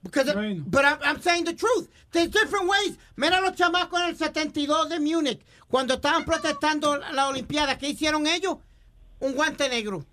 [0.03, 0.33] Because
[0.67, 1.89] but I'm, I'm saying the truth.
[2.11, 2.97] There's different ways.
[3.15, 8.27] Mira los chamacos en el 72 de Múnich, cuando estaban protestando la Olimpiada, ¿qué hicieron
[8.27, 8.57] ellos?
[9.19, 10.05] Un guante negro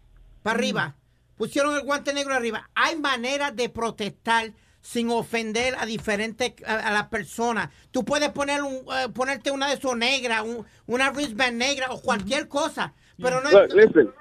[0.43, 0.97] para arriba.
[1.37, 2.69] Pusieron el guante negro arriba.
[2.75, 4.53] Hay maneras de protestar
[4.85, 7.71] sin ofender a diferentes a, a las personas.
[7.91, 12.03] Tú puedes poner un, eh, ponerte una de esos negra, un- una wristband negra o
[12.03, 12.93] cualquier cosa.
[13.21, 14.13] Pero no Look, listen,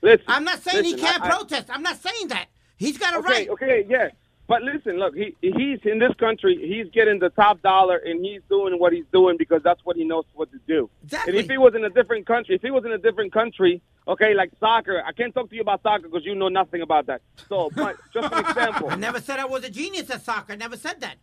[0.00, 0.24] listen.
[0.26, 1.70] I'm not saying he can't I- I- protest.
[1.70, 2.48] I'm not saying that.
[2.76, 3.48] He's got a okay, right.
[3.50, 4.08] Okay, yeah.
[4.48, 6.56] But listen, look, he he's in this country.
[6.56, 10.04] He's getting the top dollar, and he's doing what he's doing because that's what he
[10.04, 10.90] knows what to do.
[11.04, 11.32] Exactly.
[11.32, 13.80] And if he was in a different country, if he was in a different country,
[14.08, 17.06] okay, like soccer, I can't talk to you about soccer because you know nothing about
[17.06, 17.22] that.
[17.48, 18.90] So, but just an example.
[18.90, 20.54] I never said I was a genius at soccer.
[20.54, 21.16] I never said that.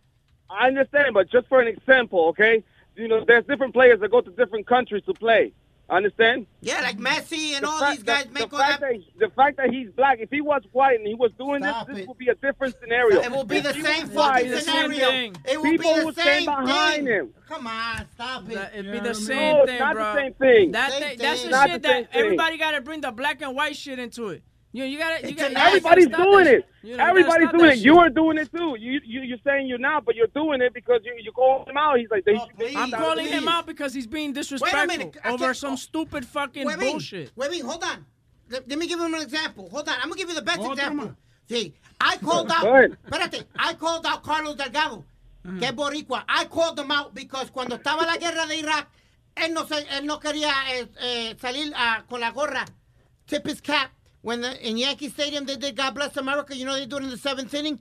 [0.48, 2.64] I understand, but just for an example, okay,
[2.96, 5.52] you know, there's different players that go to different countries to play.
[5.90, 6.46] Understand?
[6.60, 8.92] Yeah, like Messi and The all fact these guys that- make the all fact that.
[8.92, 11.88] that, the fact that he's black, if he was white and he was doing Stop
[11.88, 13.20] this, this would be a different scenario.
[13.20, 15.06] It will be If the same was white, fucking the same scenario.
[15.10, 15.36] thing.
[15.50, 17.06] It will People be the would same stand behind thing.
[17.06, 17.34] him.
[17.48, 18.70] Come on, stop it.
[18.74, 20.04] It'd be the same No, it's thing, not bro.
[20.14, 20.70] the same thing.
[20.72, 21.48] That Same thing- that's the.
[21.50, 24.42] Not shit that everybody got to bring the black and white shit into it.
[24.72, 25.28] You know, you got to.
[25.28, 26.68] You gotta, Everybody's stop doing it.
[26.82, 27.76] You know, everybody's doing it.
[27.76, 27.84] Shit.
[27.84, 28.76] You are doing it too.
[28.78, 31.76] You you you're saying you're not, but you're doing it because you you call him
[31.76, 31.98] out.
[31.98, 35.46] He's like, they, they, I'm they- calling him out because he's being disrespectful minute, over
[35.46, 37.32] can't- some stupid fucking Wait, wait, bullshit.
[37.34, 38.06] Wait, wait, hold on.
[38.48, 39.68] Let, let me give him an example.
[39.70, 39.94] Hold on.
[39.96, 41.16] I'm going to give you the best Otro example.
[41.48, 42.64] See, I called out.
[42.64, 42.96] ahead.
[43.08, 43.44] Espérate.
[43.58, 45.04] I called out Carlos Delgado,
[45.58, 46.24] que boricua.
[46.28, 48.88] I called him out because cuando estaba la guerra de Irak,
[49.36, 52.64] él no, se, él no quería eh, eh, salir ah, con la gorra,
[53.26, 53.90] tip his cap.
[54.22, 57.02] When the, in Yankee Stadium they did God Bless America, you know they do it
[57.04, 57.78] in the seventh inning.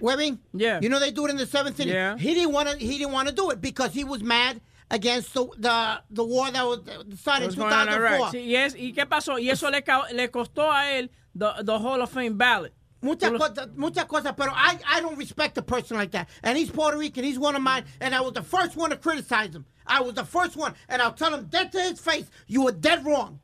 [0.00, 0.78] Webbing, Yeah.
[0.82, 1.94] you know they do it in the seventh inning.
[1.94, 2.18] Yeah.
[2.18, 2.76] He didn't want to.
[2.76, 4.60] He didn't want to do it because he was mad
[4.90, 6.80] against the the, the war that was
[7.18, 7.98] started in What's going on in 2004.
[7.98, 8.32] Iraq?
[8.34, 9.38] Sí, y, es- ¿Y qué pasó?
[9.42, 9.82] Y eso le,
[10.14, 12.72] le costó a él the, the Hall of Fame ballot.
[13.00, 16.28] Muchas cosas, muchas cosas, pero I, I don't respect a person like that.
[16.42, 18.96] And he's Puerto Rican, he's one of mine, and I was the first one to
[18.96, 19.64] criticize him.
[19.86, 22.72] I was the first one, and I'll tell him dead to his face, you were
[22.72, 23.38] dead wrong.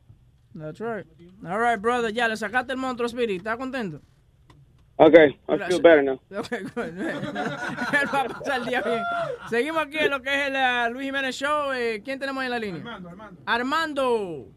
[0.55, 1.05] That's right.
[1.45, 2.11] All right, brother.
[2.11, 3.41] Ya, le sacaste el monstruo Spirit.
[3.41, 4.01] ¿Estás contento?
[4.95, 6.19] Okay, I feel better now.
[6.31, 6.93] Okay, good.
[6.95, 9.01] Él va a pasar el día bien.
[9.49, 11.71] Seguimos aquí en lo que es el uh, Luis Jiménez Show.
[11.73, 12.81] Eh, ¿Quién tenemos en la línea?
[12.81, 13.41] Armando.
[13.45, 14.47] Armando.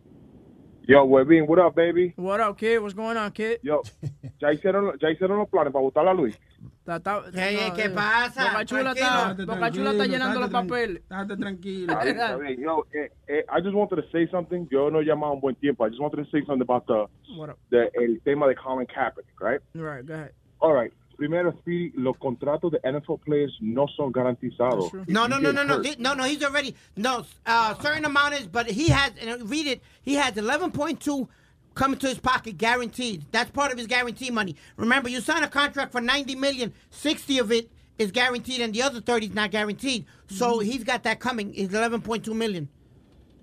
[0.88, 2.12] Yo, Webin, what up, baby?
[2.16, 2.78] What up, kid?
[2.78, 3.58] What's going on, kid?
[3.62, 3.82] Yo,
[4.40, 6.38] ya hicieron, ya hicieron los planes para votar a Luis.
[6.86, 8.44] Está- está- Ey, ey, no, ¿qué eh, pasa?
[8.52, 9.54] Boca Chula está, Tranquilo.
[9.54, 11.02] Boca Chula está llenando los papeles.
[11.02, 11.92] Estate tranquilo.
[11.92, 12.60] Está bien, está bien.
[12.60, 14.68] Yo, eh, eh, I just wanted to say something.
[14.70, 15.84] Yo no he llamado un buen tiempo.
[15.84, 17.06] I just wanted to say something about the,
[17.36, 17.58] What up?
[17.70, 19.60] the el tema de Colin Kaepernick, right?
[19.74, 20.30] Right, go ahead.
[20.60, 20.92] All right.
[21.16, 24.92] Primero, Speedy, los contratos de NFL players no son garantizados.
[25.08, 26.24] No, no, no, no, no, no, no.
[26.24, 29.12] He's already no uh, certain amount is, but he has.
[29.20, 29.82] And read it.
[30.02, 31.28] He has eleven point two
[31.74, 33.26] coming to his pocket guaranteed.
[33.32, 34.56] That's part of his guarantee money.
[34.76, 36.72] Remember, you sign a contract for ninety million.
[36.90, 40.06] Sixty of it is guaranteed, and the other thirty is not guaranteed.
[40.28, 41.54] So he's got that coming.
[41.54, 42.68] It's eleven point two million.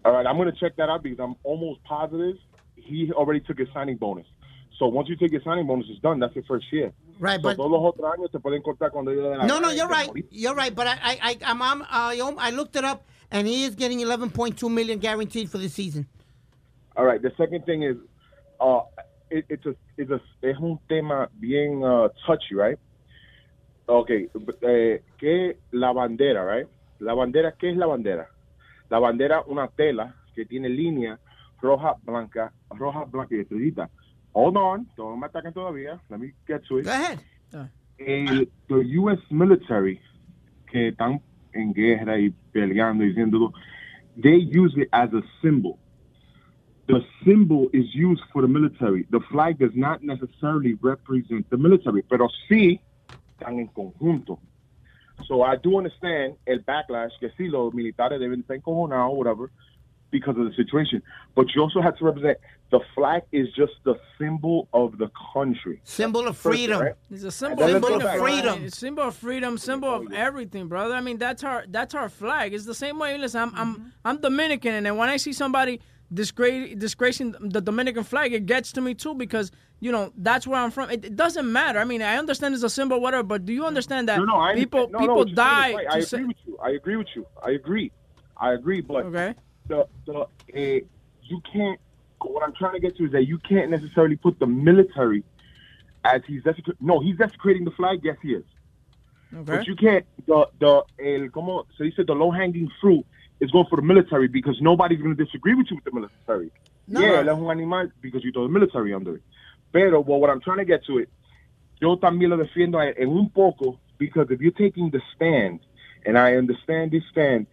[0.06, 2.36] All right, I'm going to check that out because I'm almost positive
[2.86, 4.26] he already took his signing bonus.
[4.80, 6.20] So once you take your signing bonus, it's done.
[6.20, 6.92] That's your first year.
[7.24, 9.62] Right, So but- todos los otros años te pueden cortar cuando ellos den la No,
[9.62, 10.12] no, you're right.
[10.30, 10.76] You're right.
[10.76, 14.30] But I, I, I, I'm, I'm, I looked it up, and he is getting eleven
[14.30, 16.06] point two million guaranteed for the season.
[16.98, 17.22] All right.
[17.22, 17.96] The second thing is,
[18.60, 18.82] uh,
[19.30, 22.78] it, it's a, it's a, es un tema bien uh, touchy, right?
[23.88, 24.28] Okay.
[24.62, 26.68] Eh, ¿Qué la bandera, right?
[27.00, 28.28] La bandera, ¿qué es la bandera?
[28.90, 31.18] La bandera, una tela que tiene línea
[31.62, 33.90] roja, blanca, roja, blanca y estrellita.
[34.34, 36.00] Hold on, no me ataquen todavía.
[36.10, 36.86] Let me get to it.
[36.86, 37.20] Go ahead.
[37.54, 37.68] Ah.
[38.00, 39.22] El, the U.S.
[39.30, 40.00] military
[40.72, 41.22] que están
[41.54, 43.54] en guerra y peleando y diciendo,
[44.22, 45.78] they use it as a symbol.
[46.88, 49.06] The symbol is used for the military.
[49.10, 52.82] The flag does not necessarily represent the military, pero sí
[53.38, 54.40] están en conjunto.
[55.28, 59.50] So I do understand el backlash que sí los militares deben estar encojonados, whatever,
[60.12, 61.02] because of the situation.
[61.36, 62.38] But you also have to represent
[62.74, 65.80] the flag is just the symbol of the country.
[65.84, 66.82] Symbol of First, freedom.
[66.82, 66.96] right?
[67.12, 68.20] It's a symbol, Then let's symbol of back.
[68.20, 68.70] freedom.
[68.70, 70.96] Symbol of freedom, symbol of everything, brother.
[70.96, 72.48] I mean, that's our that's our flag.
[72.56, 73.16] It's the same way.
[73.20, 73.72] Listen, I'm I'm
[74.04, 78.72] I'm Dominican, and then when I see somebody disgrace disgracing the Dominican flag, it gets
[78.74, 80.90] to me too because you know that's where I'm from.
[80.90, 81.78] It, it doesn't matter.
[81.78, 84.38] I mean, I understand it's a symbol, whatever, but do you understand that No, no,
[84.40, 85.74] I people no, no, people what die?
[85.76, 85.88] right.
[85.92, 86.58] to I say- agree with you.
[86.64, 87.24] I agree with you.
[87.48, 87.92] I agree.
[88.36, 88.82] I agree.
[88.82, 89.36] But Okay.
[89.68, 90.80] the the uh,
[91.32, 91.80] you can't.
[92.24, 95.24] What I'm trying to get to is that you can't necessarily put the military
[96.04, 96.86] as he's desecrating.
[96.86, 98.02] No, he's desecrating the flag.
[98.04, 98.44] Yes, he is.
[99.34, 99.44] Okay.
[99.44, 100.06] But you can't.
[100.28, 103.06] The the el como se dice the low hanging fruit
[103.40, 106.52] is going for the military because nobody's going to disagree with you with the military.
[106.88, 107.00] No.
[107.00, 109.24] yeah, es un animal because you throw the military under it.
[109.72, 111.10] Pero well, what I'm trying to get to it,
[111.82, 115.62] yo también lo defiendo en un poco because if you're taking the stand,
[116.06, 117.48] and I understand this stand,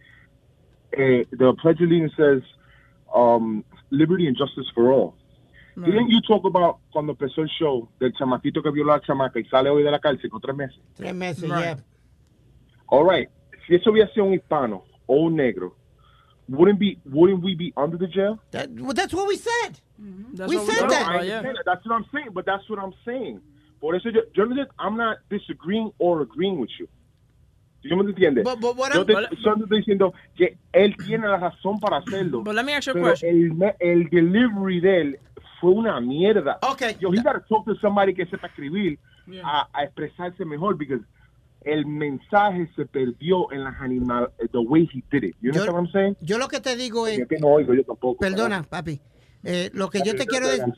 [0.93, 2.41] eh, the Pledge of Allegiance says
[3.13, 5.15] um, liberty and justice for all.
[5.75, 9.39] Didn't you talk about cuando empezó el show del chamaquito que violó a la chamaca
[9.39, 10.79] y sale hoy de la cárcel con tres meses?
[10.95, 11.59] Tres meses, Right.
[11.63, 11.75] yeah.
[12.89, 13.29] All right.
[13.67, 15.75] Si eso hubiera sido un hispano o un negro,
[16.49, 18.37] wouldn't be wouldn't we be under the jail?
[18.51, 19.79] That, well, that's what we said.
[20.01, 20.35] Mm-hmm.
[20.35, 21.01] That's we what we said talked that.
[21.03, 21.65] about, I understand that.
[21.65, 23.39] That's what I'm saying, but that's what I'm saying.
[23.79, 26.87] Por eso yo, yo I'm not disagreeing or agreeing with you.
[27.81, 28.43] ¿Sí me entiendes?
[28.43, 32.43] But- but yo te, solo estoy diciendo que él tiene la razón para hacerlo.
[32.43, 33.13] But let me ask you a pero.
[33.21, 35.19] El, el delivery de él
[35.59, 36.59] fue una mierda.
[36.61, 36.95] Okay.
[36.99, 38.99] Yo, he got to talk to somebody que sepa escribir
[39.43, 41.01] a, a expresarse mejor because
[41.63, 45.35] el mensaje se perdió en las animal the way he did it.
[45.41, 46.17] You understand what I'm saying?
[46.21, 48.19] Yo lo que te digo es, que no oigo yo tampoco.
[48.19, 48.99] perdona, papi,
[49.43, 50.73] eh, lo que yo te quiero decir,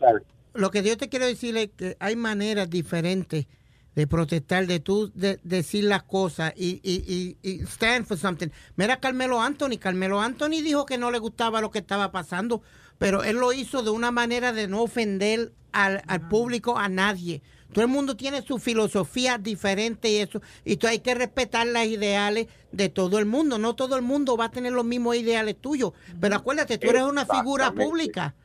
[0.53, 3.47] lo que yo te quiero decir es que hay maneras diferentes
[3.95, 8.47] de protestar, de tú de- decir las cosas y, y, y, y stand for something.
[8.75, 12.61] Mira Carmelo Anthony, Carmelo Anthony dijo que no le gustaba lo que estaba pasando,
[12.97, 17.41] pero él lo hizo de una manera de no ofender al, al público, a nadie.
[17.71, 21.87] Todo el mundo tiene su filosofía diferente y eso, y tú hay que respetar las
[21.87, 23.57] ideales de todo el mundo.
[23.57, 27.01] No todo el mundo va a tener los mismos ideales tuyos, pero acuérdate, tú eres
[27.03, 28.35] una figura pública.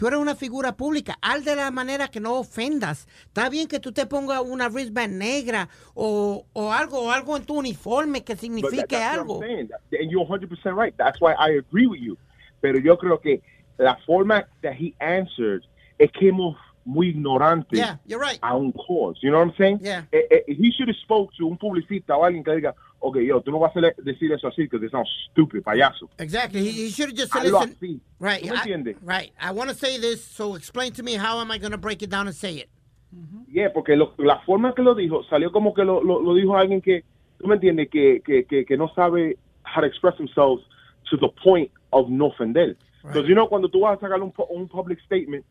[0.00, 1.18] Tú eres una figura pública.
[1.20, 3.06] Haz de la manera que no ofendas.
[3.26, 7.44] Está bien que tú te pongas una wristband negra o, o algo o algo en
[7.44, 9.40] tu uniforme que that- signifique that's algo.
[9.40, 10.94] That- And you're 100% right.
[10.96, 12.16] That's why I agree with you.
[12.62, 13.42] Pero yo creo que
[13.76, 15.64] la forma that he answered,
[15.98, 16.56] it came off
[16.86, 18.38] muy ignorante Yeah, you're right.
[18.42, 19.18] a un cause.
[19.20, 19.80] You know what I'm saying?
[19.82, 20.04] Yeah.
[20.12, 23.40] Eh, eh, he should have spoke to un publicista o alguien que diga, okay, yo,
[23.40, 26.08] tú no vas a decir eso así because it sounds stupid, payaso.
[26.18, 26.60] Exactly.
[26.60, 27.76] He, he should have just said, Hazlo listen.
[27.80, 28.00] así.
[28.18, 28.42] Right.
[28.42, 28.96] ¿Tú me I- entiendes?
[29.02, 29.32] right.
[29.40, 32.02] I want to say this, so explain to me how am I going to break
[32.02, 32.68] it down and say it.
[33.48, 36.56] Yeah, porque lo- la forma que lo dijo salió como que lo, lo, lo dijo
[36.56, 37.02] alguien que,
[37.40, 40.62] tú me entiendes, que, que, que, que no sabe how to express themselves
[41.10, 42.76] to the point of no ofender.
[43.02, 45.44] Entonces, you know, cuando tú vas a sacar un, un public statement,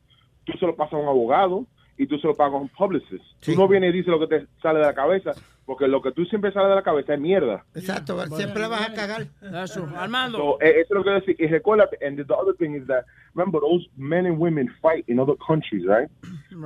[0.46, 1.66] tú se lo pasas a un abogado
[2.00, 3.24] y tú se lo pagas a un publicist.
[3.42, 5.34] Tú no vienes y dices lo que te sale de la cabeza,
[5.66, 7.66] porque lo que tú siempre sale de la cabeza es mierda.
[7.76, 8.26] Exacto.
[8.28, 9.28] Siempre la vas a cagar.
[9.42, 10.38] Eso, Armando.
[10.38, 11.36] So, eh, eso es lo que decir.
[11.38, 13.04] Y recuérdate, and the other thing is that,
[13.36, 16.10] remember, those men and women fight in other countries, right?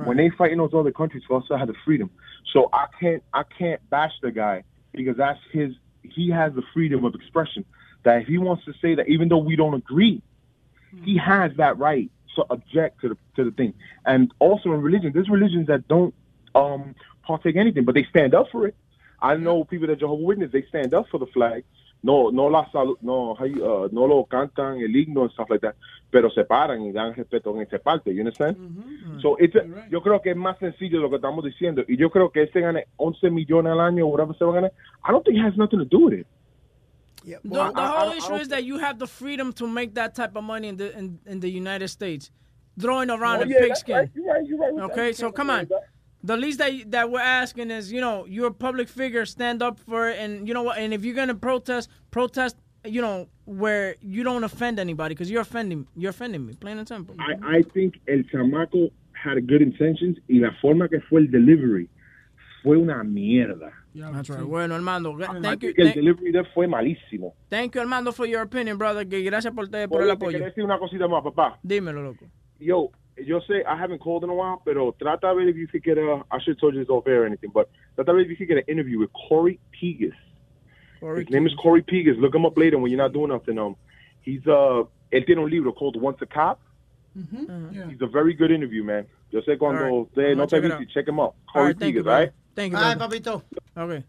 [0.06, 2.10] When they fight in those other countries, we also have the freedom.
[2.52, 5.74] So I can't, I can't bash the guy because that's his.
[6.02, 7.64] He has the freedom of expression.
[8.04, 10.22] That if he wants to say that, even though we don't agree,
[11.02, 13.74] he has that right to object to the to the thing.
[14.04, 16.14] And also in religion, there's religions that don't
[16.54, 16.94] um
[17.26, 18.74] partake anything, but they stand up for it.
[19.20, 21.64] I know people that Jehovah Witness they stand up for the flag.
[22.02, 25.74] No, no la salu- no, uh, no lo cantan el himno and stuff like that,
[26.10, 28.12] pero se paran y dan respeto en esa parte.
[28.12, 28.56] You understand?
[29.22, 32.10] So it's a- yo creo que es más sencillo lo que estamos diciendo y yo
[32.10, 34.72] creo que este gane 11 millones al año, whatever se va a ganar.
[35.02, 36.26] I don't think it has nothing to do with it.
[37.24, 39.52] The, Well, the I- I- whole I issue don't- is that you have the freedom
[39.54, 42.30] to make that type of money in the in, in the United States,
[42.78, 43.96] throwing around Oh, a yeah, pigskin.
[43.96, 44.10] right.
[44.14, 44.46] You're right.
[44.46, 44.90] You're right.
[44.90, 45.68] Okay, so come on.
[46.22, 49.78] The least that that we're asking is, you know, you're a public figure, stand up
[49.78, 50.78] for it, and you know what?
[50.78, 55.42] And if you're gonna protest, protest, you know, where you don't offend anybody, because you're
[55.42, 57.14] offending, you're offending me, plain and simple.
[57.18, 61.88] I, I think el chamaco had good intentions y la forma que fue el delivery
[62.62, 63.70] fue una mierda.
[63.94, 64.42] That's right.
[64.42, 67.34] Bueno, Armando, gra- I thank you, think el thank, delivery de él fue malísimo.
[67.48, 69.04] thank you, Armando, for your opinion, brother.
[69.08, 70.30] Que gracias por, te, por el Oye, te apoyo.
[70.32, 71.58] quería decir una cosita más, papá.
[71.62, 72.26] Dímelo, loco.
[72.58, 72.90] Yo,
[73.24, 75.82] yo sé, I haven't called in a while, pero trata a ver if you could
[75.84, 78.14] get a, I should have told you this off air or anything, but trata a
[78.14, 80.14] ver if you could get an interview with Corey Pegas.
[81.18, 82.18] His name is Corey Pegas.
[82.18, 83.58] Look him up later when you're not doing nothing.
[83.58, 83.76] Um,
[84.22, 86.58] he's, uh, él tiene un libro called Once a Cop.
[87.14, 89.06] He's a very good interview, man.
[89.30, 90.08] Yo sé cuando All right.
[90.08, 90.88] usted I'm no gonna te check it viste, out.
[90.94, 91.24] check him out.
[91.24, 92.24] All Corey right, thank you, Pegas, brother.
[92.24, 92.32] right?
[92.54, 93.42] Thank you, Ay, papito.
[93.76, 94.04] Ok.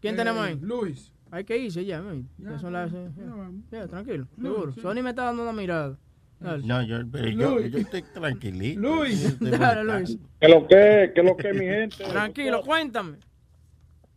[0.00, 0.58] ¿Quién Eh, tenemos ahí?
[0.60, 1.12] Luis.
[1.30, 2.28] Hay que irse ya, man.
[2.38, 2.90] Ya son las...
[2.92, 3.10] Ya,
[3.70, 4.72] ya, tranquilo, seguro.
[4.72, 5.98] Sony me está dando una mirada.
[6.40, 6.64] Dale.
[6.66, 7.72] No, yo, pero yo, Luis.
[7.72, 8.80] yo estoy tranquilito.
[8.80, 9.38] Luis.
[9.40, 9.84] Dale.
[9.84, 10.18] Luis.
[10.40, 12.04] ¿Qué lo que, qué lo que, mi gente?
[12.04, 13.18] Tranquilo, cuéntame.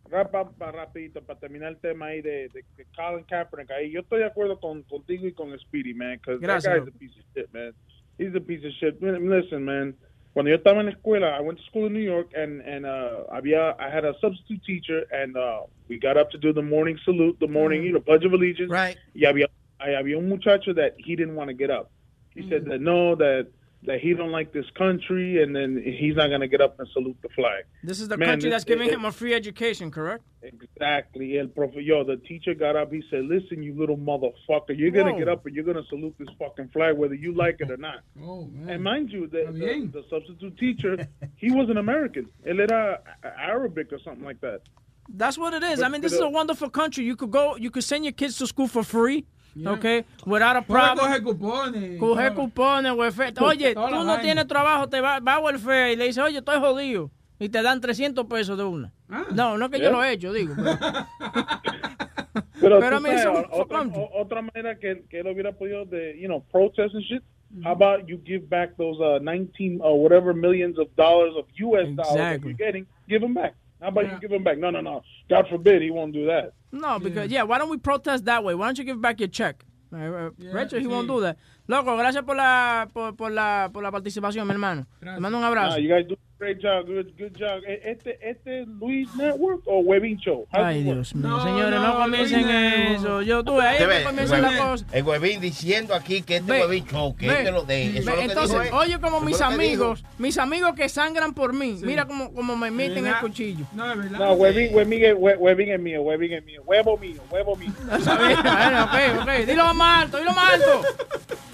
[0.08, 4.18] Para rapidito, para terminar el tema ahí de, de, de Colin Kaepernick, ahí yo estoy
[4.18, 7.24] de acuerdo con, contigo y con Speedy, man, because that Gracias, guy's a piece of
[7.34, 7.72] shit, man.
[8.18, 9.00] He's a piece of shit.
[9.00, 9.96] Man, Listen, man,
[10.32, 12.86] cuando yo estaba en la escuela, I went to school in New York, and, and
[12.86, 16.62] uh, había, I had a substitute teacher, and uh, we got up to do the
[16.62, 18.70] morning salute, the morning, you know, Pledge of Allegiance.
[18.70, 18.96] Right.
[19.14, 21.90] Y había, había un muchacho that he didn't want to get up.
[22.34, 23.48] He said that no, that
[23.84, 27.16] that he don't like this country, and then he's not gonna get up and salute
[27.22, 27.64] the flag.
[27.82, 30.22] This is the Man, country that's giving it- him a free education, correct?
[30.42, 31.38] Exactly.
[31.38, 32.92] El profe, yo, the teacher got up.
[32.92, 35.18] He said, "Listen, you little motherfucker, you're gonna Whoa.
[35.18, 38.00] get up and you're gonna salute this fucking flag, whether you like it or not."
[38.22, 38.68] Oh, man.
[38.70, 42.28] And mind you, the, the, the substitute teacher, he was an American.
[42.46, 44.60] Él era Arabic or something like that.
[45.08, 45.80] That's what it is.
[45.80, 47.04] But- I mean, this but, is a wonderful country.
[47.04, 49.70] You could go, you could send your kids to school for free, Yeah.
[49.72, 50.98] okay, without a problem.
[51.06, 51.98] coger cupones.
[51.98, 53.32] Coger cupones, welfare.
[53.40, 54.20] Oye, Toda tú no vaina.
[54.22, 57.10] tienes trabajo, te va, va a welfare y le dices, oye, estoy jodido.
[57.38, 58.92] Y te dan 300 pesos de una.
[59.34, 59.92] No, no es que yo Yeah.
[59.92, 60.54] lo he hecho, digo.
[60.56, 60.78] pero-
[62.60, 63.82] Pero, Pero, mean, sabes, otra,
[64.14, 67.22] otra manera que, que él hubiera podido de, you know, protest and shit.
[67.64, 71.84] How about you give back those uh, 19 or whatever millions of dollars of U.S.
[71.94, 72.48] dollars that Exactly.
[72.50, 72.86] you're getting?
[73.08, 73.54] Give them back.
[73.82, 74.58] How about you give them back?
[74.58, 75.02] No, no, no.
[75.28, 76.52] God forbid he won't do that.
[76.70, 78.54] No, because, yeah, why don't we protest that way?
[78.54, 79.64] Why don't you give back your check?
[79.92, 81.36] Uh, uh, Rachel, he won't do that.
[81.66, 84.86] Loco, gracias por la, por, por la, por la participación, mi hermano.
[85.00, 85.76] Te mando un abrazo.
[85.76, 86.86] Nah, you guys do a great job.
[86.86, 87.62] Good, good job.
[87.66, 90.46] E- Este, este Luis Network o Webin Show?
[90.50, 90.82] Ay?
[90.82, 93.22] Dios mío, señores, no, comiencen eso.
[93.22, 94.86] Yo tuve ahí comienza el la huevín- cosa.
[94.92, 97.82] El huevín diciendo aquí que este Ve, huevín show, que ve, este lo de.
[97.84, 101.32] Eso ve, es lo que Entonces, dijo, oye, como mis amigos, mis amigos que sangran
[101.34, 103.64] por mí, mira como, como me meten el cuchillo.
[103.72, 104.18] No, es verdad.
[104.18, 106.62] No, Webin, Webin, es- We- Webin es mío, Webin es mío.
[106.66, 107.70] Huevo mío, huevo mío.
[107.96, 109.46] Está bien, bueno, ok, ok.
[109.46, 110.82] Dilo más alto, dilo más alto.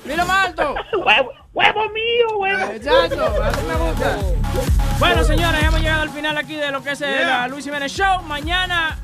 [0.06, 0.74] Dilo más alto.
[1.58, 2.72] Huevo, mío, huevo.
[2.72, 4.16] Exacto, así me gusta.
[5.00, 7.26] Bueno, señores, hemos llegado al final aquí de lo que es el Yeah.
[7.40, 8.22] la Luis Jiménez Show.
[8.22, 8.96] Mañana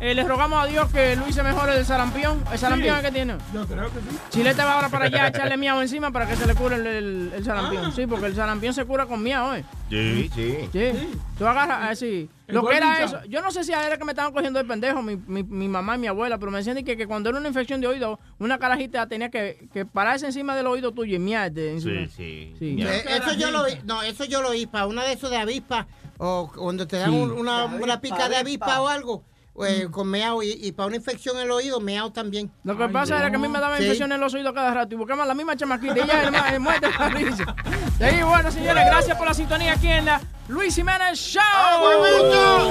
[0.00, 2.42] eh, les rogamos a Dios que Luis se mejore del sarampión.
[2.50, 3.36] ¿El sarampión es que tiene?
[3.52, 4.18] Yo creo que sí.
[4.30, 6.86] Chilete va ahora para allá a echarle miau encima para que se le cure el,
[6.86, 7.44] el- el Ah.
[7.44, 7.92] sarampión.
[7.92, 9.64] Sí, porque el sarampión se cura con miau, ¿eh?
[9.90, 10.68] Sí, sí.
[10.72, 10.90] Sí.
[11.38, 12.28] Tú agarras así.
[12.46, 14.64] El Lo que era eso, yo no sé si era que me estaban cogiendo de
[14.64, 17.38] pendejo, mi, mi, mi mamá y mi abuela, pero me decían que, que cuando era
[17.38, 21.18] una infección de oído, una carajita tenía que, que pararse encima del oído tuyo y
[21.20, 22.06] miarte encima.
[22.08, 22.76] Sí, sí.
[22.76, 22.76] Sí.
[22.82, 25.36] Eh, eso yo lo vi, no, eso yo lo vi para una de esos de
[25.36, 25.86] avispa
[26.18, 27.16] o cuando te dan Sí.
[27.16, 29.22] un- una, una pica de avispa o algo,
[29.66, 32.50] eh, con meao y, y para una infección en el oído, meao también.
[32.64, 33.84] Lo que pasa era que a mí me daban Sí.
[33.84, 36.60] infección en los oídos cada rato y buscamos la misma chamaquita y ella es el
[36.60, 37.54] muerte de la risa.
[37.98, 41.42] Sí, bueno, señores, gracias por la sintonía aquí en la Luis Jiménez Show.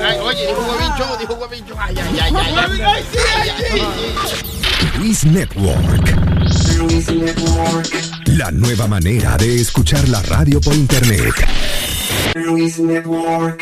[0.03, 1.77] Ay, oye, dijo huevín show, dijo huevín show.
[1.80, 2.56] Ay, ay, ay, ay.
[2.56, 2.82] ay.
[2.84, 5.00] Ay, ay, ay.
[5.00, 6.16] Luis Network.
[8.26, 11.34] La nueva manera de escuchar la radio por internet.
[12.35, 13.61] Luis Network.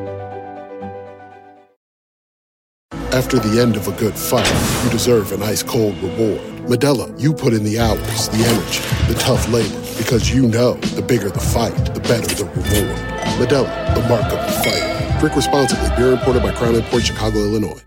[3.13, 4.47] After the end of a good fight,
[4.85, 6.39] you deserve an ice cold reward.
[6.69, 8.79] Medella, you put in the hours, the energy,
[9.11, 12.97] the tough labor, because you know the bigger the fight, the better the reward.
[13.37, 15.19] Medella, the mark of the fighter.
[15.19, 15.89] Drink responsibly.
[15.97, 17.81] Beer imported by Crown Port Chicago, Illinois.